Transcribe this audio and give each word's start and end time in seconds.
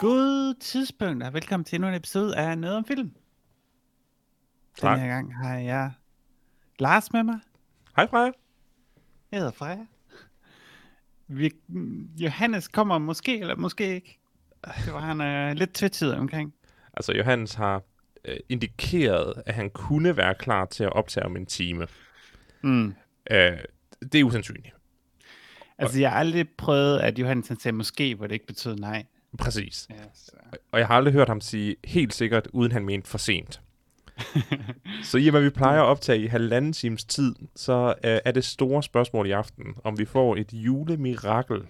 God 0.00 0.54
tidspunkt, 0.60 1.22
og 1.22 1.32
velkommen 1.32 1.64
til 1.64 1.76
endnu 1.76 1.88
en 1.88 1.94
episode 1.94 2.36
af 2.36 2.58
Noget 2.58 2.76
om 2.76 2.84
Film. 2.84 3.12
Tak. 4.78 4.98
Den 4.98 5.00
her 5.00 5.14
gang 5.14 5.36
har 5.36 5.56
jeg 5.56 5.92
Lars 6.78 7.12
med 7.12 7.22
mig. 7.22 7.38
Hej 7.96 8.06
Freja. 8.06 8.32
Jeg 9.32 9.38
hedder 9.38 9.52
Freja. 9.52 9.86
Vi, 11.32 11.52
Johannes 12.16 12.68
kommer 12.68 12.98
måske, 12.98 13.40
eller 13.40 13.56
måske 13.56 13.94
ikke. 13.94 14.18
Det 14.84 14.92
var 14.92 15.00
han 15.00 15.20
øh, 15.20 15.56
lidt 15.56 15.72
tvetydig 15.72 16.16
omkring. 16.16 16.54
Altså 16.94 17.12
Johannes 17.12 17.54
har 17.54 17.82
øh, 18.24 18.36
indikeret, 18.48 19.42
at 19.46 19.54
han 19.54 19.70
kunne 19.70 20.16
være 20.16 20.34
klar 20.34 20.64
til 20.64 20.84
at 20.84 20.92
optage 20.92 21.26
om 21.26 21.36
en 21.36 21.46
time. 21.46 21.86
Mm. 22.62 22.94
Øh, 23.30 23.58
det 24.12 24.14
er 24.14 24.24
usandsynligt. 24.24 24.74
Altså, 25.78 26.00
jeg 26.00 26.10
har 26.10 26.18
aldrig 26.18 26.48
prøvet, 26.48 26.98
at 26.98 27.18
Johannes 27.18 27.48
han 27.48 27.60
sagde 27.60 27.76
måske, 27.76 28.14
hvor 28.14 28.26
det 28.26 28.34
ikke 28.34 28.46
betød 28.46 28.76
nej. 28.76 29.04
Præcis. 29.38 29.86
Ja, 29.90 29.94
så. 30.14 30.32
Og 30.72 30.78
jeg 30.78 30.86
har 30.86 30.94
aldrig 30.94 31.14
hørt 31.14 31.28
ham 31.28 31.40
sige 31.40 31.76
helt 31.84 32.14
sikkert, 32.14 32.48
uden 32.52 32.72
han 32.72 32.84
mente 32.84 33.10
for 33.10 33.18
sent. 33.18 33.60
så 35.10 35.18
i 35.18 35.26
og 35.28 35.32
med, 35.32 35.40
at 35.40 35.44
vi 35.44 35.50
plejer 35.50 35.80
at 35.82 35.86
optage 35.86 36.18
i 36.22 36.26
halvanden 36.26 36.72
times 36.72 37.04
tid, 37.04 37.34
så 37.56 37.94
øh, 38.04 38.18
er 38.24 38.32
det 38.32 38.44
store 38.44 38.82
spørgsmål 38.82 39.26
i 39.26 39.30
aften, 39.30 39.74
om 39.84 39.98
vi 39.98 40.04
får 40.04 40.36
et 40.36 40.52
julemirakel, 40.52 41.62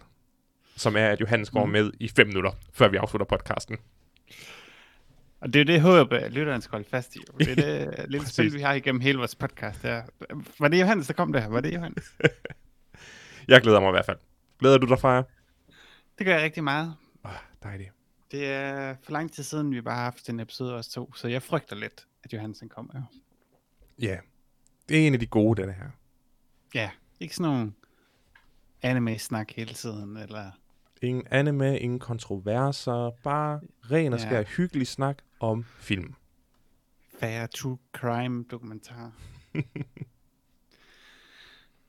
som 0.77 0.97
er, 0.97 1.07
at 1.09 1.21
Johannes 1.21 1.51
går 1.51 1.65
Mm. 1.67 1.73
med 1.73 1.91
i 2.01 2.09
fem 2.09 2.27
minutter, 2.27 2.51
før 2.73 2.89
vi 2.89 2.97
afslutter 2.97 3.27
podcasten. 3.27 3.77
Og 5.41 5.53
det 5.53 5.61
er 5.61 5.65
det 5.65 5.81
håb, 5.81 6.13
at 6.13 6.33
lytteren 6.33 6.61
skal 6.63 6.71
holde 6.73 6.89
fast 6.91 7.17
i. 7.17 7.19
Det 7.39 7.49
er 7.49 7.55
det 7.55 7.95
lille 8.13 8.27
spil, 8.27 8.55
vi 8.55 8.61
har 8.61 8.73
igennem 8.73 9.01
hele 9.01 9.19
vores 9.19 9.35
podcast. 9.35 9.83
Der. 9.83 10.03
Var 10.59 10.69
det 10.69 10.81
Johannes, 10.81 11.07
der 11.07 11.13
kom 11.13 11.33
der? 11.33 11.49
Var 11.49 11.61
det 11.61 11.75
Johannes? 11.75 12.13
Jeg 13.49 13.61
glæder 13.63 13.81
mig 13.81 13.89
i 13.89 13.93
hvert 13.93 14.07
fald. 14.07 14.19
Glæder 14.59 14.79
du 14.79 14.87
dig, 14.87 14.99
Freja? 14.99 15.23
Det 16.19 16.27
gør 16.27 16.35
jeg 16.35 16.43
rigtig 16.43 16.65
meget. 16.65 16.95
Oh, 17.25 17.31
dejligt. 17.63 17.91
Det 18.31 18.47
er 18.47 18.95
for 19.05 19.13
lang 19.13 19.33
tid 19.33 19.43
siden, 19.43 19.71
vi 19.75 19.81
bare 19.81 19.95
har 19.95 20.03
haft 20.03 20.29
en 20.29 20.41
episode 20.41 20.75
os 20.75 20.89
to, 20.89 21.15
så 21.15 21.29
jeg 21.29 21.43
frygter 21.43 21.77
lidt, 21.77 22.07
at 22.25 22.33
Johansen 22.33 22.69
kommer. 22.69 22.95
Jo. 22.95 23.03
Ja, 24.07 24.19
det 24.89 25.03
er 25.03 25.07
en 25.07 25.13
af 25.15 25.21
de 25.21 25.27
gode, 25.27 25.63
den 25.63 25.71
her. 25.75 25.91
Ja, 26.75 26.91
ikke 27.21 27.37
sådan 27.37 27.53
nogle 27.53 27.73
anime-snak 28.83 29.51
hele 29.53 29.75
tiden, 29.75 30.17
eller... 30.17 30.51
Ingen 31.03 31.27
anime, 31.31 31.79
ingen 31.79 31.99
kontroverser, 31.99 33.11
bare 33.25 33.61
ren 33.91 34.13
og 34.13 34.19
Ja. 34.21 34.27
skær 34.27 34.43
hyggelig 34.43 34.87
snak 34.87 35.19
om 35.41 35.65
film. 35.79 36.15
færre 37.21 37.47
true 37.47 37.79
crime 37.93 38.45
dokumentar. 38.51 39.13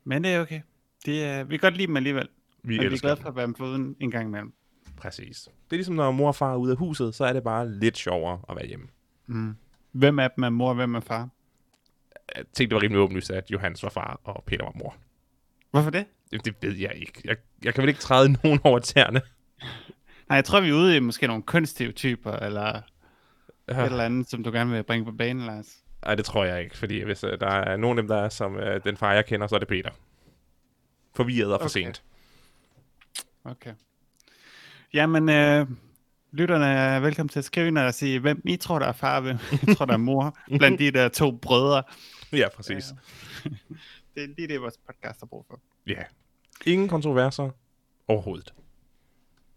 Men 0.04 0.24
det 0.24 0.34
er 0.34 0.42
okay. 0.42 0.62
Det 1.06 1.24
er, 1.24 1.44
vi 1.44 1.58
kan 1.58 1.62
godt 1.62 1.78
lide 1.78 1.88
dem 1.88 1.98
alligevel. 1.98 2.28
Vi 2.64 2.78
Vi 2.78 2.86
og 2.86 2.92
vi 2.92 2.96
er 2.96 3.00
glade 3.00 3.18
for 3.18 3.30
at 3.30 3.36
være 3.36 3.48
med 3.48 3.56
foruden 3.56 3.96
en 4.00 4.12
gang 4.12 4.28
imellem. 4.28 4.54
Præcis. 4.98 5.42
Det 5.44 5.72
er 5.72 5.76
ligesom, 5.76 5.96
når 5.96 6.12
mor 6.12 6.28
og 6.28 6.36
far 6.36 6.52
er 6.54 6.58
ude 6.58 6.72
af 6.72 6.78
huset, 6.78 7.16
så 7.16 7.26
er 7.26 7.34
det 7.34 7.44
bare 7.44 7.72
lidt 7.72 7.98
sjovere 7.98 8.40
at 8.50 8.56
være 8.56 8.68
hjemme. 8.68 8.88
Mm. 9.28 9.56
Hvem 9.94 10.20
af 10.20 10.32
dem 10.32 10.44
er 10.44 10.50
mor, 10.50 10.70
og 10.70 10.76
hvem 10.76 10.96
er 10.96 11.00
far? 11.00 11.30
Jeg 12.36 12.46
tænkte, 12.46 12.64
det 12.64 12.76
var 12.76 12.82
rimelig 12.84 13.02
åbenlyst, 13.02 13.32
at 13.32 13.52
Johannes 13.52 13.84
var 13.84 13.90
far, 13.90 14.20
og 14.24 14.44
Peter 14.48 14.64
var 14.64 14.72
mor. 14.76 14.96
Hvorfor 15.72 15.90
det? 15.90 16.06
Det, 16.32 16.46
det 16.46 16.56
ved 16.62 16.76
jeg 16.76 16.94
ikke. 16.96 17.22
Jeg, 17.26 17.36
jeg 17.64 17.74
kan 17.74 17.82
vel 17.82 17.90
ikke 17.90 18.02
træde 18.02 18.32
nogen 18.44 18.60
over 18.64 18.80
tæerne. 18.80 19.22
Nej, 20.30 20.36
jeg 20.36 20.46
tror, 20.46 20.62
vi 20.62 20.70
er 20.70 20.74
ude 20.74 20.96
i 20.98 21.00
måske 21.00 21.28
nogle 21.28 21.44
kønsstereotyper, 21.44 22.32
eller 22.32 22.82
Ja. 23.70 23.80
et 23.82 23.86
eller 23.86 24.04
andet, 24.04 24.30
som 24.30 24.44
du 24.44 24.52
gerne 24.52 24.72
vil 24.72 24.84
bringe 24.84 25.06
på 25.06 25.12
banen, 25.12 25.46
Lars. 25.46 25.78
Nej, 26.06 26.16
det 26.16 26.26
tror 26.26 26.46
jeg 26.46 26.64
ikke, 26.64 26.78
fordi 26.78 27.04
hvis 27.04 27.24
uh, 27.24 27.30
der 27.30 27.48
er 27.48 27.78
nogen 27.78 27.98
af 27.98 28.02
dem, 28.02 28.08
der 28.08 28.18
er 28.18 28.30
som 28.30 28.56
uh, 28.56 28.62
den 28.84 28.98
far, 28.98 29.14
jeg 29.14 29.26
kender, 29.26 29.48
så 29.48 29.56
er 29.56 29.60
det 29.60 29.68
Peter. 29.68 29.90
Forvirret 31.16 31.54
og 31.54 31.60
for 31.60 31.66
Okay. 31.66 31.72
sent. 31.72 32.04
Okay. 33.44 33.74
Jamen, 34.94 35.30
øh, 35.30 35.68
lytterne 36.34 36.66
er 36.66 37.00
velkommen 37.00 37.30
til 37.30 37.40
at 37.40 37.46
skrive 37.46 37.68
ind 37.68 37.78
og 37.78 37.94
sige, 37.94 38.20
hvem 38.20 38.42
I 38.46 38.56
tror, 38.56 38.80
der 38.80 38.86
er 38.86 38.92
far, 38.92 39.20
hvem 39.20 39.38
I 39.52 39.66
tror, 39.76 39.86
der 39.86 39.94
er 39.94 39.98
mor, 39.98 40.38
blandt 40.58 40.80
de 40.80 40.92
der 40.92 41.08
to 41.10 41.32
brødre. 41.32 41.84
Ja, 42.34 42.48
præcis. 42.56 42.84
Det 44.16 44.24
er 44.24 44.28
lige 44.38 44.48
det, 44.48 44.62
vores 44.62 44.78
podcast 44.88 45.20
har 45.20 45.26
brug 45.28 45.46
for. 45.50 45.60
Ja. 45.88 46.04
Ingen 46.66 46.88
kontroverser 46.88 47.50
overhovedet. 48.08 48.54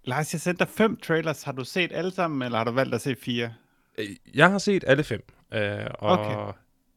Lars, 0.04 0.32
jeg 0.32 0.40
sendte 0.40 0.64
dig 0.64 0.72
fem 0.72 0.96
trailers. 0.96 1.42
Har 1.42 1.52
du 1.52 1.64
set 1.64 1.92
alle 1.92 2.10
sammen, 2.10 2.42
eller 2.42 2.58
har 2.58 2.64
du 2.64 2.70
valgt 2.70 2.94
at 2.94 3.00
se 3.00 3.16
fire? 3.16 3.52
Øh, 3.98 4.06
Jeg 4.34 4.50
har 4.50 4.58
set 4.58 4.84
alle 4.86 5.04
fem. 5.04 5.22
Øh, 5.54 5.86
og 5.98 6.18
Okay. 6.18 6.52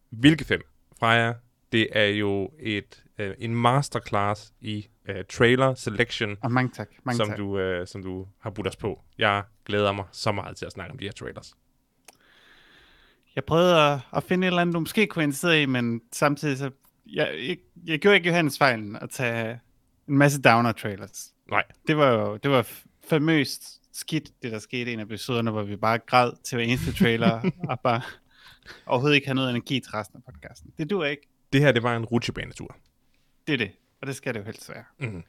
hvilke 0.09 0.45
fem? 0.45 0.61
Freja, 0.99 1.33
det 1.71 1.87
er 1.91 2.05
jo 2.05 2.49
et, 2.59 3.03
øh, 3.17 3.35
en 3.39 3.55
masterclass 3.55 4.53
i 4.61 4.87
øh, 5.09 5.25
trailer 5.29 5.73
selection, 5.73 6.37
Og 6.41 6.51
mange 6.51 6.71
tak. 6.75 6.89
Mange 7.03 7.17
som 7.17 7.27
tak. 7.27 7.37
du, 7.37 7.59
øh, 7.59 7.87
som 7.87 8.03
du 8.03 8.27
har 8.39 8.49
budt 8.49 8.67
os 8.67 8.75
på. 8.75 9.01
Jeg 9.17 9.43
glæder 9.65 9.91
mig 9.91 10.05
så 10.11 10.31
meget 10.31 10.57
til 10.57 10.65
at 10.65 10.71
snakke 10.71 10.91
om 10.91 10.97
de 10.97 11.05
her 11.05 11.11
trailers. 11.11 11.53
Jeg 13.35 13.43
prøvede 13.43 13.81
at, 13.81 13.99
at 14.15 14.23
finde 14.23 14.47
et 14.47 14.49
eller 14.49 14.61
andet, 14.61 14.73
du 14.73 14.79
måske 14.79 15.07
kunne 15.07 15.23
interessere 15.23 15.61
i, 15.61 15.65
men 15.65 16.01
samtidig 16.11 16.57
så... 16.57 16.71
Jeg, 17.13 17.35
jeg, 17.47 17.57
jeg 17.85 17.99
gjorde 17.99 18.17
ikke 18.17 18.27
Johannes 18.29 18.57
fejlen 18.57 18.95
at 18.95 19.09
tage 19.09 19.59
en 20.07 20.17
masse 20.17 20.41
downer-trailers. 20.41 21.33
Nej, 21.51 21.63
Det 21.87 21.97
var 21.97 22.11
jo 22.11 22.37
det 22.37 22.51
var 22.51 22.67
famøst 23.09 23.79
skidt, 23.93 24.29
det 24.43 24.51
der 24.51 24.59
skete 24.59 24.91
i 24.91 24.93
en 24.93 24.99
af 24.99 25.03
episoderne, 25.03 25.51
hvor 25.51 25.63
vi 25.63 25.75
bare 25.75 25.97
græd 25.99 26.31
til 26.43 26.55
hver 26.55 26.65
eneste 26.65 26.93
trailer, 26.93 27.51
og 27.69 27.79
bare 27.79 28.01
overhovedet 28.85 29.15
ikke 29.15 29.27
havde 29.27 29.35
noget 29.35 29.49
energi 29.49 29.79
til 29.79 29.91
resten 29.91 30.17
af 30.27 30.33
podcasten. 30.33 30.73
Det 30.77 30.89
dur 30.89 31.05
ikke. 31.05 31.27
det 31.53 31.61
her 31.61 31.71
det 31.71 31.83
var 31.83 31.95
en 31.95 32.05
rutsjebanetur. 32.05 32.75
Det 33.47 33.53
er 33.53 33.57
det. 33.57 33.71
Og 34.01 34.07
det 34.07 34.15
skal 34.15 34.33
det 34.33 34.39
jo 34.39 34.45
helst 34.45 34.69
være. 34.69 34.83
Mhm. 34.97 35.23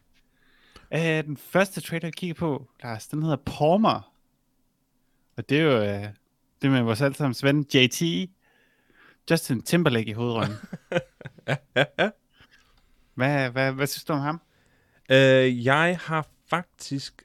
Uh, 0.94 1.00
den 1.00 1.36
første 1.36 1.80
trailer, 1.80 2.06
jeg 2.06 2.14
kigger 2.14 2.34
på, 2.34 2.70
Lars, 2.82 3.06
den 3.06 3.22
hedder 3.22 3.36
Palmer. 3.36 4.12
Og 5.36 5.48
det 5.48 5.60
er 5.60 5.62
jo 5.62 5.98
uh, 5.98 6.04
det 6.62 6.70
med 6.70 6.82
vores 6.82 7.00
allesammens 7.00 7.44
ven, 7.44 7.66
JT. 7.74 8.02
Justin 9.30 9.62
Timberlake 9.62 10.10
i 10.10 10.12
hovedrollen. 10.12 10.54
hvad, 13.14 13.50
hvad, 13.50 13.72
hvad 13.72 13.86
synes 13.86 14.04
du 14.04 14.12
om 14.12 14.20
ham? 14.20 14.40
Øh, 15.10 15.64
jeg 15.64 15.98
har 16.02 16.26
faktisk 16.50 17.22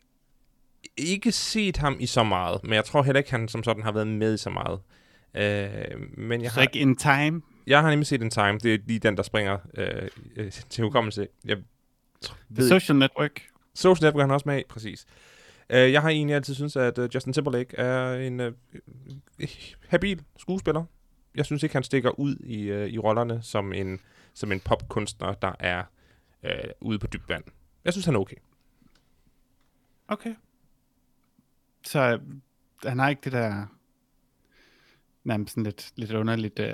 ikke 0.97 1.31
set 1.31 1.77
ham 1.77 1.97
i 1.99 2.05
så 2.05 2.23
meget, 2.23 2.63
men 2.63 2.73
jeg 2.73 2.85
tror 2.85 3.03
heller 3.03 3.17
ikke, 3.17 3.31
han 3.31 3.47
som 3.47 3.63
sådan 3.63 3.83
har 3.83 3.91
været 3.91 4.07
med 4.07 4.33
i 4.33 4.37
så 4.37 4.49
meget. 4.49 4.79
Øh, 5.35 6.17
men 6.17 6.41
jeg 6.41 6.51
Så 6.51 6.55
har, 6.55 6.61
ikke 6.61 6.79
In 6.79 6.95
Time? 6.95 7.41
Jeg 7.67 7.81
har 7.81 7.89
nemlig 7.89 8.07
set 8.07 8.21
en 8.21 8.29
time. 8.29 8.59
Det 8.59 8.73
er 8.73 8.77
lige 8.85 8.99
den, 8.99 9.17
der 9.17 9.23
springer 9.23 9.57
øh, 9.73 10.09
øh, 10.35 10.51
til 10.51 10.83
hukommelse. 10.83 11.27
Jeg 11.45 11.57
The 12.25 12.33
ved 12.49 12.69
Social 12.69 12.97
Network? 12.97 13.41
Social 13.73 14.07
Network 14.07 14.21
er 14.21 14.25
han 14.25 14.31
også 14.31 14.49
med 14.49 14.63
præcis. 14.69 15.05
Uh, 15.69 15.75
jeg 15.75 16.01
har 16.01 16.09
egentlig 16.09 16.35
altid 16.35 16.55
synes 16.55 16.75
at 16.75 16.97
uh, 16.97 17.15
Justin 17.15 17.33
Timberlake 17.33 17.77
er 17.77 18.13
en 18.13 18.39
uh, 18.39 18.53
habil 19.87 20.23
skuespiller. 20.37 20.83
Jeg 21.35 21.45
synes 21.45 21.63
ikke, 21.63 21.75
han 21.75 21.83
stikker 21.83 22.19
ud 22.19 22.35
i, 22.35 22.71
uh, 22.71 22.87
i 22.87 22.99
rollerne 22.99 23.41
som 23.41 23.73
en, 23.73 23.99
som 24.33 24.51
en 24.51 24.59
popkunstner, 24.59 25.33
der 25.33 25.53
er 25.59 25.83
uh, 26.43 26.49
ude 26.81 26.99
på 26.99 27.07
dybt 27.07 27.29
vand. 27.29 27.43
Jeg 27.85 27.93
synes, 27.93 28.05
han 28.05 28.15
er 28.15 28.19
okay. 28.19 28.35
Okay. 30.07 30.35
Så 31.85 32.19
han 32.83 32.99
har 32.99 33.09
ikke 33.09 33.21
det 33.23 33.31
der 33.31 33.65
nærmest 35.23 35.53
sådan 35.53 35.63
lidt, 35.63 35.91
lidt 35.95 36.11
underligt 36.11 36.59
uh, 36.59 36.67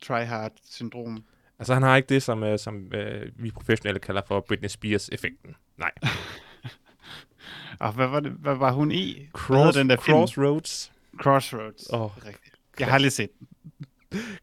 try-hard-syndrom. 0.00 1.24
Altså, 1.58 1.74
han 1.74 1.82
har 1.82 1.96
ikke 1.96 2.06
det, 2.08 2.22
som, 2.22 2.42
uh, 2.42 2.56
som 2.58 2.74
uh, 2.76 3.42
vi 3.44 3.50
professionelle 3.50 4.00
kalder 4.00 4.22
for 4.26 4.40
Britney 4.40 4.68
Spears-effekten. 4.68 5.54
Nej. 5.78 5.90
Og 7.80 7.92
hvad 7.92 8.06
var, 8.06 8.20
det, 8.20 8.32
hvad 8.32 8.54
var 8.54 8.72
hun 8.72 8.92
i? 8.92 9.28
Cross, 9.32 9.76
den 9.76 9.90
der 9.90 9.96
film? 9.96 10.16
Crossroads. 10.16 10.92
Crossroads. 11.22 11.92
Åh, 11.92 12.00
Det 12.00 12.22
er 12.22 12.26
rigtigt. 12.28 12.54
Jeg 12.78 12.86
har 12.88 12.94
aldrig 12.94 13.12
set 13.12 13.30
den. 13.38 13.48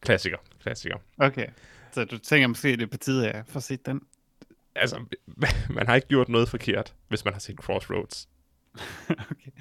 klassiker. 0.02 0.38
Klassiker. 0.62 0.98
Okay. 1.18 1.48
Så 1.92 2.06
du 2.06 2.18
tænker 2.18 2.48
måske, 2.48 2.72
det 2.72 2.82
er 2.82 2.88
på 2.88 2.98
tide, 2.98 3.30
at 3.30 3.36
jeg 3.36 3.44
får 3.48 3.60
set 3.60 3.86
den? 3.86 4.02
Altså, 4.76 5.04
man 5.76 5.88
har 5.88 5.96
ikke 5.96 6.08
gjort 6.08 6.30
noget 6.30 6.50
forkert, 6.50 6.94
hvis 7.08 7.26
man 7.26 7.34
har 7.34 7.40
set 7.40 7.56
Crossroads. 7.56 8.30
okay. 9.10 9.52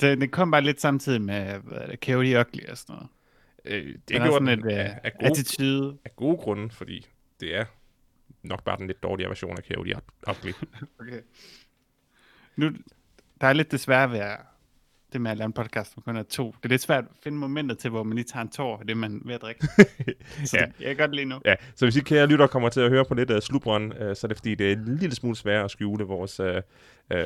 Det, 0.00 0.20
det 0.20 0.30
kom 0.30 0.50
bare 0.50 0.62
lidt 0.62 0.80
samtidig 0.80 1.22
med 1.22 1.58
hvad 1.58 1.78
er 1.78 1.86
det, 1.86 1.98
Coyote 2.04 2.40
Ugly 2.40 2.66
og 2.70 2.78
sådan 2.78 2.94
noget. 2.94 3.08
Øh, 3.68 3.94
det 4.08 4.16
er 4.16 4.26
sådan 4.30 4.46
den 4.46 4.58
et 4.68 4.72
af, 4.72 4.90
uh, 4.90 4.96
af, 5.04 5.12
gode, 5.18 5.30
attitude. 5.30 5.98
af 6.04 6.16
gode 6.16 6.36
grunde, 6.36 6.70
fordi 6.70 7.06
det 7.40 7.54
er 7.56 7.64
nok 8.42 8.64
bare 8.64 8.76
den 8.78 8.86
lidt 8.86 9.02
dårligere 9.02 9.28
version 9.30 9.56
af 9.58 9.62
Coyote 9.68 9.94
Ugly. 10.28 10.52
Okay. 11.00 11.20
Nu, 12.56 12.70
der 13.40 13.46
er 13.46 13.52
lidt 13.52 13.72
desværre 13.72 14.10
ved 14.10 14.18
at 14.18 14.38
det 15.12 15.20
med 15.20 15.30
at 15.30 15.36
lave 15.36 15.46
en 15.46 15.52
podcast, 15.52 15.94
hvor 15.94 16.00
kun 16.02 16.16
er 16.16 16.22
to. 16.22 16.46
Det 16.56 16.64
er 16.64 16.68
lidt 16.68 16.82
svært 16.82 17.04
at 17.04 17.10
finde 17.22 17.38
momentet 17.38 17.78
til, 17.78 17.90
hvor 17.90 18.02
man 18.02 18.14
lige 18.14 18.24
tager 18.24 18.42
en 18.42 18.48
tår 18.50 18.78
af 18.78 18.86
det, 18.86 18.96
man 18.96 19.14
er 19.14 19.20
ved 19.24 19.34
at 19.34 19.42
drikke. 19.42 19.66
Så 20.44 20.56
Ja. 20.58 20.64
jeg 20.80 20.96
kan 20.96 20.96
godt 20.96 21.14
lide 21.14 21.26
nu. 21.26 21.40
Ja, 21.44 21.54
så 21.74 21.86
hvis 21.86 21.96
I 21.96 22.00
kære 22.00 22.26
lytter 22.26 22.46
kommer 22.46 22.68
til 22.68 22.80
at 22.80 22.90
høre 22.90 23.04
på 23.04 23.14
lidt 23.14 23.30
af 23.30 23.42
slubren, 23.42 23.92
uh, 23.92 23.98
så 23.98 24.20
er 24.22 24.28
det 24.28 24.36
fordi, 24.36 24.54
det 24.54 24.68
er 24.68 24.76
en 24.76 24.96
lille 24.98 25.14
smule 25.14 25.36
sværere 25.36 25.64
at 25.64 25.70
skjule 25.70 26.04
vores 26.04 26.40
uh, 26.40 26.46
uh, 27.14 27.20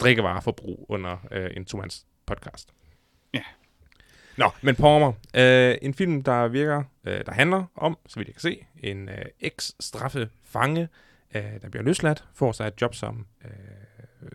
drikkevareforbrug 0.00 0.86
under 0.88 1.16
uh, 1.36 1.56
en 1.56 1.64
tomands 1.64 2.06
podcast. 2.26 2.72
Ja. 3.34 3.42
Nå, 4.38 4.50
men 4.62 4.76
Palmer, 4.76 5.08
uh, 5.08 5.86
en 5.86 5.94
film, 5.94 6.22
der 6.22 6.48
virker, 6.48 6.78
uh, 6.78 7.12
der 7.12 7.32
handler 7.32 7.64
om, 7.76 7.98
så 8.06 8.20
vidt 8.20 8.28
jeg 8.28 8.34
kan 8.34 8.40
se, 8.40 8.66
en 8.82 9.08
uh, 9.08 9.14
eks-straffe 9.40 10.28
fange, 10.44 10.88
uh, 11.34 11.40
der 11.62 11.68
bliver 11.70 11.84
løsladt, 11.84 12.24
får 12.34 12.52
sig 12.52 12.66
et 12.66 12.74
job 12.80 12.94
som, 12.94 13.26
uh, 13.44 14.28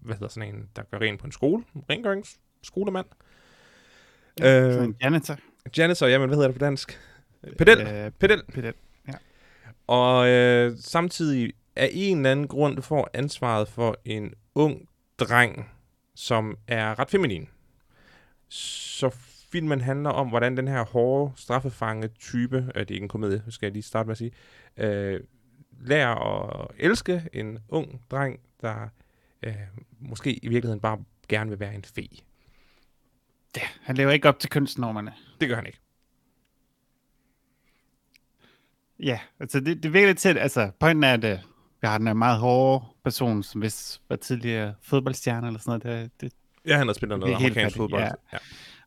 hvad 0.00 0.14
hedder 0.14 0.28
sådan 0.28 0.54
en, 0.54 0.68
der 0.76 0.82
gør 0.90 0.98
rent 0.98 1.20
på 1.20 1.26
en 1.26 1.32
skole, 1.32 1.64
rengøringsskolemand. 1.90 3.06
Ja, 4.40 4.60
Øh, 4.60 4.84
en 4.84 4.96
janitor. 5.02 5.36
Janitor, 5.78 6.06
jamen, 6.06 6.28
hvad 6.28 6.36
hedder 6.36 6.48
det 6.48 6.58
på 6.60 6.64
dansk? 6.64 7.00
Pedel. 7.58 7.80
Øh, 7.80 8.10
Pedel. 8.10 8.42
pedel. 8.52 8.74
Og 9.86 10.28
øh, 10.28 10.76
samtidig 10.78 11.52
af 11.76 11.90
en 11.92 12.16
eller 12.16 12.30
anden 12.30 12.48
grund 12.48 12.82
får 12.82 13.10
ansvaret 13.14 13.68
for 13.68 13.96
en 14.04 14.34
ung 14.54 14.88
dreng, 15.18 15.70
som 16.14 16.58
er 16.68 16.98
ret 16.98 17.10
feminin. 17.10 17.48
Så 18.48 19.10
filmen 19.52 19.80
handler 19.80 20.10
om, 20.10 20.28
hvordan 20.28 20.56
den 20.56 20.68
her 20.68 20.84
hårde 20.84 21.32
straffefange-type, 21.36 22.56
øh, 22.56 22.80
det 22.80 22.90
er 22.90 22.94
ikke 22.94 23.02
en 23.04 23.08
komedie, 23.08 23.42
skal 23.48 23.66
jeg 23.66 23.72
lige 23.72 23.82
starte 23.82 24.06
med 24.06 24.12
at 24.12 24.18
sige, 24.18 24.32
øh, 24.76 25.20
lærer 25.80 26.14
at 26.60 26.70
elske 26.78 27.28
en 27.32 27.58
ung 27.68 28.00
dreng, 28.10 28.40
der 28.60 28.88
øh, 29.42 29.54
måske 30.00 30.32
i 30.44 30.48
virkeligheden 30.48 30.80
bare 30.80 30.98
gerne 31.28 31.50
vil 31.50 31.60
være 31.60 31.74
en 31.74 31.84
fe. 31.84 32.08
Ja, 33.56 33.62
han 33.82 33.96
lever 33.96 34.10
ikke 34.10 34.28
op 34.28 34.38
til 34.38 34.50
kønsnormerne. 34.50 35.12
Det 35.40 35.48
gør 35.48 35.56
han 35.56 35.66
ikke. 35.66 35.78
Ja, 38.98 39.20
altså 39.40 39.60
det, 39.60 39.82
det 39.82 39.92
virker 39.92 40.06
lidt 40.06 40.18
til, 40.18 40.28
at 40.28 40.36
altså, 40.36 40.70
pointen 40.80 41.04
er, 41.04 41.14
at 41.14 41.24
øh, 41.24 41.38
vi 41.80 41.86
har 41.86 41.98
den 41.98 42.06
her 42.06 42.14
meget 42.14 42.38
hårde 42.38 42.84
person, 43.04 43.42
som 43.42 43.62
vist 43.62 44.02
var 44.08 44.16
tidligere 44.16 44.74
fodboldstjerne 44.82 45.46
eller 45.46 45.60
sådan 45.60 45.80
noget. 45.84 46.10
Det, 46.12 46.20
det, 46.20 46.32
Ja, 46.66 46.76
han 46.76 46.86
har 46.86 46.94
spillet 46.94 47.18
noget 47.18 47.32
er 47.32 47.36
amerikansk 47.36 47.76
fodbold. 47.76 48.02
ja. 48.02 48.10
ja. 48.32 48.38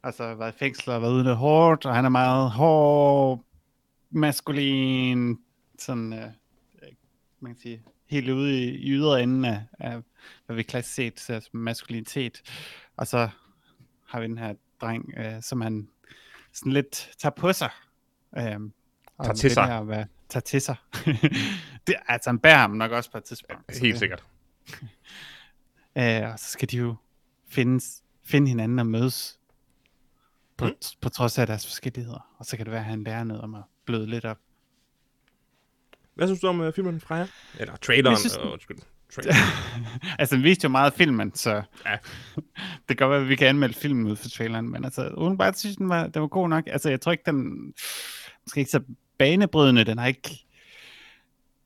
Altså 0.06 0.36
været 0.36 0.56
i 0.56 0.58
fængsel 0.58 0.90
og 0.92 1.02
været 1.02 1.12
ude 1.14 1.24
noget 1.24 1.38
hårdt, 1.38 1.86
og 1.86 1.96
han 1.96 2.06
er 2.06 2.10
meget 2.10 2.52
hård, 2.52 3.44
maskulin, 4.10 5.38
sådan, 5.80 6.14
øh, 6.14 6.32
man 7.40 7.52
kan 7.54 7.62
sige, 7.62 7.84
helt 8.10 8.30
ude 8.30 8.64
i, 8.64 8.70
i 8.70 8.90
ydre 8.92 9.24
enden 9.24 9.46
af, 9.46 9.64
af, 9.80 9.98
hvad 10.46 10.56
vi 10.56 10.64
klassisk 10.64 10.96
set 10.96 11.20
ser 11.20 11.40
som 11.40 11.60
maskulinitet. 11.60 12.42
Og 12.98 13.08
så 13.08 13.30
har 14.08 14.20
vi 14.20 14.28
den 14.28 14.38
her 14.38 14.54
dreng, 14.82 15.14
øh, 15.18 15.42
som 15.42 15.62
han 15.62 15.88
sådan 16.54 16.72
lidt 16.72 17.10
tager 17.18 17.34
på 17.38 17.54
sig. 17.54 17.70
Øh, 18.38 18.44
Tager 19.24 19.34
til 19.34 19.52
sig. 19.52 19.78
At 19.78 19.88
være, 19.88 20.06
tager 20.30 20.42
til 20.42 20.62
sig. 20.62 20.76
det, 21.88 21.96
altså, 22.08 22.30
han 22.30 22.40
bærer 22.40 22.58
ham 22.58 22.72
nok 22.72 22.92
også 22.92 23.12
på 23.12 23.18
et 23.18 23.24
tidspunkt. 23.24 23.80
Helt 23.80 23.94
det- 23.94 24.00
sikkert. 24.00 24.24
Øh, 25.98 26.32
og 26.34 26.40
så 26.40 26.50
skal 26.50 26.72
de 26.72 26.78
jo 26.78 26.96
findes, 27.50 28.04
finde 28.24 28.48
hinanden 28.48 28.80
og 28.80 28.88
mødes 28.88 29.40
på, 30.58 30.66
Mm. 30.66 30.72
på 31.02 31.10
trods 31.10 31.40
af 31.40 31.48
deres 31.48 31.66
forskelligheder. 31.68 32.36
Og 32.38 32.46
så 32.46 32.58
kan 32.58 32.66
det 32.66 32.72
være, 32.72 32.82
at 32.82 32.86
han 32.86 33.04
lærer 33.04 33.24
noget 33.24 33.44
om 33.44 33.56
at 33.56 33.64
bløde 33.86 34.08
lidt 34.08 34.26
op. 34.26 34.38
Hvad 36.16 36.28
synes 36.28 36.40
du 36.42 36.48
om 36.48 36.60
uh, 36.60 36.74
filmen, 36.74 37.02
Freja? 37.02 37.28
Eller 37.60 37.76
traileren? 37.76 38.12
Jeg 38.12 38.20
synes. 38.20 38.38
Uh, 38.38 38.52
undskyld. 38.52 38.78
Trailer. 39.16 39.34
altså, 40.20 40.36
den 40.36 40.44
viste 40.44 40.64
jo 40.66 40.70
meget 40.70 40.94
filmen, 40.94 41.36
så 41.36 41.50
Ja. 41.86 41.98
det 42.90 42.98
kan 42.98 42.98
godt 42.98 43.12
være, 43.12 43.22
at 43.22 43.30
vi 43.30 43.36
kan 43.36 43.48
anmelde 43.48 43.74
filmen 43.74 44.08
ud 44.12 44.16
for 44.16 44.30
traileren, 44.30 44.70
men 44.70 44.86
altså, 44.86 45.08
uden 45.10 45.38
bare 45.38 45.54
synes, 45.54 45.76
den 45.76 45.90
var, 45.90 46.08
den 46.08 46.22
var 46.22 46.28
god 46.28 46.50
nok. 46.50 46.64
Altså, 46.68 46.90
jeg 46.90 47.02
tror 47.02 47.12
ikke, 47.12 47.24
den 47.26 47.74
måske 48.46 48.60
ikke 48.60 48.72
så 48.72 48.82
banebrydende. 49.18 49.84
Den 49.84 49.98
har 49.98 50.08
ikke... 50.08 50.46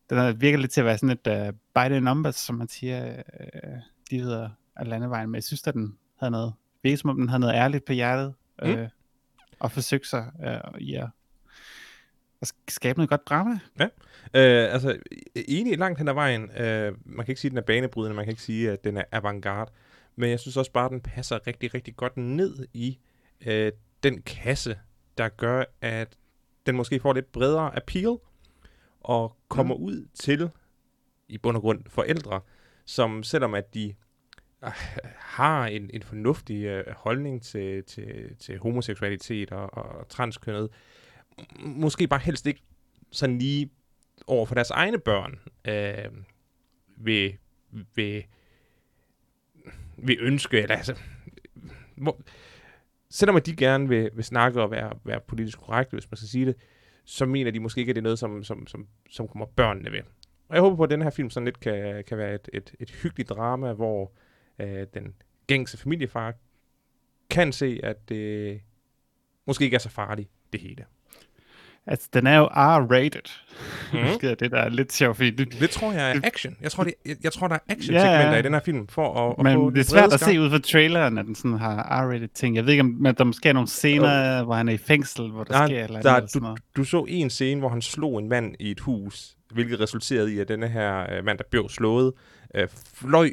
Den 0.10 0.18
har 0.18 0.32
virker 0.32 0.58
lidt 0.58 0.72
til 0.72 0.82
at 0.82 0.86
være 0.86 0.98
sådan 0.98 1.18
et 1.26 1.48
uh, 1.48 1.54
by 1.76 1.90
the 1.90 2.00
numbers, 2.02 2.36
som 2.36 2.56
man 2.56 2.68
siger, 2.68 3.10
uh, 3.40 3.80
de 4.12 4.20
hedder 4.20 4.50
af 4.76 4.88
landevejen. 4.88 5.30
Men 5.30 5.36
jeg 5.36 5.44
synes, 5.44 5.68
at 5.68 5.74
den 5.74 5.98
havde 6.20 6.32
noget, 6.32 6.54
virkede 6.84 6.98
som 7.02 7.10
om 7.10 7.18
den 7.18 7.30
havde 7.30 7.40
noget 7.40 7.54
ærligt 7.56 7.86
på 7.86 7.94
hjertet, 7.94 8.34
Mm. 8.64 8.70
øh, 8.70 8.90
og 9.60 9.72
forsøgte 9.72 10.10
sig 10.10 10.32
uh, 10.40 10.82
i 10.82 10.96
at, 10.96 11.10
skabe 12.68 13.00
noget 13.00 13.10
godt 13.10 13.28
drama. 13.28 13.60
Øh, 14.34 14.74
altså, 14.74 14.98
enig 15.36 15.78
langt 15.78 15.98
hen 15.98 16.08
ad 16.08 16.14
vejen. 16.14 16.52
Øh, 16.52 16.94
man 17.06 17.26
kan 17.26 17.32
ikke 17.32 17.42
sige, 17.42 17.50
at 17.50 17.52
den 17.52 17.58
er 17.58 17.62
banebrydende, 17.62 18.16
man 18.16 18.26
kan 18.26 18.32
ikke 18.32 18.42
sige, 18.42 18.72
at 18.72 18.84
den 18.84 18.98
er 18.98 19.04
avantgarde. 19.12 19.72
Men 20.16 20.30
jeg 20.30 20.40
synes 20.40 20.58
også 20.58 20.72
bare, 20.72 20.86
at 20.86 20.92
den 20.92 21.02
passer 21.02 21.48
rigtig, 21.48 21.74
rigtig 21.74 21.96
godt 21.96 22.18
ned 22.18 22.68
i 22.74 23.00
øh, 23.46 23.72
den 24.04 24.22
kasse, 24.22 24.80
der 25.18 25.30
gør, 25.30 25.64
at 25.82 26.18
den 26.66 26.76
måske 26.76 27.00
får 27.00 27.14
lidt 27.14 27.32
bredere 27.32 27.76
appeal, 27.76 28.18
og 29.00 29.36
kommer 29.48 29.76
mm. 29.76 29.84
ud 29.84 30.08
til, 30.14 30.50
i 31.28 31.38
bund 31.38 31.58
og 31.58 31.62
grund, 31.62 31.84
forældre, 31.88 32.42
som 32.86 33.24
selvom 33.24 33.54
at 33.54 33.74
de 33.74 33.88
øh, 33.88 33.94
Øh, 34.64 34.72
har 35.16 35.66
en, 35.66 35.90
en 35.94 36.04
fornuftig 36.04 36.64
øh, 36.64 36.86
holdning 36.96 37.42
til, 37.42 37.84
til, 37.84 38.36
til 38.40 38.60
homoseksualitet 38.60 39.52
og, 39.52 39.74
og 39.74 40.10
transkønnet, 40.10 40.70
måske 41.60 42.08
bare 42.08 42.20
helst 42.20 42.48
ikke 42.48 42.62
sådan 43.12 43.38
lige 43.38 43.70
over 44.28 44.46
for 44.46 44.56
deres 44.56 44.70
egne 44.70 45.00
børn 45.00 45.40
øh, 45.68 46.12
vil, 46.98 47.38
vil, 47.96 48.24
vil 49.98 50.18
ønske, 50.20 50.62
eller 50.62 50.76
altså, 50.76 51.00
hvor, 51.96 52.22
selvom 53.10 53.36
at 53.36 53.46
de 53.46 53.56
gerne 53.56 53.88
vil, 53.90 54.10
vil 54.14 54.24
snakke 54.24 54.62
og 54.62 54.72
være, 54.72 54.94
være 55.04 55.20
politisk 55.20 55.60
korrekte, 55.60 55.94
hvis 55.96 56.12
man 56.12 56.18
skal 56.18 56.30
sige 56.30 56.46
det, 56.46 56.56
så 57.06 57.26
mener 57.26 57.52
de 57.52 57.60
måske 57.60 57.80
ikke, 57.80 57.90
at 57.90 57.96
det 57.96 58.02
er 58.02 58.04
noget, 58.04 58.20
som, 58.20 58.44
som, 58.44 58.68
som, 58.68 58.88
som 59.10 59.28
kommer 59.28 59.46
børnene 59.46 59.92
ved. 59.92 60.02
Og 60.50 60.56
jeg 60.56 60.62
håber 60.62 60.76
på, 60.76 60.84
at 60.84 60.90
den 60.90 61.02
her 61.02 61.10
film 61.10 61.30
sådan 61.30 61.46
lidt 61.46 61.60
kan, 61.60 62.04
kan 62.08 62.18
være 62.18 62.36
et, 62.36 62.50
et, 62.54 62.76
et 62.80 62.92
hyggeligt 62.92 63.30
drama, 63.30 63.74
hvor 63.74 64.04
øh, 64.04 64.29
den 64.94 65.14
gængse 65.48 65.78
familiefar 65.78 66.34
kan 67.30 67.52
se, 67.52 67.80
at 67.84 68.10
det 68.10 68.62
måske 69.48 69.66
ikke 69.66 69.76
er 69.76 69.80
så 69.80 69.90
farligt, 69.90 70.30
det 70.54 70.62
hele. 70.62 70.86
Altså, 71.88 72.10
den 72.14 72.28
er 72.28 72.38
jo 72.38 72.46
R-rated. 72.46 73.32
Mm. 73.94 74.00
det 74.22 74.32
er 74.32 74.36
det, 74.36 74.52
der 74.52 74.58
er 74.58 74.70
lidt 74.70 74.94
sjovt, 74.94 75.18
fordi 75.18 75.32
det, 75.32 75.70
tror 75.70 75.92
jeg 75.92 76.12
er 76.12 76.22
action. 76.24 76.58
Jeg 76.62 76.72
tror, 76.72 76.84
det, 76.84 76.94
jeg, 77.06 77.16
jeg 77.24 77.34
tror 77.34 77.48
der 77.48 77.56
er 77.56 77.60
action 77.70 77.96
Ja, 77.96 78.36
i 78.36 78.42
den 78.42 78.54
her 78.54 78.60
film, 78.60 78.88
for 78.88 79.14
at, 79.14 79.36
at 79.38 79.44
Men 79.44 79.76
det 79.76 79.80
er 79.80 79.84
svært 79.84 80.14
at 80.14 80.20
se 80.20 80.40
ud 80.40 80.50
fra 80.50 80.60
traileren, 80.60 81.18
at 81.18 81.26
den 81.26 81.36
sådan 81.36 81.58
har 81.58 82.02
R-rated 82.02 82.28
ting. 82.34 82.56
Jeg 82.56 82.66
ved 82.66 82.74
ikke, 82.74 82.82
om 82.82 83.16
der 83.18 83.24
måske 83.24 83.50
er 83.50 83.54
nogle 83.54 83.68
scener, 83.68 84.44
hvor 84.44 84.54
han 84.54 84.70
er 84.70 84.74
i 84.74 84.78
fængsel, 84.78 85.32
hvor 85.32 85.44
der 85.44 85.52
Nej, 85.54 85.68
sker 85.68 85.84
eller 85.84 86.02
der, 86.02 86.14
andet. 86.14 86.34
du, 86.34 86.40
noget. 86.40 86.60
du 86.76 86.84
så 86.84 87.06
en 87.08 87.30
scene, 87.30 87.60
hvor 87.60 87.70
han 87.70 87.82
slog 87.82 88.20
en 88.20 88.30
mand 88.30 88.56
i 88.60 88.72
et 88.72 88.80
hus, 88.80 89.38
hvilket 89.52 89.80
resulterede 89.80 90.34
i, 90.34 90.40
at 90.40 90.48
denne 90.48 90.68
her 90.68 91.14
øh, 91.14 91.26
mand, 91.26 91.38
der 91.38 91.44
blev 91.52 91.70
slået, 91.70 92.14
øh, 92.56 92.68
fløj 92.94 93.30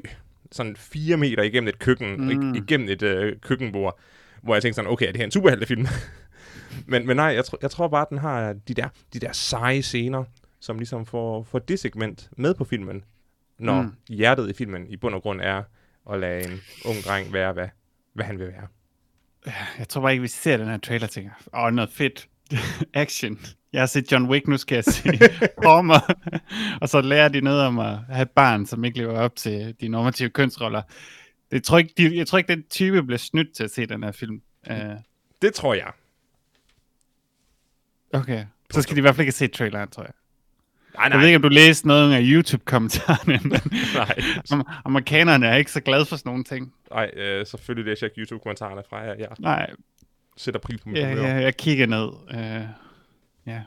sådan 0.53 0.77
fire 0.77 1.17
meter 1.17 1.43
igennem 1.43 1.69
et 1.69 1.79
køkken, 1.79 2.17
mm. 2.17 2.45
Mm. 2.45 2.55
igennem 2.55 2.89
et 2.89 3.03
øh, 3.03 3.37
køkkenbord, 3.41 3.99
hvor 4.43 4.55
jeg 4.55 4.63
tænkte 4.63 4.75
sådan, 4.75 4.91
okay, 4.91 5.07
er 5.07 5.13
det 5.13 5.17
her 5.17 5.25
en 5.25 5.31
superheltefilm? 5.31 5.87
men, 6.93 7.07
men 7.07 7.17
nej, 7.17 7.27
jeg, 7.27 7.45
tr- 7.47 7.59
jeg 7.63 7.71
tror 7.71 7.89
bare, 7.89 8.03
at 8.03 8.11
den 8.11 8.19
har 8.19 8.53
de 8.53 8.75
der, 8.75 8.89
de 9.13 9.21
der 9.21 9.33
seje 9.33 9.83
scener, 9.83 10.25
som 10.61 10.79
ligesom 10.79 11.07
får, 11.07 11.43
får 11.43 11.59
det 11.59 11.79
segment 11.79 12.31
med 12.37 12.55
på 12.55 12.65
filmen, 12.65 13.05
når 13.59 13.83
mm. 13.83 13.93
Hjertet 14.09 14.51
i 14.51 14.53
filmen 14.53 14.87
i 14.89 14.97
bund 14.97 15.15
og 15.15 15.23
grund 15.23 15.41
er 15.41 15.63
at 16.11 16.21
lade 16.21 16.45
en 16.45 16.61
ung 16.85 16.97
dreng 17.05 17.33
være, 17.33 17.53
hvad, 17.53 17.69
hvad 18.13 18.25
han 18.25 18.39
vil 18.39 18.47
være. 18.47 18.67
Jeg 19.79 19.89
tror 19.89 20.01
bare 20.01 20.13
ikke, 20.13 20.23
vi 20.23 20.29
ser 20.29 20.57
den 20.57 20.67
her 20.67 20.79
trailer 20.79 21.07
tænker, 21.07 21.31
åh, 21.55 21.65
oh, 21.65 21.73
noget 21.73 21.91
fedt 21.91 22.29
action. 22.95 23.39
Jeg 23.73 23.81
har 23.83 23.87
set 23.87 24.13
John 24.13 24.27
Wick, 24.31 24.49
nu 24.49 24.57
skal 24.57 24.75
jeg 24.75 24.85
se 24.85 25.11
Homer. 25.65 26.15
og 26.81 26.89
så 26.89 27.01
lærer 27.01 27.29
de 27.29 27.41
noget 27.41 27.61
om 27.63 27.79
at 27.79 27.99
have 28.09 28.23
et 28.23 28.31
barn, 28.31 28.67
som 28.67 28.85
ikke 28.85 28.99
lever 28.99 29.19
op 29.19 29.37
til 29.37 29.75
de 29.81 29.89
normative 29.89 30.31
kønsroller. 30.31 30.83
Det 31.51 31.65
tror 31.65 31.79
ikke, 31.79 31.95
de, 31.97 32.17
jeg 32.17 32.27
tror 32.27 32.39
ikke, 32.39 32.49
den 32.55 32.63
type 32.71 33.03
bliver 33.03 33.19
snydt 33.19 33.57
til 33.57 33.65
at 33.65 33.71
se 33.71 33.87
den 33.87 34.03
her 34.03 34.13
film. 34.13 34.41
Uh, 34.71 34.77
Det 35.43 35.55
tror 35.55 35.75
jeg. 35.75 35.91
okay, 38.13 38.45
så 38.71 38.83
skal 38.83 38.97
de 38.97 38.99
i 38.99 39.01
hvert 39.01 39.15
fald 39.15 39.21
ikke 39.27 39.33
se 39.33 39.47
traileren, 39.49 39.89
tror 39.89 40.03
jeg. 40.03 40.13
Nej, 40.95 41.03
Jeg 41.03 41.11
nej, 41.11 41.19
ved 41.19 41.27
ikke, 41.27 41.37
om 41.37 41.43
du 41.43 41.49
læste 41.49 41.87
noget 41.87 42.13
af 42.15 42.21
YouTube-kommentarerne, 42.23 43.41
men 43.43 43.61
nej. 43.95 44.15
am- 44.53 44.83
amerikanerne 44.85 45.47
er 45.47 45.57
ikke 45.57 45.73
så 45.73 45.81
glade 45.81 46.07
for 46.07 46.17
sådan 46.17 46.31
nogle 46.31 46.45
ting. 46.45 46.75
Nej, 46.91 47.11
øh, 47.17 47.47
selvfølgelig 47.47 47.91
læser 47.91 48.07
jeg 48.07 48.11
ikke 48.13 48.21
YouTube-kommentarerne 48.21 48.83
fra 48.91 48.97
jer. 48.97 49.15
Jeg 49.19 49.29
Nej, 49.39 49.71
sætter 50.37 50.61
pris 50.61 50.81
på 50.81 50.89
mit 50.89 50.99
ja, 50.99 51.09
humør. 51.09 51.23
ja, 51.29 51.35
jeg 51.35 51.57
kigger 51.57 51.87
ned. 51.87 52.09
Uh, 52.09 52.69
ja, 53.47 53.63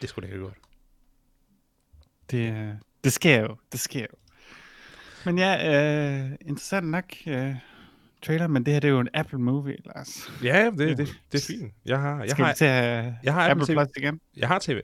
Det 0.00 0.08
skulle 0.08 0.28
det 0.28 0.34
ikke 0.34 0.44
godt. 0.44 0.58
det, 2.30 2.52
øh, 2.52 2.74
det 3.04 3.12
sker 3.12 3.40
jo. 3.40 3.56
Det 3.72 3.80
sker 3.80 4.00
jo. 4.00 4.16
Men 5.24 5.38
ja, 5.38 5.52
øh, 6.24 6.30
interessant 6.40 6.86
nok 6.86 7.04
øh, 7.26 7.54
trailer, 8.22 8.46
men 8.46 8.66
det 8.66 8.72
her 8.72 8.80
det 8.80 8.88
er 8.88 8.92
jo 8.92 9.00
en 9.00 9.08
Apple 9.14 9.38
movie, 9.38 9.76
Lars. 9.84 10.30
Ja, 10.42 10.70
det, 10.78 10.98
det, 10.98 11.08
det 11.32 11.40
er 11.42 11.46
fint. 11.46 11.74
Jeg 11.84 12.00
har, 12.00 12.20
jeg 12.20 12.30
Skal 12.30 12.44
har, 12.44 12.54
vi 12.60 12.64
at 12.64 13.14
jeg 13.22 13.34
har 13.34 13.50
Apple 13.50 13.62
Apple, 13.62 13.74
Plus 13.74 13.88
TV, 13.88 13.98
igen? 14.02 14.20
jeg 14.36 14.48
har 14.48 14.58
TV, 14.58 14.80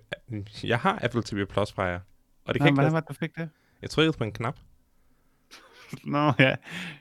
jeg 0.64 0.78
har 0.78 0.98
Apple 1.02 1.22
TV 1.22 1.46
Plus 1.46 1.72
fra 1.72 1.82
jer. 1.84 2.00
Og 2.44 2.54
det 2.54 2.60
kan 2.60 2.64
Nå, 2.64 2.66
ikke 2.66 2.74
hvordan 2.74 2.92
var 2.92 3.00
det, 3.00 3.08
du 3.08 3.14
fik 3.14 3.36
det? 3.36 3.50
jeg 3.82 3.90
trykkede 3.90 4.18
på 4.18 4.24
en 4.24 4.32
knap. 4.32 4.56
Nå, 6.04 6.32
ja. 6.38 6.56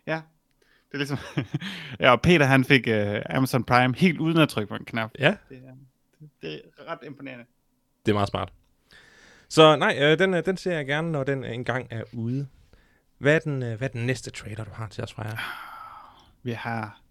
Ja, 0.07 0.21
Det 0.93 1.01
er 1.01 1.15
ligesom... 1.15 1.17
ja, 1.99 2.11
og 2.11 2.21
Peter 2.21 2.45
han 2.45 2.63
fik 2.63 2.87
uh, 2.87 3.21
Amazon 3.29 3.63
Prime 3.63 3.95
helt 3.97 4.19
uden 4.19 4.37
at 4.37 4.49
trykke 4.49 4.69
på 4.69 4.75
en 4.75 4.85
knap. 4.85 5.11
Ja, 5.19 5.35
Det 5.49 5.57
er, 5.67 5.73
det 6.41 6.61
er 6.77 6.91
ret 6.91 6.99
imponerende. 7.05 7.45
det 8.05 8.11
er 8.11 8.15
meget 8.15 8.29
smart. 8.29 8.53
Så 9.49 9.75
nej, 9.75 9.97
øh, 10.01 10.19
den, 10.19 10.33
øh, 10.33 10.45
den 10.45 10.57
ser 10.57 10.75
jeg 10.75 10.85
gerne, 10.85 11.11
når 11.11 11.23
den 11.23 11.43
øh, 11.43 11.53
engang 11.53 11.87
er 11.89 12.03
ude. 12.13 12.47
Hvad 13.17 13.35
er, 13.35 13.39
den, 13.39 13.63
øh, 13.63 13.77
hvad 13.77 13.87
er 13.89 13.91
den 13.91 14.05
næste 14.05 14.31
trailer, 14.31 14.63
du 14.63 14.71
har 14.73 14.87
til 14.87 15.03
os, 15.03 15.13
Freja? 15.13 15.37
Vi 16.43 16.51
har 16.51 17.01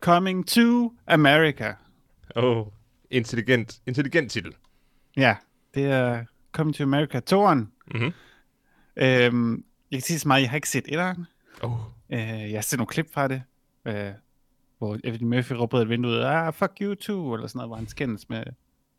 Coming 0.00 0.48
to 0.48 0.92
America. 1.06 1.74
Oh, 2.36 2.66
intelligent, 3.10 3.80
intelligent 3.86 4.30
titel. 4.32 4.54
Ja, 5.16 5.36
det 5.74 5.86
er 5.86 6.24
Coming 6.52 6.74
to 6.74 6.82
America 6.82 7.20
2'eren. 7.32 7.64
Mhm. 7.98 8.12
Øhm, 8.96 9.64
jeg 9.90 9.96
kan 9.96 10.02
sige 10.02 10.18
så 10.18 10.28
meget, 10.28 10.42
jeg 10.42 10.50
har 10.50 10.56
ikke 10.56 10.68
set 10.68 10.84
etteren. 10.88 11.26
Oh. 11.62 11.78
Øh, 12.12 12.50
jeg 12.50 12.56
har 12.56 12.62
set 12.62 12.78
nogle 12.78 12.88
klip 12.88 13.12
fra 13.12 13.28
det, 13.28 13.42
øh, 13.84 14.12
hvor 14.78 14.98
Eddie 15.04 15.26
Murphy 15.26 15.52
råber 15.52 15.76
ud 15.76 15.82
af 15.82 15.88
vinduet, 15.88 16.24
ah, 16.24 16.52
fuck 16.52 16.72
you 16.80 16.94
too, 16.94 17.34
eller 17.34 17.46
sådan 17.46 17.58
noget, 17.58 17.68
hvor 17.68 17.76
han 17.76 17.88
skændes 17.88 18.28
med 18.28 18.42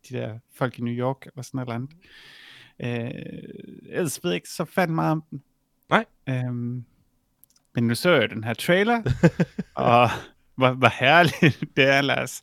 de 0.08 0.16
der 0.16 0.38
folk 0.54 0.78
i 0.78 0.82
New 0.82 0.94
York, 0.94 1.26
eller 1.26 1.42
sådan 1.42 1.66
noget 1.66 1.74
andet. 1.74 1.90
Øh, 2.80 3.10
ellers 3.88 4.24
ved 4.24 4.30
jeg 4.30 4.36
ikke 4.36 4.48
så 4.48 4.64
fandme 4.64 4.94
meget 4.94 5.12
om 5.12 5.24
den. 5.30 5.42
Nej. 5.90 6.04
Øhm, 6.28 6.84
men 7.74 7.86
nu 7.86 7.94
så 7.94 8.10
jeg 8.10 8.30
den 8.30 8.44
her 8.44 8.54
trailer, 8.54 9.02
og 9.74 10.08
hvor, 10.54 10.72
hvor 10.72 11.00
herligt 11.00 11.64
det 11.76 11.84
er, 11.84 12.00
Lars. 12.00 12.42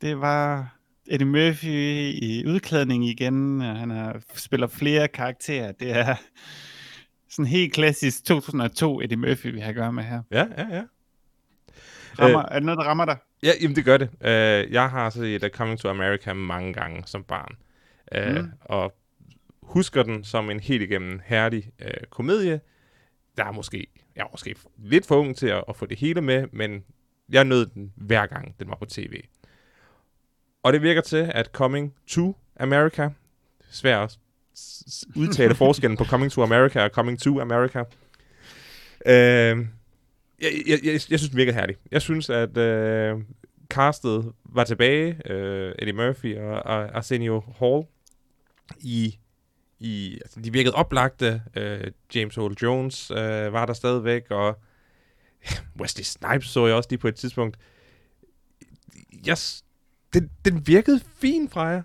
Det 0.00 0.20
var 0.20 0.74
Eddie 1.06 1.26
Murphy 1.26 2.12
i 2.22 2.46
udklædning 2.46 3.04
igen, 3.04 3.60
og 3.60 3.76
han 3.76 3.90
har, 3.90 4.22
spiller 4.34 4.66
flere 4.66 5.08
karakterer. 5.08 5.72
Det 5.72 5.90
er 5.90 6.14
sådan 7.30 7.46
helt 7.46 7.72
klassisk 7.72 8.24
2002 8.24 9.00
Eddie 9.00 9.16
Murphy, 9.16 9.46
vi 9.46 9.60
har 9.60 9.68
at 9.68 9.74
gøre 9.74 9.92
med 9.92 10.02
her. 10.04 10.22
Ja, 10.30 10.46
ja, 10.58 10.66
ja. 10.76 10.82
Rammer, 12.18 12.42
er 12.42 12.54
det 12.54 12.62
noget, 12.62 12.78
der 12.78 12.84
rammer 12.84 13.04
dig? 13.04 13.16
Ja, 13.42 13.50
jamen 13.62 13.76
det 13.76 13.84
gør 13.84 13.96
det. 13.96 14.08
Uh, 14.20 14.72
jeg 14.72 14.90
har 14.90 15.10
set 15.10 15.44
uh, 15.44 15.50
Coming 15.50 15.78
to 15.78 15.88
America 15.88 16.32
mange 16.32 16.72
gange 16.72 17.02
som 17.06 17.24
barn. 17.24 17.56
Uh, 18.16 18.42
Mm. 18.42 18.50
Og 18.60 18.94
husker 19.62 20.02
den 20.02 20.24
som 20.24 20.50
en 20.50 20.60
helt 20.60 20.82
igennem 20.82 21.20
herlig 21.24 21.70
uh, 21.82 21.90
komedie. 22.10 22.60
Der 23.36 23.44
er 23.44 23.52
måske, 23.52 23.86
jeg 24.16 24.22
er 24.22 24.28
måske 24.32 24.54
lidt 24.78 25.06
for 25.06 25.16
ung 25.16 25.36
til 25.36 25.46
at, 25.46 25.64
at 25.68 25.76
få 25.76 25.86
det 25.86 25.98
hele 25.98 26.20
med, 26.20 26.46
men 26.52 26.84
jeg 27.28 27.44
nød 27.44 27.66
den 27.66 27.92
hver 27.96 28.26
gang, 28.26 28.54
den 28.60 28.68
var 28.68 28.76
på 28.76 28.84
tv. 28.84 29.22
Og 30.62 30.72
det 30.72 30.82
virker 30.82 31.00
til, 31.00 31.30
at 31.34 31.46
Coming 31.46 31.94
to 32.06 32.36
America, 32.60 33.10
svært 33.70 34.18
udtale 35.16 35.54
forskellen 35.54 35.96
på 35.96 36.04
Coming 36.04 36.32
to 36.32 36.42
America 36.42 36.84
og 36.84 36.90
Coming 36.90 37.20
to 37.20 37.40
America, 37.40 37.78
øh, 39.06 39.66
jeg, 40.42 40.52
jeg, 40.66 40.78
jeg, 40.84 40.92
jeg 40.92 41.00
synes, 41.00 41.28
det 41.28 41.36
virker 41.36 41.52
herligt. 41.52 41.80
Jeg 41.90 42.02
synes, 42.02 42.30
at 42.30 42.56
øh, 42.56 43.16
castet 43.68 44.32
var 44.44 44.64
tilbage, 44.64 45.30
øh, 45.32 45.74
Eddie 45.78 45.92
Murphy 45.92 46.36
og, 46.36 46.52
og 46.52 46.96
Arsenio 46.96 47.42
Hall, 47.58 47.84
i, 48.80 49.18
i 49.78 50.18
altså, 50.24 50.40
de 50.40 50.52
virkede 50.52 50.74
oplagte. 50.74 51.42
Øh, 51.56 51.90
James 52.14 52.36
Earl 52.36 52.56
Jones 52.62 53.10
øh, 53.10 53.52
var 53.52 53.66
der 53.66 53.72
stadigvæk, 53.72 54.30
og 54.30 54.58
Wesley 55.80 56.04
Snipes 56.04 56.48
så 56.48 56.66
jeg 56.66 56.76
også 56.76 56.88
lige 56.90 56.98
på 56.98 57.08
et 57.08 57.14
tidspunkt. 57.14 57.56
Jeg, 59.26 59.36
den, 60.14 60.30
den 60.44 60.66
virkede 60.66 61.00
fin 61.16 61.48
fra 61.48 61.62
jer. 61.62 61.82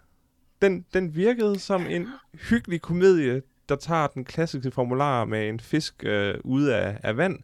Den, 0.63 0.85
den 0.93 1.15
virkede 1.15 1.59
som 1.59 1.85
en 1.85 2.07
hyggelig 2.49 2.81
komedie, 2.81 3.41
der 3.69 3.75
tager 3.75 4.07
den 4.07 4.25
klassiske 4.25 4.71
formular 4.71 5.25
med 5.25 5.49
en 5.49 5.59
fisk 5.59 6.03
øh, 6.03 6.35
ude 6.43 6.75
af, 6.75 6.99
af 7.03 7.17
vand, 7.17 7.39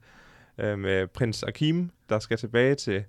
øh, 0.58 0.80
med 0.80 1.08
prins 1.08 1.44
Akim, 1.44 1.90
der 2.10 2.20
skal 2.20 2.38
tilbage 2.38 2.76
til, 2.76 3.04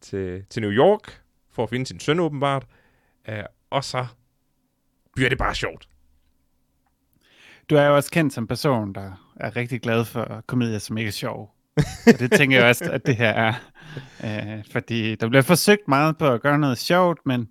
til, 0.00 0.44
til 0.50 0.62
New 0.62 0.70
York 0.70 1.22
for 1.52 1.62
at 1.62 1.70
finde 1.70 1.86
sin 1.86 2.00
søn 2.00 2.20
åbenbart. 2.20 2.66
Øh, 3.28 3.42
og 3.70 3.84
så 3.84 4.06
bliver 5.14 5.28
det 5.28 5.38
bare 5.38 5.54
sjovt. 5.54 5.88
Du 7.70 7.76
er 7.76 7.86
jo 7.86 7.96
også 7.96 8.10
kendt 8.10 8.32
som 8.32 8.46
person, 8.46 8.92
der 8.92 9.30
er 9.36 9.56
rigtig 9.56 9.80
glad 9.80 10.04
for 10.04 10.42
komedier, 10.46 10.78
som 10.78 10.98
ikke 10.98 11.08
er 11.08 11.12
sjov. 11.12 11.54
Og 12.06 12.18
det 12.18 12.32
tænker 12.32 12.58
jeg 12.58 12.68
også, 12.68 12.90
at 12.92 13.06
det 13.06 13.16
her 13.16 13.30
er. 13.30 13.54
Øh, 14.24 14.64
fordi 14.72 15.14
der 15.14 15.28
bliver 15.28 15.42
forsøgt 15.42 15.88
meget 15.88 16.18
på 16.18 16.32
at 16.32 16.42
gøre 16.42 16.58
noget 16.58 16.78
sjovt, 16.78 17.26
men 17.26 17.48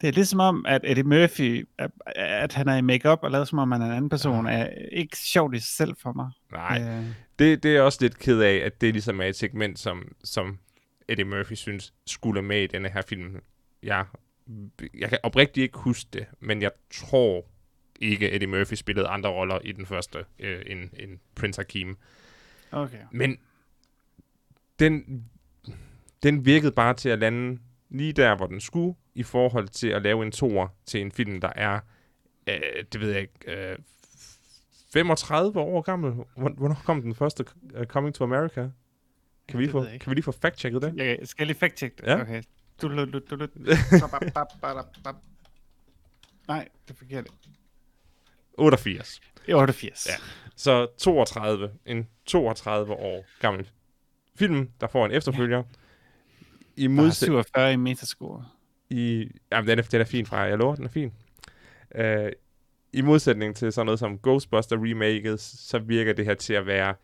det 0.00 0.08
er 0.08 0.12
ligesom 0.12 0.40
om, 0.40 0.66
at 0.68 0.80
Eddie 0.84 1.02
Murphy, 1.04 1.68
at, 1.78 1.90
at 2.16 2.52
han 2.52 2.68
er 2.68 2.76
i 2.76 2.80
makeup 2.80 3.18
og 3.22 3.30
lavet 3.30 3.48
som 3.48 3.58
om 3.58 3.72
han 3.72 3.82
er 3.82 3.86
en 3.86 3.92
anden 3.92 4.08
person, 4.08 4.46
er 4.46 4.68
ikke 4.92 5.16
sjovt 5.16 5.54
i 5.54 5.58
sig 5.58 5.68
selv 5.68 5.96
for 6.02 6.12
mig. 6.12 6.30
Nej, 6.52 6.82
Øh, 6.82 7.04
det, 7.38 7.62
det 7.62 7.76
er 7.76 7.82
også 7.82 7.98
lidt 8.00 8.18
ked 8.18 8.40
af, 8.40 8.54
at 8.54 8.80
det 8.80 8.92
ligesom 8.92 9.20
er 9.20 9.24
et 9.24 9.36
segment, 9.36 9.78
som, 9.78 10.14
som 10.24 10.58
Eddie 11.08 11.24
Murphy 11.24 11.52
synes 11.54 11.94
skulle 12.06 12.42
med 12.42 12.62
i 12.62 12.66
denne 12.66 12.88
her 12.88 13.02
film. 13.02 13.36
Jeg, 13.82 14.04
jeg 14.94 15.08
kan 15.08 15.18
oprigtigt 15.22 15.64
ikke 15.64 15.78
huske 15.78 16.08
det, 16.12 16.26
men 16.40 16.62
jeg 16.62 16.70
tror 16.90 17.44
ikke, 18.00 18.32
Eddie 18.32 18.48
Murphy 18.48 18.74
spillede 18.74 19.06
andre 19.08 19.30
roller 19.30 19.58
i 19.64 19.72
den 19.72 19.86
første 19.86 20.24
øh, 20.38 20.62
end, 20.66 20.90
end 20.98 21.18
Prince 21.34 21.60
Hakim. 21.60 21.96
okay. 22.72 22.98
Men 23.12 23.38
den, 24.78 25.24
den 26.22 26.44
virkede 26.44 26.72
bare 26.72 26.94
til 26.94 27.08
at 27.08 27.18
lande 27.18 27.58
lige 27.90 28.12
der, 28.12 28.36
hvor 28.36 28.46
den 28.46 28.60
skulle, 28.60 28.94
i 29.18 29.22
forhold 29.22 29.68
til 29.68 29.88
at 29.88 30.02
lave 30.02 30.22
en 30.26 30.32
toer 30.32 30.68
til 30.86 31.00
en 31.00 31.12
film, 31.12 31.40
der 31.40 31.52
er, 31.56 31.80
øh, 32.46 32.84
det 32.92 33.00
ved 33.00 33.10
jeg 33.12 33.20
ikke, 33.20 33.70
øh, 33.72 33.78
35 34.92 35.60
år 35.60 35.80
gammel. 35.82 36.12
Hvor- 36.12 36.54
Hvornår 36.56 36.80
kom 36.84 37.02
den 37.02 37.14
første 37.14 37.44
uh, 37.80 37.84
Coming 37.84 38.14
to 38.14 38.24
America? 38.24 38.70
Kan 39.48 39.58
vi, 39.58 39.64
lige 39.64 39.66
Det 39.66 39.72
få, 39.72 39.98
kan 39.98 40.10
vi 40.10 40.14
lige 40.14 40.22
få 40.22 40.32
fact-checket 40.32 40.82
det? 40.82 40.94
Jeg 40.96 41.18
skal 41.24 41.46
lige 41.46 41.56
fact-check 41.64 41.96
det. 41.96 42.06
Ja. 42.06 42.20
Okay. 42.20 42.42
Nej, 46.48 46.68
det 46.88 46.94
er 46.94 46.98
forkert. 46.98 47.26
88. 48.58 49.20
I 49.48 49.52
88. 49.52 50.06
Ja. 50.06 50.12
Så 50.56 50.86
32. 50.98 51.70
En 51.86 52.08
32 52.26 52.92
år 52.94 53.24
gammel 53.40 53.70
film, 54.36 54.70
der 54.80 54.86
får 54.86 55.06
en 55.06 55.12
efterfølger. 55.12 55.62
I 56.76 56.82
Der 56.82 56.84
er 56.84 56.88
modsætning... 56.94 57.44
47 57.44 57.72
i 57.72 57.76
metascore. 57.76 58.44
I... 58.90 59.30
Jamen, 59.52 59.68
den 59.68 59.78
er, 59.78 59.82
den 59.82 60.00
er 60.00 60.04
fin 60.04 60.26
fra, 60.26 60.38
jeg 60.38 60.58
lover, 60.58 60.74
den 60.74 60.84
er 60.84 60.88
fin. 60.88 61.12
Uh, 61.98 62.30
I 62.92 63.00
modsætning 63.00 63.56
til 63.56 63.72
sådan 63.72 63.86
noget 63.86 63.98
som 63.98 64.18
Ghostbuster 64.18 64.76
remaket, 64.76 65.40
så 65.40 65.78
virker 65.78 66.12
det 66.12 66.24
her 66.24 66.34
til 66.34 66.54
at 66.54 66.66
være... 66.66 66.94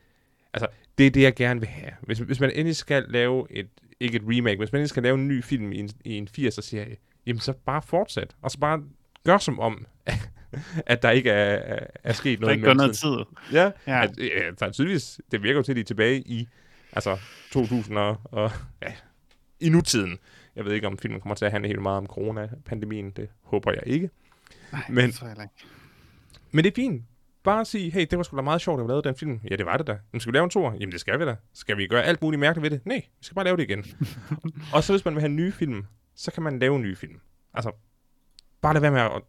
Altså, 0.54 0.66
det 0.98 1.06
er 1.06 1.10
det, 1.10 1.22
jeg 1.22 1.34
gerne 1.34 1.60
vil 1.60 1.68
have. 1.68 1.92
Hvis, 2.00 2.18
hvis 2.18 2.40
man 2.40 2.50
endelig 2.50 2.76
skal 2.76 3.04
lave 3.08 3.46
et... 3.50 3.68
Ikke 4.00 4.16
et 4.16 4.22
remake, 4.26 4.58
hvis 4.58 4.72
man 4.72 4.78
endelig 4.78 4.90
skal 4.90 5.02
lave 5.02 5.14
en 5.14 5.28
ny 5.28 5.44
film 5.44 5.72
i 5.72 5.78
en, 5.78 5.90
i 6.04 6.12
en 6.16 6.28
80'er-serie, 6.38 6.96
jamen 7.26 7.40
så 7.40 7.52
bare 7.52 7.82
fortsæt. 7.82 8.34
Og 8.42 8.50
så 8.50 8.58
bare 8.58 8.82
gør 9.24 9.38
som 9.38 9.60
om, 9.60 9.86
at 10.86 11.02
der 11.02 11.10
ikke 11.10 11.30
er, 11.30 11.54
er, 11.54 11.86
er 12.04 12.12
sket 12.12 12.38
Der 12.38 12.46
noget 12.46 12.64
er 12.64 12.70
ikke 12.70 12.74
noget 12.74 12.96
tid. 12.96 13.16
Ja, 13.52 13.70
Ja. 13.86 14.02
At, 14.02 14.18
ja, 14.18 14.50
der 14.60 14.66
er 14.66 14.70
tydeligvis, 14.70 15.20
det 15.30 15.42
virker 15.42 15.56
jo 15.58 15.62
til, 15.62 15.72
at 15.72 15.76
de 15.76 15.80
er 15.80 15.84
tilbage 15.84 16.20
i 16.20 16.48
altså 16.92 17.18
2000 17.52 17.98
og, 17.98 18.20
og 18.24 18.50
ja, 18.82 18.92
i 19.60 19.68
nutiden. 19.68 20.18
Jeg 20.56 20.64
ved 20.64 20.72
ikke, 20.72 20.86
om 20.86 20.98
filmen 20.98 21.20
kommer 21.20 21.34
til 21.34 21.44
at 21.44 21.52
handle 21.52 21.68
helt 21.68 21.82
meget 21.82 21.98
om 21.98 22.06
corona-pandemien. 22.06 23.10
Det 23.10 23.28
håber 23.42 23.72
jeg 23.72 23.82
ikke. 23.86 24.10
Nej, 24.72 24.82
Men- 24.88 25.06
det 25.06 25.14
tror 25.14 25.26
jeg 25.26 25.36
ikke. 25.42 25.54
Men 26.52 26.64
det 26.64 26.70
er 26.70 26.74
fint. 26.74 27.02
Bare 27.42 27.64
sige, 27.64 27.90
hey, 27.90 28.06
det 28.10 28.18
var 28.18 28.22
sgu 28.24 28.36
da 28.36 28.42
meget 28.42 28.60
sjovt, 28.60 28.80
at 28.80 28.84
vi 28.86 28.90
lavede 28.90 29.08
den 29.08 29.14
film. 29.16 29.40
Ja, 29.50 29.56
det 29.56 29.66
var 29.66 29.76
det 29.76 29.86
da. 29.86 29.98
Men 30.12 30.20
skal 30.20 30.32
vi 30.32 30.36
lave 30.36 30.44
en 30.44 30.50
tor? 30.50 30.72
Jamen, 30.72 30.92
det 30.92 31.00
skal 31.00 31.18
vi 31.20 31.24
da. 31.24 31.36
Skal 31.52 31.76
vi 31.76 31.86
gøre 31.86 32.02
alt 32.02 32.22
muligt 32.22 32.40
mærkeligt 32.40 32.62
ved 32.62 32.70
det? 32.78 32.86
Nej, 32.86 33.02
vi 33.18 33.24
skal 33.24 33.34
bare 33.34 33.44
lave 33.44 33.56
det 33.56 33.62
igen. 33.62 33.84
og 34.74 34.84
så 34.84 34.92
hvis 34.92 35.04
man 35.04 35.14
vil 35.14 35.20
have 35.20 35.30
en 35.30 35.36
ny 35.36 35.52
film, 35.52 35.86
så 36.14 36.30
kan 36.30 36.42
man 36.42 36.58
lave 36.58 36.76
en 36.76 36.82
ny 36.82 36.96
film. 36.96 37.20
Altså, 37.54 37.72
bare 38.60 38.72
lad 38.74 38.80
være 38.80 38.90
med 38.90 39.00
at 39.00 39.22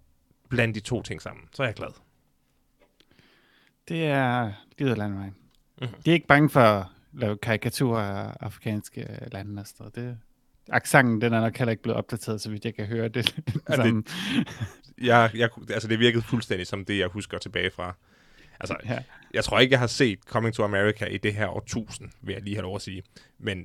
blande 0.50 0.74
de 0.74 0.80
to 0.80 1.02
ting 1.02 1.22
sammen. 1.22 1.46
Så 1.54 1.64
er 1.64 1.68
jeg 1.68 1.76
glad. 1.76 1.88
Det 3.88 4.06
er 4.06 4.52
livet 4.78 4.92
af 4.92 4.98
landevejen. 4.98 5.36
Mhm. 5.82 5.90
De 6.06 6.10
er 6.10 6.14
ikke 6.14 6.28
bange 6.28 6.50
for 6.50 6.60
at 6.60 6.86
lave 7.14 7.38
karikaturer 7.38 8.02
af 8.04 8.34
afrikanske 8.40 9.28
lande 9.32 9.60
og 9.62 9.68
sådan 9.68 9.78
noget. 9.80 9.96
Det, 9.96 10.18
accenten, 10.70 11.22
den 11.22 11.34
er 11.34 11.42
nok 11.42 11.58
heller 11.58 11.72
ikke 11.72 11.84
blevet 11.84 11.98
opdateret, 11.98 12.42
så 12.42 12.50
vidt 12.50 12.66
jeg 12.66 12.76
kan 12.76 12.86
høre 12.86 13.08
det. 13.18 13.36
Ja, 13.70 13.84
det-. 13.84 14.16
Jeg, 14.98 15.32
jeg, 15.36 15.50
altså, 15.70 15.88
det 15.88 16.00
virkede 16.00 16.24
fuldstændig 16.24 16.68
som 16.68 16.86
det, 16.86 16.98
jeg 17.00 17.08
husker 17.08 17.38
tilbage 17.38 17.72
fra. 17.72 17.96
Altså, 18.60 18.78
ja. 18.86 19.04
jeg 19.34 19.44
tror 19.44 19.60
ikke, 19.60 19.72
jeg 19.72 19.80
har 19.80 19.88
set 19.88 20.20
Coming 20.20 20.54
to 20.54 20.64
America 20.64 21.06
i 21.06 21.18
det 21.18 21.34
her 21.34 21.48
årtusind, 21.48 22.10
vil 22.22 22.34
jeg 22.34 22.42
lige 22.42 22.56
have 22.56 22.64
lov 22.64 22.76
at 22.76 22.82
sige. 22.82 23.04
Men 23.40 23.60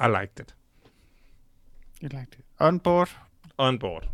I 0.00 0.04
liked 0.20 0.40
it. 0.40 0.54
You 2.02 2.08
liked 2.08 2.38
it. 2.38 2.44
On 2.58 2.80
board. 2.80 3.18
On 3.58 3.78
board. 3.78 4.08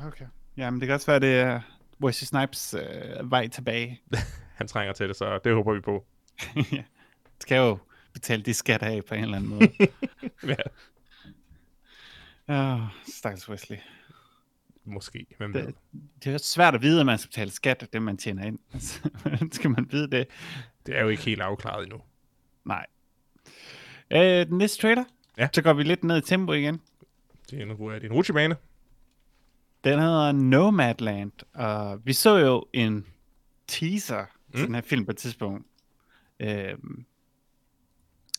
Okay. 0.00 0.24
Jamen, 0.56 0.80
det 0.80 0.86
kan 0.86 0.94
også 0.94 1.06
være, 1.06 1.20
det 1.20 1.34
er 1.34 1.60
Wesley 2.02 2.26
Snipes 2.26 2.74
øh, 2.74 3.30
vej 3.30 3.48
tilbage. 3.48 4.00
Han 4.58 4.68
trænger 4.68 4.92
til 4.92 5.08
det, 5.08 5.16
så 5.16 5.38
det 5.44 5.54
håber 5.54 5.74
vi 5.74 5.80
på. 5.80 6.04
ja. 6.72 6.82
Skal 7.40 7.56
jo 7.56 7.78
betale 8.12 8.42
de 8.42 8.54
skatter 8.54 8.86
af 8.86 9.04
på 9.04 9.14
en 9.14 9.22
eller 9.22 9.36
anden 9.36 9.50
måde. 9.50 9.68
Ja. 10.46 10.54
Åh, 12.50 12.80
stakkels 13.06 13.48
Wesley. 13.48 13.76
Måske. 14.84 15.26
Hvem 15.38 15.54
ved? 15.54 15.66
Det, 15.66 15.74
det 16.24 16.34
er 16.34 16.38
svært 16.38 16.74
at 16.74 16.82
vide, 16.82 17.00
at 17.00 17.06
man 17.06 17.18
skal 17.18 17.28
betale 17.28 17.50
skat 17.50 17.82
af 17.82 17.88
det, 17.88 18.02
man 18.02 18.16
tjener 18.16 18.44
ind. 18.44 18.58
Altså, 18.74 19.10
Hvordan 19.22 19.52
skal 19.52 19.70
man 19.70 19.88
vide 19.90 20.10
det? 20.10 20.26
Det 20.86 20.96
er 20.96 21.02
jo 21.02 21.08
ikke 21.08 21.22
helt 21.22 21.40
afklaret 21.40 21.82
endnu. 21.82 22.00
Nej. 22.64 22.86
Øh, 24.10 24.46
den 24.46 24.58
næste 24.58 24.82
trailer. 24.82 25.04
Ja. 25.38 25.48
Så 25.52 25.62
går 25.62 25.72
vi 25.72 25.82
lidt 25.82 26.04
ned 26.04 26.18
i 26.18 26.20
tempo 26.20 26.52
igen. 26.52 26.80
Det 27.50 27.58
er 27.58 27.62
en, 27.62 27.70
det 27.70 28.04
er 28.04 28.08
en 28.08 28.12
rutsjebane. 28.12 28.56
Den 29.84 29.98
hedder 29.98 30.32
Nomadland, 30.32 31.32
og 31.54 32.06
vi 32.06 32.12
så 32.12 32.36
jo 32.36 32.66
en 32.72 33.06
teaser 33.66 34.24
mm. 34.48 34.56
til 34.56 34.66
den 34.66 34.74
her 34.74 34.82
film 34.82 35.04
på 35.04 35.10
et 35.10 35.16
tidspunkt, 35.16 35.66
øh, 36.40 36.74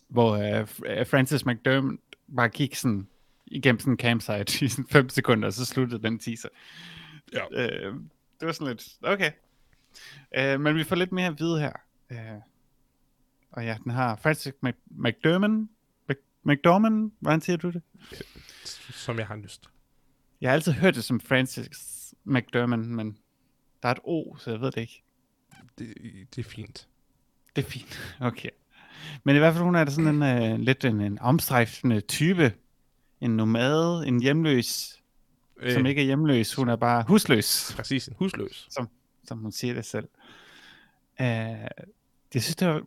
hvor 0.07 0.35
øh, 0.35 0.67
Francis 1.07 1.45
McDermott 1.45 2.01
bare 2.35 2.49
gik 2.49 2.75
sådan 2.75 3.07
igennem 3.51 3.79
sådan 3.79 3.93
en 3.93 3.97
campsite 3.99 4.45
i 4.65 4.67
sådan 4.67 4.87
5 4.87 5.09
sekunder, 5.09 5.47
og 5.47 5.53
så 5.53 5.65
sluttede 5.65 6.03
den 6.03 6.19
teaser. 6.19 6.49
Ja. 7.33 7.45
Øh, 7.51 7.93
det 8.39 8.45
var 8.45 8.51
sådan 8.51 8.67
lidt, 8.67 8.87
okay. 9.03 9.31
Øh, 10.37 10.61
men 10.61 10.75
vi 10.75 10.83
får 10.83 10.95
lidt 10.95 11.11
mere 11.11 11.27
at 11.27 11.39
vide 11.39 11.59
her. 11.59 11.73
Øh, 12.11 12.17
og 13.51 13.63
ja, 13.65 13.77
den 13.83 13.91
har 13.91 14.15
Francis 14.15 14.53
Mc- 14.65 14.87
McDermott, 14.91 15.69
Mc- 16.11 16.41
McDormand, 16.43 17.11
hvordan 17.19 17.41
siger 17.41 17.57
du 17.57 17.69
det? 17.69 17.81
Som 18.91 19.17
jeg 19.19 19.27
har 19.27 19.35
lyst. 19.35 19.69
Jeg 20.41 20.49
har 20.49 20.53
altid 20.53 20.71
hørt 20.71 20.95
det 20.95 21.03
som 21.03 21.19
Francis 21.19 22.13
McDermott, 22.23 22.81
men 22.87 23.17
der 23.83 23.89
er 23.89 23.93
et 23.93 23.99
O, 24.03 24.37
så 24.37 24.51
jeg 24.51 24.61
ved 24.61 24.71
det 24.71 24.81
ikke. 24.81 25.03
Det, 25.77 25.93
det 26.35 26.45
er 26.45 26.49
fint. 26.49 26.87
Det 27.55 27.65
er 27.65 27.69
fint. 27.69 28.15
Okay. 28.21 28.49
Men 29.23 29.35
i 29.35 29.39
hvert 29.39 29.53
fald, 29.53 29.63
hun 29.63 29.75
er 29.75 29.83
da 29.83 29.91
sådan 29.91 30.21
en 30.23 30.53
uh, 30.53 30.59
lidt 30.59 30.85
en, 30.85 31.01
en 31.01 31.19
omstrejfende 31.19 32.01
type. 32.01 32.53
En 33.21 33.31
nomade, 33.37 34.07
en 34.07 34.21
hjemløs, 34.21 35.01
øh. 35.59 35.73
som 35.73 35.85
ikke 35.85 36.01
er 36.01 36.05
hjemløs. 36.05 36.53
Hun 36.53 36.69
er 36.69 36.75
bare 36.75 37.03
husløs, 37.07 37.73
Præcis, 37.75 38.07
en 38.07 38.15
husløs. 38.19 38.67
som 39.27 39.37
hun 39.37 39.51
siger 39.51 39.73
det 39.73 39.85
selv. 39.85 40.07
Uh, 41.19 41.25
jeg 42.33 42.41
synes, 42.41 42.55
det 42.55 42.67
var... 42.67 42.81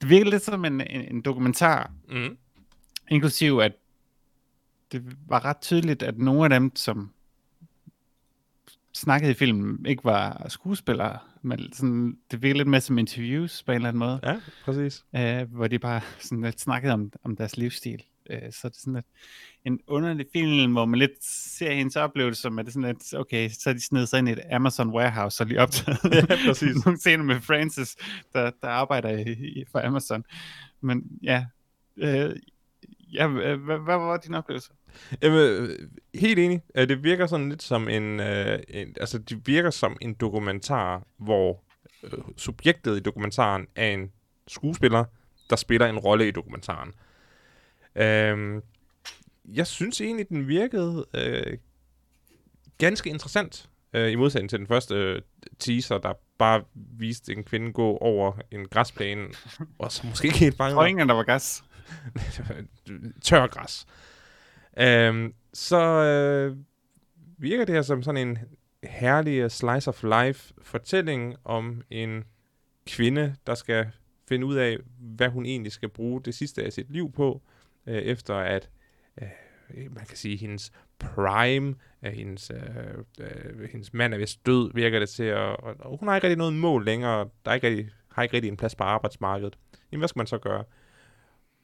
Det 0.00 0.08
virker 0.08 0.30
lidt 0.30 0.42
som 0.42 0.64
en, 0.64 0.80
en, 0.80 1.00
en 1.14 1.20
dokumentar, 1.22 1.92
Mm. 2.08 2.36
inklusiv 3.10 3.58
at 3.62 3.72
det 4.92 5.16
var 5.28 5.44
ret 5.44 5.60
tydeligt, 5.60 6.02
at 6.02 6.18
nogle 6.18 6.44
af 6.44 6.50
dem, 6.50 6.76
som 6.76 7.12
snakkede 8.94 9.30
i 9.30 9.34
filmen, 9.34 9.86
ikke 9.86 10.04
var 10.04 10.46
skuespillere, 10.48 11.18
men 11.42 11.72
sådan, 11.72 12.16
det 12.30 12.42
virkede 12.42 12.58
lidt 12.58 12.68
mere 12.68 12.80
som 12.80 12.98
interviews 12.98 13.62
på 13.62 13.72
en 13.72 13.76
eller 13.76 13.88
anden 13.88 13.98
måde, 13.98 14.20
Ja, 14.22 14.36
præcis. 14.64 15.04
øh, 15.16 15.52
hvor 15.52 15.66
de 15.66 15.78
bare 15.78 16.00
sådan 16.18 16.42
lidt 16.42 16.60
snakkede 16.60 16.92
om, 16.92 17.12
om 17.24 17.36
deres 17.36 17.56
livsstil. 17.56 18.02
Øh, 18.30 18.38
så 18.52 18.68
det 18.68 18.74
er 18.74 18.78
sådan 18.80 18.94
lidt 18.94 19.06
en 19.64 19.80
underlig 19.86 20.26
film, 20.32 20.72
hvor 20.72 20.84
man 20.84 20.98
lidt 20.98 21.24
ser 21.24 21.72
hendes 21.74 21.96
oplevelse 21.96 22.42
som, 22.42 22.58
at 22.58 22.64
det 22.66 22.70
er 22.70 22.72
sådan 22.72 22.88
lidt, 22.88 23.14
okay, 23.14 23.50
så 23.50 23.70
er 23.70 23.74
de 23.74 23.80
snedet 23.86 24.08
sig 24.08 24.18
ind 24.18 24.28
i 24.28 24.32
et 24.32 24.40
Amazon 24.52 24.90
warehouse 24.90 25.42
og 25.42 25.46
lige 25.46 25.60
optaget 25.60 25.98
Ja, 26.30 26.36
præcis. 26.46 26.76
nogle 26.84 26.98
scener 26.98 27.24
med 27.24 27.40
Francis, 27.40 27.96
der, 28.32 28.50
der 28.62 28.68
arbejder 28.68 29.08
i, 29.10 29.32
i, 29.32 29.64
for 29.72 29.86
Amazon. 29.86 30.24
Men 30.80 31.02
ja, 31.22 31.46
øh, 31.96 32.30
ja 33.12 33.26
hvad, 33.26 33.56
hvad, 33.56 33.78
var 33.78 34.16
din 34.16 34.34
oplevelse? 34.34 34.70
Jamen, 35.22 35.38
øh, 35.38 35.88
helt 36.14 36.38
enig. 36.38 36.62
Øh, 36.74 36.88
Det 36.88 37.02
virker 37.02 37.26
sådan 37.26 37.48
lidt 37.48 37.62
som 37.62 37.88
en, 37.88 38.20
øh, 38.20 38.58
en... 38.68 38.94
Altså, 39.00 39.18
det 39.18 39.46
virker 39.46 39.70
som 39.70 39.96
en 40.00 40.14
dokumentar, 40.14 41.06
hvor 41.16 41.62
øh, 42.02 42.18
subjektet 42.36 42.96
i 42.96 43.00
dokumentaren 43.00 43.66
er 43.76 43.86
en 43.86 44.12
skuespiller, 44.48 45.04
der 45.50 45.56
spiller 45.56 45.86
en 45.86 45.98
rolle 45.98 46.28
i 46.28 46.30
dokumentaren. 46.30 46.92
Øhm, 47.96 48.62
jeg 49.44 49.66
synes 49.66 50.00
egentlig, 50.00 50.28
den 50.28 50.48
virkede 50.48 51.06
øh, 51.14 51.58
ganske 52.78 53.10
interessant, 53.10 53.68
øh, 53.92 54.12
i 54.12 54.14
modsætning 54.14 54.50
til 54.50 54.58
den 54.58 54.66
første 54.66 54.94
øh, 54.94 55.22
teaser, 55.58 55.98
der 55.98 56.12
bare 56.38 56.62
viste 56.74 57.32
en 57.32 57.44
kvinde 57.44 57.72
gå 57.72 57.96
over 57.96 58.32
en 58.50 58.68
græsplæne, 58.68 59.26
og 59.78 59.92
så 59.92 60.06
måske 60.06 60.26
ikke 60.26 60.38
helt 60.38 60.56
fanget 60.56 60.70
Jeg 60.70 60.76
tror 60.76 60.84
engang, 60.84 61.08
der 61.08 61.14
var 61.14 61.22
gas. 61.22 61.64
tør 63.22 63.46
græs. 63.46 63.86
Øhm, 64.78 65.34
så 65.52 65.82
øh, 65.82 66.56
virker 67.38 67.64
det 67.64 67.74
her 67.74 67.82
som 67.82 68.02
sådan 68.02 68.28
en 68.28 68.38
herlig 68.84 69.38
øh, 69.38 69.50
slice 69.50 69.88
of 69.88 70.02
life 70.02 70.54
fortælling 70.62 71.36
om 71.44 71.82
en 71.90 72.24
kvinde, 72.86 73.36
der 73.46 73.54
skal 73.54 73.86
finde 74.28 74.46
ud 74.46 74.56
af, 74.56 74.78
hvad 74.98 75.28
hun 75.28 75.46
egentlig 75.46 75.72
skal 75.72 75.88
bruge 75.88 76.22
det 76.22 76.34
sidste 76.34 76.64
af 76.64 76.72
sit 76.72 76.90
liv 76.90 77.12
på, 77.12 77.42
øh, 77.86 77.94
efter 77.94 78.34
at 78.34 78.70
øh, 79.22 79.28
man 79.94 80.06
kan 80.06 80.16
sige, 80.16 80.36
hendes 80.36 80.72
prime, 80.98 81.74
af 82.02 82.12
hendes, 82.12 82.50
øh, 82.50 83.04
øh, 83.20 83.68
hendes 83.70 83.94
mand 83.94 84.14
er 84.14 84.18
vist 84.18 84.46
død, 84.46 84.70
virker 84.74 84.98
det 84.98 85.08
til, 85.08 85.22
at, 85.22 85.38
og, 85.38 85.74
og 85.78 85.98
hun 85.98 86.08
har 86.08 86.16
ikke 86.16 86.26
rigtig 86.26 86.38
noget 86.38 86.52
mål 86.52 86.84
længere, 86.84 87.28
der 87.44 87.50
er 87.50 87.54
ikke 87.54 87.68
rigtig, 87.68 87.90
har 88.12 88.22
ikke 88.22 88.34
rigtig 88.34 88.48
en 88.48 88.56
plads 88.56 88.74
på 88.74 88.84
arbejdsmarkedet. 88.84 89.58
Jamen, 89.92 90.00
hvad 90.00 90.08
skal 90.08 90.20
man 90.20 90.26
så 90.26 90.38
gøre? 90.38 90.64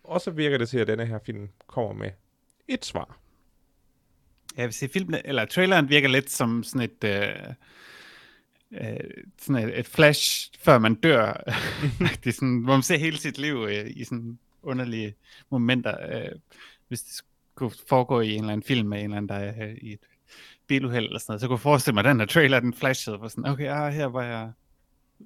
Og 0.05 0.21
så 0.21 0.31
virker 0.31 0.59
det 0.59 0.69
til, 0.69 0.79
at 0.79 0.87
denne 0.87 1.07
her 1.07 1.19
film 1.27 1.49
kommer 1.67 1.93
med 1.93 2.11
et 2.69 2.85
svar. 2.85 3.19
Jeg 4.57 4.65
vil 4.65 4.75
sige, 4.75 4.89
filmen, 4.89 5.21
eller 5.25 5.45
traileren 5.45 5.89
virker 5.89 6.09
lidt 6.09 6.31
som 6.31 6.63
sådan 6.63 6.81
et, 6.81 7.05
øh, 7.05 7.55
øh, 8.73 9.11
sådan 9.39 9.69
et, 9.69 9.79
et 9.79 9.87
flash, 9.87 10.51
før 10.59 10.79
man 10.79 10.95
dør. 10.95 11.33
det 12.25 12.27
er 12.27 12.33
sådan, 12.33 12.59
hvor 12.59 12.73
man 12.73 12.83
ser 12.83 12.97
hele 12.97 13.17
sit 13.17 13.39
liv 13.39 13.67
øh, 13.69 13.91
i 13.91 14.05
sådan 14.05 14.39
underlige 14.63 15.15
momenter. 15.51 15.97
Øh, 16.11 16.33
hvis 16.89 17.03
det 17.03 17.15
skulle 17.55 17.75
foregå 17.89 18.21
i 18.21 18.33
en 18.35 18.41
eller 18.41 18.53
anden 18.53 18.67
film 18.67 18.89
med 18.89 18.99
en 18.99 19.05
eller 19.05 19.17
anden, 19.17 19.29
der 19.29 19.35
er 19.35 19.69
øh, 19.69 19.75
i 19.83 19.93
et 19.93 20.01
biluheld 20.67 21.05
eller 21.05 21.19
sådan 21.19 21.33
noget, 21.33 21.41
så 21.41 21.47
kunne 21.47 21.55
jeg 21.55 21.61
forestille 21.61 21.95
mig, 21.95 22.05
at 22.05 22.11
den 22.11 22.21
her 22.21 22.27
trailer, 22.27 22.61
den 22.61 22.75
flashede 22.75 23.19
på 23.19 23.29
sådan, 23.29 23.47
okay, 23.47 23.69
ah, 23.69 23.93
her 23.93 24.07
var 24.07 24.23
jeg 24.23 24.53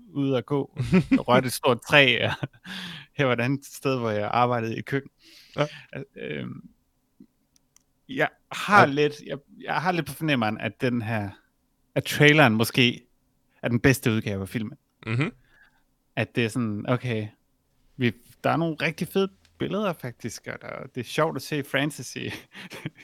ude 0.09 0.38
at 0.38 0.47
gå, 0.47 0.79
og 1.19 1.29
rørte 1.29 1.47
et 1.47 1.53
stort 1.53 1.81
træ, 1.88 2.29
og 2.29 2.49
her 3.25 3.25
var 3.25 3.33
et 3.33 3.41
andet 3.41 3.65
sted, 3.67 3.99
hvor 3.99 4.11
jeg 4.11 4.29
arbejdede 4.33 4.79
i 4.79 4.83
køkken. 4.83 5.11
Ja. 5.57 5.67
Øh, 6.17 6.47
jeg 8.09 8.29
har 8.53 8.81
Ja. 8.81 8.87
lidt, 8.93 9.15
jeg, 9.27 9.39
jeg 9.61 9.75
har 9.75 9.93
lidt 9.93 10.07
på 10.07 10.13
fornemmeren, 10.13 10.59
at 10.59 10.81
den 10.81 11.03
her, 11.03 11.31
at 11.95 12.05
traileren 12.05 12.55
måske 12.55 13.03
er 13.63 13.69
den 13.69 13.81
bedste 13.81 14.11
udgave 14.11 14.43
af 14.43 14.49
filmen. 14.49 14.79
Mm-hmm. 15.07 15.31
At 16.17 16.37
det 16.37 16.45
er 16.45 16.49
sådan, 16.49 16.85
okay, 16.89 17.27
vi, 17.97 18.13
der 18.45 18.51
er 18.51 18.57
nogle 18.57 18.77
rigtig 18.83 19.09
fede 19.09 19.29
billeder 19.59 19.93
faktisk, 19.93 20.47
og 20.47 20.61
der, 20.63 20.87
det 20.95 21.01
er 21.01 21.05
sjovt 21.05 21.37
at 21.37 21.43
se 21.43 21.65
Francis 21.65 22.17
i, 22.17 22.31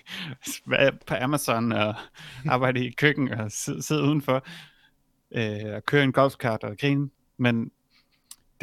på 1.06 1.14
Amazon 1.20 1.72
og 1.72 1.94
arbejde 2.48 2.86
i 2.86 2.90
køkken 2.90 3.28
og 3.32 3.52
sidde, 3.52 3.82
sidde 3.82 4.02
udenfor 4.02 4.46
øh, 5.30 5.74
og 5.74 5.84
køre 5.84 6.04
en 6.04 6.12
golfkart 6.12 6.64
og 6.64 6.76
grine, 6.78 7.10
men 7.36 7.70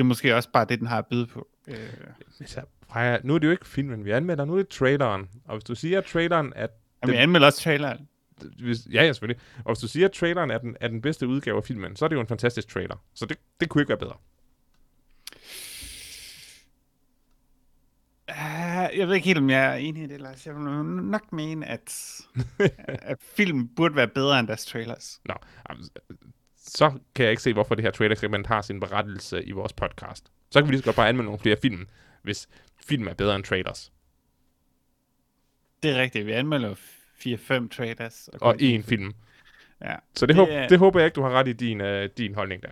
er 0.02 0.06
måske 0.06 0.36
også 0.36 0.50
bare 0.52 0.66
det, 0.66 0.80
den 0.80 0.88
har 0.88 0.98
at 0.98 1.06
byde 1.08 1.28
på. 1.28 1.48
Øh, 1.68 1.76
Så, 2.46 2.62
Freja, 2.90 3.18
nu 3.24 3.36
er 3.36 3.40
det 3.40 3.48
jo 3.48 3.52
ikke 3.52 3.68
filmen, 3.68 4.06
vi 4.06 4.12
anmelder, 4.12 4.46
nu 4.46 4.54
er 4.54 4.58
det 4.58 4.68
traileren. 4.68 5.30
Og 5.46 5.56
hvis 5.56 5.64
du 5.64 5.76
siger, 5.76 5.98
at 5.98 6.06
traileren 6.06 6.54
er... 6.56 6.68
jamen, 7.04 7.14
jeg 7.14 7.24
anmelder 7.24 7.48
også 7.48 7.62
traileren. 7.62 8.08
Hvis, 8.60 8.88
ja, 8.94 9.04
ja, 9.04 9.14
selvfølgelig. 9.14 9.42
Og 9.58 9.74
hvis 9.74 9.80
du 9.80 9.88
siger, 9.88 10.08
at 10.08 10.12
traileren 10.12 10.52
er 10.52 10.58
den, 10.58 10.78
er 10.82 10.88
den 10.88 11.02
bedste 11.02 11.28
udgave 11.28 11.58
af 11.58 11.64
filmen, 11.64 11.96
så 11.96 12.06
er 12.06 12.10
det 12.10 12.16
jo 12.16 12.22
en 12.22 12.28
fantastisk 12.28 12.68
trailer. 12.68 12.96
Så 13.14 13.26
det, 13.26 13.38
det 13.60 13.70
kunne 13.70 13.82
ikke 13.82 13.90
være 13.90 13.98
bedre. 13.98 14.16
Uh, 18.30 18.98
jeg 18.98 19.08
ved 19.08 19.16
ikke 19.16 19.28
helt, 19.28 19.38
om 19.38 19.50
jeg 19.50 19.66
er 19.66 19.76
enig 19.76 20.04
i 20.04 20.08
det, 20.08 20.22
Lars. 20.22 20.48
Jeg 20.48 20.56
vil 20.56 20.64
nok 20.64 21.34
mene, 21.34 21.66
at, 21.66 22.22
at 22.88 23.18
film 23.22 23.68
burde 23.68 23.96
være 23.96 24.08
bedre 24.08 24.40
end 24.40 24.48
deres 24.48 24.66
trailers. 24.66 25.22
Nå, 25.26 25.34
så 26.66 26.92
kan 27.16 27.24
jeg 27.24 27.32
ikke 27.32 27.44
se, 27.44 27.54
hvorfor 27.54 27.76
det 27.76 27.84
her 27.84 27.92
trailer-segment 27.92 28.48
har 28.48 28.62
sin 28.62 28.80
berettelse 28.80 29.44
i 29.44 29.52
vores 29.52 29.74
podcast. 29.74 30.32
Så 30.52 30.60
kan 30.60 30.68
vi 30.68 30.72
lige 30.72 30.80
så 30.80 30.86
godt 30.86 30.96
bare 30.96 31.10
anmelde 31.10 31.26
nogle 31.26 31.40
flere 31.40 31.58
film, 31.62 31.88
hvis 32.22 32.48
film 32.86 33.08
er 33.08 33.14
bedre 33.14 33.36
end 33.36 33.44
trailers. 33.44 33.92
Det 35.84 35.92
er 35.92 36.02
rigtigt. 36.02 36.26
Vi 36.26 36.32
anmelder 36.32 36.74
4-5 36.74 37.68
trailers. 37.70 38.28
Og 38.28 38.40
kun 38.40 38.60
én 38.60 38.82
film. 38.82 39.14
Ja. 39.82 39.96
Så 40.16 40.26
det, 40.26 40.36
Det 40.36 40.36
håb, 40.36 40.50
det 40.70 40.80
håber 40.80 41.00
jeg 41.00 41.06
ikke, 41.06 41.16
du 41.16 41.22
har 41.22 41.30
ret 41.30 41.48
i 41.48 41.54
din, 41.54 41.82
uh, 41.82 42.04
din 42.18 42.36
holdning 42.36 42.64
der. 42.64 42.70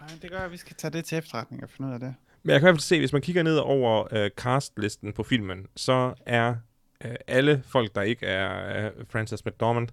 Ej, 0.00 0.06
det 0.22 0.30
gør, 0.30 0.38
at 0.38 0.52
vi 0.52 0.56
skal 0.56 0.76
tage 0.76 0.90
det 0.90 1.04
til 1.04 1.18
efterretning 1.18 1.62
og 1.62 1.70
finde 1.70 1.88
ud 1.88 1.94
af 1.94 2.00
det. 2.00 2.14
Men 2.42 2.50
jeg 2.50 2.60
kan 2.60 2.66
i 2.66 2.68
hvert 2.68 2.74
fald 2.74 2.80
se, 2.80 2.98
hvis 2.98 3.12
man 3.12 3.22
kigger 3.22 3.42
ned 3.42 3.56
over 3.56 4.08
øh, 4.14 4.30
castlisten 4.30 5.12
på 5.12 5.22
filmen, 5.22 5.66
så 5.76 6.14
er 6.26 6.54
øh, 7.04 7.14
alle 7.26 7.62
folk, 7.66 7.94
der 7.94 8.02
ikke 8.02 8.26
er 8.26 8.84
øh, 8.86 8.92
Frances 9.10 9.44
McDormand, 9.44 9.88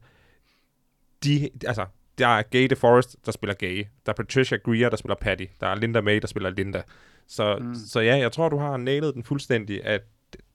de, 1.24 1.50
altså, 1.66 1.86
der 2.18 2.28
er 2.28 2.42
Gay 2.44 2.68
DeForest, 2.70 3.26
der 3.26 3.32
spiller 3.32 3.54
Gay. 3.54 3.86
Der 4.06 4.12
er 4.12 4.16
Patricia 4.16 4.58
Greer, 4.58 4.90
der 4.90 4.98
spiller 4.98 5.16
Patty. 5.16 5.46
Der 5.60 5.68
er 5.68 5.76
Linda 5.76 6.02
May, 6.02 6.20
der 6.22 6.28
spiller 6.28 6.50
Linda. 6.50 6.84
Så, 7.28 7.58
Mm. 7.62 7.76
så 7.76 8.00
ja, 8.00 8.16
jeg 8.18 8.32
tror, 8.32 8.50
du 8.50 8.58
har 8.58 8.78
nailet 8.78 9.14
den 9.16 9.24
fuldstændig, 9.24 9.86
at 9.86 10.02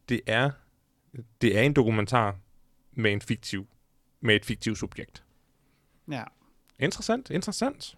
det 0.08 0.20
er, 0.26 0.50
det 1.40 1.58
er 1.58 1.62
en 1.62 1.72
dokumentar 1.72 2.36
med 2.92 3.12
en 3.12 3.20
fiktiv, 3.20 3.66
med 4.20 4.36
et 4.36 4.44
fiktivt 4.44 4.78
subjekt. 4.78 5.24
Ja. 6.10 6.24
Interessant, 6.78 7.30
interessant. 7.30 7.96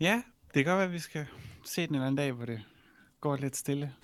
Ja, 0.00 0.22
det 0.54 0.64
kan 0.64 0.64
godt 0.64 0.76
være, 0.78 0.86
at 0.86 0.92
vi 0.92 0.98
skal 0.98 1.26
se 1.64 1.80
den 1.86 1.88
en 1.90 1.94
eller 1.94 2.06
anden 2.06 2.16
dag, 2.16 2.32
hvor 2.32 2.44
det 2.46 2.62
går 3.20 3.36
lidt 3.36 3.56
stille. 3.56 3.94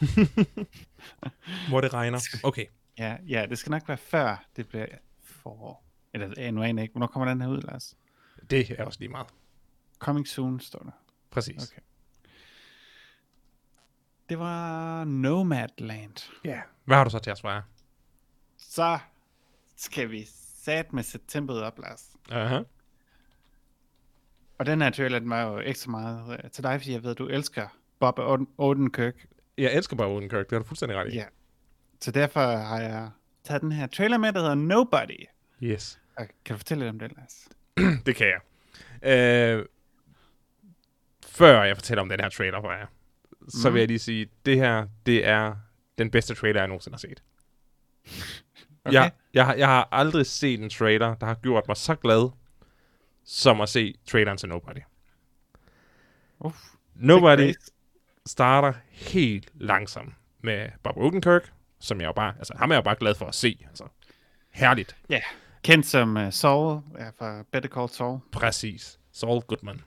Hvor 1.68 1.80
det 1.80 1.94
regner. 1.94 2.18
Okay. 2.42 2.66
Ja, 2.98 3.16
ja, 3.28 3.46
det 3.50 3.58
skal 3.58 3.70
nok 3.70 3.88
være 3.88 3.96
før 3.96 4.44
det 4.56 4.68
bliver 4.68 4.86
forår. 5.22 5.84
Eller 6.14 6.50
nu 6.50 6.62
aner 6.62 6.78
jeg 6.78 6.82
ikke. 6.82 6.92
Hvornår 6.92 7.06
kommer 7.06 7.28
den 7.28 7.40
her 7.40 7.48
ud, 7.48 7.60
Lars? 7.60 7.96
Det 8.50 8.70
er 8.70 8.84
også 8.84 8.98
lige 9.00 9.08
meget. 9.08 9.26
Coming 9.98 10.28
soon, 10.28 10.60
står 10.60 10.78
der. 10.78 10.90
Præcis. 11.30 11.70
Okay. 11.72 11.82
Det 14.28 14.38
var 14.38 15.04
Nomadland. 15.04 16.30
Ja. 16.44 16.60
Hvad 16.84 16.96
har 16.96 17.04
du 17.04 17.10
så 17.10 17.18
til 17.18 17.30
at 17.30 17.38
svare? 17.38 17.62
Så 18.56 18.98
skal 19.76 20.10
vi 20.10 20.24
sat 20.62 20.92
med 20.92 21.18
tempoet 21.28 21.62
op, 21.62 21.78
Lars. 21.78 22.10
Uh-huh. 22.30 22.64
Og 24.58 24.66
den 24.66 24.82
her 24.82 24.90
trailer, 24.90 25.18
den 25.18 25.30
var 25.30 25.42
jo 25.42 25.58
ekstra 25.58 25.90
meget 25.90 26.40
øh, 26.44 26.50
til 26.50 26.64
dig, 26.64 26.80
fordi 26.80 26.92
jeg 26.92 27.02
ved, 27.02 27.10
at 27.10 27.18
du 27.18 27.26
elsker 27.26 27.68
Bob 28.00 28.18
Oden- 28.18 28.54
Odenkirk. 28.58 29.26
Jeg 29.58 29.74
elsker 29.74 29.96
bare 29.96 30.08
Odenkirk, 30.08 30.44
det 30.46 30.52
har 30.52 30.58
du 30.58 30.64
fuldstændig 30.64 30.98
ret 30.98 31.12
i. 31.12 31.16
Ja. 31.16 31.24
Så 32.00 32.10
derfor 32.10 32.40
har 32.56 32.80
jeg 32.80 33.10
taget 33.44 33.62
den 33.62 33.72
her 33.72 33.86
trailer 33.86 34.18
med, 34.18 34.32
der 34.32 34.40
hedder 34.40 34.54
Nobody. 34.54 35.26
Yes. 35.62 36.00
Kan 36.18 36.28
du 36.48 36.56
fortælle 36.56 36.84
lidt 36.84 36.90
om 36.90 36.98
den, 36.98 37.10
Lars? 37.16 37.48
Det 38.06 38.16
kan 38.16 38.26
jeg. 38.26 38.40
Øh, 39.58 39.64
før 41.26 41.62
jeg 41.62 41.76
fortæller 41.76 42.02
om 42.02 42.08
den 42.08 42.20
her 42.20 42.28
trailer 42.28 42.60
for 42.60 42.72
jer, 42.72 42.86
så 43.48 43.68
Mhm. 43.68 43.74
vil 43.74 43.80
jeg 43.80 43.88
lige 43.88 43.98
sige, 43.98 44.28
det 44.46 44.56
her, 44.56 44.86
det 45.06 45.26
er 45.26 45.56
den 45.98 46.10
bedste 46.10 46.34
trailer, 46.34 46.60
jeg 46.60 46.68
nogensinde 46.68 46.94
har 46.94 46.98
set. 46.98 47.22
Okay. 48.84 48.94
Jeg, 48.94 49.12
jeg, 49.34 49.46
har- 49.46 49.54
jeg 49.54 49.66
har 49.68 49.88
aldrig 49.92 50.26
set 50.26 50.60
en 50.62 50.70
trailer, 50.70 51.14
der 51.14 51.26
har 51.26 51.34
gjort 51.34 51.64
mig 51.68 51.76
så 51.76 51.94
glad, 51.94 52.30
som 53.24 53.60
at 53.60 53.68
se 53.68 53.94
traileren 54.06 54.38
til 54.38 54.48
Nobody. 54.48 54.80
Uff, 56.40 56.56
Nobody 56.94 57.54
starter 58.26 58.72
helt 58.90 59.50
langsomt 59.54 60.14
med 60.40 60.68
Bob 60.82 60.96
Odenkirk, 60.96 61.52
som 61.80 62.00
jeg 62.00 62.06
jo 62.06 62.12
bare, 62.12 62.34
altså 62.38 62.54
ham 62.56 62.70
er 62.70 62.74
jeg 62.74 62.78
jo 62.80 62.84
bare 62.84 62.96
glad 63.00 63.14
for 63.14 63.26
at 63.26 63.34
se. 63.34 63.66
Altså, 63.68 63.84
herligt. 64.50 64.96
Ja, 65.08 65.20
kendt 65.62 65.86
som 65.86 66.16
uh, 66.16 66.30
Saul 66.30 66.80
ja, 66.98 67.08
fra 67.18 67.42
Better 67.52 67.68
Call 67.70 67.88
Saul. 67.88 68.18
Præcis. 68.32 68.98
Saul 69.12 69.40
Goodman. 69.42 69.80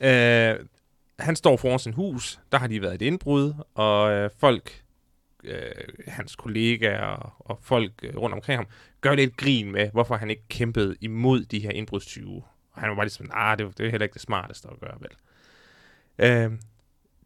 Ja. 0.00 0.52
Øh, 0.52 0.66
han 1.18 1.36
står 1.36 1.56
foran 1.56 1.78
sin 1.78 1.92
hus. 1.92 2.40
Der 2.52 2.58
har 2.58 2.66
lige 2.66 2.82
været 2.82 2.94
et 2.94 3.02
indbrud, 3.02 3.54
og 3.74 4.12
øh, 4.12 4.30
folk, 4.38 4.82
øh, 5.44 5.70
hans 6.08 6.36
kollegaer 6.36 7.04
og, 7.06 7.32
og 7.38 7.58
folk 7.62 7.92
øh, 8.02 8.16
rundt 8.16 8.34
omkring 8.34 8.58
ham, 8.58 8.66
gør 9.00 9.14
lidt 9.14 9.36
grin 9.36 9.72
med, 9.72 9.90
hvorfor 9.90 10.16
han 10.16 10.30
ikke 10.30 10.48
kæmpede 10.48 10.96
imod 11.00 11.44
de 11.44 11.60
her 11.60 11.70
indbrudstyve. 11.70 12.42
Og 12.72 12.80
han 12.80 12.88
var 12.90 12.94
bare 12.96 13.04
ligesom, 13.04 13.30
ah, 13.34 13.58
det, 13.58 13.66
var- 13.66 13.72
det 13.72 13.86
er 13.86 13.90
heller 13.90 14.04
ikke 14.04 14.14
det 14.14 14.22
smarteste 14.22 14.68
at 14.72 14.80
gøre, 14.80 14.98
vel. 15.00 15.10
Øh, 16.18 16.58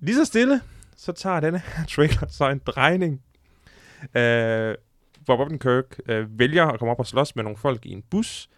lige 0.01 0.17
så 0.17 0.25
stille, 0.25 0.61
så 0.97 1.13
tager 1.13 1.41
denne 1.41 1.59
her 1.59 1.85
trailer 1.87 2.27
så 2.29 2.49
en 2.51 2.59
drejning. 2.67 3.23
Øh, 4.15 4.75
Bob 5.27 5.41
Odenkirk 5.41 6.01
øh, 6.09 6.39
vælger 6.39 6.67
at 6.67 6.79
komme 6.79 6.93
op 6.93 6.99
og 6.99 7.07
slås 7.07 7.37
med 7.37 7.45
nogle 7.45 7.57
folk 7.57 7.87
i 7.87 7.93
en 7.93 8.03
bus. 8.11 8.49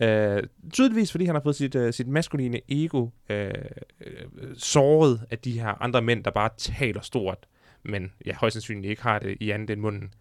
Øh, 0.00 0.42
tydeligvis 0.72 1.10
fordi 1.10 1.24
han 1.24 1.34
har 1.34 1.42
fået 1.42 1.56
sit, 1.56 1.74
øh, 1.74 1.92
sit 1.92 2.08
maskuline 2.08 2.60
ego 2.68 3.08
øh, 3.30 3.50
øh, 4.00 4.24
såret 4.54 5.20
af 5.30 5.38
de 5.38 5.60
her 5.60 5.82
andre 5.82 6.02
mænd, 6.02 6.24
der 6.24 6.30
bare 6.30 6.50
taler 6.56 7.00
stort, 7.00 7.38
men 7.82 8.12
ja, 8.26 8.34
højst 8.34 8.52
sandsynligt 8.52 8.90
ikke 8.90 9.02
har 9.02 9.18
det 9.18 9.36
i 9.40 9.50
andet 9.50 9.70
end 9.70 9.80
munden. 9.80 10.14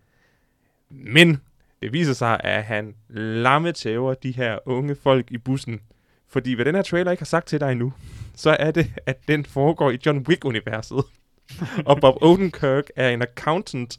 Men 0.90 1.42
det 1.82 1.94
viser 1.94 2.14
sig, 2.14 2.42
at 2.44 2.64
han 2.64 2.96
lammetæver 3.10 4.14
de 4.14 4.32
her 4.32 4.60
unge 4.66 4.96
folk 4.96 5.32
i 5.32 5.38
bussen. 5.38 5.80
Fordi 6.28 6.54
hvad 6.54 6.66
den 6.66 6.76
her 6.76 6.82
trailer 6.82 7.12
ikke 7.12 7.22
har 7.22 7.26
sagt 7.26 7.48
til 7.48 7.60
dig 7.60 7.72
endnu, 7.72 7.94
så 8.36 8.58
er 8.60 8.72
det, 8.72 8.94
at 9.06 9.28
den 9.28 9.46
foregår 9.46 9.92
i 9.92 9.98
John 10.06 10.26
Wick-universet. 10.28 11.04
og 11.90 12.02
Bob 12.02 12.16
Odenkirk 12.22 12.86
er 12.96 13.10
en 13.10 13.22
accountant, 13.22 13.98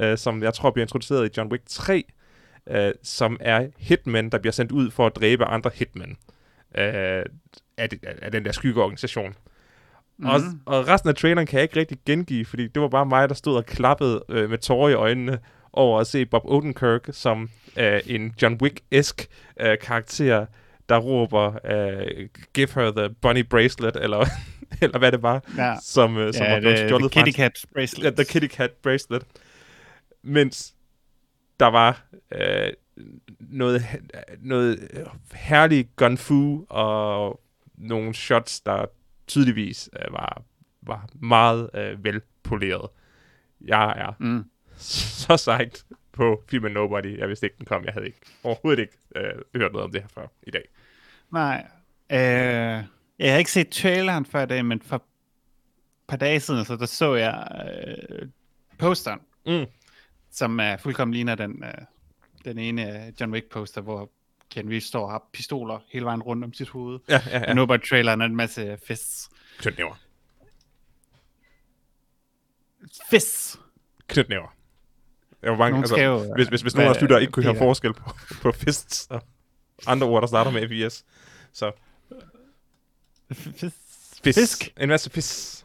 øh, 0.00 0.18
som 0.18 0.42
jeg 0.42 0.54
tror 0.54 0.70
bliver 0.70 0.84
introduceret 0.84 1.26
i 1.28 1.30
John 1.40 1.52
Wick 1.52 1.62
3, 1.68 2.04
øh, 2.70 2.92
som 3.02 3.36
er 3.40 3.66
hitmen, 3.78 4.30
der 4.32 4.38
bliver 4.38 4.52
sendt 4.52 4.72
ud 4.72 4.90
for 4.90 5.06
at 5.06 5.16
dræbe 5.16 5.44
andre 5.44 5.70
hitmen 5.74 6.16
øh, 6.78 7.24
af, 7.78 7.88
det, 7.90 7.98
af 8.22 8.32
den 8.32 8.44
der 8.44 8.52
skyggeorganisation. 8.52 9.34
Mm. 10.18 10.26
Og, 10.26 10.40
Mhm. 10.40 10.60
og 10.66 10.88
resten 10.88 11.08
af 11.10 11.14
traileren 11.16 11.46
kan 11.46 11.56
jeg 11.56 11.62
ikke 11.62 11.80
rigtig 11.80 11.98
gengive, 12.06 12.44
fordi 12.44 12.66
det 12.66 12.82
var 12.82 12.88
bare 12.88 13.06
mig, 13.06 13.28
der 13.28 13.34
stod 13.34 13.56
og 13.56 13.66
klappede 13.66 14.22
øh, 14.28 14.50
med 14.50 14.58
tårer 14.58 14.88
i 14.88 14.94
øjnene 14.94 15.38
over 15.72 16.00
at 16.00 16.06
se 16.06 16.26
Bob 16.26 16.42
Odenkirk 16.44 17.08
som 17.12 17.50
øh, 17.76 18.00
en 18.06 18.34
John 18.42 18.58
Wick-esk 18.62 19.26
øh, 19.60 19.78
karakter, 19.82 20.46
der 20.88 20.98
råber, 20.98 21.54
øh, 21.64 22.28
give 22.54 22.68
her 22.74 22.90
the 22.90 23.08
bunny 23.22 23.40
bracelet, 23.50 23.96
eller, 23.96 24.26
eller 24.82 24.98
hvad 24.98 25.12
det 25.12 25.22
var, 25.22 25.42
Ja, 25.56 25.74
som, 25.82 26.16
øh, 26.18 26.34
som 26.34 26.46
ja 26.46 26.52
var 26.52 26.60
blevet 26.60 26.78
stjålet 26.78 27.12
the 27.12 27.20
fra 27.20 27.24
kitty 27.26 27.40
hans- 27.40 27.60
cat 27.60 27.64
bracelet. 27.74 28.04
Ja, 28.04 28.10
The 28.10 28.24
Kitty 28.24 28.56
Cat 28.56 28.70
Bracelet. 28.82 29.22
Mens 30.22 30.74
der 31.60 31.66
var 31.66 32.04
øh, 32.32 32.72
noget, 33.40 33.82
noget 34.38 34.88
herlig 35.34 35.88
gunfu 35.96 36.66
og 36.68 37.40
nogle 37.74 38.14
shots, 38.14 38.60
der 38.60 38.86
tydeligvis 39.26 39.90
øh, 40.02 40.12
var, 40.12 40.42
var 40.82 41.08
meget 41.14 41.70
øh, 41.74 42.04
velpoleret. 42.04 42.88
Jeg 43.60 43.94
er 43.96 44.12
Mm. 44.18 44.44
så 44.76 45.36
sejt 45.36 45.84
på 46.12 46.42
filmen 46.48 46.72
Nobody. 46.72 47.18
Jeg 47.18 47.28
vidste 47.28 47.46
ikke, 47.46 47.56
den 47.58 47.66
kom. 47.66 47.84
Jeg 47.84 47.92
havde 47.92 48.06
ikke, 48.06 48.18
overhovedet 48.44 48.80
ikke 48.82 48.98
øh, 49.16 49.32
hørt 49.56 49.72
noget 49.72 49.84
om 49.84 49.92
det 49.92 50.00
her 50.00 50.08
før 50.08 50.26
i 50.42 50.50
dag. 50.50 50.62
Nej. 51.32 51.66
Øh, 52.12 52.84
jeg 53.18 53.32
har 53.32 53.38
ikke 53.38 53.52
set 53.52 53.68
traileren 53.68 54.26
før 54.26 54.42
i 54.42 54.46
dag, 54.46 54.64
men 54.64 54.82
for 54.82 54.96
et 54.96 55.02
par 56.08 56.16
dage 56.16 56.40
siden, 56.40 56.64
så 56.64 56.76
der 56.76 56.86
så 56.86 57.14
jeg 57.14 57.48
øh, 58.20 58.28
posteren, 58.78 59.20
Mm. 59.46 59.64
Som 60.32 60.60
er 60.60 60.76
fuldkommen 60.76 61.14
ligner 61.14 61.34
den, 61.34 61.64
øh, 61.64 61.72
den 62.44 62.58
ene 62.58 63.06
øh, 63.06 63.12
John 63.20 63.32
Wick 63.32 63.50
poster, 63.50 63.80
hvor 63.80 64.10
Ken 64.50 64.68
Reeves 64.68 64.84
står 64.84 65.04
og 65.04 65.10
har 65.10 65.24
pistoler 65.32 65.78
hele 65.92 66.04
vejen 66.04 66.22
rundt 66.22 66.44
om 66.44 66.52
sit 66.52 66.68
hoved. 66.68 67.00
Ja, 67.08 67.20
ja, 67.26 67.38
Ja. 67.38 67.44
ja. 67.48 67.54
Nu 67.54 67.66
var 67.66 67.76
traileren 67.76 68.22
en 68.22 68.36
masse 68.36 68.78
fists. 68.86 69.30
Knytnæver. 69.58 69.94
Fists! 73.10 73.60
Knytnæver. 74.06 74.56
Jeg 75.42 75.58
var 75.58 75.68
Nogen 75.68 75.82
altså, 75.82 75.96
jo, 76.00 76.34
hvis, 76.34 76.48
hvis, 76.48 76.60
hvis 76.62 76.74
nogen 76.74 76.90
af 76.90 76.94
os 76.94 77.00
lytter 77.02 77.18
ikke 77.18 77.32
kunne 77.32 77.42
høre 77.44 77.54
er. 77.54 77.58
forskel 77.58 77.94
på, 77.94 78.10
på 78.42 78.52
fists 78.52 79.06
og 79.10 79.22
andre 79.86 80.06
ord, 80.06 80.20
der 80.22 80.26
starter 80.26 80.50
med 80.50 80.68
FIS. 80.68 81.04
Så 81.52 81.72
fisk. 83.32 83.74
Fisk? 84.24 84.72
En 84.80 84.88
masse 84.88 85.10
fisk. 85.10 85.64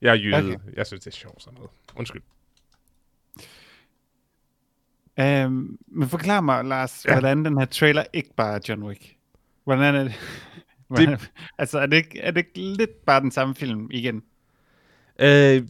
Jeg 0.00 0.10
er 0.10 0.14
jyde. 0.14 0.36
Okay. 0.36 0.58
Jeg 0.76 0.86
synes, 0.86 1.04
det 1.04 1.10
er 1.10 1.16
sjovt 1.16 1.42
sådan 1.42 1.54
noget. 1.54 1.70
Undskyld. 1.96 2.22
Øhm, 5.20 5.78
men 5.86 6.08
forklar 6.08 6.40
mig, 6.40 6.64
Lars, 6.64 7.04
Ja. 7.08 7.12
hvordan 7.12 7.44
den 7.44 7.58
her 7.58 7.64
trailer 7.64 8.04
ikke 8.12 8.30
bare 8.36 8.54
er 8.54 8.60
John 8.68 8.82
Wick. 8.82 9.16
Hvordan 9.64 9.94
er 9.94 10.02
det? 10.04 10.14
Hvordan, 10.88 11.18
altså, 11.58 11.78
er 11.78 11.86
det, 11.86 11.96
ikke, 11.96 12.20
er 12.20 12.30
det 12.30 12.38
ikke 12.38 12.60
lidt 12.76 13.04
bare 13.06 13.20
den 13.20 13.30
samme 13.30 13.54
film 13.54 13.88
igen? 13.90 14.22
Øh, 15.18 15.62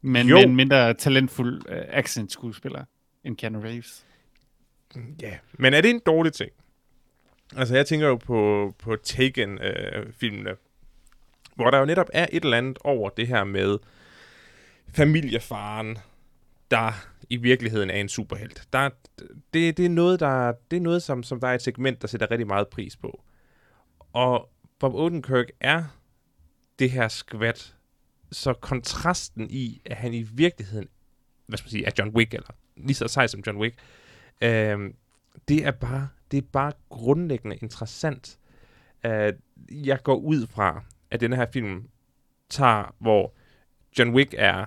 Men 0.00 0.26
Jo. 0.28 0.36
med 0.36 0.44
en 0.44 0.56
mindre 0.56 0.94
talentfuld 0.94 1.62
uh, 1.70 1.76
action-skuespiller 1.88 2.84
end 3.24 3.36
Keanu 3.36 3.60
Reeves. 3.60 4.06
ja, 5.22 5.38
men 5.52 5.74
er 5.74 5.80
det 5.80 5.90
en 5.90 6.00
dårlig 6.06 6.32
ting? 6.32 6.50
Altså, 7.56 7.74
jeg 7.76 7.86
tænker 7.86 8.06
jo 8.08 8.16
på, 8.16 8.72
på 8.78 8.96
Taken-filmene, 8.96 10.50
hvor 11.54 11.70
der 11.70 11.78
jo 11.78 11.84
netop 11.84 12.06
er 12.12 12.26
et 12.32 12.44
eller 12.44 12.56
andet 12.58 12.78
over 12.84 13.08
det 13.10 13.26
her 13.28 13.44
med 13.44 13.78
familiefaren, 14.88 15.98
der 16.70 16.92
i 17.34 17.36
virkeligheden 17.36 17.90
er 17.90 17.94
en 17.94 18.08
superhelt. 18.08 18.68
Der, 18.72 18.90
det, 19.54 19.76
det 19.76 19.84
er 19.84 19.88
noget, 19.88 20.20
der, 20.20 20.52
det 20.70 20.76
er 20.76 20.80
noget 20.80 21.02
som, 21.02 21.22
som 21.22 21.40
der 21.40 21.48
er 21.48 21.54
et 21.54 21.62
segment, 21.62 22.02
der 22.02 22.08
sætter 22.08 22.30
rigtig 22.30 22.46
meget 22.46 22.68
pris 22.68 22.96
på. 22.96 23.22
Og 24.12 24.50
Bob 24.78 24.94
Odenkirk 24.94 25.46
er 25.60 25.84
det 26.78 26.90
her 26.90 27.08
skvat, 27.08 27.76
så 28.32 28.52
kontrasten 28.52 29.50
i, 29.50 29.82
at 29.84 29.96
han 29.96 30.14
i 30.14 30.22
virkeligheden, 30.22 30.88
hvad 31.46 31.58
skal 31.58 31.66
man 31.66 31.70
sige, 31.70 31.86
er 31.86 31.90
John 31.98 32.10
Wick, 32.16 32.34
eller 32.34 32.50
lige 32.76 32.94
så 32.94 33.08
sej 33.08 33.26
som 33.26 33.42
John 33.46 33.58
Wick, 33.58 33.78
øhm, 34.40 34.94
det 35.48 35.66
er 35.66 35.70
bare, 35.70 36.08
det 36.30 36.38
er 36.38 36.48
bare 36.52 36.72
grundlæggende 36.88 37.56
interessant. 37.56 38.38
Øh, 39.06 39.32
jeg 39.70 40.02
går 40.02 40.16
ud 40.16 40.46
fra, 40.46 40.84
at 41.10 41.20
denne 41.20 41.36
her 41.36 41.46
film 41.52 41.88
tager, 42.48 42.94
hvor 42.98 43.34
John 43.98 44.14
Wick 44.14 44.34
er 44.38 44.66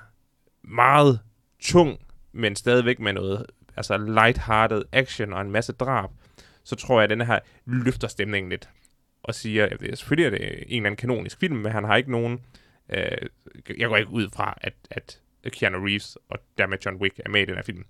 meget 0.61 1.19
tung, 1.59 1.99
men 2.31 2.55
stadigvæk 2.55 2.99
med 2.99 3.13
noget 3.13 3.45
altså 3.77 3.97
light-hearted 3.97 4.81
action 4.91 5.33
og 5.33 5.41
en 5.41 5.51
masse 5.51 5.73
drab, 5.73 6.09
så 6.63 6.75
tror 6.75 6.99
jeg, 6.99 7.03
at 7.03 7.09
denne 7.09 7.25
her 7.25 7.39
løfter 7.65 8.07
stemningen 8.07 8.49
lidt 8.49 8.69
og 9.23 9.35
siger, 9.35 9.65
at 9.65 9.79
det 9.79 9.91
er 9.91 9.95
selvfølgelig 9.95 10.25
er 10.25 10.29
det 10.29 10.63
en 10.67 10.75
eller 10.75 10.77
anden 10.77 10.95
kanonisk 10.95 11.39
film, 11.39 11.55
men 11.55 11.71
han 11.71 11.83
har 11.83 11.95
ikke 11.95 12.11
nogen... 12.11 12.39
Øh, 12.89 13.11
jeg 13.77 13.87
går 13.87 13.97
ikke 13.97 14.11
ud 14.11 14.29
fra, 14.35 14.57
at, 14.61 14.73
at 14.91 15.19
Keanu 15.51 15.85
Reeves 15.85 16.17
og 16.29 16.37
dermed 16.57 16.77
John 16.85 16.97
Wick 16.97 17.19
er 17.25 17.29
med 17.29 17.41
i 17.41 17.45
den 17.45 17.55
her 17.55 17.63
film. 17.63 17.83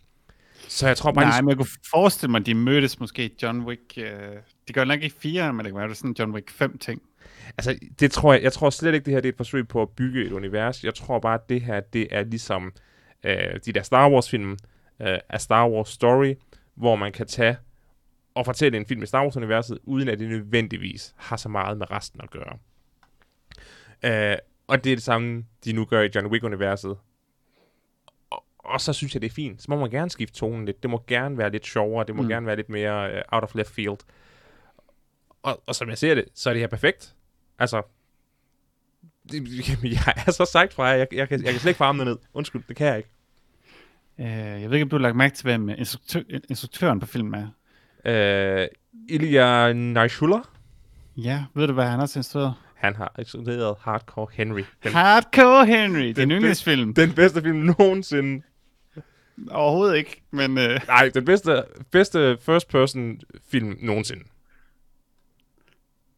Så 0.67 0.88
jeg 0.88 0.97
tror 0.97 1.12
bare, 1.12 1.26
Nej, 1.26 1.38
de, 1.38 1.43
men 1.43 1.50
jeg 1.50 1.58
kunne 1.58 1.69
forestille 1.91 2.32
mig, 2.32 2.39
at 2.39 2.45
de 2.45 2.54
mødtes 2.54 3.00
måske 3.00 3.32
John 3.43 3.62
Wick... 3.62 3.82
Uh, 3.97 4.04
de 4.67 4.73
gør 4.73 4.84
nok 4.84 5.04
ikke 5.04 5.15
fire, 5.19 5.54
men 5.54 5.65
det 5.65 5.73
kan 5.73 5.80
være 5.80 5.89
det 5.89 5.97
sådan 5.97 6.15
John 6.19 6.32
Wick 6.32 6.50
5 6.50 6.78
ting. 6.78 7.02
altså, 7.58 7.80
det 8.00 8.12
tror 8.12 8.34
jeg, 8.34 8.43
jeg 8.43 8.54
tror 8.54 8.69
slet 8.69 8.93
ikke, 8.93 9.06
det 9.06 9.13
her 9.13 9.21
det 9.21 9.30
er 9.30 9.34
et 9.34 9.38
forsøg 9.38 9.67
på 9.67 9.82
at 9.82 9.89
bygge 9.89 10.26
et 10.26 10.32
univers. 10.32 10.84
Jeg 10.84 10.95
tror 10.95 11.19
bare, 11.19 11.34
at 11.34 11.50
det 11.50 11.62
her, 11.62 11.80
det 11.80 12.08
er 12.12 12.23
ligesom 12.23 12.73
øh, 13.23 13.60
de 13.65 13.71
der 13.73 13.82
Star 13.82 14.10
Wars-film 14.12 14.51
øh, 15.01 15.17
af 15.30 15.41
Star 15.41 15.69
Wars 15.69 15.89
Story, 15.89 16.36
hvor 16.75 16.95
man 16.95 17.12
kan 17.12 17.27
tage 17.27 17.58
og 18.36 18.45
fortælle 18.45 18.77
en 18.77 18.86
film 18.86 19.03
i 19.03 19.06
Star 19.06 19.23
Wars-universet, 19.23 19.80
uden 19.84 20.08
at 20.10 20.19
det 20.19 20.30
nødvendigvis 20.30 21.13
har 21.17 21.38
så 21.38 21.49
meget 21.49 21.77
med 21.77 21.91
resten 21.91 22.21
at 22.23 22.30
gøre. 22.30 22.58
Øh, 24.06 24.38
Og 24.67 24.84
det 24.84 24.91
er 24.91 24.95
det 24.95 25.03
samme, 25.03 25.45
de 25.65 25.73
nu 25.73 25.86
gør 25.86 26.01
i 26.01 26.10
John 26.15 26.27
Wick-universet. 26.27 26.97
Og, 28.30 28.43
og 28.60 28.82
så 28.82 28.93
synes 28.93 29.13
jeg, 29.13 29.21
det 29.21 29.30
er 29.30 29.34
fint. 29.34 29.62
Så 29.62 29.65
må 29.71 29.80
man 29.80 29.89
gerne 29.89 30.10
skifte 30.10 30.36
tonen 30.36 30.65
lidt. 30.65 30.84
Det 30.84 30.89
må 30.89 31.03
gerne 31.08 31.38
være 31.38 31.49
lidt 31.51 31.65
sjovere. 31.65 32.06
Det 32.08 32.15
må 32.15 32.21
Mm. 32.21 32.27
gerne 32.30 32.45
være 32.45 32.56
lidt 32.56 32.69
mere 32.69 33.13
uh, 33.13 33.21
out 33.32 33.43
of 33.43 33.56
left 33.56 33.69
field. 33.69 33.97
Og, 35.43 35.63
og 35.65 35.75
som 35.75 35.89
jeg 35.89 35.97
ser 35.97 36.15
det, 36.15 36.25
så 36.34 36.49
er 36.49 36.53
det 36.53 36.62
her 36.62 36.67
perfekt. 36.67 37.15
Altså, 37.60 37.82
det, 39.31 39.69
jeg 39.83 40.13
er 40.27 40.31
så 40.31 40.45
sagt 40.51 40.73
fra 40.73 40.83
jer. 40.85 40.95
Jeg, 40.95 41.07
jeg, 41.11 41.29
kan, 41.29 41.43
jeg 41.43 41.51
kan 41.51 41.59
slet 41.59 41.69
ikke 41.69 41.77
farme 41.77 41.99
det 41.99 42.07
ned. 42.07 42.17
Undskyld, 42.33 42.63
det 42.67 42.75
kan 42.75 42.87
jeg 42.87 42.97
ikke. 42.97 43.09
Øh, 44.19 44.61
jeg 44.61 44.69
ved 44.69 44.73
ikke, 44.73 44.83
om 44.83 44.89
du 44.89 44.95
har 44.95 45.01
lagt 45.01 45.15
mærke 45.15 45.35
til, 45.35 45.43
hvem 45.43 45.69
instruktør, 45.69 46.21
instruktøren 46.49 46.99
på 46.99 47.05
filmen 47.05 47.33
er. 47.33 47.47
Uh, 48.05 48.67
Ilya 49.09 49.73
Naishula, 49.73 50.37
Ja, 51.17 51.45
ved 51.53 51.67
du, 51.67 51.73
hvad 51.73 51.85
han 51.87 51.99
har 51.99 52.17
instrueret? 52.17 52.53
han 52.75 52.95
har 52.95 53.15
instrueret 53.19 53.75
Hardcore 53.81 54.27
Henry. 54.33 54.63
Den, 54.83 54.91
Hardcore 54.91 55.65
Henry, 55.65 56.07
den- 56.15 56.31
yndlingsfilm. 56.31 56.93
den 56.93 57.13
bedste 57.13 57.41
film 57.41 57.57
nogensinde. 57.57 58.41
Overhovedet 59.51 59.97
ikke, 59.97 60.21
men 60.31 60.57
øh, 60.57 60.79
Nej, 60.87 61.09
den 61.13 61.25
bedste, 61.25 61.63
bedste 61.91 62.37
first 62.41 62.67
person 62.69 63.19
film 63.51 63.77
nogensinde. 63.81 64.23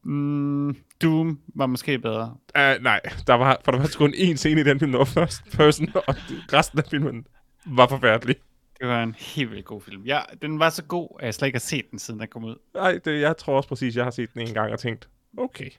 mm, 0.03 0.75
Doom 1.01 1.39
var 1.55 1.65
måske 1.65 1.99
bedre. 1.99 2.35
Uh, 2.55 2.83
nej, 2.83 2.99
der 3.27 3.33
var, 3.33 3.61
for 3.65 3.71
der 3.71 3.79
var 3.79 3.91
kun 3.97 4.13
én 4.13 4.35
scene 4.35 4.61
i 4.61 4.63
den 4.63 4.79
film, 4.79 4.91
der 4.91 4.97
var 4.97 5.05
first 5.05 5.43
person, 5.57 5.89
og 5.95 6.15
resten 6.53 6.79
af 6.79 6.85
filmen 6.85 7.27
var 7.65 7.87
forfærdelig. 7.87 8.35
Det 8.79 8.87
var 8.87 9.03
en 9.03 9.15
helt 9.19 9.51
vildt 9.51 9.65
god 9.65 9.81
film. 9.81 10.03
Ja, 10.03 10.19
den 10.41 10.59
var 10.59 10.69
så 10.69 10.83
god, 10.83 11.09
at 11.19 11.25
jeg 11.25 11.33
slet 11.33 11.47
ikke 11.47 11.55
har 11.55 11.59
set 11.59 11.91
den, 11.91 11.99
siden 11.99 12.19
den 12.19 12.27
kom 12.27 12.43
ud. 12.43 12.55
Nej, 12.73 12.99
det, 13.05 13.21
jeg 13.21 13.37
tror 13.37 13.55
også 13.57 13.69
præcis, 13.69 13.95
jeg 13.95 14.03
har 14.03 14.11
set 14.11 14.33
den 14.33 14.41
en 14.47 14.53
gang 14.53 14.73
og 14.73 14.79
tænkt, 14.79 15.09
okay, 15.37 15.69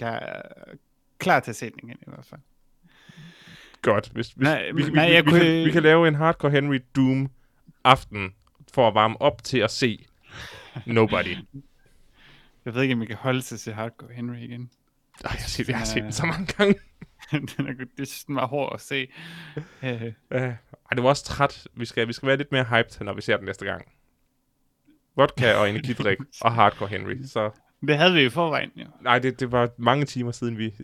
Jeg 0.00 0.14
er 0.22 0.42
klar 1.18 1.40
til 1.40 1.50
at 1.50 1.56
se 1.56 1.70
den 1.70 1.78
igen 1.82 1.96
i 2.02 2.04
hvert 2.06 2.26
fald. 2.30 2.40
godt. 3.82 4.08
Hvis, 4.12 4.28
hvis, 4.28 4.44
Nej, 4.46 4.70
vi, 4.74 4.82
vi, 4.84 4.90
nej, 4.90 5.06
vi, 5.08 5.14
jeg 5.14 5.24
vi, 5.24 5.30
kunne- 5.30 5.40
kan, 5.40 5.64
vi 5.64 5.70
kan 5.70 5.82
lave 5.82 6.08
en 6.08 6.14
Hardcore 6.14 6.50
Henry 6.50 6.78
Doom 6.96 7.30
aften 7.84 8.34
for 8.74 8.88
at 8.88 8.94
varme 8.94 9.20
op 9.22 9.44
til 9.44 9.58
at 9.58 9.70
se 9.70 10.06
Nobody. 10.86 11.36
Jeg 12.70 12.74
ved 12.74 12.82
ikke, 12.82 12.94
om 12.94 13.00
jeg 13.00 13.08
kan 13.08 13.16
holde 13.16 13.40
til 13.40 13.54
at 13.54 13.60
se 13.60 13.72
Hardcore 13.72 14.12
Henry 14.12 14.36
igen. 14.36 14.70
Ej, 15.24 15.30
jeg, 15.30 15.30
har 15.30 15.48
set, 15.48 15.68
jeg 15.68 15.78
har 15.78 15.84
set 15.84 16.02
den 16.02 16.12
så 16.12 16.26
mange 16.26 16.46
gange. 16.46 16.74
den 17.56 17.66
er, 17.66 17.72
det 17.72 18.00
er 18.00 18.04
sådan 18.04 18.34
meget 18.34 18.48
hård 18.48 18.74
at 18.74 18.80
se. 18.80 19.08
Øh, 19.82 20.02
Uh, 20.34 20.40
ej, 20.40 20.54
det 20.94 21.02
var 21.02 21.08
også 21.08 21.24
træt. 21.24 21.68
Vi 21.74 21.84
skal, 21.84 22.08
vi 22.08 22.12
skal 22.12 22.26
være 22.26 22.36
lidt 22.36 22.52
mere 22.52 22.64
hyped, 22.64 23.04
når 23.04 23.14
vi 23.14 23.20
ser 23.20 23.36
den 23.36 23.46
næste 23.46 23.64
gang. 23.64 23.92
Vodka 25.16 25.54
og 25.54 25.70
energidrik 25.70 26.18
og 26.42 26.52
Hardcore 26.54 26.88
Henry. 26.88 27.22
Så 27.24 27.50
det 27.86 27.96
havde 27.96 28.12
vi 28.12 28.24
i 28.24 28.28
forvejen, 28.28 28.70
jo. 28.76 28.86
nej, 29.00 29.18
det, 29.18 29.40
det 29.40 29.52
var 29.52 29.70
mange 29.76 30.04
timer 30.04 30.32
siden 30.32 30.58
vi... 30.58 30.74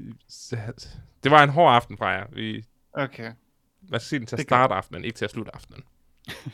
Det 1.24 1.30
var 1.30 1.42
en 1.42 1.50
hård 1.50 1.74
aften 1.74 1.98
fra 1.98 2.08
jer. 2.08 2.26
Vi, 2.32 2.64
Okay. 2.92 3.32
man 3.88 4.00
skal 4.00 4.08
se 4.08 4.18
den 4.18 4.26
til 4.26 4.36
at 4.36 4.42
starte 4.42 4.74
aftenen, 4.74 5.04
ikke 5.04 5.16
til 5.16 5.24
at 5.24 5.30
slutte 5.30 5.54
aftenen. 5.54 5.82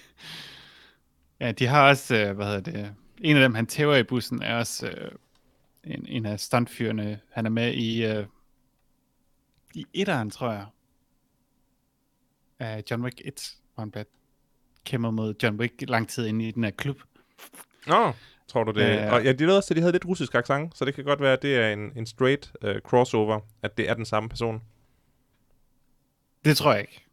Ja, 1.41 1.53
de 1.53 1.67
har 1.67 1.89
også, 1.89 2.17
øh, 2.17 2.37
hvad 2.37 2.47
hedder 2.47 2.61
det, 2.61 2.95
en 3.23 3.37
af 3.37 3.43
dem, 3.43 3.55
han 3.55 3.67
tæver 3.67 3.97
i 3.97 4.03
bussen, 4.03 4.43
er 4.43 4.57
også 4.57 4.87
øh, 4.87 5.11
en, 5.85 6.07
en 6.09 6.27
af 6.27 6.41
stuntfyrene. 6.41 7.21
Han 7.31 7.47
er 7.47 7.51
med 7.51 7.75
i, 7.75 8.05
øh, 8.05 8.27
i 9.75 9.87
etteren, 9.95 10.31
tror 10.31 10.53
jeg. 10.53 10.67
Af 12.59 12.85
John 12.91 13.05
Wick 13.05 13.21
1, 13.25 13.57
hvor 13.75 13.83
han 13.83 13.91
bliver 13.91 14.05
kæmper 14.85 15.11
mod 15.11 15.35
John 15.43 15.61
Wick 15.61 15.75
lang 15.89 16.09
tid 16.09 16.27
inde 16.27 16.49
i 16.49 16.51
den 16.51 16.65
her 16.65 16.71
klub. 16.71 17.03
Nå, 17.87 18.13
tror 18.49 18.65
du 18.65 18.73
det? 18.73 18.87
Ja. 18.87 19.13
Og 19.15 19.25
ja, 19.25 19.33
de 19.33 19.39
lavede 19.39 19.57
også, 19.57 19.75
at 19.75 19.77
de 19.77 19.81
havde 19.81 19.93
lidt 19.93 20.07
russisk 20.07 20.35
accent, 20.35 20.79
så 20.79 20.85
det 20.85 20.95
kan 20.95 21.05
godt 21.05 21.21
være, 21.21 21.33
at 21.33 21.43
det 21.43 21.57
er 21.57 21.73
en, 21.73 21.93
en 21.97 22.07
straight 22.07 22.53
uh, 22.65 22.77
crossover, 22.81 23.41
at 23.63 23.79
det 23.79 23.91
er 23.91 23.95
den 23.95 24.05
samme 24.05 24.29
person. 24.29 24.63
Det 26.45 26.57
tror 26.57 26.73
jeg 26.73 26.81
ikke. 26.81 27.05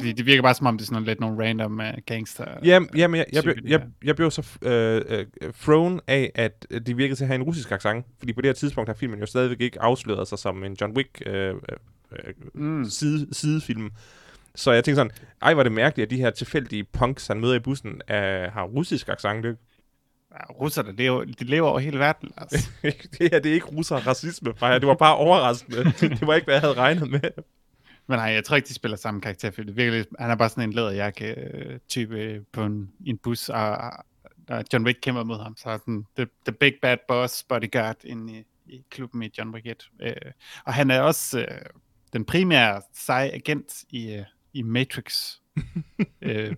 Fordi 0.00 0.12
det 0.12 0.26
virker 0.26 0.42
bare 0.42 0.54
som 0.54 0.66
om, 0.66 0.78
det 0.78 0.84
er 0.84 0.86
sådan 0.86 1.04
lidt 1.04 1.20
nogle 1.20 1.46
random 1.48 1.78
uh, 1.80 1.86
gangster. 2.06 2.44
Jamen, 2.64 2.88
jamen 2.96 3.18
jeg, 3.18 3.26
jeg, 3.32 3.42
type, 3.42 3.54
jeg, 3.64 3.70
jeg, 3.70 3.80
jeg 4.04 4.16
blev 4.16 4.30
så 4.30 4.58
øh, 4.62 5.02
øh, 5.08 5.52
thrown 5.62 6.00
af, 6.06 6.32
at 6.34 6.66
øh, 6.70 6.80
de 6.80 6.96
virkede 6.96 7.16
til 7.16 7.24
at 7.24 7.28
have 7.28 7.34
en 7.34 7.42
russisk 7.42 7.72
accent, 7.72 8.06
fordi 8.18 8.32
på 8.32 8.40
det 8.40 8.48
her 8.48 8.54
tidspunkt 8.54 8.88
har 8.88 8.94
filmen 8.94 9.20
jo 9.20 9.26
stadigvæk 9.26 9.60
ikke 9.60 9.82
afsløret 9.82 10.28
sig 10.28 10.38
som 10.38 10.64
en 10.64 10.76
John 10.80 10.96
Wick 10.96 11.22
øh, 11.26 11.54
øh, 11.54 11.54
Mm. 12.54 12.84
side, 12.84 13.34
sidefilm. 13.34 13.90
Så 14.54 14.72
jeg 14.72 14.84
tænkte 14.84 14.96
sådan, 14.96 15.12
ej, 15.42 15.54
var 15.54 15.62
det 15.62 15.72
mærkeligt, 15.72 16.06
at 16.06 16.10
de 16.10 16.16
her 16.16 16.30
tilfældige 16.30 16.84
punks, 16.84 17.26
han 17.26 17.40
møder 17.40 17.54
i 17.54 17.58
bussen, 17.58 17.90
øh, 18.10 18.16
har 18.52 18.62
russisk 18.64 19.08
accent. 19.08 19.44
Det, 19.44 19.56
Ja, 20.32 20.52
russerne, 20.60 20.92
det 20.92 21.00
er 21.00 21.06
jo, 21.06 21.24
de 21.24 21.44
lever 21.44 21.68
over 21.68 21.78
hele 21.78 21.98
verden. 21.98 22.30
Altså. 22.36 22.68
det 23.18 23.30
her, 23.32 23.38
det 23.38 23.46
er 23.46 23.54
ikke 23.54 23.66
russer 23.66 23.96
racisme, 23.96 24.52
Freja. 24.56 24.78
Det 24.78 24.88
var 24.88 24.94
bare 24.94 25.16
overraskende. 25.16 25.84
det 26.00 26.26
var 26.26 26.34
ikke, 26.34 26.44
hvad 26.44 26.54
jeg 26.54 26.60
havde 26.60 26.74
regnet 26.74 27.10
med. 27.10 27.20
Men 28.12 28.18
nej, 28.18 28.32
jeg 28.32 28.44
tror 28.44 28.56
ikke, 28.56 28.68
de 28.68 28.74
spiller 28.74 28.96
samme 28.96 29.20
karakter. 29.20 29.50
For 29.50 29.62
det 29.62 29.76
virkelig, 29.76 30.06
han 30.18 30.30
er 30.30 30.34
bare 30.34 30.48
sådan 30.48 30.64
en 30.64 30.72
læderjakke-type 30.72 32.44
på 32.52 32.64
en, 32.64 32.92
en 33.06 33.18
bus, 33.18 33.48
og, 33.48 33.76
og 34.48 34.64
John 34.72 34.86
Wick 34.86 34.98
kæmper 35.02 35.24
mod 35.24 35.42
ham. 35.42 35.56
Så 35.56 35.70
er 35.70 35.78
den, 35.78 36.06
the, 36.16 36.26
the 36.46 36.52
big 36.52 36.74
bad 36.82 36.96
boss 37.08 37.44
bodyguard 37.44 38.04
inde 38.04 38.38
i, 38.38 38.44
i 38.72 38.84
klubben 38.90 39.22
i 39.22 39.30
John 39.38 39.50
Wick 39.50 39.66
1. 39.66 39.90
Øh, 40.02 40.12
og 40.64 40.74
han 40.74 40.90
er 40.90 41.00
også 41.00 41.40
øh, 41.40 41.60
den 42.12 42.24
primære 42.24 42.82
seje 42.94 43.30
agent 43.30 43.84
i, 43.90 44.12
øh, 44.14 44.24
i 44.52 44.62
Matrix. 44.62 45.36
øh, 46.22 46.56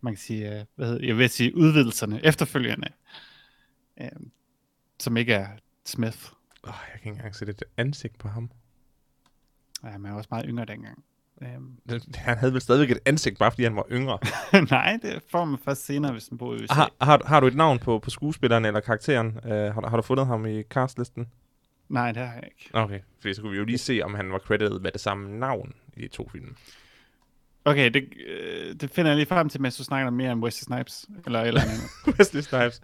man 0.00 0.12
kan 0.14 0.20
sige, 0.20 0.58
øh, 0.58 0.64
hvad 0.74 0.86
hedder, 0.86 1.06
jeg 1.06 1.18
vil 1.18 1.30
sige 1.30 1.56
udvidelserne, 1.56 2.24
efterfølgende, 2.24 2.88
øh, 4.00 4.08
som 5.00 5.16
ikke 5.16 5.34
er 5.34 5.48
Smith. 5.86 6.18
Oh, 6.62 6.74
jeg 6.92 7.00
kan 7.00 7.10
ikke 7.10 7.16
engang 7.16 7.34
sætte 7.34 7.50
et 7.50 7.62
ansigt 7.76 8.18
på 8.18 8.28
ham. 8.28 8.50
Ja, 9.84 9.88
han 9.88 10.04
er 10.06 10.12
også 10.12 10.28
meget 10.30 10.46
yngre 10.48 10.64
dengang. 10.64 11.04
Øhm, 11.42 11.72
Han 12.14 12.38
havde 12.38 12.52
vel 12.52 12.60
stadigvæk 12.60 12.90
et 12.90 12.98
ansigt, 13.06 13.38
bare 13.38 13.50
fordi 13.50 13.62
han 13.62 13.76
var 13.76 13.86
yngre. 13.92 14.18
Nej, 14.70 14.98
det 15.02 15.22
får 15.30 15.44
man 15.44 15.58
først 15.64 15.86
senere, 15.86 16.12
hvis 16.12 16.30
man 16.30 16.38
bor 16.38 16.54
i 16.54 16.56
USA. 16.56 16.74
Har, 16.74 16.90
har, 17.00 17.22
har 17.26 17.40
du 17.40 17.46
et 17.46 17.54
navn 17.56 17.78
på, 17.78 17.98
på 17.98 18.10
skuespilleren 18.10 18.64
eller 18.64 18.80
karakteren? 18.80 19.26
Uh, 19.44 19.50
har, 19.50 19.80
du- 19.80 19.88
har 19.88 19.96
du 19.96 20.02
fundet 20.02 20.26
ham 20.26 20.46
i 20.46 20.62
castlisten? 20.62 21.26
Nej, 21.88 22.12
det 22.12 22.22
har 22.26 22.34
jeg 22.34 22.44
ikke. 22.44 22.70
Okay, 22.72 23.00
fordi 23.20 23.34
så 23.34 23.40
kunne 23.42 23.52
vi 23.52 23.58
jo 23.58 23.64
lige 23.64 23.78
se, 23.78 24.00
om 24.04 24.14
han 24.14 24.32
var 24.32 24.38
credited 24.38 24.80
med 24.80 24.92
det 24.92 25.00
samme 25.00 25.38
navn 25.38 25.72
i 25.96 26.00
de 26.02 26.08
to 26.08 26.28
film. 26.32 26.56
Okay, 27.64 27.90
det, 27.90 28.08
øh, 28.28 28.74
det 28.80 28.90
finder 28.90 29.10
jeg 29.10 29.16
lige 29.16 29.26
frem 29.26 29.48
til, 29.48 29.60
mens 29.60 29.76
du 29.76 29.84
snakker 29.84 30.10
mere 30.10 30.32
om 30.32 30.42
Wesley 30.42 30.64
Snipes. 30.74 31.06
Eller 31.26 31.40
eller. 31.40 31.60
Wesley 32.18 32.40
Snipes. 32.42 32.80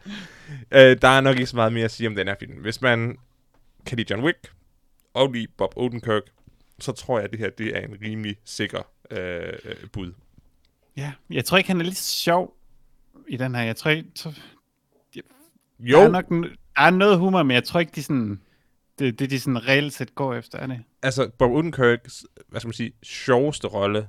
uh, 0.51 0.79
der 1.03 1.09
er 1.09 1.21
nok 1.21 1.35
ikke 1.37 1.47
så 1.47 1.57
meget 1.57 1.73
mere 1.73 1.85
at 1.85 1.91
sige 1.91 2.07
om 2.09 2.15
den 2.15 2.29
her 2.29 2.35
film. 2.41 2.53
Hvis 2.61 2.81
man 2.83 3.17
kan 3.87 3.97
lide 3.99 4.15
John 4.15 4.25
Wick 4.25 4.53
og 5.15 5.33
lide 5.33 5.47
Bob 5.59 5.73
Odenkirk, 5.77 6.23
så 6.79 6.93
tror 6.93 7.19
jeg, 7.19 7.25
at 7.25 7.31
det 7.31 7.39
her 7.39 7.51
det 7.51 7.77
er 7.77 7.81
en 7.81 7.97
rimelig 8.03 8.37
sikker 8.45 8.83
uh, 9.11 9.89
bud. 9.93 10.13
ja, 10.97 11.13
jeg 11.31 11.45
tror 11.45 11.59
ikke, 11.59 11.69
han 11.69 11.81
er 11.81 11.85
lige 11.85 11.95
så 11.95 12.13
sjov 12.13 12.57
i 13.29 13.37
den 13.37 13.55
her. 13.55 13.63
Jeg 13.63 13.77
tror 13.77 13.91
ikke, 13.91 14.09
så, 14.15 14.33
Jo, 15.81 15.99
der, 15.99 16.05
er 16.05 16.11
nok, 16.11 16.29
der 16.29 16.49
er 16.77 16.91
noget 16.91 17.19
humor, 17.19 17.43
men 17.43 17.55
jeg 17.55 17.65
tror 17.65 17.81
ikke, 17.81 17.93
de 17.95 18.03
sådan, 18.03 18.41
det, 18.99 19.19
det 19.19 19.31
de 19.31 19.41
sådan 19.41 19.69
reelt 19.69 19.93
set 19.93 20.15
går 20.15 20.35
efter, 20.35 20.59
er 20.59 20.67
det? 20.67 20.83
altså 21.05 21.31
Bob 21.39 21.51
Odenkirks, 21.51 22.27
hvad 22.49 22.61
skal 22.61 22.69
man 22.69 22.75
sige, 22.75 22.93
sjoveste 23.03 23.67
rolle 23.69 24.09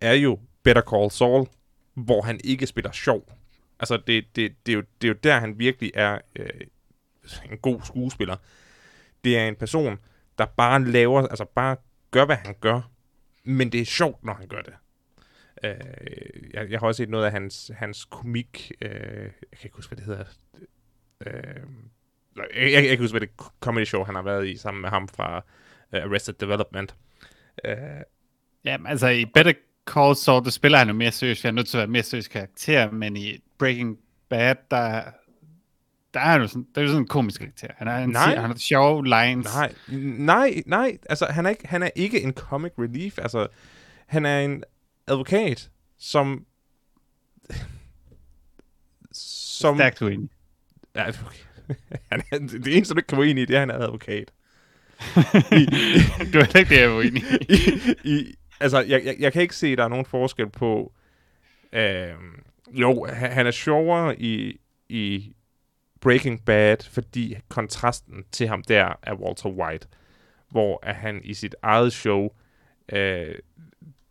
er 0.00 0.12
jo 0.12 0.38
Better 0.62 0.82
Call 0.82 1.10
Saul, 1.10 1.46
hvor 1.94 2.22
han 2.22 2.40
ikke 2.44 2.66
spiller 2.66 2.92
sjov. 2.92 3.32
Altså, 3.80 3.96
det, 3.96 4.24
det, 4.36 4.66
det, 4.66 4.72
er, 4.72 4.76
jo, 4.76 4.82
det 5.02 5.08
er 5.08 5.12
jo 5.12 5.18
der, 5.22 5.40
han 5.40 5.58
virkelig 5.58 5.90
er 5.94 6.18
øh, 6.36 6.48
en 7.50 7.58
god 7.58 7.80
skuespiller. 7.84 8.36
Det 9.24 9.38
er 9.38 9.48
en 9.48 9.56
person, 9.56 9.98
der 10.38 10.46
bare 10.46 10.84
laver, 10.84 11.26
altså 11.26 11.44
bare 11.44 11.76
gør, 12.16 12.26
hvad 12.26 12.36
han 12.36 12.54
gør, 12.60 12.80
men 13.44 13.72
det 13.72 13.80
er 13.80 13.84
sjovt, 13.84 14.24
når 14.24 14.34
han 14.34 14.48
gør 14.48 14.62
det. 14.62 14.74
Øh, 15.64 16.50
jeg, 16.54 16.70
jeg 16.70 16.80
har 16.80 16.86
også 16.86 16.96
set 16.96 17.08
noget 17.08 17.24
af 17.24 17.32
hans, 17.32 17.70
hans 17.76 18.04
komik, 18.04 18.72
øh, 18.80 18.90
jeg 18.90 19.30
kan 19.52 19.64
ikke 19.64 19.76
huske, 19.76 19.94
hvad 19.94 19.96
det 19.96 20.06
hedder. 20.06 20.24
Øh, 21.26 21.32
jeg, 22.36 22.46
jeg, 22.54 22.72
jeg 22.72 22.82
kan 22.82 22.90
ikke 22.90 23.02
huske, 23.02 23.12
hvad 23.12 23.20
det 23.20 23.30
comedy 23.60 23.84
show, 23.84 24.04
han 24.04 24.14
har 24.14 24.22
været 24.22 24.48
i, 24.48 24.56
sammen 24.56 24.80
med 24.80 24.90
ham 24.90 25.08
fra 25.08 25.36
uh, 25.92 26.02
Arrested 26.02 26.34
Development. 26.34 26.96
Øh, 27.64 27.72
uh, 27.72 28.02
Ja, 28.66 28.76
altså 28.86 29.08
i 29.08 29.24
Better 29.24 29.52
Call 29.86 30.16
Saul, 30.16 30.44
der 30.44 30.50
spiller 30.50 30.78
han 30.78 30.88
jo 30.88 30.94
mere 30.94 31.12
seriøst, 31.12 31.40
for 31.40 31.48
han 31.48 31.54
er 31.54 31.56
nødt 31.56 31.68
til 31.68 31.76
at 31.76 31.80
være 31.80 31.86
mere 31.86 32.02
seriøs 32.02 32.28
karakter, 32.28 32.90
men 32.90 33.16
i 33.16 33.38
Breaking 33.58 33.98
Bad, 34.28 34.54
der, 34.70 35.02
der 36.16 36.22
er 36.22 36.38
jo 36.38 36.46
sådan, 36.46 36.66
der 36.74 36.80
er 36.80 36.82
jo 36.82 36.88
sådan 36.88 37.02
en 37.02 37.08
komisk 37.08 37.40
karakter. 37.40 37.68
Han 37.76 37.88
er 37.88 37.96
en, 37.96 38.10
Nej. 38.10 38.36
han 38.36 38.50
har 38.50 38.56
sjove 38.56 39.04
lines. 39.04 39.46
nej, 39.54 39.72
nej, 40.18 40.62
nej, 40.66 40.98
altså 41.08 41.26
han 41.26 41.46
er, 41.46 41.50
ikke, 41.50 41.68
han 41.68 41.82
er 41.82 41.90
ikke 41.96 42.22
en 42.22 42.32
comic 42.32 42.72
relief, 42.78 43.18
altså 43.18 43.46
han 44.06 44.26
er 44.26 44.40
en 44.40 44.62
advokat, 45.06 45.70
som... 45.98 46.44
som... 49.60 49.76
Stærkt 49.76 50.02
uenig. 50.02 50.30
Ja, 50.94 51.08
okay. 51.08 51.74
han 52.12 52.22
er, 52.32 52.38
det 52.38 52.76
eneste, 52.76 52.94
du 52.94 52.98
ikke 52.98 53.06
kan 53.06 53.18
være 53.18 53.28
enig 53.28 53.42
i, 53.42 53.46
det 53.46 53.56
er, 53.56 53.62
at 53.62 53.68
han 53.68 53.80
er 53.80 53.84
advokat. 53.84 54.32
du 56.32 56.38
er 56.38 56.58
ikke 56.58 56.70
det, 56.70 56.80
jeg 56.80 56.84
er 56.84 56.96
uenig 56.96 57.22
i. 57.40 57.54
I, 58.04 58.16
i, 58.16 58.34
altså, 58.60 58.80
jeg, 58.80 59.04
jeg, 59.04 59.16
jeg 59.18 59.32
kan 59.32 59.42
ikke 59.42 59.56
se, 59.56 59.66
at 59.66 59.78
der 59.78 59.84
er 59.84 59.88
nogen 59.88 60.06
forskel 60.06 60.50
på... 60.50 60.92
Øh, 61.72 62.14
jo, 62.72 63.04
han, 63.04 63.32
han 63.32 63.46
er 63.46 63.50
sjovere 63.50 64.20
i, 64.20 64.60
i 64.88 65.32
Breaking 66.06 66.44
Bad, 66.44 66.76
fordi 66.90 67.36
kontrasten 67.48 68.24
til 68.32 68.48
ham 68.48 68.62
der 68.62 68.94
er 69.02 69.14
Walter 69.14 69.48
White. 69.48 69.88
hvor 70.48 70.78
at 70.82 70.94
han 70.94 71.20
i 71.24 71.34
sit 71.34 71.54
eget 71.62 71.92
show, 71.92 72.28
øh, 72.92 73.34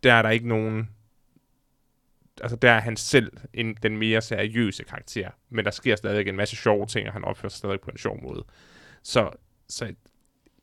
der 0.02 0.12
er 0.12 0.22
der 0.22 0.30
ikke 0.30 0.48
nogen... 0.48 0.90
Altså, 2.40 2.56
der 2.56 2.70
er 2.70 2.80
han 2.80 2.96
selv 2.96 3.32
en, 3.52 3.74
den 3.82 3.96
mere 3.96 4.22
seriøse 4.22 4.84
karakter. 4.84 5.30
Men 5.50 5.64
der 5.64 5.70
sker 5.70 5.96
stadig 5.96 6.28
en 6.28 6.36
masse 6.36 6.56
sjove 6.56 6.86
ting, 6.86 7.06
og 7.06 7.12
han 7.12 7.24
opfører 7.24 7.48
sig 7.48 7.58
stadig 7.58 7.80
på 7.80 7.90
en 7.90 7.98
sjov 7.98 8.22
måde. 8.22 8.44
Så, 9.02 9.30
så 9.68 9.94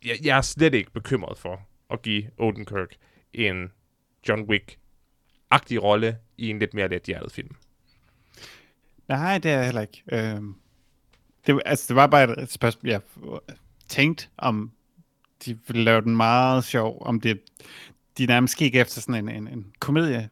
jeg, 0.06 0.16
jeg 0.24 0.38
er 0.38 0.42
slet 0.42 0.74
ikke 0.74 0.92
bekymret 0.92 1.38
for 1.38 1.68
at 1.90 2.02
give 2.02 2.24
Odenkirk 2.38 2.96
en 3.34 3.72
John 4.30 4.42
Wick-agtig 4.42 5.78
rolle 5.78 6.18
i 6.38 6.50
en 6.50 6.60
lidt 6.60 6.74
mere 6.74 6.88
let 6.88 7.32
film. 7.32 7.56
Nej, 9.08 9.38
det 9.38 9.52
er 9.52 9.56
jeg 9.56 9.66
heller 9.66 9.82
ikke. 9.82 10.04
Øhm, 10.12 10.56
det, 11.48 11.62
altså, 11.66 11.86
det 11.88 11.96
var 11.96 12.08
bare 12.08 12.42
et 12.42 12.52
spørgsmål, 12.52 12.90
jeg 12.90 13.02
tænkte, 13.88 14.28
om 14.38 14.72
de 15.46 15.60
ville 15.68 15.84
lave 15.84 16.02
den 16.02 16.18
meget 16.18 16.64
sjov, 16.64 16.98
om 17.06 17.20
det, 17.20 17.42
de 18.18 18.26
nærmest 18.26 18.58
gik 18.58 18.76
efter 18.76 19.02
sådan 19.02 19.30
en, 19.30 19.36
en, 19.36 19.48
en 19.48 19.74
komedie. 19.80 20.30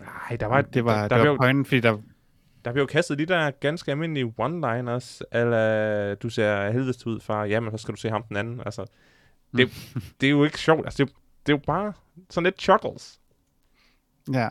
Nej, 0.00 0.36
der 0.36 0.46
var... 0.46 0.62
Det 0.62 0.84
var, 0.84 0.94
der, 0.94 1.08
der, 1.08 1.08
det 1.08 1.18
var 1.18 1.22
blev, 1.22 1.38
pointen, 1.38 1.64
fordi 1.64 1.80
der... 1.80 1.98
Der 2.64 2.72
blev 2.72 2.82
jo 2.82 2.86
kastet 2.86 3.18
de 3.18 3.26
der 3.26 3.50
ganske 3.50 3.90
almindelige 3.90 4.34
one-liners, 4.40 5.20
eller 5.32 6.14
du 6.14 6.28
ser 6.28 6.70
helvedes 6.70 7.06
ud, 7.06 7.20
far, 7.20 7.44
jamen, 7.44 7.70
så 7.70 7.78
skal 7.78 7.94
du 7.94 8.00
se 8.00 8.10
ham 8.10 8.22
den 8.22 8.36
anden. 8.36 8.60
Altså, 8.60 8.84
det, 9.56 9.70
mm. 9.94 10.02
det 10.20 10.26
er 10.26 10.30
jo 10.30 10.44
ikke 10.44 10.58
sjovt. 10.60 10.86
Altså, 10.86 11.04
det, 11.04 11.14
det 11.46 11.52
er 11.52 11.56
jo 11.56 11.62
bare 11.66 11.92
sådan 12.30 12.44
lidt 12.44 12.60
chuckles. 12.60 13.20
Ja. 14.32 14.46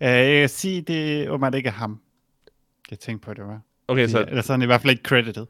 Uh, 0.00 0.06
jeg 0.06 0.40
kan 0.40 0.48
sige, 0.48 0.82
det 0.82 1.22
er 1.22 1.30
åbenbart 1.30 1.54
ikke 1.54 1.70
ham. 1.70 2.00
Jeg 2.90 2.98
tænkte 2.98 3.26
på, 3.26 3.34
det 3.34 3.44
var. 3.44 3.60
Okay, 3.88 4.08
så... 4.08 4.24
Eller 4.28 4.42
sådan 4.42 4.62
i 4.62 4.66
hvert 4.66 4.80
fald 4.80 4.90
ikke 4.90 5.08
credited. 5.08 5.46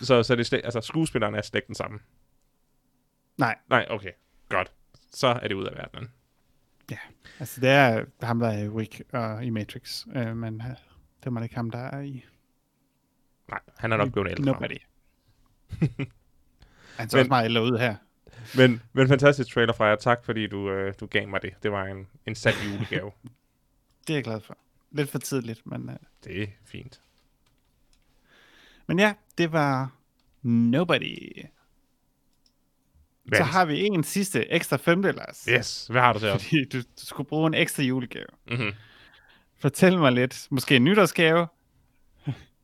Så, 0.00 0.22
så 0.22 0.36
det 0.36 0.52
altså, 0.52 0.80
skuespilleren 0.80 1.34
er 1.34 1.42
slet 1.42 1.58
ikke 1.58 1.66
den 1.66 1.74
samme? 1.74 1.98
Nej. 3.38 3.58
Nej, 3.70 3.86
okay. 3.90 4.10
Godt. 4.48 4.72
Så 5.12 5.26
er 5.26 5.48
det 5.48 5.54
ud 5.54 5.64
af 5.64 5.72
verdenen. 5.76 6.10
Ja, 6.90 6.98
altså 7.38 7.60
det 7.60 7.68
er 7.70 8.04
ham, 8.22 8.38
der 8.38 8.48
er 8.48 8.64
i 8.64 8.68
Wick 8.68 9.02
og 9.12 9.44
i 9.44 9.50
Matrix, 9.50 10.04
øh, 10.14 10.36
men 10.36 10.54
uh, 10.54 10.66
det 11.24 11.34
var 11.34 11.42
ikke 11.42 11.54
ham, 11.54 11.70
der 11.70 11.78
er 11.78 12.00
i... 12.00 12.24
Nej, 13.48 13.60
han 13.76 13.92
er 13.92 13.96
nok 13.96 14.12
blevet 14.12 14.30
ældre. 14.30 14.44
Nobody. 14.44 14.78
han 16.98 17.08
så 17.08 17.16
men, 17.16 17.20
også 17.20 17.28
meget 17.28 17.44
ældre 17.44 17.62
ud 17.62 17.78
her. 17.78 17.96
Men, 18.56 18.82
men 18.92 19.08
fantastisk 19.08 19.54
trailer 19.54 19.72
fra 19.72 19.84
jer. 19.84 19.96
Tak, 19.96 20.24
fordi 20.24 20.46
du, 20.46 20.70
øh, 20.70 20.94
du 21.00 21.06
gav 21.06 21.28
mig 21.28 21.42
det. 21.42 21.54
Det 21.62 21.72
var 21.72 21.84
en, 21.84 22.06
en 22.26 22.34
sat 22.34 22.54
julegave. 22.64 23.10
det 24.06 24.10
er 24.10 24.14
jeg 24.14 24.24
glad 24.24 24.40
for. 24.40 24.58
Lidt 24.90 25.10
for 25.10 25.18
tidligt, 25.18 25.66
men... 25.66 25.88
Uh... 25.88 25.94
Det 26.24 26.42
er 26.42 26.46
fint. 26.64 27.00
Men 28.86 28.98
ja, 28.98 29.14
det 29.38 29.52
var 29.52 29.90
Nobody. 30.42 31.44
Hvad? 33.24 33.38
Så 33.38 33.44
har 33.44 33.64
vi 33.64 33.86
en 33.86 34.04
sidste 34.04 34.52
ekstra 34.52 34.76
femte, 34.76 35.12
Lars. 35.12 35.44
Yes, 35.44 35.86
hvad 35.86 36.00
har 36.00 36.12
du 36.12 36.26
os? 36.26 36.42
Fordi 36.42 36.64
du, 36.64 36.78
du 36.78 37.06
skulle 37.06 37.28
bruge 37.28 37.46
en 37.46 37.54
ekstra 37.54 37.82
julegave. 37.82 38.26
Mm-hmm. 38.50 38.72
Fortæl 39.58 39.98
mig 39.98 40.12
lidt, 40.12 40.46
måske 40.50 40.76
en 40.76 40.84
nytårsgave. 40.84 41.46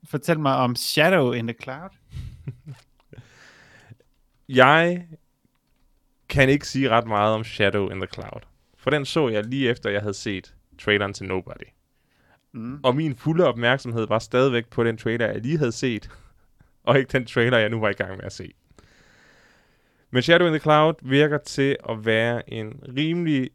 Fortæl 0.05 0.41
mig 0.41 0.57
om 0.57 0.77
Shadow 0.77 1.33
in 1.33 1.47
the 1.47 1.57
Cloud. 1.63 1.91
jeg 4.49 5.07
kan 6.29 6.49
ikke 6.49 6.69
sige 6.69 6.89
ret 6.89 7.07
meget 7.07 7.35
om 7.35 7.45
Shadow 7.45 7.89
in 7.89 8.01
the 8.01 8.09
Cloud. 8.15 8.41
For 8.77 8.91
den 8.91 9.05
så 9.05 9.29
jeg 9.29 9.45
lige 9.45 9.71
efter, 9.71 9.91
jeg 9.91 10.01
havde 10.01 10.15
set 10.15 10.55
traileren 10.79 11.15
til 11.15 11.27
Nobody. 11.27 11.67
Mm. 12.53 12.81
Og 12.83 12.97
min 12.97 13.17
fulde 13.17 13.47
opmærksomhed 13.47 14.07
var 14.07 14.19
stadigvæk 14.19 14.69
på 14.69 14.85
den 14.85 14.97
trailer, 14.97 15.27
jeg 15.27 15.41
lige 15.41 15.59
havde 15.59 15.73
set, 15.73 16.11
og 16.87 16.99
ikke 16.99 17.13
den 17.13 17.27
trailer, 17.27 17.59
jeg 17.59 17.69
nu 17.69 17.81
var 17.81 17.89
i 17.89 17.93
gang 17.93 18.17
med 18.17 18.25
at 18.25 18.33
se. 18.33 18.53
Men 20.11 20.23
Shadow 20.23 20.47
in 20.47 20.53
the 20.53 20.61
Cloud 20.61 20.95
virker 21.03 21.39
til 21.39 21.77
at 21.89 22.07
være 22.07 22.53
en 22.53 22.83
rimelig 22.97 23.51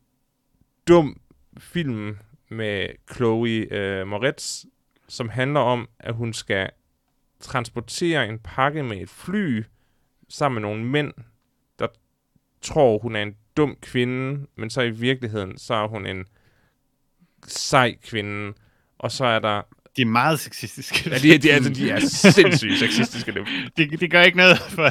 dum 0.88 1.20
film 1.58 2.18
med 2.50 2.88
Chloe 3.14 3.74
øh, 3.74 4.08
Moretz, 4.08 4.66
som 5.08 5.30
handler 5.30 5.60
om, 5.60 5.90
at 6.00 6.14
hun 6.14 6.34
skal 6.34 6.70
transportere 7.40 8.28
en 8.28 8.40
pakke 8.40 8.84
med 8.84 8.98
et 8.98 9.10
fly 9.10 9.64
sammen 10.30 10.62
med 10.62 10.70
nogle 10.70 10.86
mænd, 10.86 11.14
der 11.80 11.88
tror, 12.62 13.00
hun 13.00 13.16
er 13.16 13.22
en 13.22 13.36
dum 13.58 13.76
kvinde, 13.82 14.48
men 14.56 14.70
så 14.70 14.82
i 14.82 14.90
virkeligheden, 14.90 15.58
så 15.58 15.74
er 15.74 15.88
hun 15.88 16.06
en 16.06 16.26
sej 17.48 17.96
kvinde, 18.04 18.54
og 19.06 19.12
så 19.12 19.26
er 19.26 19.40
der... 19.40 19.62
De 19.98 20.02
er 20.02 20.06
meget 20.06 20.40
sexistiske. 20.40 21.10
Ja, 21.10 21.18
de, 21.18 21.34
er, 21.34 21.40
de, 21.40 21.52
altså, 21.52 21.70
de 21.70 21.90
er 21.90 22.00
sindssygt 22.00 22.80
sexistiske. 22.80 23.32
de, 23.78 23.98
de 23.98 24.08
gør 24.08 24.22
ikke 24.22 24.38
noget 24.38 24.58
for... 24.60 24.90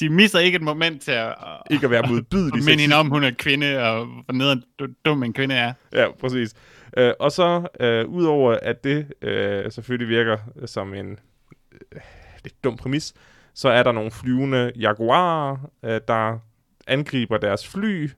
De 0.00 0.08
misser 0.08 0.38
ikke 0.38 0.56
et 0.56 0.62
moment 0.62 1.02
til 1.02 1.10
at... 1.12 1.34
Ikke 1.70 1.84
at 1.84 1.90
være 1.90 2.02
modbydelig. 2.08 2.64
Men 2.64 2.80
hende 2.80 2.96
om, 2.96 3.10
hun 3.10 3.24
er 3.24 3.30
kvinde, 3.30 3.82
og 3.82 4.06
hvor 4.06 4.32
nede 4.32 4.62
dum 5.04 5.22
en 5.22 5.32
kvinde 5.32 5.54
er. 5.54 5.72
Ja, 5.92 6.06
præcis. 6.20 6.54
Uh, 7.00 7.08
og 7.20 7.32
så, 7.32 7.66
uh, 7.80 8.14
udover 8.14 8.58
at 8.62 8.84
det 8.84 9.06
uh, 9.22 9.72
selvfølgelig 9.72 10.08
virker 10.08 10.36
som 10.66 10.94
en 10.94 11.10
uh, 11.10 12.00
lidt 12.44 12.64
dum 12.64 12.76
præmis, 12.76 13.14
så 13.54 13.68
er 13.68 13.82
der 13.82 13.92
nogle 13.92 14.10
flyvende 14.10 14.72
jaguarer, 14.76 15.56
uh, 15.82 15.90
der 16.08 16.38
angriber 16.86 17.38
deres 17.38 17.68
fly, 17.68 18.10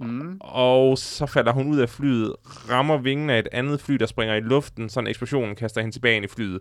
Mm. 0.00 0.36
Og 0.40 0.98
så 0.98 1.26
falder 1.26 1.52
hun 1.52 1.68
ud 1.68 1.78
af 1.78 1.88
flyet, 1.88 2.36
rammer 2.44 2.96
vingen 2.96 3.30
af 3.30 3.38
et 3.38 3.48
andet 3.52 3.80
fly, 3.80 3.94
der 3.94 4.06
springer 4.06 4.34
i 4.34 4.40
luften, 4.40 4.88
så 4.88 5.00
en 5.00 5.06
eksplosion 5.06 5.54
kaster 5.54 5.80
hende 5.80 5.94
tilbage 5.94 6.16
ind 6.16 6.24
i 6.24 6.28
flyet, 6.28 6.60